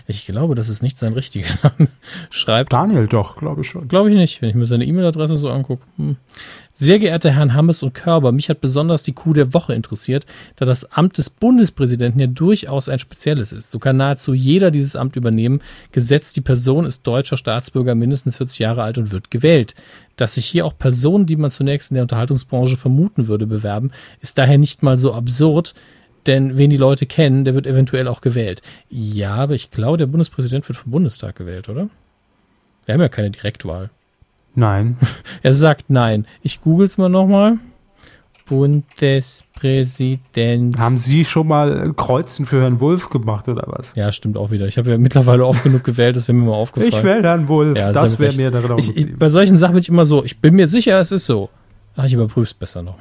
Ich 0.06 0.26
glaube, 0.26 0.54
das 0.54 0.68
ist 0.68 0.82
nicht 0.82 0.98
sein 0.98 1.12
richtiger 1.12 1.48
Name. 1.62 1.88
Schreibt, 2.30 2.72
Daniel 2.72 3.06
doch, 3.06 3.36
glaube 3.36 3.62
ich 3.62 3.68
schon. 3.68 3.88
glaube 3.88 4.10
ich 4.10 4.16
nicht, 4.16 4.42
wenn 4.42 4.48
ich 4.48 4.54
mir 4.54 4.66
seine 4.66 4.84
E-Mail-Adresse 4.84 5.36
so 5.36 5.50
angucke. 5.50 5.84
Hm. 5.96 6.16
Sehr 6.74 6.98
geehrter 6.98 7.30
Herrn 7.30 7.52
Hammes 7.52 7.82
und 7.82 7.92
Körber, 7.92 8.32
mich 8.32 8.48
hat 8.48 8.62
besonders 8.62 9.02
die 9.02 9.12
Kuh 9.12 9.34
der 9.34 9.52
Woche 9.52 9.74
interessiert, 9.74 10.24
da 10.56 10.64
das 10.64 10.90
Amt 10.90 11.18
des 11.18 11.28
Bundespräsidenten 11.28 12.18
ja 12.18 12.26
durchaus 12.26 12.88
ein 12.88 12.98
spezielles 12.98 13.52
ist. 13.52 13.70
So 13.70 13.78
kann 13.78 13.98
nahezu 13.98 14.32
jeder 14.32 14.70
dieses 14.70 14.96
Amt 14.96 15.16
übernehmen. 15.16 15.60
Gesetzt, 15.92 16.36
die 16.36 16.40
Person 16.40 16.86
ist 16.86 17.06
deutscher 17.06 17.36
Staatsbürger, 17.36 17.94
mindestens 17.94 18.38
40 18.38 18.59
Jahre 18.60 18.82
alt 18.82 18.96
und 18.96 19.12
wird 19.12 19.30
gewählt. 19.30 19.74
Dass 20.16 20.34
sich 20.34 20.46
hier 20.46 20.64
auch 20.64 20.76
Personen, 20.78 21.26
die 21.26 21.36
man 21.36 21.50
zunächst 21.50 21.90
in 21.90 21.94
der 21.96 22.04
Unterhaltungsbranche 22.04 22.76
vermuten 22.76 23.28
würde, 23.28 23.46
bewerben, 23.46 23.90
ist 24.20 24.38
daher 24.38 24.59
nicht 24.59 24.82
mal 24.82 24.96
so 24.96 25.12
absurd, 25.12 25.74
denn 26.26 26.58
wen 26.58 26.70
die 26.70 26.76
Leute 26.76 27.06
kennen, 27.06 27.44
der 27.44 27.54
wird 27.54 27.66
eventuell 27.66 28.08
auch 28.08 28.20
gewählt. 28.20 28.62
Ja, 28.88 29.36
aber 29.36 29.54
ich 29.54 29.70
glaube, 29.70 29.98
der 29.98 30.06
Bundespräsident 30.06 30.68
wird 30.68 30.78
vom 30.78 30.90
Bundestag 30.92 31.36
gewählt, 31.36 31.68
oder? 31.68 31.88
Wir 32.84 32.94
haben 32.94 33.00
ja 33.00 33.08
keine 33.08 33.30
Direktwahl. 33.30 33.90
Nein. 34.54 34.98
Er 35.42 35.54
sagt 35.54 35.86
nein. 35.88 36.26
Ich 36.42 36.60
google's 36.60 36.98
mal 36.98 37.08
nochmal. 37.08 37.58
Bundespräsident. 38.46 40.78
Haben 40.78 40.98
Sie 40.98 41.24
schon 41.24 41.48
mal 41.48 41.92
Kreuzen 41.94 42.44
für 42.44 42.60
Herrn 42.60 42.80
Wolf 42.80 43.08
gemacht 43.08 43.48
oder 43.48 43.64
was? 43.66 43.94
Ja, 43.96 44.12
stimmt 44.12 44.36
auch 44.36 44.50
wieder. 44.50 44.66
Ich 44.66 44.76
habe 44.78 44.90
ja 44.90 44.98
mittlerweile 44.98 45.46
oft 45.46 45.62
genug 45.62 45.84
gewählt, 45.84 46.16
das 46.16 46.28
wäre 46.28 46.36
mir 46.36 46.44
mal 46.46 46.54
aufgefallen. 46.54 46.92
Ich 46.92 47.02
wähle 47.02 47.22
Herrn 47.22 47.48
Wolf. 47.48 47.78
Ja, 47.78 47.92
das 47.92 48.18
wäre 48.18 48.34
mir 48.34 48.52
ich, 48.78 48.94
ich, 48.96 49.16
Bei 49.16 49.30
solchen 49.30 49.56
Sachen 49.58 49.72
bin 49.72 49.82
ich 49.82 49.88
immer 49.88 50.04
so, 50.04 50.24
ich 50.24 50.38
bin 50.38 50.54
mir 50.54 50.66
sicher, 50.66 51.00
es 51.00 51.12
ist 51.12 51.26
so. 51.26 51.48
Ach, 51.96 52.04
ich 52.04 52.14
überprüfe 52.14 52.46
es 52.46 52.54
besser 52.54 52.82
noch. 52.82 52.96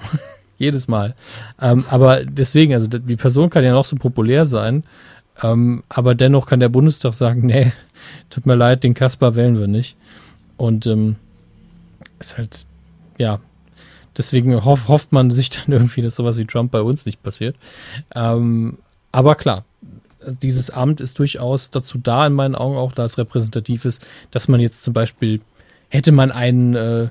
Jedes 0.62 0.88
Mal. 0.88 1.16
Ähm, 1.60 1.86
aber 1.90 2.24
deswegen, 2.24 2.74
also 2.74 2.88
die 2.88 3.16
Person 3.16 3.50
kann 3.50 3.64
ja 3.64 3.72
noch 3.72 3.86
so 3.86 3.96
populär 3.96 4.46
sein, 4.46 4.84
ähm, 5.42 5.84
aber 5.90 6.14
dennoch 6.14 6.46
kann 6.46 6.60
der 6.60 6.70
Bundestag 6.70 7.14
sagen, 7.14 7.42
nee, 7.48 7.72
tut 8.30 8.46
mir 8.46 8.56
leid, 8.56 8.84
den 8.84 8.94
Kaspar 8.94 9.36
wählen 9.36 9.60
wir 9.60 9.68
nicht. 9.68 9.98
Und 10.58 10.86
ähm, 10.86 11.16
ist 12.20 12.38
halt, 12.38 12.66
ja, 13.18 13.40
deswegen 14.16 14.64
hoff, 14.64 14.88
hofft 14.88 15.12
man 15.12 15.32
sich 15.32 15.50
dann 15.50 15.66
irgendwie, 15.70 16.02
dass 16.02 16.16
sowas 16.16 16.38
wie 16.38 16.46
Trump 16.46 16.72
bei 16.72 16.82
uns 16.82 17.06
nicht 17.06 17.24
passiert. 17.24 17.56
Ähm, 18.14 18.78
aber 19.12 19.36
klar, 19.36 19.66
dieses 20.44 20.70
Amt 20.70 21.02
ist 21.02 21.18
durchaus 21.18 21.72
dazu 21.72 21.98
da, 21.98 22.28
in 22.28 22.34
meinen 22.34 22.54
Augen 22.54 22.78
auch, 22.78 22.92
da 22.92 23.04
es 23.04 23.18
repräsentativ 23.18 23.86
ist, 23.86 24.06
dass 24.30 24.48
man 24.48 24.60
jetzt 24.60 24.84
zum 24.84 24.94
Beispiel, 24.94 25.42
hätte 25.90 26.12
man 26.12 26.32
einen, 26.32 26.76
äh, 26.76 27.08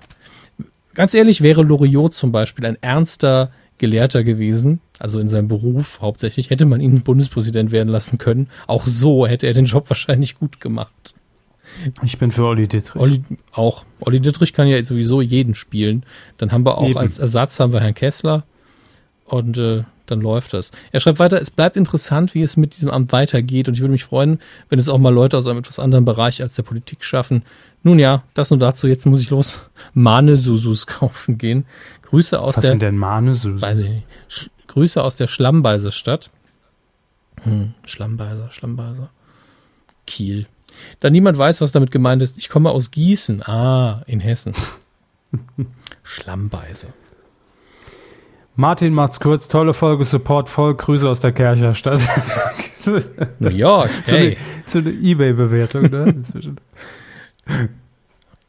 ganz 0.94 1.14
ehrlich, 1.14 1.40
wäre 1.40 1.62
Loriot 1.62 2.14
zum 2.14 2.32
Beispiel 2.32 2.66
ein 2.66 2.78
ernster 2.80 3.50
Gelehrter 3.78 4.24
gewesen, 4.24 4.80
also 4.98 5.20
in 5.20 5.28
seinem 5.28 5.48
Beruf 5.48 6.00
hauptsächlich, 6.02 6.50
hätte 6.50 6.66
man 6.66 6.80
ihn 6.80 7.00
Bundespräsident 7.00 7.72
werden 7.72 7.88
lassen 7.88 8.18
können. 8.18 8.48
Auch 8.66 8.86
so 8.86 9.26
hätte 9.26 9.46
er 9.46 9.54
den 9.54 9.64
Job 9.64 9.88
wahrscheinlich 9.88 10.38
gut 10.38 10.60
gemacht. 10.60 11.14
Ich 12.02 12.18
bin 12.18 12.30
für 12.30 12.44
Olli 12.44 12.68
Dittrich. 12.68 13.00
Olli 13.00 13.22
auch. 13.52 13.84
Olli 14.00 14.20
Dittrich 14.20 14.52
kann 14.52 14.66
ja 14.66 14.82
sowieso 14.82 15.20
jeden 15.20 15.54
spielen. 15.54 16.04
Dann 16.36 16.52
haben 16.52 16.66
wir 16.66 16.78
auch 16.78 16.90
Eben. 16.90 16.98
als 16.98 17.18
Ersatz 17.18 17.60
haben 17.60 17.72
wir 17.72 17.80
Herrn 17.80 17.94
Kessler 17.94 18.44
und 19.32 19.58
äh, 19.58 19.84
dann 20.06 20.20
läuft 20.20 20.52
das. 20.54 20.72
Er 20.92 21.00
schreibt 21.00 21.18
weiter, 21.18 21.40
es 21.40 21.50
bleibt 21.50 21.76
interessant, 21.76 22.34
wie 22.34 22.42
es 22.42 22.56
mit 22.56 22.74
diesem 22.76 22.90
Amt 22.90 23.12
weitergeht 23.12 23.68
und 23.68 23.74
ich 23.74 23.80
würde 23.80 23.92
mich 23.92 24.04
freuen, 24.04 24.40
wenn 24.68 24.78
es 24.78 24.88
auch 24.88 24.98
mal 24.98 25.14
Leute 25.14 25.36
aus 25.36 25.46
einem 25.46 25.60
etwas 25.60 25.78
anderen 25.78 26.04
Bereich 26.04 26.42
als 26.42 26.56
der 26.56 26.64
Politik 26.64 27.04
schaffen. 27.04 27.44
Nun 27.82 27.98
ja, 27.98 28.24
das 28.34 28.50
nur 28.50 28.58
dazu, 28.58 28.86
jetzt 28.88 29.06
muss 29.06 29.20
ich 29.20 29.30
los 29.30 29.62
Mane-Susus 29.94 30.86
kaufen 30.86 31.38
gehen. 31.38 31.64
Grüße 32.02 32.40
aus 32.40 32.56
Was 32.56 32.62
der 32.62 32.70
sind 32.72 32.82
denn 32.82 32.96
Manesus? 32.96 33.62
weiß 33.62 33.78
ich 33.78 33.88
nicht. 33.88 34.06
Sch 34.28 34.50
Grüße 34.66 35.02
aus 35.02 35.16
der 35.16 35.26
Schlammbeiserstadt. 35.26 36.30
Hm, 37.42 37.74
Schlammbeiser, 37.86 38.50
Schlammbeiser. 38.52 39.10
Kiel. 40.06 40.46
Da 41.00 41.10
niemand 41.10 41.38
weiß, 41.38 41.60
was 41.60 41.72
damit 41.72 41.90
gemeint 41.90 42.22
ist, 42.22 42.38
ich 42.38 42.48
komme 42.48 42.70
aus 42.70 42.90
Gießen. 42.92 43.42
Ah, 43.42 44.02
in 44.06 44.20
Hessen. 44.20 44.54
Schlammbeiser. 46.02 46.88
Martin 48.60 48.92
macht's 48.92 49.20
kurz, 49.20 49.48
tolle 49.48 49.72
Folge, 49.72 50.04
Support 50.04 50.50
voll, 50.50 50.74
Grüße 50.74 51.08
aus 51.08 51.20
der 51.20 51.32
Kercherstadt. 51.32 52.02
New 53.38 53.48
York, 53.48 53.90
so 54.04 54.14
hey. 54.14 54.26
eine, 54.26 54.36
so 54.66 54.78
eine 54.80 54.90
Ebay-Bewertung, 54.90 55.84
ne? 55.84 56.04
Inzwischen. 56.16 56.58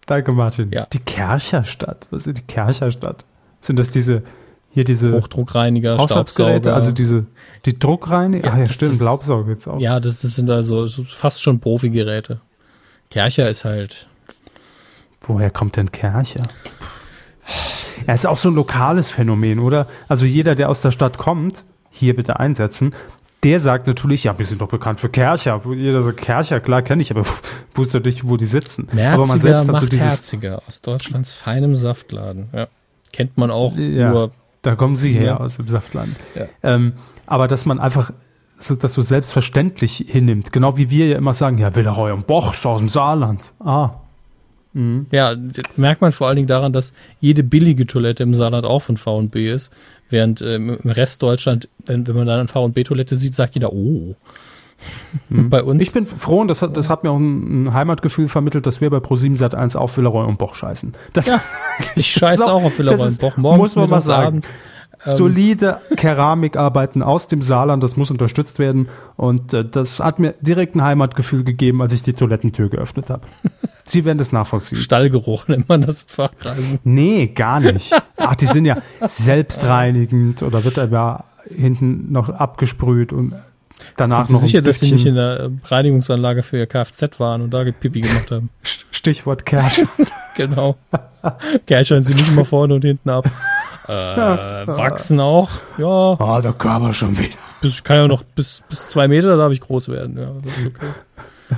Danke, 0.06 0.34
Martin. 0.34 0.70
Ja. 0.74 0.86
Die 0.92 1.00
Kercherstadt. 1.00 2.08
Was 2.12 2.28
ist 2.28 2.38
die 2.38 2.42
Kercherstadt? 2.42 3.24
Sind 3.62 3.80
das 3.80 3.90
diese, 3.90 4.24
hier 4.72 4.84
diese 4.84 5.14
Hochdruckreiniger, 5.14 5.98
Staubsauger. 5.98 6.74
also 6.74 6.92
diese, 6.92 7.26
die 7.66 7.80
Druckreiniger? 7.80 8.48
Ja, 8.48 8.54
ah 8.54 8.58
ja, 8.58 8.66
das 8.66 8.76
stimmt, 8.76 8.92
ist- 8.92 9.02
Laubsauger 9.02 9.48
gibt's 9.48 9.66
auch. 9.66 9.80
ja, 9.80 10.02
das, 10.02 10.24
das 10.24 10.36
sind 10.36 10.50
also 10.50 10.88
so 10.88 11.06
fast 11.06 11.42
schon 11.42 11.62
Profi-Geräte. 11.62 12.42
Kercher 13.10 13.50
ist 13.50 13.64
halt, 13.64 14.08
Woher 15.22 15.52
kommt 15.52 15.78
denn 15.78 15.90
Kercher? 15.90 16.44
Er 18.08 18.16
ist 18.16 18.26
auch 18.26 18.38
so 18.38 18.50
ein 18.50 18.56
lokales 18.56 19.10
Phänomen, 19.10 19.60
oder? 19.60 19.88
Also 20.08 20.26
jeder, 20.26 20.56
der 20.56 20.70
aus 20.70 20.82
der 20.82 20.92
Stadt 20.92 21.18
kommt, 21.18 21.66
hier 21.90 22.16
bitte 22.16 22.40
einsetzen, 22.40 22.94
der 23.44 23.60
sagt 23.60 23.88
natürlich, 23.88 24.24
ja, 24.26 24.38
wir 24.38 24.46
sind 24.46 24.62
doch 24.62 24.68
bekannt 24.68 25.00
für 25.00 25.10
Kercher. 25.10 25.62
Jeder 25.76 26.04
sagt, 26.04 26.18
Kercher, 26.18 26.60
klar, 26.60 26.84
kenne 26.84 27.02
ich, 27.02 27.12
aber 27.12 27.26
wusste 27.74 28.00
nicht, 28.00 28.28
wo 28.28 28.38
die 28.38 28.46
sitzen. 28.46 28.88
aber 28.92 29.00
man 29.00 29.18
Merziger 29.18 29.40
selbst 29.40 29.62
hat 29.64 29.72
macht 29.72 29.82
so 29.82 29.88
dieses, 29.88 30.08
Herziger 30.08 30.62
aus 30.68 30.82
Deutschlands 30.82 31.34
feinem 31.34 31.76
Saftladen. 31.76 32.50
Ja. 32.54 32.68
Kennt 33.12 33.38
man 33.38 33.50
auch 33.52 33.76
Ja. 33.76 34.12
nur 34.12 34.32
da 34.62 34.76
kommen 34.76 34.96
sie 34.96 35.12
her 35.14 35.26
Ja. 35.26 35.38
aus 35.38 35.56
dem 35.58 35.68
Saftland. 35.68 36.16
Ja. 36.36 36.46
Ähm, 36.62 36.94
aber 37.26 37.48
dass 37.48 37.66
man 37.66 37.80
einfach 37.80 38.12
so, 38.60 38.76
das 38.76 38.94
so 38.94 39.02
selbstverständlich 39.02 40.06
hinnimmt, 40.08 40.52
genau 40.52 40.78
wie 40.78 40.92
wir 40.92 41.08
ja 41.08 41.18
immer 41.18 41.34
sagen, 41.34 41.58
ja, 41.58 41.76
Willeroy 41.76 42.12
und 42.12 42.28
Boch 42.28 42.54
ist 42.54 42.64
aus 42.68 42.80
dem 42.80 42.90
Saarland. 42.90 43.54
Ah, 43.60 43.90
Ja, 44.74 45.36
d- 45.36 45.62
merkt 45.76 46.02
man 46.02 46.12
vor 46.14 46.28
allen 46.28 46.38
Dingen 46.38 46.48
daran, 46.48 46.72
dass 46.72 46.94
jede 47.20 47.44
billige 47.44 47.86
Toilette 47.86 48.24
im 48.24 48.34
Saarland 48.34 48.66
auch 48.66 48.80
von 48.82 48.96
V&B 48.96 49.52
ist, 49.52 49.72
während 50.10 50.42
ähm, 50.42 50.78
im 50.82 50.90
Rest 50.90 51.22
Deutschland, 51.24 51.68
wenn, 51.86 52.08
wenn 52.08 52.16
man 52.16 52.26
dann 52.28 52.40
eine 52.40 52.48
V&B-Toilette 52.48 53.18
sieht, 53.18 53.34
sagt 53.36 53.56
jeder, 53.56 53.74
oh. 53.74 54.16
Bei 55.30 55.62
uns, 55.62 55.84
Ich 55.84 55.92
bin 55.94 56.08
froh 56.08 56.40
und 56.42 56.48
das 56.48 56.62
hat, 56.62 56.76
das 56.76 56.90
hat 56.90 57.04
mir 57.04 57.12
auch 57.12 57.18
ein, 57.20 57.66
ein 57.66 57.74
Heimatgefühl 57.74 58.28
vermittelt, 58.28 58.66
dass 58.66 58.82
wir 58.82 58.90
bei 58.90 59.00
ProSieben 59.00 59.38
Sat 59.38 59.54
1 59.54 59.76
auf 59.76 59.96
Villeroy 59.96 60.26
und 60.26 60.38
Boch 60.40 60.56
scheißen. 60.56 60.94
Das, 61.14 61.26
Ja, 61.28 61.42
ich 61.96 62.08
scheiße 62.08 62.52
auch 62.52 62.64
auf 62.64 62.80
Villeroy 62.80 63.08
und 63.08 63.20
Boch. 63.20 63.38
Morgens, 63.38 63.60
muss 63.60 63.76
man 63.76 63.90
mal 63.90 64.02
sagen. 64.02 64.28
abends. 64.28 64.52
Solide 65.04 65.80
Keramikarbeiten 65.96 67.02
aus 67.02 67.28
dem 67.28 67.42
Saarland, 67.42 67.82
das 67.82 67.98
muss 67.98 68.12
unterstützt 68.12 68.60
werden. 68.60 68.90
Und 69.18 69.54
äh, 69.54 69.66
das 69.66 70.00
hat 70.00 70.20
mir 70.20 70.36
direkt 70.42 70.76
ein 70.76 70.84
Heimatgefühl 70.84 71.44
gegeben, 71.44 71.82
als 71.82 71.94
ich 71.94 72.04
die 72.04 72.14
Toilettentür 72.14 72.70
geöffnet 72.70 73.10
habe. 73.10 73.24
Sie 73.84 74.06
werden 74.06 74.20
das 74.20 74.32
nachvollziehen. 74.32 74.78
Stallgeruch 74.78 75.48
nennt 75.48 75.68
man 75.70 75.82
das 75.82 76.04
in 76.04 76.10
Fachkreisen. 76.10 76.80
Nee, 76.84 77.28
gar 77.28 77.60
nicht. 77.60 77.92
Ach, 78.18 78.36
die 78.36 78.46
sind 78.46 78.66
ja 78.66 78.78
selbstreinigend 79.06 80.44
oder 80.44 80.64
wird 80.64 80.78
aber 80.78 81.26
hinten 81.46 82.12
noch 82.12 82.30
abgesprüht 82.30 83.12
und 83.12 83.34
danach 83.98 84.28
Sind 84.28 84.28
Sie 84.28 84.34
noch 84.34 84.42
sicher, 84.42 84.62
dass 84.62 84.80
Sie 84.80 84.92
nicht 84.92 85.06
in 85.06 85.16
der 85.16 85.52
Reinigungsanlage 85.66 86.44
für 86.44 86.58
Ihr 86.58 86.68
Kfz 86.68 87.20
waren 87.20 87.42
und 87.42 87.52
da 87.52 87.64
Pipi 87.64 88.02
gemacht 88.02 88.30
haben? 88.32 88.50
Stichwort 88.92 89.46
Kersch. 89.46 89.84
Genau. 90.38 90.78
Kerlschein 91.68 92.04
Sie 92.04 92.14
nicht 92.14 92.30
immer 92.30 92.46
vorne 92.46 92.76
und 92.76 92.86
hinten 92.86 93.10
ab. 93.10 93.30
Äh, 93.88 94.68
wachsen 94.68 95.20
auch. 95.20 95.50
Ja, 95.78 96.16
Ah, 96.20 96.42
der 96.42 96.54
Körper 96.54 96.94
schon 96.94 97.18
wieder. 97.18 97.36
bis, 97.62 97.74
ich 97.76 97.84
kann 97.84 97.98
ja 97.98 98.08
noch 98.08 98.24
bis, 98.24 98.62
bis 98.70 98.88
zwei 98.90 99.08
Meter 99.08 99.38
darf 99.38 99.52
ich 99.52 99.62
groß 99.62 99.90
werden. 99.90 100.18
Ja, 100.18 100.30
okay. 100.32 100.72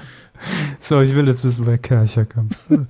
So, 0.82 1.00
ich 1.00 1.16
will 1.16 1.26
jetzt 1.28 1.44
wissen, 1.46 1.66
wer 1.66 1.78
Kercher 1.78 2.26
kommt. 2.26 2.58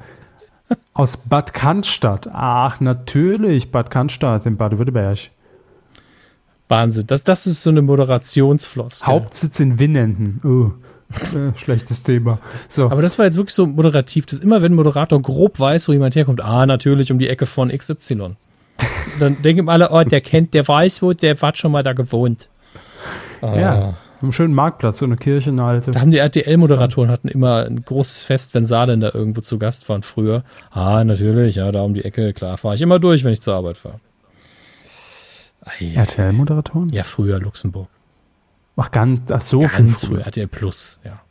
Aus 0.95 1.17
Bad 1.17 1.53
Cannstatt. 1.53 2.27
Ach, 2.33 2.79
natürlich, 2.79 3.71
Bad 3.71 3.91
Cannstatt 3.91 4.47
in 4.47 4.57
Baden-Württemberg. 4.57 5.29
Wahnsinn. 6.67 7.05
Das, 7.05 7.23
das 7.23 7.45
ist 7.45 7.61
so 7.61 7.69
eine 7.69 7.83
Moderationsfloskel. 7.83 9.07
Hauptsitz 9.07 9.59
in 9.59 9.77
Winnenden. 9.77 10.41
Oh, 10.43 10.71
schlechtes 11.57 12.01
Thema. 12.01 12.39
So, 12.69 12.89
Aber 12.89 13.03
das 13.03 13.19
war 13.19 13.25
jetzt 13.25 13.37
wirklich 13.37 13.53
so 13.53 13.67
moderativ, 13.67 14.25
dass 14.25 14.39
immer 14.39 14.63
wenn 14.63 14.71
ein 14.71 14.75
Moderator 14.75 15.21
grob 15.21 15.59
weiß, 15.59 15.87
wo 15.89 15.91
jemand 15.93 16.15
herkommt, 16.15 16.41
ah, 16.41 16.65
natürlich 16.65 17.11
um 17.11 17.19
die 17.19 17.29
Ecke 17.29 17.45
von 17.45 17.69
XY. 17.69 18.35
Dann 19.19 19.41
denken 19.41 19.69
alle, 19.69 19.89
oh, 19.91 20.03
der 20.03 20.21
kennt, 20.21 20.53
der 20.53 20.67
weiß 20.67 21.01
wo, 21.01 21.13
der 21.13 21.37
hat 21.39 21.57
schon 21.57 21.71
mal 21.71 21.83
da 21.83 21.93
gewohnt. 21.93 22.49
Ah. 23.41 23.59
ja, 23.59 23.93
am 24.21 24.31
schönen 24.31 24.53
Marktplatz, 24.53 24.99
so 24.99 25.05
eine 25.05 25.17
Kirche, 25.17 25.49
eine 25.49 25.63
alte. 25.63 25.91
Da 25.91 25.99
haben 25.99 26.11
die 26.11 26.17
RTL-Moderatoren 26.17 27.11
hatten 27.11 27.27
immer 27.27 27.65
ein 27.65 27.83
großes 27.83 28.23
Fest, 28.23 28.53
wenn 28.53 28.65
Saarländer 28.65 29.13
irgendwo 29.13 29.41
zu 29.41 29.59
Gast 29.59 29.89
waren 29.89 30.01
früher. 30.01 30.43
Ah, 30.71 31.03
natürlich, 31.03 31.55
ja, 31.55 31.71
da 31.71 31.81
um 31.81 31.93
die 31.93 32.05
Ecke, 32.05 32.31
klar, 32.31 32.57
fahre 32.57 32.75
ich 32.75 32.81
immer 32.81 32.99
durch, 32.99 33.25
wenn 33.25 33.33
ich 33.33 33.41
zur 33.41 33.55
Arbeit 33.55 33.77
fahre. 33.77 33.99
RTL-Moderatoren? 35.79 36.89
Ja, 36.89 37.03
früher 37.03 37.39
Luxemburg. 37.39 37.89
Ach, 38.77 38.91
ganz, 38.91 39.29
ach 39.29 39.41
so 39.41 39.59
Ganz 39.59 40.05
früher. 40.05 40.17
früher, 40.19 40.25
RTL 40.25 40.47
Plus, 40.47 40.99
ja. 41.03 41.21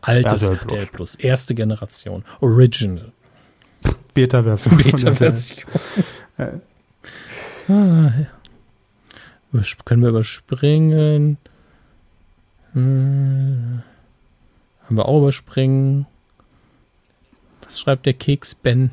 Altes 0.00 0.42
RTL 0.42 0.58
RTL 0.58 0.86
Plus, 0.86 1.14
erste 1.16 1.54
Generation, 1.54 2.22
Original, 2.40 3.12
Beta-Version. 4.14 4.76
Beta-Version. 4.76 5.70
ah, 7.68 8.10
ja. 9.52 9.62
Können 9.84 10.02
wir 10.02 10.08
überspringen? 10.08 11.36
Hm. 12.72 13.82
Haben 14.84 14.96
wir 14.96 15.06
auch 15.06 15.18
überspringen? 15.18 16.06
Was 17.64 17.80
schreibt 17.80 18.06
der 18.06 18.14
Keks 18.14 18.54
Ben? 18.54 18.90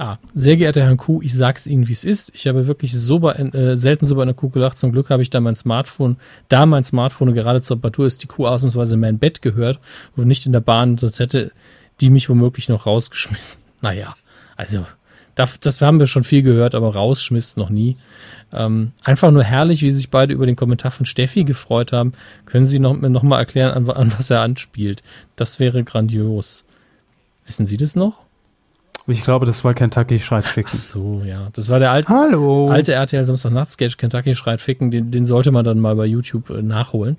Ah, 0.00 0.18
sehr 0.32 0.56
geehrter 0.56 0.82
Herr 0.82 0.94
Kuh, 0.96 1.22
ich 1.22 1.34
sag's 1.34 1.66
Ihnen, 1.66 1.88
wie 1.88 1.92
es 1.92 2.04
ist. 2.04 2.30
Ich 2.32 2.46
habe 2.46 2.68
wirklich 2.68 2.92
so 2.96 3.18
bei, 3.18 3.32
äh, 3.32 3.76
selten 3.76 4.06
so 4.06 4.14
bei 4.14 4.22
einer 4.22 4.34
Kuh 4.34 4.48
gelacht. 4.48 4.78
Zum 4.78 4.92
Glück 4.92 5.10
habe 5.10 5.22
ich 5.22 5.30
da 5.30 5.40
mein 5.40 5.56
Smartphone, 5.56 6.18
da 6.48 6.66
mein 6.66 6.84
Smartphone 6.84 7.34
gerade 7.34 7.62
zur 7.62 7.78
Reparatur 7.78 8.06
ist, 8.06 8.22
die 8.22 8.28
Kuh 8.28 8.46
ausnahmsweise 8.46 8.94
in 8.94 9.00
mein 9.00 9.18
Bett 9.18 9.42
gehört 9.42 9.80
und 10.14 10.28
nicht 10.28 10.46
in 10.46 10.52
der 10.52 10.60
Bahn, 10.60 10.98
sonst 10.98 11.18
hätte 11.18 11.50
die 12.00 12.10
mich 12.10 12.28
womöglich 12.28 12.68
noch 12.68 12.86
rausgeschmissen. 12.86 13.60
Naja, 13.82 14.14
also, 14.56 14.86
das, 15.38 15.80
haben 15.80 16.00
wir 16.00 16.06
schon 16.06 16.24
viel 16.24 16.42
gehört, 16.42 16.74
aber 16.74 16.94
rausschmiss 16.94 17.56
noch 17.56 17.70
nie. 17.70 17.96
Ähm, 18.52 18.92
einfach 19.04 19.30
nur 19.30 19.44
herrlich, 19.44 19.82
wie 19.82 19.90
sich 19.90 20.10
beide 20.10 20.34
über 20.34 20.46
den 20.46 20.56
Kommentar 20.56 20.90
von 20.90 21.06
Steffi 21.06 21.44
gefreut 21.44 21.92
haben. 21.92 22.12
Können 22.44 22.66
Sie 22.66 22.78
noch, 22.78 22.96
noch 22.96 23.22
mal 23.22 23.38
erklären, 23.38 23.72
an, 23.72 23.88
an 23.90 24.12
was 24.16 24.30
er 24.30 24.40
anspielt? 24.40 25.02
Das 25.36 25.60
wäre 25.60 25.84
grandios. 25.84 26.64
Wissen 27.46 27.66
Sie 27.66 27.76
das 27.76 27.96
noch? 27.96 28.27
Ich 29.10 29.22
glaube, 29.22 29.46
das 29.46 29.64
war 29.64 29.72
Kentucky 29.72 30.18
schreit 30.18 30.44
Ach 30.46 30.52
ficken. 30.52 30.76
so, 30.76 31.22
ja. 31.24 31.48
Das 31.54 31.70
war 31.70 31.78
der 31.78 31.90
alte, 31.90 32.08
Hallo. 32.08 32.68
alte 32.68 32.92
RTL 32.92 33.24
Samstagnacht-Sketch 33.24 33.96
Kentucky 33.96 34.34
schreit 34.34 34.60
ficken. 34.60 34.90
Den, 34.90 35.10
den 35.10 35.24
sollte 35.24 35.50
man 35.50 35.64
dann 35.64 35.80
mal 35.80 35.96
bei 35.96 36.04
YouTube 36.04 36.50
äh, 36.50 36.62
nachholen. 36.62 37.16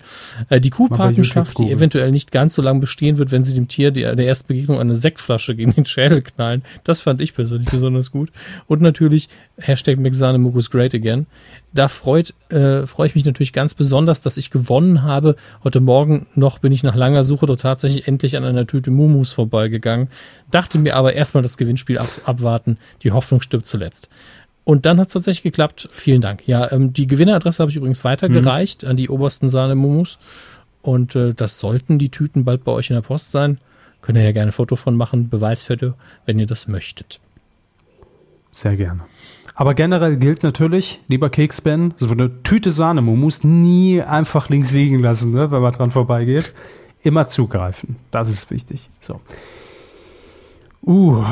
Äh, 0.49 0.61
die 0.61 0.69
Kuhpatenschaft, 0.69 1.57
die 1.57 1.71
eventuell 1.71 2.11
nicht 2.11 2.31
ganz 2.31 2.53
so 2.53 2.61
lange 2.61 2.79
bestehen 2.79 3.17
wird, 3.17 3.31
wenn 3.31 3.43
sie 3.43 3.55
dem 3.55 3.67
Tier 3.67 3.89
die, 3.89 4.01
der 4.01 4.19
ersten 4.19 4.47
Begegnung 4.49 4.79
eine 4.79 4.95
Sektflasche 4.95 5.55
gegen 5.55 5.73
den 5.73 5.85
Schädel 5.85 6.21
knallen. 6.21 6.63
Das 6.83 7.01
fand 7.01 7.21
ich 7.21 7.33
persönlich 7.33 7.69
besonders 7.69 8.11
gut. 8.11 8.31
Und 8.67 8.81
natürlich 8.81 9.27
Hashtag 9.57 9.97
Mexanemugus 9.97 10.69
Great 10.69 10.93
Again. 10.93 11.25
Da 11.71 11.87
freut, 11.87 12.33
äh, 12.49 12.87
freue 12.87 13.07
ich 13.07 13.15
mich 13.15 13.25
natürlich 13.25 13.53
ganz 13.53 13.75
besonders, 13.75 14.21
dass 14.21 14.37
ich 14.37 14.49
gewonnen 14.49 15.03
habe. 15.03 15.35
Heute 15.63 15.81
Morgen 15.81 16.25
noch 16.33 16.59
bin 16.59 16.71
ich 16.71 16.81
nach 16.81 16.95
langer 16.95 17.23
Suche 17.23 17.45
doch 17.45 17.57
tatsächlich 17.57 18.07
endlich 18.07 18.35
an 18.35 18.43
einer 18.43 18.65
Tüte 18.65 18.89
Mumus 18.89 19.33
vorbeigegangen. 19.33 20.09
Dachte 20.49 20.79
mir 20.79 20.95
aber 20.95 21.13
erstmal 21.13 21.43
das 21.43 21.57
Gewinnspiel 21.57 21.99
ab, 21.99 22.09
abwarten. 22.23 22.77
Die 23.03 23.11
Hoffnung 23.11 23.41
stirbt 23.41 23.67
zuletzt. 23.67 24.09
Und 24.63 24.85
dann 24.85 24.99
hat 24.99 25.07
es 25.07 25.13
tatsächlich 25.13 25.43
geklappt. 25.43 25.89
Vielen 25.91 26.21
Dank. 26.21 26.47
Ja, 26.47 26.71
ähm, 26.71 26.91
die 26.93 27.07
Gewinneradresse 27.07 27.61
habe 27.61 27.69
ich 27.71 27.77
übrigens 27.77 28.03
weitergereicht 28.03 28.85
an 28.85 28.97
die 28.97 29.09
obersten 29.09 29.49
Sahne-Mumus. 29.49 30.17
Und 30.81 31.15
äh, 31.15 31.33
das 31.33 31.59
sollten 31.59 31.99
die 31.99 32.09
Tüten 32.09 32.45
bald 32.45 32.63
bei 32.63 32.71
euch 32.71 32.89
in 32.89 32.95
der 32.95 33.01
Post 33.01 33.31
sein. 33.31 33.59
Könnt 34.01 34.17
ihr 34.17 34.23
ja 34.23 34.31
gerne 34.31 34.49
ein 34.49 34.53
Foto 34.53 34.75
von 34.75 34.95
machen, 34.95 35.29
Beweisfoto, 35.29 35.93
wenn 36.25 36.39
ihr 36.39 36.45
das 36.45 36.67
möchtet. 36.67 37.19
Sehr 38.51 38.75
gerne. 38.75 39.01
Aber 39.55 39.73
generell 39.73 40.17
gilt 40.17 40.43
natürlich, 40.43 41.01
lieber 41.07 41.29
Keks-Ben, 41.29 41.93
so 41.97 42.09
eine 42.11 42.43
Tüte 42.43 42.71
Sahne, 42.71 43.01
man 43.01 43.19
muss 43.19 43.43
nie 43.43 44.01
einfach 44.01 44.49
links 44.49 44.71
liegen 44.71 44.99
lassen, 45.01 45.31
ne, 45.31 45.51
wenn 45.51 45.61
man 45.61 45.73
dran 45.73 45.91
vorbeigeht. 45.91 46.53
immer 47.03 47.27
zugreifen. 47.27 47.97
Das 48.11 48.29
ist 48.29 48.49
wichtig. 48.51 48.89
So. 48.99 49.19
Uh, 50.85 51.23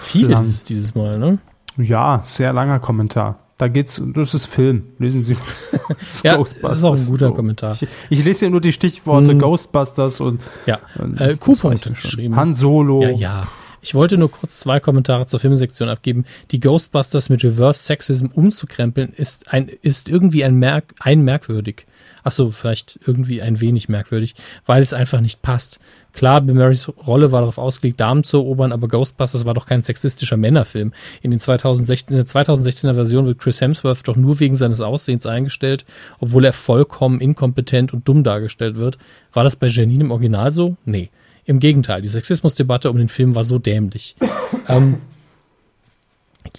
Viel 0.00 0.28
Lang. 0.30 0.40
ist 0.40 0.48
es 0.48 0.64
dieses 0.64 0.94
Mal, 0.94 1.18
ne? 1.18 1.38
ja, 1.76 2.20
sehr 2.24 2.52
langer 2.52 2.78
Kommentar. 2.80 3.38
Da 3.58 3.66
geht's, 3.66 4.00
das 4.14 4.34
ist 4.34 4.46
Film. 4.46 4.84
Lesen 4.98 5.24
Sie 5.24 5.36
Ja, 6.22 6.36
das 6.62 6.78
ist 6.78 6.84
auch 6.84 6.94
ein 6.96 7.06
guter 7.06 7.32
Kommentar. 7.32 7.72
Ich, 7.80 7.88
ich 8.08 8.24
lese 8.24 8.40
hier 8.40 8.50
nur 8.50 8.60
die 8.60 8.72
Stichworte 8.72 9.32
Hm. 9.32 9.40
Ghostbusters 9.40 10.20
und, 10.20 10.40
Ja, 10.66 10.78
und 10.96 11.20
äh, 11.20 11.30
das 11.36 11.40
Q-Punkt 11.40 11.64
reicht 11.64 11.90
mir 11.90 11.96
schon. 11.96 12.02
geschrieben. 12.10 12.36
Han 12.36 12.54
Solo. 12.54 13.02
Ja, 13.02 13.10
ja. 13.10 13.48
Ich 13.80 13.94
wollte 13.94 14.18
nur 14.18 14.30
kurz 14.30 14.60
zwei 14.60 14.80
Kommentare 14.80 15.26
zur 15.26 15.40
Filmsektion 15.40 15.88
abgeben. 15.88 16.24
Die 16.50 16.60
Ghostbusters 16.60 17.28
mit 17.28 17.44
Reverse 17.44 17.82
Sexism 17.82 18.26
umzukrempeln 18.26 19.12
ist 19.12 19.52
ein, 19.52 19.68
ist 19.68 20.08
irgendwie 20.08 20.44
ein 20.44 20.54
Merk, 20.56 20.94
ein 20.98 21.22
merkwürdig. 21.22 21.86
Ach 22.24 22.32
so, 22.32 22.50
vielleicht 22.50 22.98
irgendwie 23.06 23.40
ein 23.40 23.60
wenig 23.60 23.88
merkwürdig, 23.88 24.34
weil 24.66 24.82
es 24.82 24.92
einfach 24.92 25.20
nicht 25.20 25.40
passt. 25.40 25.78
Klar, 26.12 26.40
Bill 26.40 26.54
Murrays 26.54 26.90
Rolle 27.06 27.30
war 27.32 27.40
darauf 27.40 27.58
ausgelegt, 27.58 28.00
Damen 28.00 28.24
zu 28.24 28.38
erobern, 28.38 28.72
aber 28.72 28.88
Ghostbusters 28.88 29.44
war 29.44 29.54
doch 29.54 29.66
kein 29.66 29.82
sexistischer 29.82 30.36
Männerfilm. 30.36 30.92
In, 31.22 31.30
den 31.30 31.40
2016, 31.40 32.16
in 32.16 32.24
der 32.24 32.26
2016er 32.26 32.94
Version 32.94 33.26
wird 33.26 33.38
Chris 33.38 33.60
Hemsworth 33.60 34.06
doch 34.08 34.16
nur 34.16 34.40
wegen 34.40 34.56
seines 34.56 34.80
Aussehens 34.80 35.26
eingestellt, 35.26 35.84
obwohl 36.18 36.44
er 36.44 36.52
vollkommen 36.52 37.20
inkompetent 37.20 37.92
und 37.94 38.08
dumm 38.08 38.24
dargestellt 38.24 38.76
wird. 38.76 38.98
War 39.32 39.44
das 39.44 39.56
bei 39.56 39.68
Janine 39.68 40.04
im 40.04 40.10
Original 40.10 40.50
so? 40.50 40.76
Nee. 40.84 41.10
Im 41.48 41.60
Gegenteil, 41.60 42.02
die 42.02 42.10
Sexismusdebatte 42.10 42.90
um 42.90 42.98
den 42.98 43.08
Film 43.08 43.34
war 43.34 43.42
so 43.42 43.58
dämlich. 43.58 44.16
ähm, 44.68 44.98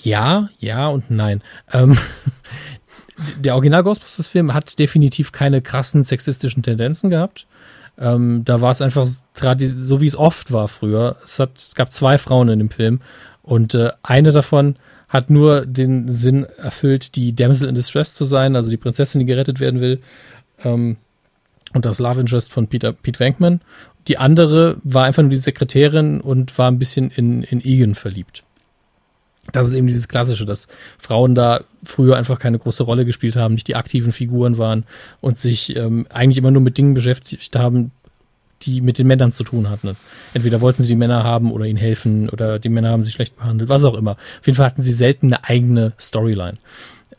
ja, 0.01 0.49
ja 0.57 0.87
und 0.87 1.11
nein. 1.11 1.43
Ähm, 1.71 1.95
der 3.39 3.53
Original 3.53 3.83
Ghostbusters-Film 3.83 4.51
hat 4.51 4.79
definitiv 4.79 5.31
keine 5.31 5.61
krassen 5.61 6.03
sexistischen 6.03 6.63
Tendenzen 6.63 7.11
gehabt. 7.11 7.45
Ähm, 7.99 8.41
da 8.45 8.61
war 8.61 8.71
es 8.71 8.81
einfach 8.81 9.05
so, 9.05 10.01
wie 10.01 10.07
es 10.07 10.15
oft 10.15 10.51
war 10.51 10.67
früher. 10.67 11.17
Es, 11.23 11.37
hat, 11.37 11.55
es 11.55 11.75
gab 11.75 11.93
zwei 11.93 12.17
Frauen 12.17 12.49
in 12.49 12.57
dem 12.57 12.71
Film 12.71 13.01
und 13.43 13.75
äh, 13.75 13.91
eine 14.01 14.31
davon 14.31 14.75
hat 15.07 15.29
nur 15.29 15.67
den 15.67 16.11
Sinn 16.11 16.45
erfüllt, 16.57 17.15
die 17.15 17.35
Damsel 17.35 17.69
in 17.69 17.75
Distress 17.75 18.15
zu 18.15 18.25
sein, 18.25 18.55
also 18.55 18.71
die 18.71 18.77
Prinzessin, 18.77 19.19
die 19.19 19.27
gerettet 19.27 19.59
werden 19.59 19.81
will. 19.81 20.01
Ähm, 20.63 20.97
und 21.73 21.85
das 21.85 21.99
Love 21.99 22.21
Interest 22.21 22.51
von 22.51 22.67
Peter, 22.67 22.93
Pete 22.93 23.19
Venkman. 23.19 23.61
Die 24.09 24.17
andere 24.17 24.77
war 24.83 25.05
einfach 25.05 25.21
nur 25.21 25.29
die 25.29 25.37
Sekretärin 25.37 26.19
und 26.19 26.57
war 26.57 26.69
ein 26.69 26.79
bisschen 26.79 27.11
in, 27.11 27.43
in 27.43 27.63
Egan 27.63 27.93
verliebt. 27.95 28.43
Das 29.51 29.67
ist 29.67 29.75
eben 29.75 29.87
dieses 29.87 30.07
Klassische, 30.07 30.45
dass 30.45 30.67
Frauen 30.97 31.35
da 31.35 31.61
früher 31.83 32.17
einfach 32.17 32.39
keine 32.39 32.59
große 32.59 32.83
Rolle 32.83 33.05
gespielt 33.05 33.35
haben, 33.35 33.53
nicht 33.53 33.67
die 33.67 33.75
aktiven 33.75 34.11
Figuren 34.11 34.57
waren 34.57 34.85
und 35.21 35.37
sich 35.37 35.75
ähm, 35.75 36.07
eigentlich 36.09 36.37
immer 36.39 36.51
nur 36.51 36.61
mit 36.61 36.77
Dingen 36.77 36.93
beschäftigt 36.93 37.55
haben, 37.55 37.91
die 38.63 38.81
mit 38.81 38.97
den 38.97 39.07
Männern 39.07 39.31
zu 39.31 39.43
tun 39.43 39.69
hatten. 39.69 39.95
Entweder 40.33 40.59
wollten 40.59 40.83
sie 40.83 40.89
die 40.89 40.95
Männer 40.95 41.23
haben 41.23 41.51
oder 41.51 41.65
ihnen 41.65 41.77
helfen 41.77 42.29
oder 42.29 42.59
die 42.59 42.69
Männer 42.69 42.89
haben 42.89 43.05
sie 43.05 43.11
schlecht 43.11 43.37
behandelt, 43.37 43.69
was 43.69 43.83
auch 43.83 43.93
immer. 43.93 44.11
Auf 44.39 44.45
jeden 44.45 44.57
Fall 44.57 44.65
hatten 44.65 44.81
sie 44.81 44.93
selten 44.93 45.27
eine 45.27 45.43
eigene 45.45 45.93
Storyline. 45.99 46.57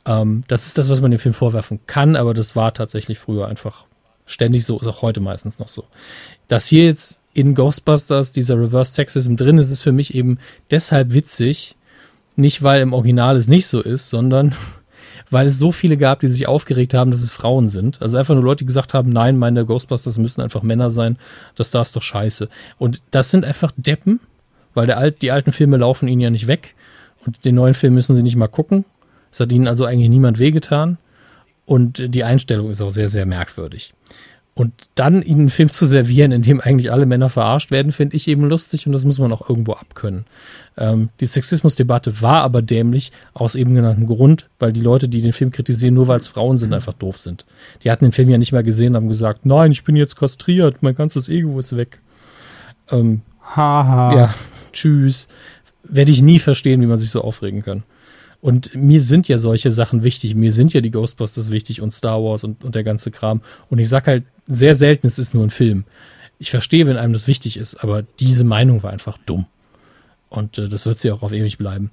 Ähm, 0.07 0.43
das 0.49 0.67
ist 0.67 0.77
das, 0.77 0.91
was 0.91 1.01
man 1.01 1.11
dem 1.11 1.21
Film 1.21 1.35
vorwerfen 1.35 1.81
kann, 1.87 2.17
aber 2.17 2.35
das 2.35 2.57
war 2.57 2.75
tatsächlich 2.75 3.19
früher 3.19 3.49
einfach 3.49 3.87
ständig 4.27 4.65
so, 4.65 4.79
ist 4.79 4.87
auch 4.87 5.03
heute 5.03 5.21
meistens 5.21 5.59
noch 5.59 5.69
so. 5.69 5.85
Dass 6.51 6.67
hier 6.67 6.87
jetzt 6.87 7.21
in 7.33 7.55
Ghostbusters 7.55 8.33
dieser 8.33 8.59
Reverse 8.59 8.93
Sexism 8.93 9.37
drin 9.37 9.59
ist, 9.59 9.71
ist 9.71 9.83
für 9.83 9.93
mich 9.93 10.17
eben 10.17 10.39
deshalb 10.73 11.15
witzig, 11.15 11.77
nicht 12.35 12.65
weil 12.65 12.81
im 12.81 12.93
Original 12.93 13.37
es 13.37 13.47
nicht 13.47 13.69
so 13.69 13.81
ist, 13.81 14.11
sondern 14.11 14.57
weil 15.31 15.47
es 15.47 15.61
so 15.61 15.71
viele 15.71 15.97
gab, 15.97 16.19
die 16.19 16.27
sich 16.27 16.49
aufgeregt 16.49 16.93
haben, 16.93 17.13
dass 17.13 17.23
es 17.23 17.31
Frauen 17.31 17.69
sind. 17.69 18.03
Also 18.03 18.19
einfach 18.19 18.35
nur 18.35 18.43
Leute, 18.43 18.65
die 18.65 18.67
gesagt 18.67 18.95
haben, 18.95 19.11
nein, 19.11 19.39
meine 19.39 19.65
Ghostbusters 19.65 20.19
müssen 20.19 20.41
einfach 20.41 20.65
Männer 20.65 20.91
sein, 20.91 21.19
das 21.55 21.71
da 21.71 21.83
ist 21.83 21.95
doch 21.95 22.03
scheiße. 22.03 22.49
Und 22.79 23.01
das 23.13 23.31
sind 23.31 23.45
einfach 23.45 23.71
Deppen, 23.77 24.19
weil 24.75 24.89
der 24.89 24.99
alt, 24.99 25.23
die 25.23 25.31
alten 25.31 25.53
Filme 25.53 25.77
laufen 25.77 26.09
ihnen 26.09 26.21
ja 26.21 26.31
nicht 26.31 26.49
weg 26.49 26.75
und 27.25 27.45
den 27.45 27.55
neuen 27.55 27.75
Film 27.75 27.95
müssen 27.95 28.17
sie 28.17 28.25
nicht 28.25 28.35
mal 28.35 28.49
gucken. 28.49 28.85
Es 29.31 29.39
hat 29.39 29.53
ihnen 29.53 29.69
also 29.69 29.85
eigentlich 29.85 30.11
niemand 30.11 30.41
wehgetan 30.41 30.99
und 31.65 32.13
die 32.13 32.25
Einstellung 32.25 32.71
ist 32.71 32.83
auch 32.83 32.91
sehr, 32.91 33.09
sehr 33.09 33.25
merkwürdig. 33.25 33.95
Und 34.53 34.73
dann 34.95 35.23
ihnen 35.23 35.41
einen 35.41 35.49
Film 35.49 35.71
zu 35.71 35.87
servieren, 35.87 36.33
in 36.33 36.43
dem 36.43 36.61
eigentlich 36.61 36.93
alle 36.93 37.07
Männer 37.07 37.31
verarscht 37.31 37.71
werden, 37.71 37.93
finde 37.93 38.17
ich 38.17 38.27
eben 38.29 38.49
lustig 38.49 38.87
und 38.87 38.93
das 38.93 39.05
muss 39.05 39.19
man 39.19 39.33
auch 39.33 39.49
irgendwo 39.49 39.73
abkönnen. 39.73 40.27
Ähm, 40.77 41.11
die 41.21 41.27
Sexismusdebatte 41.27 42.21
war 42.21 42.43
aber 42.43 42.61
dämlich 42.61 43.13
aus 43.33 43.55
eben 43.55 43.75
genanntem 43.75 44.07
Grund, 44.07 44.51
weil 44.59 44.73
die 44.73 44.83
Leute, 44.83 45.09
die 45.09 45.23
den 45.23 45.33
Film 45.33 45.51
kritisieren, 45.51 45.95
nur 45.95 46.09
weil 46.09 46.19
es 46.19 46.29
Frauen 46.29 46.59
sind, 46.59 46.75
einfach 46.75 46.95
doof 46.95 47.17
sind. 47.17 47.47
Die 47.85 47.91
hatten 47.91 48.05
den 48.05 48.13
Film 48.13 48.29
ja 48.29 48.39
nicht 48.39 48.53
mal 48.53 48.65
gesehen 48.65 48.91
und 48.91 48.97
haben 48.97 49.09
gesagt, 49.09 49.47
nein, 49.47 49.71
ich 49.71 49.85
bin 49.85 49.97
jetzt 49.97 50.17
kastriert, 50.17 50.83
mein 50.83 50.97
ganzes 50.97 51.29
Ego 51.29 51.59
ist 51.59 51.77
weg. 51.77 52.01
Ähm, 52.91 53.23
Haha. 53.57 54.17
ja, 54.17 54.35
tschüss. 54.73 55.29
Werde 55.85 56.11
ich 56.11 56.23
nie 56.23 56.39
verstehen, 56.39 56.81
wie 56.81 56.87
man 56.87 56.99
sich 56.99 57.11
so 57.11 57.23
aufregen 57.23 57.63
kann. 57.63 57.85
Und 58.41 58.75
mir 58.75 59.03
sind 59.03 59.29
ja 59.29 59.39
solche 59.39 59.71
Sachen 59.71 60.03
wichtig. 60.03 60.35
Mir 60.35 60.53
sind 60.53 60.73
ja 60.73 60.81
die 60.81 60.91
Ghostbusters 60.91 61.51
wichtig 61.51 61.83
und 61.83 61.93
Star 61.93 62.23
Wars 62.23 62.43
und, 62.45 62.65
und 62.65 62.75
der 62.75 62.85
ganze 62.85 63.11
Kram. 63.11 63.43
Und 63.69 63.79
ich 63.79 63.89
sag 63.89 64.07
halt 64.07 64.25
sehr 64.47 64.75
selten, 64.75 65.07
es 65.07 65.19
ist 65.19 65.35
nur 65.35 65.45
ein 65.45 65.51
Film. 65.51 65.85
Ich 66.39 66.51
verstehe, 66.51 66.87
wenn 66.87 66.97
einem 66.97 67.13
das 67.13 67.27
wichtig 67.27 67.59
ist, 67.59 67.75
aber 67.77 68.03
diese 68.19 68.45
Meinung 68.45 68.83
war 68.83 68.93
einfach 68.93 69.19
dumm. 69.27 69.47
Und 70.31 70.59
äh, 70.59 70.69
das 70.69 70.87
wird 70.87 70.99
sie 70.99 71.11
auch 71.11 71.23
auf 71.23 71.33
ewig 71.33 71.59
bleiben. 71.59 71.91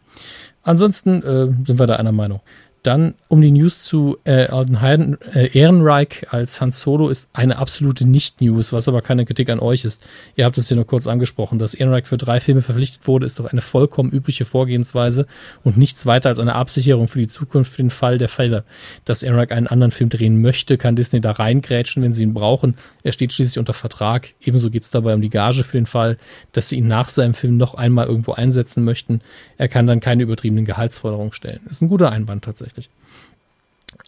Ansonsten 0.64 1.22
äh, 1.24 1.48
sind 1.65 1.80
wir 1.80 1.88
da 1.88 1.98
einer 1.98 2.11
Meinung. 2.14 2.40
Dann, 2.88 3.15
um 3.27 3.41
die 3.41 3.51
News 3.51 3.84
zu 3.84 4.18
äh, 4.23 4.45
Alden 4.45 4.80
Heiden, 4.80 5.18
äh, 5.34 5.47
Ehrenreich 5.47 6.26
als 6.30 6.61
Han 6.61 6.72
Solo 6.72 7.09
ist 7.09 7.27
eine 7.34 7.57
absolute 7.57 8.07
Nicht-News, 8.07 8.72
was 8.72 8.88
aber 8.88 9.01
keine 9.01 9.26
Kritik 9.26 9.49
an 9.49 9.59
euch 9.59 9.84
ist. 9.84 10.07
Ihr 10.38 10.45
habt 10.45 10.57
es 10.57 10.69
ja 10.69 10.77
nur 10.77 10.88
kurz 10.88 11.05
angesprochen. 11.05 11.59
Dass 11.59 11.73
Ehrenreich 11.73 12.07
für 12.07 12.15
drei 12.15 12.39
Filme 12.39 12.61
verpflichtet 12.61 13.05
wurde, 13.05 13.26
ist 13.26 13.39
doch 13.39 13.51
eine 13.51 13.59
vollkommen 13.59 14.09
übliche 14.09 14.45
Vorgehensweise 14.45 15.27
und 15.65 15.76
nichts 15.76 16.05
weiter 16.05 16.30
als 16.30 16.39
eine 16.39 16.55
Absicherung 16.55 17.09
für 17.09 17.19
die 17.19 17.27
Zukunft 17.27 17.73
für 17.73 17.84
den 17.84 17.89
Fall 17.89 18.19
der 18.19 18.30
Fälle. 18.30 18.64
Dass 19.03 19.22
Ehrenreich 19.22 19.51
einen 19.51 19.68
anderen 19.68 19.91
Film 19.91 20.09
drehen 20.09 20.41
möchte, 20.41 20.77
kann 20.77 20.95
Disney 20.95 21.19
da 21.19 21.31
reingrätschen, 21.31 22.01
wenn 22.03 22.14
sie 22.14 22.23
ihn 22.23 22.34
brauchen. 22.34 22.76
Er 23.03 23.11
steht 23.11 23.34
schließlich 23.34 23.59
unter 23.59 23.73
Vertrag. 23.73 24.30
Ebenso 24.39 24.69
geht 24.69 24.84
es 24.84 24.91
dabei 24.91 25.14
um 25.14 25.19
die 25.19 25.30
Gage 25.30 25.65
für 25.65 25.77
den 25.77 25.88
Fall, 25.88 26.15
dass 26.53 26.69
sie 26.69 26.77
ihn 26.77 26.88
nach 26.88 27.09
seinem 27.09 27.34
Film 27.34 27.57
noch 27.57 27.73
einmal 27.73 28.07
irgendwo 28.07 28.31
einsetzen 28.31 28.85
möchten. 28.85 29.19
Er 29.57 29.68
kann 29.68 29.88
dann 29.88 29.99
keine 29.99 30.23
übertriebenen 30.23 30.64
Gehaltsforderungen 30.64 31.34
stellen. 31.34 31.59
Ist 31.69 31.81
ein 31.81 31.89
guter 31.89 32.14
Einwand 32.14 32.45
tatsächlich. 32.45 32.76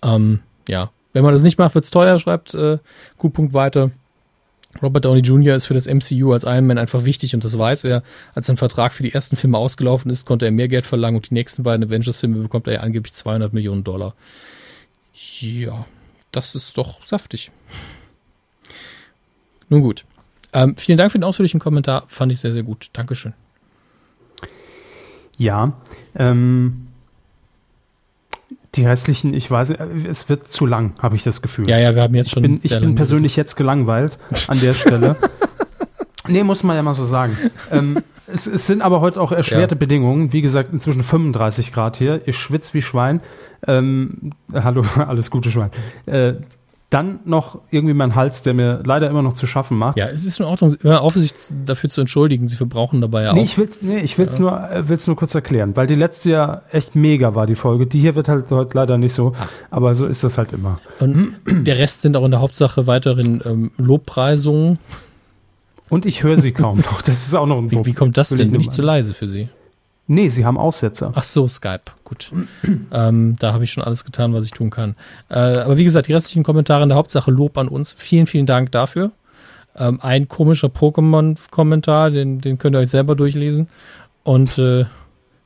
Ähm, 0.03 0.39
ja, 0.67 0.91
wenn 1.13 1.23
man 1.23 1.33
das 1.33 1.41
nicht 1.41 1.57
macht, 1.57 1.75
wird's 1.75 1.91
teuer, 1.91 2.19
schreibt 2.19 2.53
äh, 2.53 2.77
Q-Punkt 3.17 3.53
weiter. 3.53 3.91
Robert 4.83 5.05
Downey 5.05 5.21
Jr. 5.21 5.55
ist 5.55 5.65
für 5.65 5.73
das 5.73 5.87
MCU 5.87 6.31
als 6.31 6.43
Iron 6.43 6.67
Man 6.67 6.77
einfach 6.77 7.03
wichtig 7.03 7.33
und 7.33 7.43
das 7.43 7.57
weiß 7.57 7.85
er. 7.85 8.03
Als 8.35 8.45
sein 8.45 8.57
Vertrag 8.57 8.93
für 8.93 9.01
die 9.01 9.13
ersten 9.13 9.35
Filme 9.35 9.57
ausgelaufen 9.57 10.11
ist, 10.11 10.25
konnte 10.25 10.45
er 10.45 10.51
mehr 10.51 10.67
Geld 10.67 10.85
verlangen 10.85 11.17
und 11.17 11.29
die 11.29 11.33
nächsten 11.33 11.63
beiden 11.63 11.87
Avengers-Filme 11.87 12.39
bekommt 12.39 12.67
er 12.67 12.73
ja 12.73 12.79
angeblich 12.81 13.13
200 13.13 13.51
Millionen 13.51 13.83
Dollar. 13.83 14.13
Ja, 15.39 15.85
das 16.31 16.53
ist 16.53 16.77
doch 16.77 17.03
saftig. 17.05 17.51
Nun 19.69 19.81
gut. 19.81 20.05
Ähm, 20.53 20.75
vielen 20.77 20.97
Dank 20.97 21.11
für 21.11 21.17
den 21.17 21.23
ausführlichen 21.23 21.59
Kommentar. 21.59 22.03
Fand 22.07 22.31
ich 22.31 22.39
sehr, 22.39 22.51
sehr 22.51 22.63
gut. 22.63 22.89
Dankeschön. 22.93 23.33
Ja, 25.37 25.73
ähm, 26.15 26.88
die 28.75 28.85
restlichen, 28.85 29.33
ich 29.33 29.49
weiß, 29.49 29.73
es 30.07 30.29
wird 30.29 30.47
zu 30.47 30.65
lang, 30.65 30.93
habe 31.01 31.15
ich 31.15 31.23
das 31.23 31.41
Gefühl. 31.41 31.69
Ja, 31.69 31.77
ja, 31.79 31.95
wir 31.95 32.03
haben 32.03 32.15
jetzt 32.15 32.31
schon. 32.31 32.43
ich 32.43 32.49
bin, 32.49 32.59
ich 32.63 32.79
bin 32.79 32.95
persönlich 32.95 33.35
jetzt 33.35 33.55
gelangweilt 33.55 34.19
an 34.47 34.59
der 34.59 34.73
Stelle. 34.73 35.15
nee, 36.27 36.43
muss 36.43 36.63
man 36.63 36.75
ja 36.75 36.83
mal 36.83 36.93
so 36.95 37.05
sagen. 37.05 37.35
Ähm, 37.71 37.99
es, 38.27 38.45
es 38.45 38.67
sind 38.67 38.81
aber 38.81 39.01
heute 39.01 39.19
auch 39.21 39.31
erschwerte 39.31 39.75
Ja. 39.75 39.79
Bedingungen. 39.79 40.33
Wie 40.33 40.41
gesagt, 40.41 40.71
inzwischen 40.71 41.03
35 41.03 41.73
Grad 41.73 41.97
hier. 41.97 42.21
Ich 42.25 42.37
schwitze 42.37 42.73
wie 42.75 42.81
Schwein. 42.81 43.21
Ähm, 43.67 44.33
hallo, 44.53 44.85
alles 44.95 45.31
gute 45.31 45.49
Schwein. 45.49 45.71
Äh, 46.05 46.33
dann 46.89 47.19
noch 47.25 47.59
irgendwie 47.69 47.93
mein 47.93 48.15
Hals, 48.15 48.41
der 48.41 48.55
mir 48.55 48.81
leider 48.83 49.09
immer 49.09 49.21
noch 49.21 49.33
zu 49.33 49.45
schaffen 49.45 49.77
macht. 49.77 49.95
Ja, 49.97 50.07
es 50.07 50.25
ist 50.25 50.39
in 50.39 50.45
Ordnung. 50.47 50.75
Hör 50.81 51.01
auf, 51.01 51.13
sich 51.13 51.33
dafür 51.63 51.89
zu 51.89 52.01
entschuldigen. 52.01 52.47
Sie 52.47 52.55
verbrauchen 52.57 52.99
dabei 52.99 53.23
ja 53.23 53.33
Nee, 53.33 53.41
auch. 53.41 53.45
ich 53.45 53.57
will's, 53.59 53.81
nee, 53.83 53.99
ich 53.99 54.17
will's 54.17 54.39
nur, 54.39 54.51
äh, 54.71 54.87
will's 54.89 55.05
nur 55.05 55.15
kurz 55.15 55.35
erklären, 55.35 55.75
weil 55.75 55.85
die 55.85 55.93
letzte 55.95 56.31
ja 56.31 56.61
echt 56.71 56.95
mega 56.95 57.35
war, 57.35 57.45
die 57.45 57.53
Folge. 57.53 57.85
Die 57.85 57.99
hier 57.99 58.15
wird 58.15 58.27
halt 58.27 58.49
heute 58.49 58.75
leider 58.75 58.97
nicht 58.97 59.13
so, 59.13 59.33
Ah. 59.39 59.47
aber 59.69 59.93
so 59.93 60.07
ist 60.07 60.23
das 60.23 60.39
halt 60.39 60.51
immer. 60.51 60.79
Und 60.99 61.35
der 61.45 61.77
Rest 61.77 62.01
sind 62.01 62.17
auch 62.17 62.25
in 62.25 62.31
der 62.31 62.39
Hauptsache 62.41 62.87
weiterhin 62.87 63.41
ähm, 63.45 63.71
Lobpreisungen. 63.77 64.79
Und 65.89 66.05
ich 66.07 66.23
höre 66.23 66.37
sie 66.39 66.51
kaum 66.53 66.77
noch. 66.79 67.01
Das 67.03 67.25
ist 67.25 67.35
auch 67.35 67.45
noch 67.45 67.57
ein 67.59 67.69
Wie, 67.69 67.75
Druck. 67.75 67.85
wie 67.85 67.93
kommt 67.93 68.17
das 68.17 68.29
denn? 68.29 68.51
Bin 68.51 68.61
ich 68.61 68.69
zu 68.71 68.81
leise 68.81 69.13
für 69.13 69.27
Sie? 69.27 69.49
Nee, 70.11 70.27
sie 70.27 70.43
haben 70.43 70.57
Aussetzer. 70.57 71.11
Ach 71.13 71.23
so, 71.23 71.47
Skype. 71.47 71.83
Gut. 72.03 72.31
ähm, 72.91 73.35
da 73.39 73.53
habe 73.53 73.63
ich 73.63 73.71
schon 73.71 73.83
alles 73.83 74.03
getan, 74.03 74.33
was 74.33 74.45
ich 74.45 74.51
tun 74.51 74.71
kann. 74.71 74.95
Äh, 75.29 75.35
aber 75.37 75.77
wie 75.77 75.83
gesagt, 75.83 76.07
die 76.07 76.13
restlichen 76.13 76.41
Kommentare 76.43 76.81
in 76.81 76.89
der 76.89 76.97
Hauptsache 76.97 77.29
Lob 77.29 77.57
an 77.59 77.67
uns. 77.67 77.93
Vielen, 77.97 78.25
vielen 78.25 78.47
Dank 78.47 78.71
dafür. 78.71 79.11
Ähm, 79.77 79.99
ein 80.01 80.27
komischer 80.27 80.69
Pokémon-Kommentar, 80.69 82.09
den, 82.09 82.41
den 82.41 82.57
könnt 82.57 82.75
ihr 82.75 82.79
euch 82.79 82.89
selber 82.89 83.15
durchlesen. 83.15 83.67
Und 84.23 84.57
äh, 84.57 84.85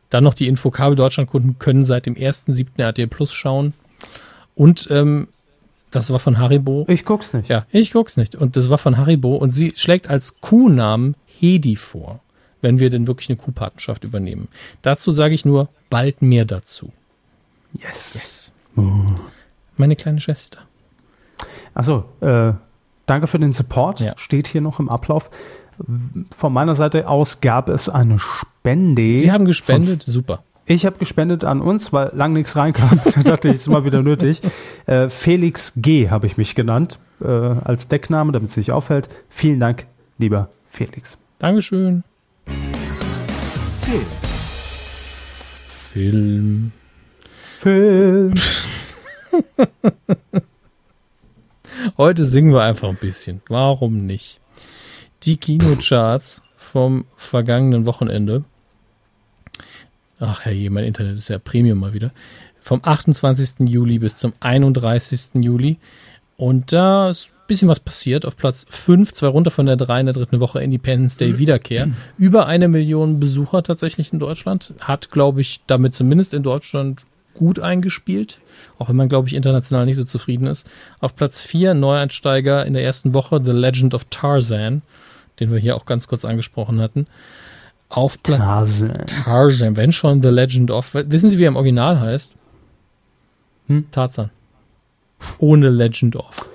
dann 0.10 0.24
noch 0.24 0.34
die 0.34 0.48
Info, 0.48 0.72
Kabel 0.72 0.96
Deutschland-Kunden 0.96 1.60
können 1.60 1.84
seit 1.84 2.06
dem 2.06 2.16
1.7. 2.16 2.68
RTL 2.78 3.08
Plus 3.08 3.34
schauen. 3.34 3.74
Und 4.56 4.88
ähm, 4.90 5.28
Das 5.92 6.10
war 6.10 6.20
von 6.20 6.38
Haribo. 6.38 6.86
Ich 6.88 7.04
guck's 7.04 7.34
nicht. 7.34 7.50
Ja, 7.50 7.66
ich 7.72 7.92
guck's 7.92 8.16
nicht. 8.16 8.36
Und 8.36 8.56
das 8.56 8.70
war 8.70 8.78
von 8.78 8.96
Haribo 8.98 9.36
und 9.36 9.52
sie 9.52 9.74
schlägt 9.76 10.10
als 10.10 10.40
Kuhnamen 10.40 11.16
Hedi 11.26 11.76
vor, 11.76 12.22
wenn 12.64 12.80
wir 12.80 12.90
denn 12.90 13.08
wirklich 13.08 13.30
eine 13.30 13.38
Kuhpatenschaft 13.38 14.04
übernehmen. 14.04 14.48
Dazu 14.82 15.12
sage 15.12 15.36
ich 15.36 15.46
nur 15.46 15.70
bald 15.90 16.22
mehr 16.22 16.46
dazu. 16.46 16.92
Yes. 17.74 18.14
Yes. 18.16 18.54
Meine 19.78 19.96
kleine 19.96 20.20
Schwester. 20.20 20.60
Achso, 21.74 22.06
äh, 22.22 22.54
danke 23.06 23.28
für 23.28 23.40
den 23.40 23.54
Support. 23.54 24.00
Ja. 24.00 24.14
Steht 24.18 24.48
hier 24.48 24.62
noch 24.62 24.80
im 24.80 24.90
Ablauf. 24.90 25.30
Von 26.36 26.54
meiner 26.54 26.76
Seite 26.76 27.08
aus 27.08 27.42
gab 27.42 27.70
es 27.70 27.90
eine 27.90 28.20
Spende. 28.20 29.14
Sie 29.14 29.32
haben 29.32 29.46
gespendet, 29.46 30.04
super. 30.04 30.44
Ich 30.66 30.86
habe 30.86 30.98
gespendet 30.98 31.44
an 31.44 31.62
uns, 31.62 31.92
weil 31.92 32.12
lang 32.14 32.34
nichts 32.34 32.56
reinkam. 32.56 33.02
da 33.16 33.22
dachte 33.22 33.50
ich, 33.50 33.56
ist 33.56 33.68
mal 33.68 33.84
wieder 33.84 34.02
nötig. 34.02 34.42
Äh, 34.86 35.10
Felix 35.10 35.74
G. 35.76 36.10
habe 36.10 36.26
ich 36.26 36.38
mich 36.38 36.56
genannt, 36.56 37.00
äh, 37.22 37.28
als 37.28 37.88
Deckname, 37.88 38.32
damit 38.32 38.52
es 38.52 38.58
nicht 38.58 38.72
auffällt. 38.72 39.10
Vielen 39.30 39.60
Dank, 39.60 39.88
lieber 40.18 40.50
Felix. 40.70 41.18
Dankeschön. 41.40 42.04
Film. 45.68 46.72
Film. 47.60 48.34
Heute 51.98 52.26
singen 52.26 52.52
wir 52.54 52.64
einfach 52.64 52.90
ein 52.90 52.96
bisschen. 52.96 53.44
Warum 53.50 54.08
nicht? 54.08 54.42
Die 55.24 55.38
Kinocharts 55.38 56.42
vom 56.56 57.06
vergangenen 57.16 57.86
Wochenende. 57.86 58.46
Ach 60.20 60.44
herrje, 60.46 60.72
mein 60.72 60.86
Internet 60.86 61.18
ist 61.18 61.30
ja 61.30 61.38
Premium 61.38 61.78
mal 61.78 61.94
wieder. 61.94 62.12
Vom 62.62 62.80
28. 62.84 63.70
Juli 63.70 64.00
bis 64.00 64.18
zum 64.18 64.34
31. 64.40 65.36
Juli. 65.36 65.78
Und 66.38 66.74
da 66.74 67.10
ist 67.10 67.30
ein 67.30 67.48
bisschen 67.48 67.68
was 67.68 67.80
passiert. 67.80 68.26
Auf 68.26 68.38
Platz 68.38 68.66
5, 68.70 69.14
zwei 69.14 69.28
runter 69.28 69.52
von 69.52 69.66
der 69.66 69.76
3 69.76 70.02
in 70.02 70.06
der 70.08 70.14
dritten 70.14 70.40
Woche 70.40 70.62
Independence 70.62 71.18
Day 71.18 71.38
Wiederkehr. 71.38 71.90
Über 72.18 72.48
eine 72.48 72.68
Million 72.68 73.20
Besucher 73.20 73.64
tatsächlich 73.64 74.14
in 74.14 74.20
Deutschland. 74.20 74.74
Hat, 74.80 75.12
glaube 75.12 75.42
ich, 75.42 75.62
damit 75.68 75.94
zumindest 75.94 76.34
in 76.34 76.44
Deutschland 76.44 77.06
gut 77.34 77.60
eingespielt. 77.60 78.40
Auch 78.78 78.90
wenn 78.90 78.96
man, 78.96 79.10
glaube 79.10 79.28
ich, 79.28 79.36
international 79.36 79.86
nicht 79.86 79.98
so 79.98 80.04
zufrieden 80.04 80.48
ist. 80.48 80.70
Auf 81.00 81.16
Platz 81.16 81.42
4 81.42 81.74
Neueinsteiger 81.74 82.66
in 82.66 82.74
der 82.74 82.84
ersten 82.84 83.14
Woche 83.14 83.42
The 83.44 83.52
Legend 83.52 83.94
of 83.94 84.06
Tarzan, 84.10 84.82
den 85.40 85.52
wir 85.52 85.60
hier 85.60 85.76
auch 85.76 85.86
ganz 85.86 86.08
kurz 86.08 86.26
angesprochen 86.26 86.80
hatten. 86.80 87.08
Auf 87.90 88.22
Platz 88.24 88.40
Tarzan. 88.40 89.06
Tarzan, 89.06 89.78
wenn 89.78 89.92
schon 89.92 90.24
The 90.24 90.30
Legend 90.30 90.72
of. 90.72 90.94
Wissen 90.94 91.30
Sie, 91.30 91.38
wie 91.38 91.44
er 91.44 91.50
im 91.50 91.56
Original 91.56 92.00
heißt? 92.00 92.34
Hm? 93.68 93.86
Tarzan. 93.92 94.32
Ohne 95.38 95.70
Legend 95.70 96.16
of. 96.16 96.50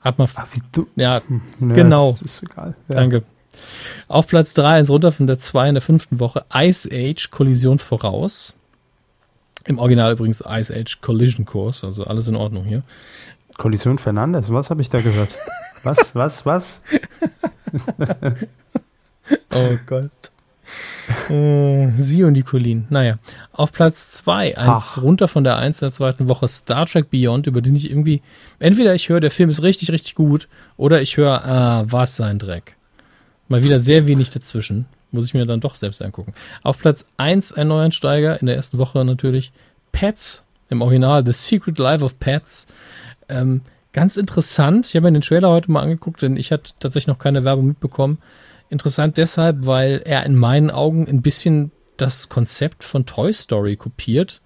Hat 0.00 0.18
man. 0.18 0.28
Ah, 0.34 0.46
wie 0.52 0.60
du. 0.72 0.86
Ja, 0.96 1.22
Ja, 1.60 1.72
Genau. 1.74 2.10
Das 2.12 2.22
ist 2.22 2.42
egal. 2.42 2.74
Ja. 2.88 2.96
danke. 2.96 3.22
Auf 4.08 4.26
Platz 4.26 4.52
3, 4.54 4.78
eins 4.78 4.90
runter 4.90 5.12
von 5.12 5.26
der 5.28 5.38
2 5.38 5.68
in 5.68 5.74
der 5.74 5.82
fünften 5.82 6.18
Woche, 6.18 6.44
Ice 6.52 6.88
Age 6.92 7.30
Kollision 7.30 7.78
voraus. 7.78 8.56
Im 9.66 9.78
Original 9.78 10.12
übrigens 10.12 10.42
Ice 10.46 10.74
Age 10.74 11.00
Collision 11.00 11.44
Course, 11.46 11.86
also 11.86 12.04
alles 12.04 12.26
in 12.28 12.34
Ordnung 12.36 12.64
hier. 12.64 12.82
Kollision 13.56 13.98
Fernandes, 13.98 14.52
was 14.52 14.70
habe 14.70 14.82
ich 14.82 14.88
da 14.90 15.00
gehört? 15.00 15.30
Was, 15.84 16.14
was, 16.14 16.44
was? 16.44 16.82
Oh 19.54 19.78
Gott. 19.86 20.10
Äh, 21.28 21.90
Sie 21.96 22.24
und 22.24 22.34
die 22.34 22.42
Colleen. 22.42 22.86
Naja, 22.90 23.16
auf 23.52 23.72
Platz 23.72 24.12
2, 24.12 24.56
eins 24.56 24.96
Ach. 24.96 25.02
runter 25.02 25.28
von 25.28 25.44
der 25.44 25.58
1 25.58 25.80
der 25.80 25.90
zweiten 25.90 26.28
Woche, 26.28 26.48
Star 26.48 26.86
Trek 26.86 27.10
Beyond, 27.10 27.46
über 27.46 27.60
den 27.60 27.76
ich 27.76 27.90
irgendwie, 27.90 28.22
entweder 28.58 28.94
ich 28.94 29.08
höre, 29.08 29.20
der 29.20 29.30
Film 29.30 29.50
ist 29.50 29.62
richtig, 29.62 29.90
richtig 29.90 30.14
gut, 30.14 30.48
oder 30.76 31.02
ich 31.02 31.16
höre, 31.16 31.44
ah, 31.44 31.84
was 31.86 32.16
sein 32.16 32.38
Dreck. 32.38 32.76
Mal 33.48 33.62
wieder 33.62 33.78
sehr 33.78 34.06
wenig 34.06 34.30
dazwischen. 34.30 34.86
Muss 35.10 35.26
ich 35.26 35.34
mir 35.34 35.46
dann 35.46 35.60
doch 35.60 35.76
selbst 35.76 36.02
angucken. 36.02 36.34
Auf 36.62 36.78
Platz 36.78 37.06
1 37.18 37.52
ein 37.52 37.68
Neuansteiger, 37.68 38.40
in 38.40 38.46
der 38.46 38.56
ersten 38.56 38.78
Woche 38.78 39.04
natürlich 39.04 39.52
Pets, 39.92 40.44
im 40.70 40.82
Original 40.82 41.24
The 41.24 41.32
Secret 41.32 41.78
Life 41.78 42.04
of 42.04 42.18
Pets. 42.18 42.66
Ähm, 43.28 43.60
ganz 43.92 44.16
interessant. 44.16 44.86
Ich 44.86 44.96
habe 44.96 45.06
mir 45.06 45.12
den 45.12 45.22
Trailer 45.22 45.50
heute 45.50 45.70
mal 45.70 45.82
angeguckt, 45.82 46.22
denn 46.22 46.36
ich 46.36 46.50
hatte 46.50 46.72
tatsächlich 46.80 47.06
noch 47.06 47.18
keine 47.18 47.44
Werbung 47.44 47.66
mitbekommen. 47.66 48.18
Interessant 48.74 49.16
deshalb, 49.16 49.66
weil 49.66 50.02
er 50.04 50.26
in 50.26 50.34
meinen 50.36 50.70
Augen 50.70 51.06
ein 51.08 51.22
bisschen 51.22 51.70
das 51.96 52.28
Konzept 52.28 52.82
von 52.84 53.06
Toy 53.06 53.32
Story 53.32 53.76
kopiert 53.76 54.42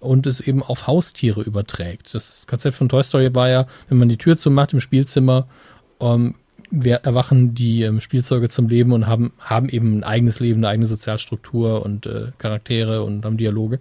und 0.00 0.26
es 0.26 0.40
eben 0.40 0.62
auf 0.62 0.86
Haustiere 0.86 1.40
überträgt. 1.40 2.14
Das 2.14 2.46
Konzept 2.46 2.76
von 2.76 2.88
Toy 2.90 3.02
Story 3.02 3.34
war 3.34 3.48
ja, 3.48 3.66
wenn 3.88 3.96
man 3.98 4.08
die 4.10 4.18
Tür 4.18 4.36
zumacht 4.36 4.72
im 4.74 4.80
Spielzimmer, 4.80 5.46
ähm, 6.00 6.34
erwachen 7.02 7.54
die 7.54 7.82
ähm, 7.82 8.00
Spielzeuge 8.00 8.48
zum 8.50 8.68
Leben 8.68 8.92
und 8.92 9.06
haben, 9.06 9.32
haben 9.38 9.68
eben 9.70 9.98
ein 9.98 10.04
eigenes 10.04 10.40
Leben, 10.40 10.58
eine 10.60 10.68
eigene 10.68 10.86
Sozialstruktur 10.86 11.82
und 11.84 12.04
äh, 12.06 12.32
Charaktere 12.38 13.02
und 13.02 13.24
haben 13.24 13.36
Dialoge. 13.38 13.80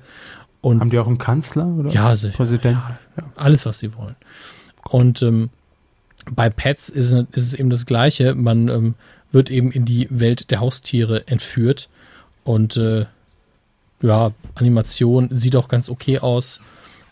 Und 0.62 0.80
Haben 0.80 0.92
die 0.92 1.00
auch 1.00 1.08
einen 1.08 1.18
Kanzler? 1.18 1.68
Oder? 1.68 1.90
ja, 1.90 2.16
sicher. 2.16 2.38
Präsident? 2.38 2.78
Ja, 2.78 2.98
alles, 3.36 3.66
was 3.66 3.80
sie 3.80 3.94
wollen. 3.96 4.16
Und 4.90 5.22
ähm, 5.24 5.50
bei 6.32 6.50
Pets 6.50 6.88
ist, 6.88 7.12
es- 7.12 7.26
ist 7.32 7.48
es 7.48 7.54
eben 7.56 7.70
das 7.70 7.86
Gleiche. 7.86 8.34
Man 8.34 8.70
ähm, 8.70 8.96
wird 9.34 9.50
eben 9.52 9.72
in 9.72 9.84
die 9.84 10.08
Welt 10.10 10.52
der 10.52 10.60
Haustiere 10.60 11.28
entführt. 11.28 11.90
Und 12.44 12.78
äh, 12.78 13.06
ja, 14.02 14.32
Animation 14.56 15.30
sieht 15.32 15.56
auch 15.56 15.68
ganz 15.68 15.90
okay 15.90 16.20
aus. 16.20 16.60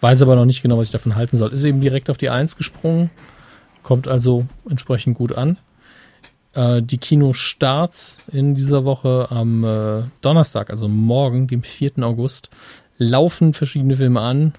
Weiß 0.02 0.22
aber 0.22 0.36
noch 0.36 0.46
nicht 0.46 0.62
genau, 0.62 0.78
was 0.78 0.88
ich 0.88 0.92
davon 0.94 1.16
halten 1.16 1.38
soll. 1.38 1.52
Ist 1.52 1.66
eben 1.66 1.82
direkt 1.82 2.10
auf 2.10 2.18
die 2.18 2.30
Eins 2.30 2.56
gesprungen. 2.56 3.10
Kommt 3.84 4.08
also 4.08 4.46
entsprechend 4.70 5.18
gut 5.18 5.34
an. 5.34 5.58
Äh, 6.54 6.82
die 6.82 6.98
Kinostarts 6.98 8.20
in 8.32 8.56
dieser 8.56 8.86
Woche 8.86 9.28
am 9.30 9.64
äh, 9.64 10.04
Donnerstag, 10.22 10.70
also 10.70 10.88
morgen, 10.88 11.48
dem 11.48 11.64
4. 11.64 11.94
August, 12.00 12.50
laufen 12.98 13.54
verschiedene 13.54 13.96
Filme 13.96 14.22
an. 14.22 14.54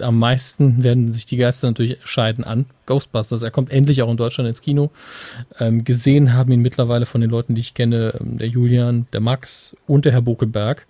Am 0.00 0.18
meisten 0.18 0.82
werden 0.82 1.12
sich 1.12 1.26
die 1.26 1.36
Geister 1.36 1.66
natürlich 1.66 1.98
scheiden 2.04 2.44
an 2.44 2.66
Ghostbusters. 2.86 3.42
Er 3.42 3.50
kommt 3.50 3.70
endlich 3.70 4.02
auch 4.02 4.10
in 4.10 4.16
Deutschland 4.16 4.48
ins 4.48 4.62
Kino. 4.62 4.90
Ähm, 5.58 5.84
gesehen 5.84 6.32
haben 6.32 6.52
ihn 6.52 6.62
mittlerweile 6.62 7.06
von 7.06 7.20
den 7.20 7.30
Leuten, 7.30 7.54
die 7.54 7.60
ich 7.60 7.74
kenne, 7.74 8.14
ähm, 8.20 8.38
der 8.38 8.48
Julian, 8.48 9.06
der 9.12 9.20
Max 9.20 9.76
und 9.86 10.04
der 10.04 10.12
Herr 10.12 10.22
Bokelberg. 10.22 10.86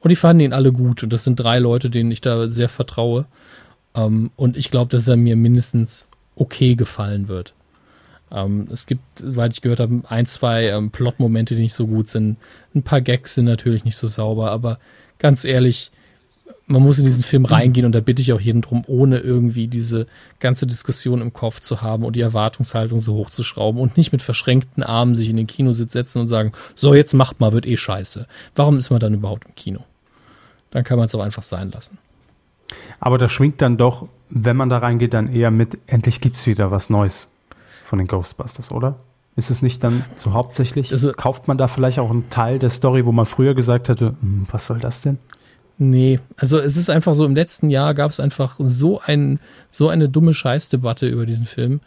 Und 0.00 0.10
die 0.10 0.16
fanden 0.16 0.40
ihn 0.40 0.52
alle 0.52 0.72
gut. 0.72 1.02
Und 1.02 1.12
das 1.12 1.24
sind 1.24 1.36
drei 1.36 1.58
Leute, 1.58 1.88
denen 1.88 2.10
ich 2.10 2.20
da 2.20 2.50
sehr 2.50 2.68
vertraue. 2.68 3.26
Ähm, 3.94 4.30
und 4.36 4.56
ich 4.56 4.70
glaube, 4.70 4.90
dass 4.90 5.08
er 5.08 5.16
mir 5.16 5.36
mindestens 5.36 6.08
okay 6.36 6.74
gefallen 6.74 7.28
wird. 7.28 7.54
Ähm, 8.32 8.66
es 8.72 8.86
gibt, 8.86 9.02
soweit 9.18 9.52
ich 9.52 9.60
gehört 9.60 9.80
habe, 9.80 10.02
ein, 10.08 10.26
zwei 10.26 10.68
ähm, 10.68 10.90
Plot-Momente, 10.90 11.54
die 11.54 11.62
nicht 11.62 11.74
so 11.74 11.86
gut 11.86 12.08
sind. 12.08 12.38
Ein 12.74 12.82
paar 12.82 13.00
Gags 13.00 13.34
sind 13.34 13.44
natürlich 13.44 13.84
nicht 13.84 13.96
so 13.96 14.06
sauber, 14.06 14.50
aber 14.50 14.78
ganz 15.18 15.44
ehrlich, 15.44 15.92
man 16.72 16.82
muss 16.82 16.98
in 16.98 17.04
diesen 17.04 17.22
Film 17.22 17.44
reingehen 17.44 17.86
und 17.86 17.92
da 17.92 18.00
bitte 18.00 18.22
ich 18.22 18.32
auch 18.32 18.40
jeden 18.40 18.60
drum, 18.60 18.84
ohne 18.86 19.18
irgendwie 19.18 19.68
diese 19.68 20.06
ganze 20.40 20.66
Diskussion 20.66 21.20
im 21.20 21.32
Kopf 21.32 21.60
zu 21.60 21.82
haben 21.82 22.04
und 22.04 22.16
die 22.16 22.20
Erwartungshaltung 22.20 23.00
so 23.00 23.14
hochzuschrauben 23.14 23.80
und 23.80 23.96
nicht 23.96 24.12
mit 24.12 24.22
verschränkten 24.22 24.82
Armen 24.82 25.14
sich 25.14 25.28
in 25.28 25.36
den 25.36 25.46
Kinositz 25.46 25.92
setzen 25.92 26.20
und 26.20 26.28
sagen, 26.28 26.52
so 26.74 26.94
jetzt 26.94 27.12
macht 27.14 27.40
mal, 27.40 27.52
wird 27.52 27.66
eh 27.66 27.76
scheiße. 27.76 28.26
Warum 28.54 28.78
ist 28.78 28.90
man 28.90 29.00
dann 29.00 29.14
überhaupt 29.14 29.44
im 29.46 29.54
Kino? 29.54 29.80
Dann 30.70 30.84
kann 30.84 30.98
man 30.98 31.06
es 31.06 31.14
auch 31.14 31.20
einfach 31.20 31.42
sein 31.42 31.70
lassen. 31.70 31.98
Aber 33.00 33.18
da 33.18 33.28
schwingt 33.28 33.60
dann 33.60 33.76
doch, 33.76 34.08
wenn 34.30 34.56
man 34.56 34.68
da 34.68 34.78
reingeht, 34.78 35.12
dann 35.14 35.32
eher 35.32 35.50
mit, 35.50 35.78
endlich 35.86 36.20
gibt's 36.20 36.46
wieder 36.46 36.70
was 36.70 36.88
Neues 36.88 37.28
von 37.84 37.98
den 37.98 38.08
Ghostbusters, 38.08 38.70
oder? 38.70 38.96
Ist 39.34 39.50
es 39.50 39.62
nicht 39.62 39.82
dann 39.82 40.04
so 40.16 40.32
hauptsächlich? 40.32 40.90
Also- 40.90 41.12
kauft 41.12 41.48
man 41.48 41.58
da 41.58 41.68
vielleicht 41.68 41.98
auch 41.98 42.10
einen 42.10 42.28
Teil 42.30 42.58
der 42.58 42.70
Story, 42.70 43.04
wo 43.06 43.12
man 43.12 43.26
früher 43.26 43.54
gesagt 43.54 43.88
hätte, 43.88 44.14
"Hm, 44.20 44.46
was 44.50 44.66
soll 44.66 44.78
das 44.78 45.02
denn? 45.02 45.18
Nee, 45.84 46.20
also 46.36 46.60
es 46.60 46.76
ist 46.76 46.90
einfach 46.90 47.16
so, 47.16 47.24
im 47.24 47.34
letzten 47.34 47.68
Jahr 47.68 47.92
gab 47.94 48.12
es 48.12 48.20
einfach 48.20 48.54
so, 48.60 49.00
ein, 49.04 49.40
so 49.68 49.88
eine 49.88 50.08
dumme 50.08 50.32
Scheißdebatte 50.32 51.08
über 51.08 51.26
diesen 51.26 51.44
Film, 51.44 51.80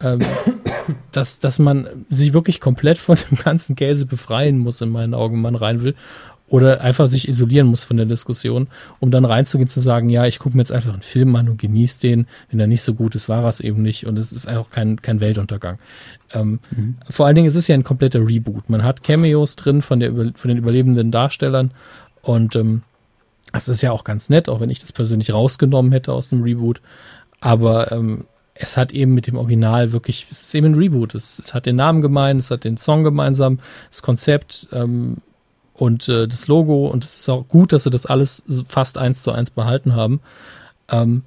ähm, 0.00 0.20
dass, 1.12 1.40
dass 1.40 1.58
man 1.58 1.88
sich 2.10 2.34
wirklich 2.34 2.60
komplett 2.60 2.98
von 2.98 3.16
dem 3.16 3.38
ganzen 3.38 3.74
Käse 3.74 4.04
befreien 4.04 4.58
muss, 4.58 4.82
in 4.82 4.90
meinen 4.90 5.14
Augen, 5.14 5.36
wenn 5.36 5.40
man 5.40 5.54
rein 5.54 5.82
will. 5.82 5.94
Oder 6.50 6.82
einfach 6.82 7.06
sich 7.06 7.26
isolieren 7.26 7.68
muss 7.68 7.84
von 7.84 7.96
der 7.96 8.04
Diskussion, 8.04 8.68
um 9.00 9.10
dann 9.10 9.24
reinzugehen 9.24 9.68
zu 9.68 9.80
sagen, 9.80 10.10
ja, 10.10 10.26
ich 10.26 10.38
gucke 10.38 10.54
mir 10.54 10.60
jetzt 10.60 10.72
einfach 10.72 10.92
einen 10.92 11.00
Film 11.00 11.34
an 11.34 11.48
und 11.48 11.58
genieße 11.58 12.02
den. 12.02 12.26
Wenn 12.50 12.60
er 12.60 12.66
nicht 12.66 12.82
so 12.82 12.92
gut 12.92 13.14
ist, 13.14 13.30
war 13.30 13.44
er 13.44 13.48
es 13.48 13.60
eben 13.60 13.80
nicht. 13.80 14.06
Und 14.06 14.18
es 14.18 14.32
ist 14.32 14.46
einfach 14.46 14.68
kein, 14.68 15.00
kein 15.00 15.20
Weltuntergang. 15.20 15.78
Ähm, 16.34 16.58
Vor 17.08 17.24
allen 17.24 17.34
Dingen 17.34 17.48
ist 17.48 17.56
es 17.56 17.66
ja 17.66 17.74
ein 17.74 17.82
kompletter 17.82 18.20
Reboot. 18.26 18.68
Man 18.68 18.84
hat 18.84 19.02
Cameos 19.02 19.56
drin 19.56 19.80
von, 19.80 20.00
der, 20.00 20.12
von 20.12 20.48
den 20.48 20.58
überlebenden 20.58 21.10
Darstellern. 21.10 21.70
Und 22.20 22.56
ähm, 22.56 22.82
das 23.52 23.68
ist 23.68 23.82
ja 23.82 23.92
auch 23.92 24.04
ganz 24.04 24.28
nett, 24.28 24.48
auch 24.48 24.60
wenn 24.60 24.70
ich 24.70 24.80
das 24.80 24.92
persönlich 24.92 25.32
rausgenommen 25.32 25.92
hätte 25.92 26.12
aus 26.12 26.28
dem 26.28 26.42
Reboot. 26.42 26.80
Aber 27.40 27.92
ähm, 27.92 28.24
es 28.54 28.76
hat 28.76 28.92
eben 28.92 29.14
mit 29.14 29.26
dem 29.26 29.36
Original 29.36 29.92
wirklich, 29.92 30.26
es 30.30 30.42
ist 30.42 30.54
eben 30.54 30.66
ein 30.66 30.74
Reboot. 30.74 31.14
Es, 31.14 31.38
es 31.38 31.54
hat 31.54 31.66
den 31.66 31.76
Namen 31.76 32.02
gemein, 32.02 32.38
es 32.38 32.50
hat 32.50 32.64
den 32.64 32.76
Song 32.76 33.04
gemeinsam, 33.04 33.60
das 33.88 34.02
Konzept 34.02 34.68
ähm, 34.72 35.18
und 35.74 36.08
äh, 36.08 36.26
das 36.26 36.48
Logo. 36.48 36.88
Und 36.88 37.04
es 37.04 37.20
ist 37.20 37.28
auch 37.28 37.46
gut, 37.46 37.72
dass 37.72 37.84
sie 37.84 37.90
das 37.90 38.06
alles 38.06 38.42
fast 38.66 38.98
eins 38.98 39.22
zu 39.22 39.30
eins 39.32 39.50
behalten 39.50 39.94
haben. 39.94 40.20
Ähm, 40.88 41.22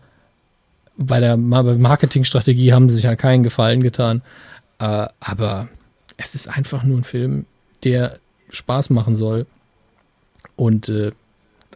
bei 0.97 1.19
der 1.19 1.37
Ma- 1.37 1.63
Marketingstrategie 1.63 2.73
haben 2.73 2.89
sie 2.89 2.95
sich 2.95 3.05
ja 3.05 3.15
keinen 3.15 3.43
Gefallen 3.43 3.81
getan. 3.81 4.21
Äh, 4.79 5.07
aber 5.19 5.69
es 6.17 6.35
ist 6.35 6.47
einfach 6.47 6.83
nur 6.83 6.97
ein 6.97 7.03
Film, 7.03 7.45
der 7.83 8.19
Spaß 8.49 8.89
machen 8.89 9.15
soll. 9.15 9.47
Und 10.57 10.89
äh, 10.89 11.11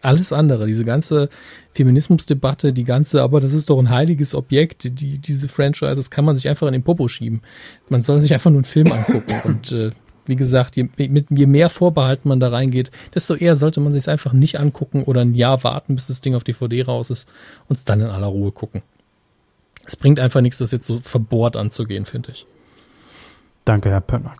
alles 0.05 0.31
andere, 0.31 0.67
diese 0.67 0.85
ganze 0.85 1.29
Feminismusdebatte, 1.73 2.71
die 2.73 2.83
ganze, 2.83 3.21
aber 3.21 3.41
das 3.41 3.53
ist 3.53 3.69
doch 3.69 3.79
ein 3.79 3.89
heiliges 3.89 4.35
Objekt, 4.35 4.99
die, 4.99 5.17
diese 5.17 5.47
Franchises 5.47 6.09
kann 6.09 6.25
man 6.25 6.35
sich 6.35 6.47
einfach 6.47 6.67
in 6.67 6.73
den 6.73 6.83
Popo 6.83 7.07
schieben. 7.07 7.41
Man 7.89 8.01
soll 8.01 8.21
sich 8.21 8.33
einfach 8.33 8.51
nur 8.51 8.59
einen 8.59 8.65
Film 8.65 8.91
angucken. 8.91 9.33
Und 9.43 9.71
äh, 9.71 9.89
wie 10.25 10.35
gesagt, 10.35 10.75
je, 10.75 10.89
mit, 10.97 11.27
je 11.29 11.45
mehr 11.45 11.69
Vorbehalt 11.69 12.25
man 12.25 12.39
da 12.39 12.49
reingeht, 12.49 12.91
desto 13.13 13.35
eher 13.35 13.55
sollte 13.55 13.79
man 13.79 13.93
sich 13.93 14.07
einfach 14.09 14.33
nicht 14.33 14.59
angucken 14.59 15.03
oder 15.03 15.21
ein 15.21 15.35
Jahr 15.35 15.63
warten, 15.63 15.95
bis 15.95 16.07
das 16.07 16.21
Ding 16.21 16.35
auf 16.35 16.43
DVD 16.43 16.83
raus 16.83 17.09
ist 17.09 17.29
und 17.67 17.77
es 17.77 17.85
dann 17.85 18.01
in 18.01 18.07
aller 18.07 18.27
Ruhe 18.27 18.51
gucken. 18.51 18.81
Es 19.85 19.95
bringt 19.95 20.19
einfach 20.19 20.41
nichts, 20.41 20.57
das 20.57 20.71
jetzt 20.71 20.87
so 20.87 20.99
verbohrt 20.99 21.55
anzugehen, 21.55 22.05
finde 22.05 22.31
ich. 22.31 22.47
Danke, 23.65 23.89
Herr 23.89 24.01
Pönnack. 24.01 24.39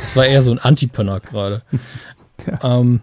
Das 0.00 0.16
war 0.16 0.26
eher 0.26 0.42
so 0.42 0.50
ein 0.50 0.58
Anti-Pönner 0.58 1.20
gerade. 1.20 1.62
Ja. 2.46 2.80
ähm, 2.80 3.02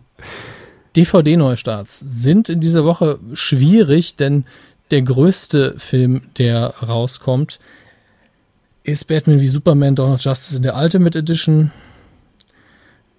DVD-Neustarts 0.97 1.99
sind 1.99 2.49
in 2.49 2.59
dieser 2.59 2.83
Woche 2.83 3.19
schwierig, 3.33 4.15
denn 4.15 4.45
der 4.91 5.01
größte 5.01 5.75
Film, 5.77 6.23
der 6.37 6.73
rauskommt, 6.81 7.59
ist 8.83 9.05
Batman 9.05 9.39
wie 9.39 9.47
Superman 9.47 9.95
Dawn 9.95 10.13
of 10.13 10.21
Justice 10.21 10.57
in 10.57 10.63
der 10.63 10.75
Ultimate 10.75 11.19
Edition. 11.19 11.71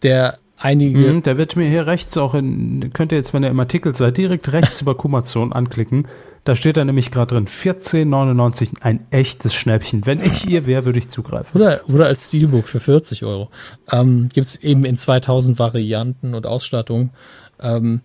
Der 0.03 0.39
einige 0.57 0.99
Mhm, 0.99 1.23
der 1.23 1.37
wird 1.37 1.57
mir 1.57 1.69
hier 1.69 1.87
rechts 1.87 2.17
auch 2.17 2.35
in, 2.35 2.91
könnt 2.93 3.13
ihr 3.13 3.19
jetzt, 3.19 3.33
wenn 3.35 3.45
ihr 3.45 3.51
im 3.51 3.61
Artikel 3.61 3.95
seid, 3.95 4.17
direkt 4.17 4.51
rechts 4.53 4.81
über 4.81 4.95
Kumazon 4.97 5.53
anklicken. 5.55 6.09
Da 6.45 6.55
steht 6.55 6.79
da 6.79 6.85
nämlich 6.85 7.11
gerade 7.11 7.35
drin, 7.35 7.47
14,99, 7.47 8.81
ein 8.81 9.07
echtes 9.11 9.55
Schnäppchen. 9.55 10.07
Wenn 10.07 10.21
ich 10.21 10.49
ihr 10.49 10.65
wäre, 10.65 10.87
würde 10.87 10.99
ich 10.99 11.11
zugreifen. 11.11 11.61
Oder, 11.61 11.81
oder 11.93 12.07
als 12.07 12.29
Steelbook 12.29 12.67
für 12.67 12.81
40 12.81 13.25
Euro. 13.25 13.51
Ähm, 13.93 14.31
Gibt 14.33 14.49
es 14.49 14.57
eben 14.57 14.87
in 14.87 14.97
2000 14.97 15.59
Varianten 15.59 16.35
und 16.35 16.47
Ausstattungen. 16.47 17.11
Ähm, 17.61 18.01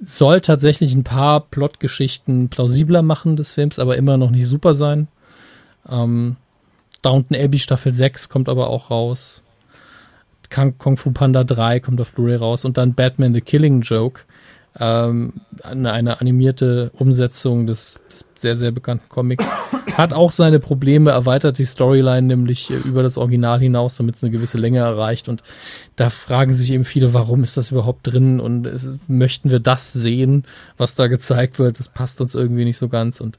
soll 0.00 0.40
tatsächlich 0.40 0.94
ein 0.94 1.04
paar 1.04 1.40
Plotgeschichten 1.40 2.48
plausibler 2.48 3.02
machen 3.02 3.36
des 3.36 3.54
Films, 3.54 3.78
aber 3.78 3.96
immer 3.96 4.16
noch 4.16 4.30
nicht 4.30 4.46
super 4.46 4.74
sein. 4.74 5.08
Ähm, 5.88 6.36
Downton 7.02 7.36
Abbey 7.36 7.58
Staffel 7.58 7.92
6 7.92 8.28
kommt 8.28 8.48
aber 8.48 8.68
auch 8.68 8.90
raus. 8.90 9.42
Kung, 10.50 10.96
Fu 10.96 11.12
Panda 11.12 11.44
3 11.44 11.80
kommt 11.80 12.00
auf 12.00 12.12
Blu-ray 12.12 12.36
raus 12.36 12.64
und 12.64 12.76
dann 12.76 12.94
Batman 12.94 13.32
The 13.32 13.40
Killing 13.40 13.80
Joke. 13.80 14.22
Ähm, 14.78 15.34
eine, 15.62 15.92
eine 15.92 16.20
animierte 16.20 16.90
Umsetzung 16.94 17.66
des, 17.66 18.00
des 18.10 18.24
sehr, 18.42 18.56
sehr 18.56 18.70
bekannten 18.70 19.08
Comics. 19.08 19.48
Hat 19.94 20.12
auch 20.12 20.30
seine 20.30 20.58
Probleme, 20.58 21.10
erweitert 21.10 21.58
die 21.58 21.64
Storyline 21.64 22.22
nämlich 22.26 22.70
äh, 22.70 22.74
über 22.74 23.02
das 23.02 23.16
Original 23.16 23.58
hinaus, 23.58 23.96
damit 23.96 24.16
es 24.16 24.22
eine 24.22 24.30
gewisse 24.30 24.58
Länge 24.58 24.80
erreicht. 24.80 25.28
Und 25.28 25.42
da 25.96 26.10
fragen 26.10 26.52
sich 26.52 26.70
eben 26.72 26.84
viele, 26.84 27.14
warum 27.14 27.42
ist 27.42 27.56
das 27.56 27.70
überhaupt 27.70 28.06
drin 28.06 28.40
und 28.40 28.66
es, 28.66 28.86
möchten 29.08 29.50
wir 29.50 29.60
das 29.60 29.92
sehen, 29.92 30.44
was 30.76 30.94
da 30.94 31.06
gezeigt 31.06 31.58
wird? 31.58 31.78
Das 31.78 31.88
passt 31.88 32.20
uns 32.20 32.34
irgendwie 32.34 32.64
nicht 32.64 32.76
so 32.76 32.88
ganz. 32.88 33.20
Und 33.20 33.38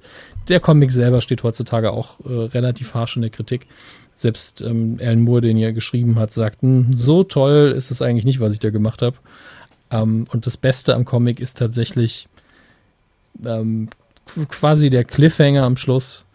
der 0.50 0.60
Comic 0.60 0.92
selber 0.92 1.22
steht 1.22 1.44
heutzutage 1.44 1.92
auch 1.92 2.20
äh, 2.22 2.34
relativ 2.34 2.94
harsch 2.94 3.16
in 3.16 3.22
der 3.22 3.32
Kritik. 3.32 3.68
Selbst 4.16 4.62
ähm, 4.62 4.98
Alan 5.02 5.22
Moore, 5.22 5.42
den 5.42 5.58
er 5.58 5.74
geschrieben 5.74 6.18
hat, 6.18 6.32
sagt, 6.34 6.62
"Hm, 6.62 6.88
so 6.92 7.24
toll 7.24 7.74
ist 7.76 7.92
es 7.92 8.02
eigentlich 8.02 8.26
nicht, 8.26 8.40
was 8.40 8.54
ich 8.54 8.60
da 8.60 8.70
gemacht 8.70 9.02
habe. 9.02 9.18
Ähm, 9.92 10.28
und 10.32 10.46
das 10.46 10.58
Beste 10.58 10.96
am 10.96 11.04
Comic 11.04 11.40
ist 11.40 11.58
tatsächlich 11.58 12.28
ähm, 13.46 13.90
quasi 14.50 14.90
der 14.90 15.04
Cliffhanger 15.04 15.64
am 15.64 15.78
Schluss 15.78 16.26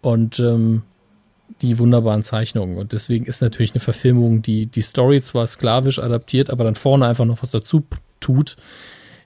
und 0.00 0.38
ähm, 0.38 0.82
die 1.62 1.78
wunderbaren 1.78 2.22
Zeichnungen. 2.22 2.76
Und 2.76 2.92
deswegen 2.92 3.26
ist 3.26 3.40
natürlich 3.40 3.72
eine 3.72 3.80
Verfilmung, 3.80 4.42
die 4.42 4.66
die 4.66 4.82
Story 4.82 5.20
zwar 5.20 5.46
sklavisch 5.46 5.98
adaptiert, 5.98 6.50
aber 6.50 6.64
dann 6.64 6.74
vorne 6.74 7.06
einfach 7.06 7.24
noch 7.24 7.42
was 7.42 7.50
dazu 7.50 7.84
tut, 8.20 8.56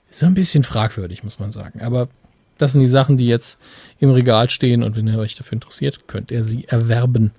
so 0.09 0.25
ein 0.25 0.33
bisschen 0.33 0.63
fragwürdig, 0.63 1.23
muss 1.23 1.39
man 1.39 1.51
sagen. 1.51 1.81
Aber 1.81 2.09
das 2.57 2.73
sind 2.73 2.81
die 2.81 2.87
Sachen, 2.87 3.17
die 3.17 3.27
jetzt 3.27 3.59
im 3.99 4.11
Regal 4.11 4.49
stehen 4.49 4.83
und 4.83 4.95
wenn 4.95 5.07
ihr 5.07 5.17
euch 5.17 5.35
dafür 5.35 5.53
interessiert, 5.53 6.07
könnt 6.07 6.31
ihr 6.31 6.43
sie 6.43 6.65
erwerben. 6.67 7.31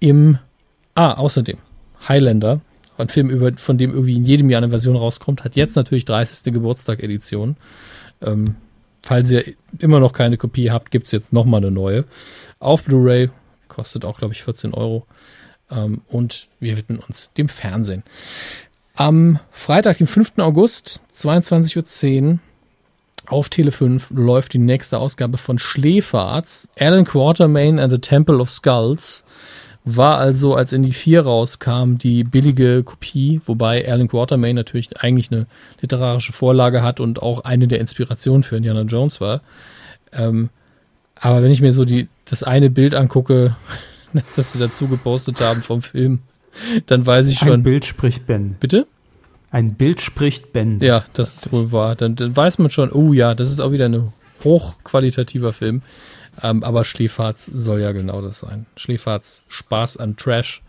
Im, 0.00 0.38
ah, 0.94 1.14
außerdem, 1.14 1.58
Highlander, 2.08 2.60
ein 2.96 3.08
Film, 3.08 3.28
über, 3.28 3.52
von 3.56 3.76
dem 3.76 3.92
irgendwie 3.92 4.16
in 4.16 4.24
jedem 4.24 4.48
Jahr 4.48 4.62
eine 4.62 4.70
Version 4.70 4.96
rauskommt, 4.96 5.44
hat 5.44 5.56
jetzt 5.56 5.76
natürlich 5.76 6.04
30. 6.04 6.52
Geburtstag-Edition. 6.52 7.56
Ähm, 8.22 8.56
falls 9.06 9.30
ihr 9.30 9.54
immer 9.78 10.00
noch 10.00 10.12
keine 10.12 10.36
Kopie 10.36 10.72
habt, 10.72 10.90
gibt's 10.90 11.12
jetzt 11.12 11.32
noch 11.32 11.44
mal 11.44 11.58
eine 11.58 11.70
neue. 11.70 12.04
Auf 12.58 12.82
Blu-ray, 12.82 13.30
kostet 13.68 14.04
auch, 14.04 14.18
glaube 14.18 14.34
ich, 14.34 14.42
14 14.42 14.74
Euro. 14.74 15.06
Ähm, 15.70 16.00
und 16.08 16.48
wir 16.58 16.76
widmen 16.76 16.98
uns 16.98 17.32
dem 17.32 17.48
Fernsehen. 17.48 18.02
Am 18.96 19.38
Freitag, 19.52 19.98
dem 19.98 20.08
5. 20.08 20.38
August, 20.38 21.02
22.10 21.16 22.32
Uhr, 22.32 22.38
auf 23.28 23.48
Tele 23.48 23.70
5 23.70 24.10
läuft 24.10 24.54
die 24.54 24.58
nächste 24.58 24.98
Ausgabe 24.98 25.38
von 25.38 25.60
Schläferz. 25.60 26.68
Alan 26.76 27.04
Quatermain 27.04 27.78
and 27.78 27.92
the 27.92 27.98
Temple 27.98 28.40
of 28.40 28.50
Skulls 28.50 29.24
war 29.88 30.18
also, 30.18 30.56
als 30.56 30.72
in 30.72 30.82
die 30.82 30.92
4 30.92 31.22
rauskam, 31.22 31.94
die 31.96 32.24
billige 32.24 32.82
Kopie, 32.82 33.40
wobei 33.44 33.88
Alan 33.88 34.08
Quatermain 34.08 34.56
natürlich 34.56 35.00
eigentlich 35.00 35.30
eine 35.30 35.46
literarische 35.80 36.32
Vorlage 36.32 36.82
hat 36.82 36.98
und 36.98 37.22
auch 37.22 37.44
eine 37.44 37.68
der 37.68 37.78
Inspirationen 37.78 38.42
für 38.42 38.56
Indiana 38.56 38.82
Jones 38.82 39.20
war. 39.20 39.42
Ähm, 40.12 40.50
aber 41.14 41.42
wenn 41.44 41.52
ich 41.52 41.60
mir 41.60 41.72
so 41.72 41.84
die, 41.84 42.08
das 42.24 42.42
eine 42.42 42.68
Bild 42.68 42.96
angucke, 42.96 43.54
das 44.36 44.52
sie 44.52 44.58
dazu 44.58 44.88
gepostet 44.88 45.40
haben 45.40 45.62
vom 45.62 45.82
Film, 45.82 46.18
dann 46.86 47.06
weiß 47.06 47.28
ich 47.28 47.40
Ein 47.42 47.48
schon. 47.48 47.62
Bild 47.62 47.84
spricht 47.84 48.26
Ben. 48.26 48.56
Bitte? 48.58 48.88
Ein 49.52 49.74
Bild 49.74 50.00
spricht 50.00 50.52
Ben. 50.52 50.80
Ja, 50.80 51.04
das 51.12 51.36
ist 51.36 51.52
wohl 51.52 51.70
wahr. 51.70 51.94
Dann, 51.94 52.16
dann 52.16 52.36
weiß 52.36 52.58
man 52.58 52.70
schon, 52.70 52.90
oh 52.90 53.12
ja, 53.12 53.36
das 53.36 53.52
ist 53.52 53.60
auch 53.60 53.70
wieder 53.70 53.84
ein 53.84 54.12
hochqualitativer 54.42 55.52
Film. 55.52 55.82
Ähm, 56.42 56.62
aber 56.62 56.84
Schläferz 56.84 57.50
soll 57.52 57.80
ja 57.80 57.92
genau 57.92 58.20
das 58.20 58.40
sein. 58.40 58.66
Schläferz, 58.76 59.44
Spaß 59.48 59.96
an 59.96 60.16
Trash. 60.16 60.62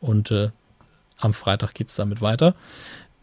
Und 0.00 0.30
äh, 0.30 0.50
am 1.18 1.32
Freitag 1.32 1.74
geht's 1.74 1.96
damit 1.96 2.20
weiter. 2.20 2.54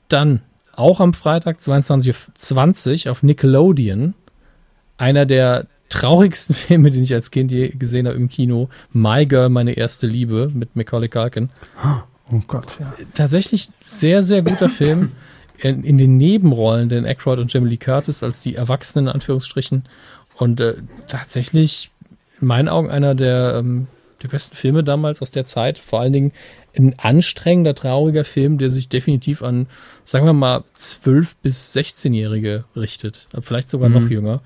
Dann 0.07 0.41
auch 0.75 0.99
am 0.99 1.13
Freitag 1.13 1.59
22.20 1.59 3.05
Uhr 3.05 3.11
auf 3.11 3.23
Nickelodeon. 3.23 4.15
Einer 4.97 5.25
der 5.25 5.67
traurigsten 5.89 6.55
Filme, 6.55 6.91
den 6.91 7.03
ich 7.03 7.13
als 7.13 7.31
Kind 7.31 7.51
je 7.51 7.69
gesehen 7.69 8.07
habe 8.07 8.17
im 8.17 8.27
Kino. 8.27 8.69
My 8.91 9.25
Girl, 9.25 9.49
meine 9.49 9.73
erste 9.73 10.07
Liebe 10.07 10.51
mit 10.53 10.75
Macaulay 10.75 11.09
Culkin 11.09 11.49
Oh 12.31 12.41
Gott, 12.47 12.79
ja. 12.79 12.93
tatsächlich 13.13 13.69
sehr, 13.83 14.23
sehr 14.23 14.41
guter 14.41 14.69
Film. 14.69 15.11
In, 15.59 15.83
in 15.83 15.97
den 15.97 16.17
Nebenrollen, 16.17 16.89
den 16.89 17.05
Aykroyd 17.05 17.39
und 17.39 17.53
Jamie 17.53 17.69
Lee 17.69 17.77
Curtis 17.77 18.21
als 18.21 18.41
die 18.41 18.55
Erwachsenen, 18.55 19.05
in 19.05 19.13
Anführungsstrichen. 19.13 19.83
Und 20.35 20.61
äh, 20.61 20.75
tatsächlich, 21.07 21.91
in 22.41 22.47
meinen 22.47 22.67
Augen, 22.67 22.89
einer 22.89 23.15
der, 23.15 23.55
ähm, 23.57 23.87
der 24.23 24.29
besten 24.29 24.55
Filme 24.55 24.83
damals 24.83 25.21
aus 25.21 25.31
der 25.31 25.45
Zeit. 25.45 25.77
Vor 25.77 25.99
allen 25.99 26.13
Dingen 26.13 26.31
ein 26.75 26.97
anstrengender, 26.97 27.75
trauriger 27.75 28.23
Film, 28.23 28.57
der 28.57 28.69
sich 28.69 28.89
definitiv 28.89 29.43
an, 29.43 29.67
sagen 30.03 30.25
wir 30.25 30.33
mal, 30.33 30.63
12- 30.79 31.35
bis 31.43 31.75
16-Jährige 31.75 32.63
richtet. 32.75 33.27
Vielleicht 33.41 33.69
sogar 33.69 33.89
noch 33.89 34.09
jünger, 34.09 34.41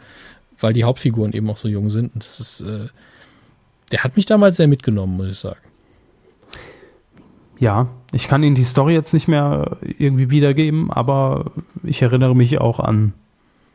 weil 0.60 0.74
die 0.74 0.84
Hauptfiguren 0.84 1.32
eben 1.32 1.50
auch 1.50 1.58
so 1.58 1.68
jung 1.70 1.90
sind. 1.90 2.14
Und 2.14 2.24
das 2.24 2.40
ist, 2.40 2.62
äh, 2.62 2.88
der 3.92 4.04
hat 4.04 4.18
mich 4.18 4.26
damals 4.26 4.58
sehr 4.58 4.68
mitgenommen, 4.68 5.16
muss 5.16 5.30
ich 5.30 5.38
sagen. 5.38 5.60
Ja, 7.60 7.88
ich 8.12 8.28
kann 8.28 8.44
Ihnen 8.44 8.56
die 8.56 8.64
Story 8.64 8.94
jetzt 8.94 9.14
nicht 9.14 9.28
mehr 9.28 9.78
irgendwie 9.82 10.30
wiedergeben, 10.30 10.92
aber 10.92 11.52
ich 11.84 12.02
erinnere 12.02 12.36
mich 12.36 12.60
auch 12.60 12.80
an, 12.80 13.14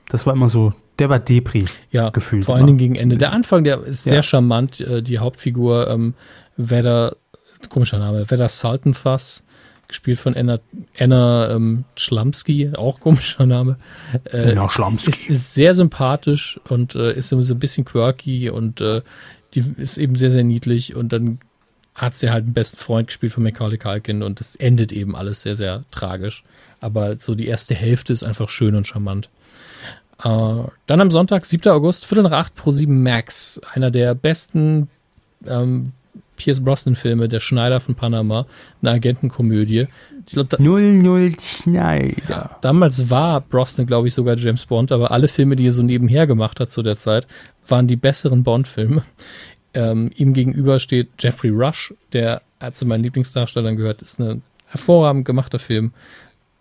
das 0.08 0.26
war 0.26 0.32
immer 0.34 0.48
so, 0.48 0.72
der 0.98 1.08
war 1.08 1.18
Depri. 1.18 1.64
Ja, 1.90 2.10
gefühlt 2.10 2.44
vor 2.44 2.56
allen. 2.56 2.66
Dingen 2.66 2.78
gegen 2.78 2.94
Ende. 2.96 3.16
Der 3.16 3.32
Anfang, 3.32 3.64
der 3.64 3.82
ist 3.82 4.04
sehr 4.04 4.16
Ja. 4.16 4.22
charmant. 4.22 4.80
Äh, 4.80 5.02
Die 5.02 5.18
Hauptfigur, 5.18 5.88
ähm, 5.88 6.14
Vedder, 6.56 7.16
komischer 7.70 7.98
Name, 7.98 8.30
Vedder 8.30 8.48
Saltenfass, 8.48 9.44
gespielt 9.88 10.18
von 10.18 10.34
Anna, 10.36 10.58
Anna 10.98 11.50
ähm, 11.50 11.84
Schlamski, 11.96 12.72
auch 12.76 13.00
komischer 13.00 13.46
Name. 13.46 13.78
Äh, 14.30 14.52
Anna 14.52 14.68
Schlamski. 14.68 15.10
Ist, 15.10 15.30
ist 15.30 15.54
sehr 15.54 15.74
sympathisch 15.74 16.60
und 16.68 16.94
äh, 16.94 17.12
ist 17.14 17.32
immer 17.32 17.42
so 17.42 17.54
ein 17.54 17.58
bisschen 17.60 17.84
quirky 17.84 18.50
und 18.50 18.80
äh, 18.80 19.02
die 19.54 19.64
ist 19.78 19.98
eben 19.98 20.16
sehr, 20.16 20.30
sehr 20.30 20.44
niedlich 20.44 20.94
und 20.96 21.12
dann 21.12 21.38
hat 21.94 22.14
sie 22.16 22.30
halt 22.30 22.44
einen 22.44 22.54
besten 22.54 22.78
Freund 22.78 23.08
gespielt 23.08 23.32
von 23.32 23.42
Macaulay 23.42 23.76
Culkin 23.76 24.22
und 24.22 24.40
es 24.40 24.56
endet 24.56 24.92
eben 24.92 25.14
alles 25.14 25.42
sehr, 25.42 25.56
sehr 25.56 25.84
tragisch. 25.90 26.42
Aber 26.80 27.18
so 27.18 27.34
die 27.34 27.46
erste 27.46 27.74
Hälfte 27.74 28.14
ist 28.14 28.22
einfach 28.22 28.48
schön 28.48 28.74
und 28.74 28.86
charmant. 28.86 29.28
Äh, 30.24 30.64
dann 30.86 31.00
am 31.00 31.10
Sonntag, 31.10 31.44
7. 31.44 31.70
August, 31.70 32.06
Viertel 32.06 32.24
nach 32.24 32.32
8 32.32 32.54
pro 32.54 32.70
7 32.70 33.02
Max. 33.02 33.60
Einer 33.72 33.90
der 33.90 34.14
besten 34.14 34.88
ähm, 35.46 35.92
Pierce 36.36 36.60
Brosnan-Filme, 36.60 37.28
Der 37.28 37.40
Schneider 37.40 37.80
von 37.80 37.94
Panama, 37.94 38.46
eine 38.80 38.92
Agentenkomödie. 38.92 39.86
Ich 40.26 40.32
glaube, 40.32 40.48
da, 40.48 40.62
00 40.62 41.36
Schneider. 41.40 42.16
ja, 42.28 42.58
damals 42.60 43.10
war 43.10 43.40
Brosnan, 43.40 43.86
glaube 43.86 44.08
ich, 44.08 44.14
sogar 44.14 44.36
James 44.36 44.66
Bond, 44.66 44.92
aber 44.92 45.10
alle 45.10 45.28
Filme, 45.28 45.56
die 45.56 45.66
er 45.66 45.72
so 45.72 45.82
nebenher 45.82 46.26
gemacht 46.26 46.60
hat 46.60 46.70
zu 46.70 46.82
der 46.82 46.96
Zeit, 46.96 47.26
waren 47.66 47.86
die 47.86 47.96
besseren 47.96 48.44
Bond-Filme. 48.44 49.02
Ähm, 49.74 50.10
ihm 50.16 50.32
gegenüber 50.32 50.78
steht 50.78 51.08
Jeffrey 51.18 51.50
Rush, 51.50 51.94
der 52.12 52.42
zu 52.72 52.86
meinen 52.86 53.02
Lieblingsdarstellern 53.02 53.76
gehört, 53.76 54.02
ist 54.02 54.20
ein 54.20 54.42
hervorragend 54.66 55.24
gemachter 55.24 55.58
Film, 55.58 55.92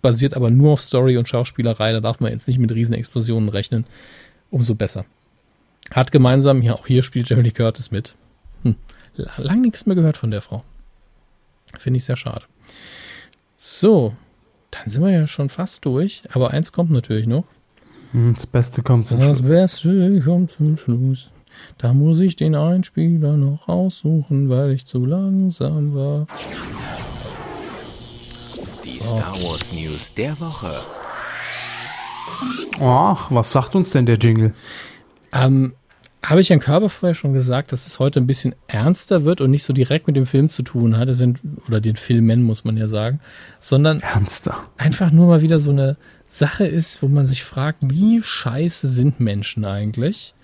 basiert 0.02 0.36
aber 0.36 0.50
nur 0.50 0.74
auf 0.74 0.82
Story 0.82 1.18
und 1.18 1.28
Schauspielerei, 1.30 1.92
da 1.94 2.00
darf 2.00 2.20
man 2.20 2.32
jetzt 2.32 2.48
nicht 2.48 2.60
mit 2.60 2.72
riesen 2.72 2.94
Explosionen 2.94 3.50
rechnen. 3.50 3.86
Umso 4.50 4.76
besser. 4.76 5.06
Hat 5.92 6.12
gemeinsam, 6.12 6.62
ja, 6.62 6.74
auch 6.76 6.88
hier 6.88 7.04
spielt 7.04 7.30
Jamie 7.30 7.44
Lee 7.44 7.52
Curtis 7.52 7.92
mit. 7.92 8.16
Hm. 8.64 8.76
la- 9.16 9.32
Lang 9.38 9.62
nichts 9.62 9.86
mehr 9.86 9.96
gehört 9.96 10.18
von 10.18 10.32
der 10.32 10.42
Frau. 10.42 10.64
Finde 11.80 11.98
ich 11.98 12.06
sehr 12.06 12.16
schade. 12.18 12.46
So, 13.58 14.14
dann 14.72 14.90
sind 14.90 15.02
wir 15.04 15.12
ja 15.12 15.28
schon 15.28 15.50
fast 15.50 15.86
durch, 15.86 16.24
aber 16.32 16.52
eins 16.52 16.72
kommt 16.72 16.92
natürlich 16.92 17.28
noch. 17.28 17.46
Hm, 18.12 18.34
Das 18.34 18.46
Beste 18.46 18.82
kommt 18.84 19.08
zum 19.08 19.20
Das 19.20 19.38
Schluss. 19.38 19.50
Beste 19.50 20.22
kommt 20.22 20.52
zum 20.52 20.78
Schluss. 20.78 21.30
Da 21.78 21.94
muss 21.94 22.20
ich 22.20 22.36
den 22.36 22.56
Einspieler 22.56 23.38
noch 23.38 23.68
aussuchen, 23.68 24.50
weil 24.50 24.72
ich 24.72 24.86
zu 24.86 25.06
langsam 25.06 25.94
war. 25.94 26.28
Star 29.02 29.34
Wars 29.42 29.72
News 29.74 30.14
der 30.14 30.40
Woche. 30.40 30.72
Ach, 32.80 33.32
was 33.32 33.52
sagt 33.52 33.76
uns 33.76 33.90
denn 33.92 34.06
der 34.06 34.18
Jingle? 34.18 34.54
Ähm, 35.34 35.74
habe 36.24 36.40
ich 36.40 36.52
Herrn 36.52 36.60
Körber 36.60 36.88
vorher 36.90 37.16
schon 37.16 37.34
gesagt, 37.34 37.72
dass 37.72 37.88
es 37.88 37.98
heute 37.98 38.20
ein 38.20 38.28
bisschen 38.28 38.54
ernster 38.68 39.24
wird 39.26 39.42
und 39.42 39.50
nicht 39.50 39.64
so 39.64 39.74
direkt 39.74 40.06
mit 40.06 40.16
dem 40.16 40.28
Film 40.28 40.50
zu 40.50 40.62
tun 40.62 40.98
hat, 40.98 41.10
deswegen- 41.10 41.40
oder 41.68 41.82
den 41.82 41.96
Filmen, 41.96 42.44
muss 42.44 42.64
man 42.64 42.78
ja 42.78 42.86
sagen, 42.86 43.20
sondern 43.60 44.02
Ernster. 44.02 44.56
einfach 44.78 45.12
nur 45.12 45.26
mal 45.28 45.42
wieder 45.42 45.58
so 45.58 45.72
eine 45.72 45.98
Sache 46.28 46.68
ist, 46.68 47.02
wo 47.02 47.08
man 47.08 47.26
sich 47.26 47.44
fragt, 47.44 47.80
wie 47.82 48.22
scheiße 48.22 48.88
sind 48.88 49.20
Menschen 49.20 49.66
eigentlich? 49.66 50.36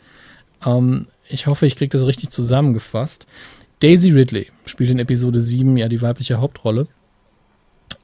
Ähm, 0.65 1.07
ich 1.29 1.45
hoffe, 1.45 1.67
ich 1.67 1.75
kriege 1.75 1.89
das 1.95 2.05
richtig 2.07 2.29
zusammengefasst. 2.31 3.27
Daisy 3.81 4.11
Ridley 4.11 4.47
spielt 4.65 4.89
in 4.89 4.97
Episode 4.97 5.41
7 5.41 5.77
ja 5.77 5.87
die 5.87 6.01
weibliche 6.01 6.41
Hauptrolle. 6.41 6.87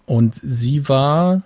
Und 0.06 0.40
sie 0.44 0.88
war, 0.90 1.42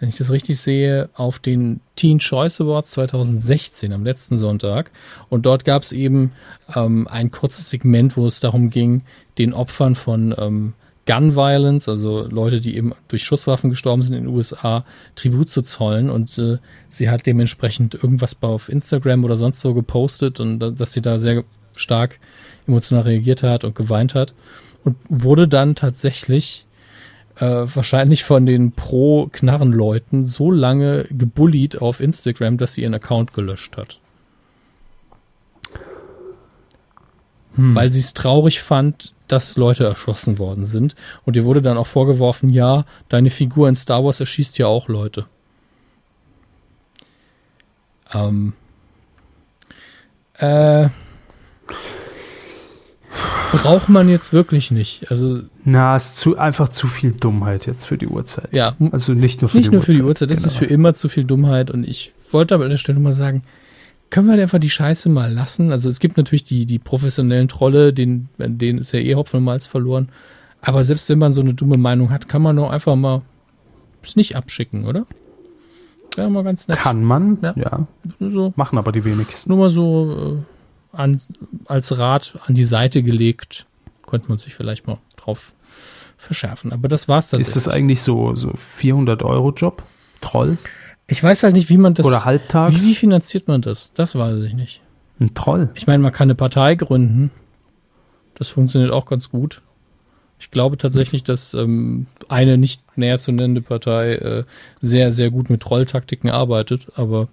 wenn 0.00 0.08
ich 0.08 0.16
das 0.16 0.30
richtig 0.30 0.58
sehe, 0.58 1.08
auf 1.14 1.38
den 1.38 1.80
Teen 1.96 2.18
Choice 2.18 2.60
Awards 2.60 2.90
2016 2.92 3.92
am 3.92 4.04
letzten 4.04 4.38
Sonntag. 4.38 4.90
Und 5.28 5.46
dort 5.46 5.64
gab 5.64 5.82
es 5.82 5.92
eben 5.92 6.32
ähm, 6.74 7.06
ein 7.08 7.30
kurzes 7.30 7.70
Segment, 7.70 8.16
wo 8.16 8.26
es 8.26 8.40
darum 8.40 8.70
ging, 8.70 9.02
den 9.38 9.52
Opfern 9.52 9.94
von 9.94 10.34
ähm, 10.38 10.72
Gun 11.06 11.36
Violence, 11.36 11.88
also 11.88 12.26
Leute, 12.26 12.60
die 12.60 12.76
eben 12.76 12.92
durch 13.08 13.24
Schusswaffen 13.24 13.68
gestorben 13.68 14.02
sind 14.02 14.16
in 14.16 14.24
den 14.24 14.34
USA, 14.34 14.84
Tribut 15.16 15.50
zu 15.50 15.60
zollen. 15.62 16.08
Und 16.08 16.36
äh, 16.38 16.58
sie 16.88 17.10
hat 17.10 17.26
dementsprechend 17.26 17.94
irgendwas 17.94 18.36
auf 18.42 18.68
Instagram 18.70 19.24
oder 19.24 19.36
sonst 19.36 19.60
so 19.60 19.74
gepostet 19.74 20.40
und 20.40 20.58
da- 20.60 20.70
dass 20.70 20.92
sie 20.94 21.02
da 21.02 21.18
sehr 21.18 21.44
stark 21.74 22.18
emotional 22.66 23.04
reagiert 23.04 23.42
hat 23.42 23.64
und 23.64 23.74
geweint 23.74 24.14
hat. 24.14 24.34
Und 24.82 24.96
wurde 25.08 25.46
dann 25.48 25.74
tatsächlich 25.74 26.66
äh, 27.36 27.44
wahrscheinlich 27.44 28.24
von 28.24 28.46
den 28.46 28.72
Pro-Knarren-Leuten 28.72 30.24
so 30.24 30.50
lange 30.50 31.04
gebullied 31.10 31.80
auf 31.80 32.00
Instagram, 32.00 32.56
dass 32.56 32.74
sie 32.74 32.82
ihren 32.82 32.94
Account 32.94 33.32
gelöscht 33.32 33.76
hat. 33.76 33.98
Weil 37.56 37.92
sie 37.92 38.00
es 38.00 38.14
traurig 38.14 38.60
fand, 38.60 39.14
dass 39.28 39.56
Leute 39.56 39.84
erschossen 39.84 40.38
worden 40.38 40.64
sind. 40.64 40.96
Und 41.24 41.36
ihr 41.36 41.44
wurde 41.44 41.62
dann 41.62 41.78
auch 41.78 41.86
vorgeworfen, 41.86 42.50
ja, 42.50 42.84
deine 43.08 43.30
Figur 43.30 43.68
in 43.68 43.76
Star 43.76 44.04
Wars 44.04 44.20
erschießt 44.20 44.58
ja 44.58 44.66
auch 44.66 44.88
Leute. 44.88 45.26
Ähm. 48.12 48.54
Äh. 50.34 50.88
Braucht 53.52 53.88
man 53.88 54.08
jetzt 54.08 54.32
wirklich 54.32 54.70
nicht. 54.70 55.10
Also, 55.10 55.42
Na, 55.64 55.96
ist 55.96 56.16
zu, 56.18 56.36
einfach 56.36 56.68
zu 56.68 56.86
viel 56.86 57.12
Dummheit 57.12 57.66
jetzt 57.66 57.84
für 57.86 57.96
die 57.96 58.06
Uhrzeit. 58.06 58.52
ja, 58.52 58.76
Also 58.92 59.14
nicht 59.14 59.40
nur 59.40 59.48
für 59.48 59.56
nicht 59.56 59.68
die 59.68 59.72
nur 59.72 59.80
Uhrzeit. 59.80 59.86
für 59.94 60.00
die 60.00 60.02
Uhrzeit, 60.06 60.30
das 60.30 60.44
ist 60.44 60.56
für 60.56 60.66
genau. 60.66 60.74
immer 60.74 60.94
zu 60.94 61.08
viel 61.08 61.24
Dummheit 61.24 61.70
und 61.70 61.84
ich 61.88 62.12
wollte 62.30 62.54
aber 62.54 62.64
an 62.64 62.70
der 62.70 62.76
Stelle 62.76 63.00
mal 63.00 63.12
sagen, 63.12 63.42
können 64.10 64.28
wir 64.28 64.40
einfach 64.40 64.58
die 64.60 64.70
Scheiße 64.70 65.08
mal 65.08 65.32
lassen? 65.32 65.72
Also 65.72 65.88
es 65.88 65.98
gibt 66.00 66.16
natürlich 66.18 66.44
die, 66.44 66.66
die 66.66 66.78
professionellen 66.78 67.48
Trolle, 67.48 67.92
denen, 67.92 68.28
denen 68.38 68.78
ist 68.78 68.92
ja 68.92 69.00
eh 69.00 69.14
Hopfen 69.14 69.38
und 69.38 69.44
Malz 69.44 69.66
verloren. 69.66 70.10
Aber 70.60 70.84
selbst 70.84 71.08
wenn 71.08 71.18
man 71.18 71.32
so 71.32 71.40
eine 71.40 71.54
dumme 71.54 71.78
Meinung 71.78 72.10
hat, 72.10 72.28
kann 72.28 72.42
man 72.42 72.56
doch 72.56 72.70
einfach 72.70 72.94
mal 72.96 73.22
es 74.02 74.16
nicht 74.16 74.36
abschicken, 74.36 74.84
oder? 74.84 75.06
Ja, 76.16 76.28
mal 76.28 76.44
ganz 76.44 76.68
nett. 76.68 76.78
Kann 76.78 77.02
man, 77.02 77.38
Ja. 77.42 77.54
ja. 77.56 77.86
So, 78.20 78.52
Machen 78.56 78.78
aber 78.78 78.92
die 78.92 79.04
wenigsten. 79.04 79.48
nur 79.50 79.58
mal 79.58 79.70
so 79.70 80.36
äh, 80.94 80.96
an, 80.96 81.20
als 81.66 81.98
Rat 81.98 82.38
an 82.46 82.54
die 82.54 82.64
Seite 82.64 83.02
gelegt. 83.02 83.66
Könnte 84.06 84.28
man 84.28 84.38
sich 84.38 84.54
vielleicht 84.54 84.86
mal 84.86 84.98
drauf 85.24 85.52
verschärfen. 86.16 86.72
Aber 86.72 86.88
das 86.88 87.08
war's 87.08 87.30
dann. 87.30 87.40
Ist 87.40 87.56
das 87.56 87.68
eigentlich 87.68 88.00
so, 88.02 88.34
so 88.34 88.52
400 88.54 89.22
Euro 89.22 89.52
Job? 89.52 89.82
Troll? 90.20 90.56
Ich 91.06 91.22
weiß 91.22 91.42
halt 91.42 91.54
nicht, 91.54 91.68
wie 91.68 91.76
man 91.76 91.94
das. 91.94 92.06
Oder 92.06 92.24
halbtags? 92.24 92.74
Wie, 92.74 92.80
wie 92.90 92.94
finanziert 92.94 93.46
man 93.48 93.60
das? 93.60 93.92
Das 93.94 94.14
weiß 94.16 94.42
ich 94.44 94.54
nicht. 94.54 94.80
Ein 95.20 95.34
Troll? 95.34 95.70
Ich 95.74 95.86
meine, 95.86 96.02
man 96.02 96.12
kann 96.12 96.26
eine 96.26 96.34
Partei 96.34 96.74
gründen. 96.76 97.30
Das 98.36 98.48
funktioniert 98.48 98.90
auch 98.90 99.04
ganz 99.06 99.30
gut. 99.30 99.60
Ich 100.40 100.50
glaube 100.50 100.76
tatsächlich, 100.76 101.22
dass 101.22 101.54
ähm, 101.54 102.06
eine 102.28 102.58
nicht 102.58 102.82
näher 102.96 103.18
zu 103.18 103.30
nennende 103.32 103.60
Partei 103.60 104.14
äh, 104.14 104.44
sehr, 104.80 105.12
sehr 105.12 105.30
gut 105.30 105.50
mit 105.50 105.62
Trolltaktiken 105.62 106.30
arbeitet. 106.30 106.86
Aber 106.96 107.28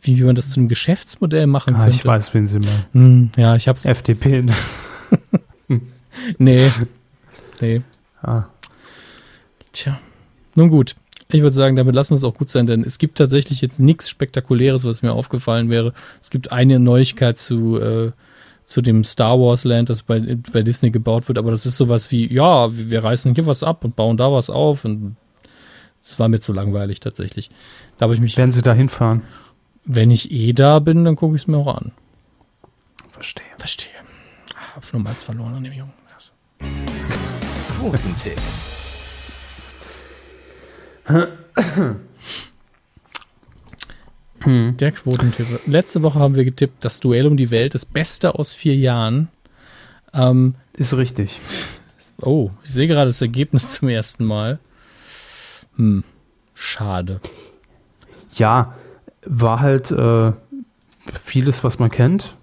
wie, 0.00 0.18
wie 0.18 0.22
man 0.24 0.34
das 0.34 0.50
zu 0.50 0.60
einem 0.60 0.68
Geschäftsmodell 0.68 1.46
machen 1.46 1.74
Ah, 1.76 1.80
könnte. 1.80 1.96
ich 1.96 2.06
weiß, 2.06 2.32
wen 2.34 2.46
sie 2.46 2.60
meinen. 2.60 2.86
Hm, 2.92 3.30
ja, 3.36 3.56
ich 3.56 3.68
hab's. 3.68 3.84
FDP. 3.84 4.44
Nee. 6.38 6.70
Nee. 7.62 7.80
ah. 8.22 8.44
Tja. 9.72 9.98
Nun 10.54 10.68
gut. 10.68 10.96
Ich 11.28 11.40
würde 11.40 11.54
sagen, 11.56 11.76
damit 11.76 11.94
lassen 11.94 12.10
wir 12.10 12.16
es 12.16 12.24
auch 12.24 12.34
gut 12.34 12.50
sein, 12.50 12.66
denn 12.66 12.84
es 12.84 12.98
gibt 12.98 13.16
tatsächlich 13.16 13.62
jetzt 13.62 13.80
nichts 13.80 14.10
Spektakuläres, 14.10 14.84
was 14.84 15.00
mir 15.00 15.12
aufgefallen 15.14 15.70
wäre. 15.70 15.94
Es 16.20 16.28
gibt 16.28 16.52
eine 16.52 16.78
Neuigkeit 16.78 17.38
zu, 17.38 17.78
äh, 17.80 18.12
zu 18.66 18.82
dem 18.82 19.02
Star 19.02 19.38
Wars 19.40 19.64
Land, 19.64 19.88
das 19.88 20.02
bei, 20.02 20.20
bei 20.52 20.62
Disney 20.62 20.90
gebaut 20.90 21.28
wird, 21.28 21.38
aber 21.38 21.50
das 21.50 21.64
ist 21.64 21.78
sowas 21.78 22.10
wie, 22.10 22.30
ja, 22.30 22.68
wir 22.70 23.02
reißen 23.02 23.34
hier 23.34 23.46
was 23.46 23.62
ab 23.62 23.82
und 23.84 23.96
bauen 23.96 24.18
da 24.18 24.30
was 24.30 24.50
auf 24.50 24.84
und 24.84 25.16
das 26.02 26.18
war 26.18 26.28
mir 26.28 26.40
zu 26.40 26.52
langweilig 26.52 27.00
tatsächlich. 27.00 27.48
Da 27.96 28.04
habe 28.04 28.14
ich 28.14 28.20
mich, 28.20 28.36
Werden 28.36 28.52
sie 28.52 28.60
da 28.62 28.74
hinfahren? 28.74 29.22
wenn 29.84 30.10
ich 30.10 30.30
eh 30.32 30.52
da 30.52 30.80
bin, 30.80 31.04
dann 31.04 31.16
gucke 31.16 31.34
ich 31.36 31.42
es 31.42 31.48
mir 31.48 31.56
auch 31.56 31.76
an. 31.76 31.92
Verstehe. 33.10 33.46
Verstehe. 33.58 33.90
Ah, 34.54 34.76
Hab 34.76 34.92
nur 34.92 35.00
mal 35.02 35.14
verloren 35.14 35.54
an 35.54 35.64
dem 35.64 35.72
Jungen. 35.72 35.92
Quotentipp. 37.82 38.38
Der 44.78 44.92
Quotentipp. 44.92 45.46
Letzte 45.66 46.04
Woche 46.04 46.20
haben 46.20 46.36
wir 46.36 46.44
getippt, 46.44 46.84
das 46.84 47.00
Duell 47.00 47.26
um 47.26 47.36
die 47.36 47.50
Welt, 47.50 47.74
das 47.74 47.84
Beste 47.84 48.36
aus 48.36 48.52
vier 48.52 48.76
Jahren. 48.76 49.30
Ähm, 50.14 50.54
Ist 50.76 50.96
richtig. 50.96 51.40
oh, 52.20 52.50
ich 52.62 52.70
sehe 52.70 52.86
gerade 52.86 53.08
das 53.08 53.20
Ergebnis 53.20 53.72
zum 53.72 53.88
ersten 53.88 54.26
Mal. 54.26 54.60
Hm, 55.74 56.04
schade. 56.54 57.20
Ja, 58.34 58.76
war 59.26 59.58
halt 59.58 59.90
äh, 59.90 60.30
vieles, 61.20 61.64
was 61.64 61.80
man 61.80 61.90
kennt. 61.90 62.36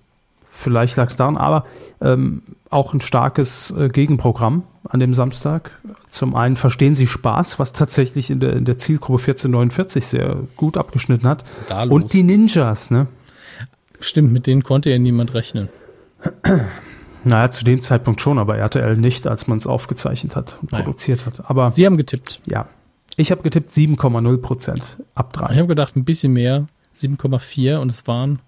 Vielleicht 0.50 0.98
lag 0.98 1.08
es 1.08 1.16
daran, 1.16 1.38
aber 1.38 1.66
ähm, 2.02 2.44
auch 2.70 2.94
ein 2.94 3.00
starkes 3.00 3.72
äh, 3.72 3.88
Gegenprogramm 3.88 4.64
an 4.90 5.00
dem 5.00 5.14
Samstag. 5.14 5.72
Zum 6.10 6.36
einen 6.36 6.56
verstehen 6.58 6.96
Sie 6.96 7.08
Spaß, 7.08 7.60
was 7.60 7.74
tatsächlich 7.74 8.30
in 8.32 8.40
der, 8.40 8.54
in 8.54 8.66
der 8.66 8.78
Zielgruppe 8.78 9.22
1449 9.22 10.06
sehr 10.06 10.38
gut 10.58 10.76
abgeschnitten 10.78 11.28
hat. 11.28 11.44
Und 11.90 12.12
die 12.14 12.24
Ninjas, 12.24 12.90
ne? 12.92 13.08
Stimmt, 14.00 14.32
mit 14.34 14.48
denen 14.48 14.64
konnte 14.64 14.90
ja 14.90 14.98
niemand 14.98 15.34
rechnen. 15.34 15.70
Naja, 17.24 17.50
zu 17.52 17.64
dem 17.66 17.82
Zeitpunkt 17.82 18.22
schon, 18.22 18.40
aber 18.40 18.58
RTL 18.58 18.96
nicht, 18.98 19.28
als 19.28 19.48
man 19.48 19.58
es 19.58 19.68
aufgezeichnet 19.68 20.36
hat 20.36 20.58
und 20.62 20.72
Naja. 20.72 20.84
produziert 20.86 21.26
hat. 21.26 21.50
Aber 21.50 21.70
Sie 21.70 21.86
haben 21.86 21.98
getippt. 21.98 22.42
ja, 22.46 22.68
ich 23.18 23.32
habe 23.32 23.42
getippt 23.44 23.72
7,0 23.72 24.38
Prozent 24.38 24.98
ab 25.16 25.32
Ich 25.34 25.40
3. 25.40 25.56
habe 25.58 25.68
gedacht, 25.68 25.96
ein 25.98 26.06
bisschen 26.06 26.32
mehr. 26.34 26.68
7,4 26.96 27.78
und 27.78 27.92
es 27.92 28.08
waren 28.08 28.40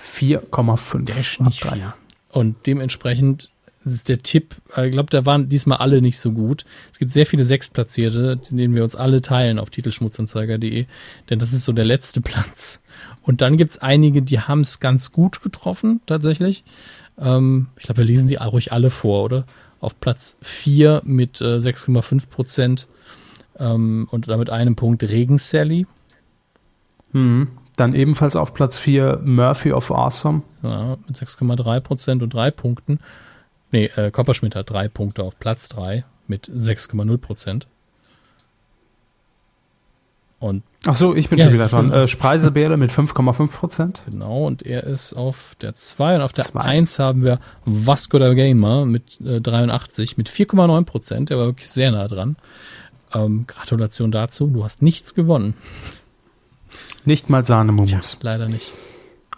4,5 0.00 1.04
der 1.04 1.18
ist 1.18 1.38
ab 1.40 1.46
nicht 1.46 1.64
3. 1.64 1.70
viel. 1.76 1.92
Und 2.30 2.56
dementsprechend 2.66 3.50
ist 3.84 4.08
der 4.08 4.22
Tipp, 4.22 4.54
ich 4.76 4.90
glaube, 4.90 5.10
da 5.10 5.24
waren 5.24 5.48
diesmal 5.48 5.78
alle 5.78 6.02
nicht 6.02 6.18
so 6.18 6.32
gut. 6.32 6.64
Es 6.92 6.98
gibt 6.98 7.10
sehr 7.10 7.26
viele 7.26 7.44
Sechstplatzierte, 7.44 8.38
denen 8.50 8.74
wir 8.74 8.84
uns 8.84 8.96
alle 8.96 9.22
teilen 9.22 9.58
auf 9.58 9.70
titelschmutzanzeiger.de, 9.70 10.86
denn 11.30 11.38
das 11.38 11.52
ist 11.52 11.64
so 11.64 11.72
der 11.72 11.84
letzte 11.84 12.20
Platz. 12.22 12.82
Und 13.22 13.40
dann 13.40 13.56
gibt's 13.56 13.78
einige, 13.78 14.22
die 14.22 14.40
haben 14.40 14.62
es 14.62 14.80
ganz 14.80 15.12
gut 15.12 15.42
getroffen, 15.42 16.00
tatsächlich. 16.06 16.64
Ähm, 17.18 17.68
ich 17.76 17.84
glaube, 17.84 17.98
wir 17.98 18.06
lesen 18.06 18.28
die 18.28 18.36
ruhig 18.36 18.72
alle 18.72 18.90
vor, 18.90 19.24
oder? 19.24 19.44
Auf 19.80 20.00
Platz 20.00 20.38
4 20.42 21.02
mit 21.04 21.40
äh, 21.40 21.58
6,5 21.58 22.28
Prozent 22.28 22.88
Ähm, 23.60 24.06
und 24.10 24.28
damit 24.28 24.50
einem 24.50 24.76
Punkt 24.76 25.02
Regen 25.02 25.38
Sally. 25.38 25.86
Mhm. 27.12 27.48
Dann 27.76 27.94
ebenfalls 27.94 28.34
auf 28.36 28.54
Platz 28.54 28.78
4 28.78 29.20
Murphy 29.24 29.72
of 29.72 29.90
Awesome. 29.90 30.42
Ja, 30.62 30.96
mit 31.06 31.16
6,3 31.16 31.80
Prozent 31.80 32.22
und 32.22 32.34
drei 32.34 32.50
Punkten. 32.50 33.00
Nee, 33.70 33.86
äh, 33.96 34.10
Kopperschmidt 34.10 34.54
hat 34.56 34.70
drei 34.70 34.88
Punkte 34.88 35.22
auf 35.22 35.38
Platz 35.38 35.68
3 35.68 36.04
mit 36.26 36.46
6,0 36.48 37.18
Prozent. 37.18 37.68
Und 40.40 40.62
Ach 40.86 40.94
so, 40.94 41.16
ich 41.16 41.28
bin 41.28 41.38
Ja, 41.38 41.46
schon 41.46 41.54
wieder 41.54 41.66
dran. 41.66 41.90
Äh, 41.92 42.06
Spreiselbeere 42.06 42.76
mit 42.76 42.92
5,5 42.92 43.56
Prozent. 43.58 44.02
genau, 44.08 44.46
und 44.46 44.62
er 44.62 44.84
ist 44.84 45.12
auf 45.14 45.56
der 45.60 45.74
2 45.74 46.16
und 46.16 46.22
auf 46.22 46.32
der 46.32 46.44
Zwei. 46.44 46.60
1 46.60 46.98
haben 47.00 47.24
wir 47.24 47.40
Vasco 47.64 48.18
da 48.18 48.32
Gamer 48.34 48.86
mit 48.86 49.20
äh, 49.20 49.40
83 49.40 50.16
mit 50.16 50.30
4,9 50.30 50.84
Prozent. 50.84 51.30
Der 51.30 51.38
war 51.38 51.46
wirklich 51.46 51.68
sehr 51.68 51.90
nah 51.90 52.06
dran. 52.06 52.36
Ähm, 53.12 53.46
Gratulation 53.48 54.12
dazu. 54.12 54.46
Du 54.46 54.64
hast 54.64 54.80
nichts 54.80 55.14
gewonnen. 55.14 55.54
Nicht 57.04 57.28
mal 57.28 57.44
Sahnemumus. 57.44 58.18
Leider 58.22 58.48
nicht. 58.48 58.72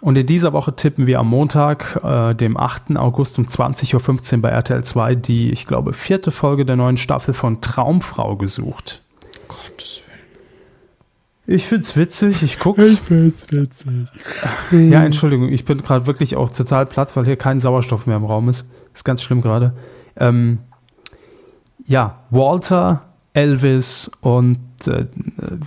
Und 0.01 0.17
in 0.17 0.25
dieser 0.25 0.51
Woche 0.51 0.75
tippen 0.75 1.05
wir 1.05 1.19
am 1.19 1.27
Montag, 1.27 1.99
äh, 2.03 2.33
dem 2.33 2.57
8. 2.57 2.97
August 2.97 3.37
um 3.37 3.45
20.15 3.45 4.35
Uhr 4.35 4.41
bei 4.41 4.49
RTL 4.49 4.83
2 4.83 5.15
die, 5.15 5.51
ich 5.51 5.67
glaube, 5.67 5.93
vierte 5.93 6.31
Folge 6.31 6.65
der 6.65 6.75
neuen 6.75 6.97
Staffel 6.97 7.35
von 7.35 7.61
Traumfrau 7.61 8.35
gesucht. 8.35 9.03
Gottes 9.47 10.01
Ich 11.45 11.67
find's 11.67 11.95
witzig, 11.95 12.41
ich 12.41 12.57
guck's. 12.57 12.95
find's 12.97 13.51
witzig. 13.51 14.07
Ja, 14.71 15.03
Entschuldigung, 15.03 15.49
ich 15.49 15.65
bin 15.65 15.83
gerade 15.83 16.07
wirklich 16.07 16.35
auch 16.35 16.49
total 16.49 16.87
platt, 16.87 17.15
weil 17.15 17.25
hier 17.25 17.37
kein 17.37 17.59
Sauerstoff 17.59 18.07
mehr 18.07 18.17
im 18.17 18.25
Raum 18.25 18.49
ist. 18.49 18.65
Ist 18.95 19.05
ganz 19.05 19.21
schlimm 19.21 19.41
gerade. 19.41 19.73
Ähm, 20.17 20.59
ja, 21.85 22.23
Walter, 22.31 23.03
Elvis 23.33 24.09
und 24.21 24.59
äh, 24.87 25.05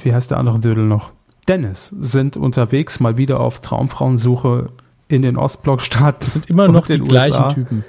wie 0.03 0.13
heißt 0.13 0.33
der 0.33 0.39
andere 0.39 0.59
Dödel 0.59 0.85
noch? 0.85 1.13
Dennis 1.47 1.89
sind 2.01 2.37
unterwegs 2.37 3.01
mal 3.01 3.17
wieder 3.17 3.41
auf 3.41 3.61
Traumfrauensuche 3.61 4.71
in 5.09 5.23
den 5.23 5.37
Ostblockstaaten. 5.37 6.21
Das 6.21 6.33
sind 6.35 6.49
immer 6.51 6.69
noch 6.69 6.87
die 6.87 6.99
gleichen 6.99 7.33
USA. 7.35 7.49
Typen. 7.49 7.85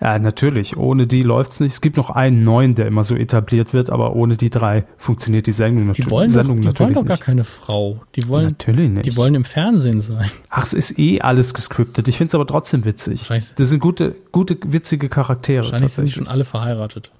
Ja, 0.00 0.18
natürlich. 0.18 0.76
Ohne 0.76 1.06
die 1.06 1.22
läuft's 1.22 1.60
nicht. 1.60 1.74
Es 1.74 1.80
gibt 1.80 1.96
noch 1.96 2.10
einen 2.10 2.42
neuen, 2.42 2.74
der 2.74 2.86
immer 2.88 3.04
so 3.04 3.14
etabliert 3.14 3.72
wird, 3.72 3.88
aber 3.88 4.16
ohne 4.16 4.36
die 4.36 4.50
drei 4.50 4.84
funktioniert 4.96 5.46
die 5.46 5.52
Sendung, 5.52 5.86
natür 5.86 6.04
Die 6.04 6.10
wollen 6.10 6.26
doch, 6.28 6.34
Sendung 6.34 6.60
die 6.60 6.64
wollen 6.66 6.72
natürlich 6.74 6.94
doch 6.96 7.04
gar 7.06 7.14
nicht. 7.14 7.22
keine 7.22 7.44
Frau. 7.44 8.00
Die 8.16 8.26
wollen, 8.28 8.46
natürlich 8.46 8.90
nicht. 8.90 9.06
die 9.06 9.16
wollen 9.16 9.36
im 9.36 9.44
Fernsehen 9.44 10.00
sein. 10.00 10.28
Ach, 10.50 10.64
es 10.64 10.72
ist 10.72 10.98
eh 10.98 11.20
alles 11.20 11.54
gescriptet. 11.54 12.08
Ich 12.08 12.18
find's 12.18 12.34
aber 12.34 12.48
trotzdem 12.48 12.84
witzig. 12.84 13.20
Wahrscheinlich- 13.20 13.54
Das 13.54 13.68
sind 13.70 13.78
gute, 13.78 14.16
gute, 14.32 14.58
witzige 14.66 15.08
Charaktere. 15.08 15.62
Wahrscheinlich 15.62 15.92
sind 15.92 16.06
die 16.08 16.12
schon 16.12 16.26
alle 16.26 16.44
verheiratet. 16.44 17.12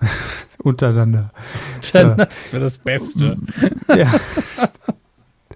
untereinander. 0.62 1.30
Das 1.80 1.94
wäre 2.52 2.62
das 2.62 2.78
Beste. 2.78 3.38
ja. 3.88 4.12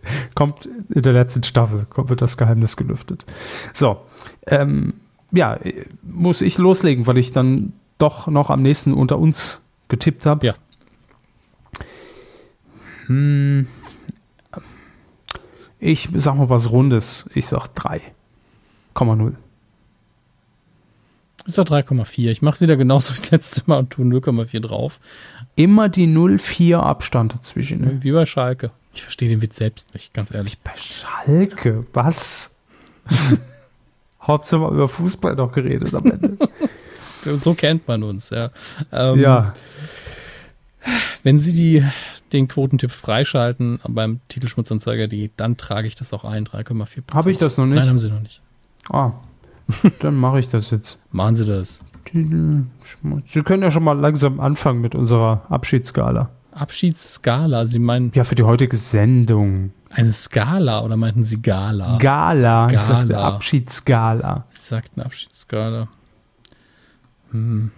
Kommt 0.34 0.68
in 0.90 1.02
der 1.02 1.12
letzten 1.12 1.42
Staffel, 1.42 1.86
kommt, 1.88 2.10
wird 2.10 2.22
das 2.22 2.36
Geheimnis 2.36 2.76
gelüftet. 2.76 3.24
So, 3.72 4.00
ähm, 4.46 4.94
ja, 5.30 5.58
muss 6.02 6.42
ich 6.42 6.58
loslegen, 6.58 7.06
weil 7.06 7.18
ich 7.18 7.32
dann 7.32 7.72
doch 7.98 8.26
noch 8.26 8.50
am 8.50 8.62
nächsten 8.62 8.92
unter 8.92 9.18
uns 9.18 9.62
getippt 9.88 10.26
habe. 10.26 10.46
Ja. 10.46 10.54
Hm, 13.06 13.66
ich 15.78 16.08
sag 16.14 16.36
mal 16.36 16.48
was 16.48 16.70
Rundes. 16.70 17.28
Ich 17.34 17.46
sag 17.46 17.66
3,0. 17.74 19.34
Ist 21.46 21.58
doch 21.58 21.64
3,4. 21.64 22.30
Ich 22.30 22.42
mache 22.42 22.54
es 22.54 22.60
wieder 22.60 22.76
genauso 22.76 23.14
wie 23.14 23.18
das 23.18 23.30
letzte 23.30 23.62
Mal 23.66 23.78
und 23.78 23.90
tue 23.90 24.04
0,4 24.04 24.60
drauf. 24.60 25.00
Immer 25.56 25.88
die 25.88 26.06
0,4 26.06 26.76
Abstand 26.76 27.34
dazwischen. 27.34 27.80
Ne? 27.80 27.98
Wie 28.00 28.12
bei 28.12 28.24
Schalke. 28.26 28.70
Ich 28.94 29.02
verstehe 29.02 29.28
den 29.28 29.42
Witz 29.42 29.56
selbst 29.56 29.92
nicht, 29.94 30.14
ganz 30.14 30.32
ehrlich. 30.32 30.58
Bei 30.60 30.72
Schalke, 30.76 31.84
was? 31.92 32.56
Hauptsache 34.22 34.60
mal 34.60 34.72
über 34.72 34.86
Fußball 34.88 35.34
noch 35.34 35.50
geredet 35.52 35.94
am 35.94 36.06
Ende. 36.06 36.36
So 37.38 37.54
kennt 37.54 37.88
man 37.88 38.02
uns, 38.02 38.30
ja. 38.30 38.50
Ähm, 38.92 39.18
ja, 39.20 39.52
Wenn 41.22 41.38
Sie 41.38 41.52
die, 41.52 41.84
den 42.32 42.48
Quotentipp 42.48 42.90
freischalten 42.90 43.80
beim 43.88 44.20
Titelschmutzanzeiger.de, 44.28 45.30
dann 45.36 45.56
trage 45.56 45.86
ich 45.86 45.94
das 45.94 46.12
auch 46.12 46.24
ein, 46.24 46.46
3,4 46.46 47.14
habe 47.14 47.30
ich 47.30 47.38
das 47.38 47.56
noch 47.56 47.66
nicht? 47.66 47.78
Nein, 47.78 47.88
haben 47.88 47.98
Sie 47.98 48.10
noch 48.10 48.20
nicht. 48.20 48.40
ah, 48.90 49.12
dann 50.00 50.16
mache 50.16 50.38
ich 50.38 50.48
das 50.48 50.70
jetzt. 50.70 50.98
Machen 51.10 51.36
Sie 51.36 51.44
das. 51.44 51.82
Sie 52.12 53.42
können 53.42 53.62
ja 53.62 53.70
schon 53.70 53.84
mal 53.84 53.98
langsam 53.98 54.40
anfangen 54.40 54.80
mit 54.80 54.94
unserer 54.94 55.46
Abschiedsskala. 55.48 56.30
Abschiedsskala. 56.52 57.66
Sie 57.66 57.78
meinen 57.78 58.12
Ja, 58.14 58.24
für 58.24 58.34
die 58.34 58.42
heutige 58.42 58.76
Sendung. 58.76 59.72
eine 59.90 60.12
Skala 60.12 60.82
oder 60.84 60.96
meinten 60.96 61.24
Sie 61.24 61.40
Gala? 61.40 61.98
Gala. 61.98 62.70
Ich 62.70 62.80
sagte 62.80 63.12
Gala. 63.14 63.28
Abschiedsskala. 63.28 64.44
Sie 64.48 64.60
sagten 64.60 65.00
Abschiedsskala. 65.00 65.88
Hm. 67.30 67.70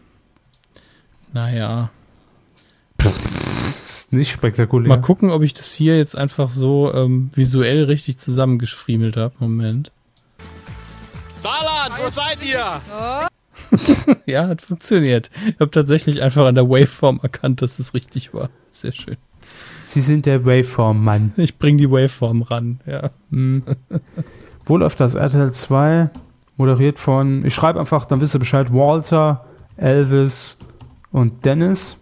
Naja. 1.32 1.90
Ist 3.04 4.12
nicht 4.12 4.32
spektakulär. 4.32 4.88
Mal 4.88 5.00
gucken, 5.00 5.30
ob 5.30 5.42
ich 5.42 5.54
das 5.54 5.72
hier 5.72 5.96
jetzt 5.96 6.16
einfach 6.16 6.50
so 6.50 6.92
ähm, 6.94 7.30
visuell 7.34 7.84
richtig 7.84 8.18
zusammengeschriemelt 8.18 9.16
habe. 9.16 9.34
Moment. 9.38 9.92
Saarland, 11.44 11.94
wo 12.02 12.08
seid 12.10 12.42
ihr? 12.42 12.80
Ja, 14.26 14.48
hat 14.48 14.62
funktioniert. 14.62 15.30
Ich 15.46 15.60
habe 15.60 15.70
tatsächlich 15.70 16.22
einfach 16.22 16.46
an 16.46 16.54
der 16.54 16.68
Waveform 16.68 17.20
erkannt, 17.22 17.60
dass 17.60 17.78
es 17.78 17.92
richtig 17.92 18.32
war. 18.32 18.48
Sehr 18.70 18.92
schön. 18.92 19.16
Sie 19.84 20.00
sind 20.00 20.26
der 20.26 20.46
Waveform-Mann. 20.46 21.32
Ich 21.36 21.58
bringe 21.58 21.78
die 21.78 21.90
Waveform 21.90 22.42
ran, 22.42 22.80
ja. 22.86 23.10
Hm. 23.30 23.62
Wo 24.64 24.78
läuft 24.78 25.00
das? 25.00 25.14
RTL 25.14 25.52
2, 25.52 26.10
moderiert 26.56 26.98
von, 26.98 27.44
ich 27.44 27.54
schreibe 27.54 27.78
einfach, 27.78 28.06
dann 28.06 28.20
wisst 28.22 28.34
ihr 28.34 28.38
Bescheid, 28.38 28.72
Walter, 28.72 29.44
Elvis 29.76 30.56
und 31.12 31.44
Dennis. 31.44 31.98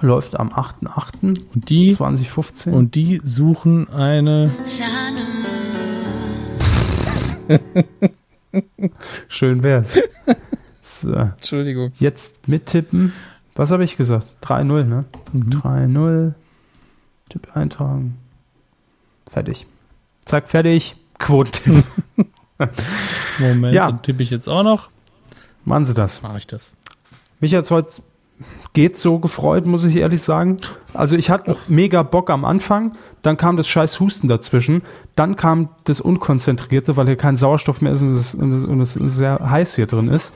Läuft 0.00 0.38
am 0.38 0.48
8.8.2015. 0.48 1.36
Und 1.54 1.70
die, 1.70 1.92
2015. 1.92 2.74
und 2.74 2.94
die 2.96 3.20
suchen 3.22 3.88
eine. 3.90 4.50
Schön 9.28 9.62
wär's. 9.62 9.98
so, 10.82 11.12
Entschuldigung. 11.14 11.92
jetzt 11.98 12.48
mittippen. 12.48 13.12
Was 13.54 13.70
habe 13.70 13.84
ich 13.84 13.96
gesagt? 13.96 14.26
3-0, 14.42 14.84
ne? 14.84 15.04
Mhm. 15.32 15.50
3-0. 15.50 16.34
Tipp 17.28 17.56
eintragen. 17.56 18.16
Fertig. 19.30 19.66
Zack, 20.24 20.48
fertig. 20.48 20.96
Quotentipp. 21.18 21.84
Moment, 23.38 23.74
Ja. 23.74 23.92
tippe 23.92 24.22
ich 24.22 24.30
jetzt 24.30 24.48
auch 24.48 24.62
noch. 24.62 24.90
Machen 25.64 25.84
Sie 25.84 25.94
das. 25.94 26.22
Mache 26.22 26.38
ich 26.38 26.46
das. 26.46 26.74
Mich 27.40 27.54
hat's 27.54 27.70
heute 27.70 27.90
geht 28.72 28.96
so 28.96 29.18
gefreut, 29.18 29.66
muss 29.66 29.84
ich 29.84 29.96
ehrlich 29.96 30.22
sagen. 30.22 30.56
Also 30.94 31.16
ich 31.16 31.30
hatte 31.30 31.56
mega 31.68 32.02
Bock 32.02 32.30
am 32.30 32.44
Anfang, 32.44 32.92
dann 33.22 33.36
kam 33.36 33.56
das 33.56 33.68
scheiß 33.68 34.00
Husten 34.00 34.28
dazwischen, 34.28 34.82
dann 35.16 35.36
kam 35.36 35.70
das 35.84 36.00
Unkonzentrierte, 36.00 36.96
weil 36.96 37.06
hier 37.06 37.16
kein 37.16 37.36
Sauerstoff 37.36 37.80
mehr 37.80 37.92
ist 37.92 38.02
und 38.02 38.14
es, 38.14 38.34
und 38.34 38.80
es 38.80 38.94
sehr 38.94 39.38
heiß 39.50 39.74
hier 39.74 39.86
drin 39.86 40.08
ist. 40.08 40.32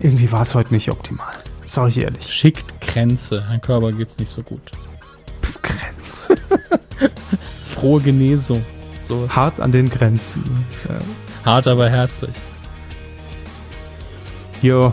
Irgendwie 0.00 0.30
war 0.32 0.42
es 0.42 0.54
heute 0.54 0.72
nicht 0.72 0.90
optimal. 0.90 1.32
Sag 1.66 1.88
ich 1.88 2.00
ehrlich. 2.00 2.32
Schickt 2.32 2.80
Grenze. 2.80 3.44
Mein 3.48 3.60
Körper 3.60 3.92
geht's 3.92 4.18
nicht 4.18 4.30
so 4.30 4.42
gut. 4.42 4.62
Grenze. 5.62 6.34
Frohe 7.66 8.00
Genesung. 8.00 8.64
So 9.02 9.28
Hart 9.28 9.60
an 9.60 9.72
den 9.72 9.88
Grenzen. 9.88 10.44
Ja. 10.88 10.98
hart, 11.44 11.66
aber 11.66 11.88
herzlich. 11.88 12.34
Jo. 14.62 14.92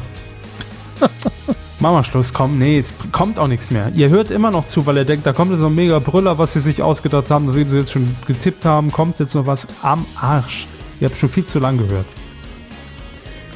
Mama 1.80 2.04
Schluss, 2.04 2.34
komm, 2.34 2.58
nee, 2.58 2.78
es 2.78 2.94
kommt 3.12 3.38
auch 3.38 3.48
nichts 3.48 3.70
mehr. 3.70 3.91
Ihr 3.95 4.10
hört 4.10 4.32
immer 4.32 4.49
noch 4.49 4.66
zu, 4.66 4.86
weil 4.88 4.98
ihr 4.98 5.06
denkt, 5.06 5.28
da 5.28 5.34
kommt 5.34 5.52
jetzt 5.52 5.60
so 5.62 5.68
ein 5.68 5.76
mega 5.76 5.99
Brüller, 5.99 6.38
was 6.40 6.54
sie 6.54 6.60
sich 6.60 6.82
ausgedacht 6.82 7.30
haben, 7.30 7.45
nachdem 7.45 7.70
sie 7.70 7.78
jetzt 7.78 7.91
schon 7.91 8.16
getippt 8.26 8.66
haben, 8.66 8.91
kommt 8.91 9.20
jetzt 9.20 9.36
noch 9.36 9.45
was 9.45 9.68
am 9.84 10.04
Arsch. 10.20 10.66
Ihr 10.99 11.08
habt 11.08 11.18
schon 11.18 11.30
viel 11.30 11.45
zu 11.45 11.60
lang 11.60 11.78
gehört. 11.78 12.08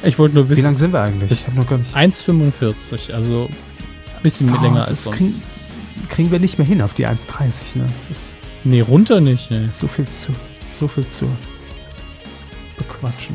Ich 0.04 0.18
wollte 0.20 0.36
nur 0.36 0.46
Wie 0.46 0.50
wissen, 0.50 0.64
lang 0.64 0.76
sind 0.76 0.92
wir 0.92 1.00
eigentlich? 1.00 1.32
Ich 1.32 1.46
hab 1.48 1.54
noch 1.54 1.66
gar 1.68 1.78
nicht. 1.78 1.94
1,45. 1.96 3.12
Also 3.12 3.48
ein 4.16 4.22
bisschen 4.22 4.54
Oh, 4.56 4.60
länger 4.62 4.86
als 4.86 5.04
sonst. 5.04 5.16
kriegen, 5.16 5.42
kriegen 6.08 6.30
wir 6.30 6.38
nicht 6.38 6.58
mehr 6.58 6.66
hin 6.66 6.80
auf 6.82 6.94
die 6.94 7.06
1,30, 7.08 7.16
ne? 7.74 7.84
Das 8.08 8.18
ist 8.18 8.28
Nee, 8.64 8.80
runter 8.82 9.20
nicht. 9.20 9.50
Nee. 9.50 9.68
so 9.72 9.88
viel 9.88 10.06
zu, 10.06 10.30
so 10.70 10.86
viel 10.86 11.06
zu 11.08 11.26
bequatschen. 12.78 13.34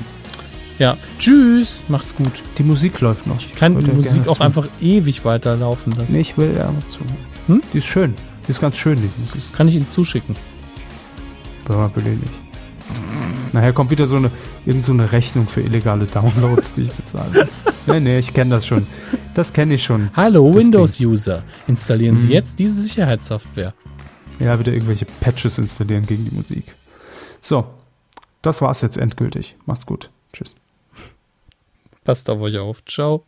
Ja. 0.80 0.98
Tschüss. 1.20 1.84
Macht's 1.88 2.16
gut. 2.16 2.32
Die 2.58 2.64
Musik 2.64 3.00
läuft 3.02 3.26
noch. 3.28 3.40
Ich 3.40 3.56
kann 3.56 3.80
die 3.80 3.92
Musik 3.92 4.28
auch 4.28 4.38
zu. 4.38 4.44
einfach 4.44 4.68
ewig 4.82 5.26
weiterlaufen 5.26 5.92
lassen. 5.94 6.12
Nee, 6.14 6.22
ich 6.22 6.38
will 6.38 6.54
ja 6.56 6.72
noch 6.72 6.88
zu. 6.90 7.00
Hm? 7.48 7.62
Die 7.74 7.80
ist 7.80 7.86
schön. 7.88 8.14
Die 8.48 8.52
ist 8.52 8.62
ganz 8.62 8.78
schön, 8.78 8.98
die 8.98 9.10
Musik. 9.22 9.34
Das 9.48 9.54
kann 9.54 9.68
ich 9.68 9.76
Ihnen 9.76 9.88
zuschicken. 9.88 10.36
Ja, 11.70 11.94
will 11.96 12.04
ich 12.08 12.20
nicht. 12.20 13.54
Nachher 13.54 13.74
kommt 13.74 13.92
wieder 13.92 14.08
so 14.08 14.18
eine, 14.18 14.30
irgend 14.66 14.86
so 14.86 14.92
eine 14.94 15.12
Rechnung 15.12 15.48
für 15.48 15.62
illegale 15.62 16.06
Downloads, 16.06 16.74
die 16.74 16.84
ich 16.84 16.94
bezahlen 16.94 17.32
muss. 17.34 17.48
nee, 17.88 18.00
nee, 18.00 18.20
ich 18.20 18.34
kenne 18.34 18.52
das 18.52 18.68
schon. 18.68 18.86
Das 19.34 19.52
kenne 19.54 19.74
ich 19.74 19.84
schon. 19.84 20.10
Hallo 20.16 20.54
Windows-User, 20.54 21.44
installieren 21.68 22.18
Sie 22.18 22.28
Mhm. 22.28 22.34
jetzt 22.34 22.60
diese 22.60 22.82
Sicherheitssoftware. 22.82 23.74
Ja, 24.40 24.60
wieder 24.60 24.72
irgendwelche 24.74 25.06
Patches 25.20 25.58
installieren 25.58 26.06
gegen 26.06 26.26
die 26.26 26.36
Musik. 26.36 26.76
So, 27.42 27.66
das 28.42 28.62
war's 28.62 28.82
jetzt 28.82 28.98
endgültig. 28.98 29.56
Macht's 29.66 29.86
gut. 29.86 30.10
Tschüss. 30.34 30.54
Passt 32.08 32.30
auf 32.30 32.40
euch 32.40 32.58
auf. 32.58 32.86
Ciao. 32.86 33.26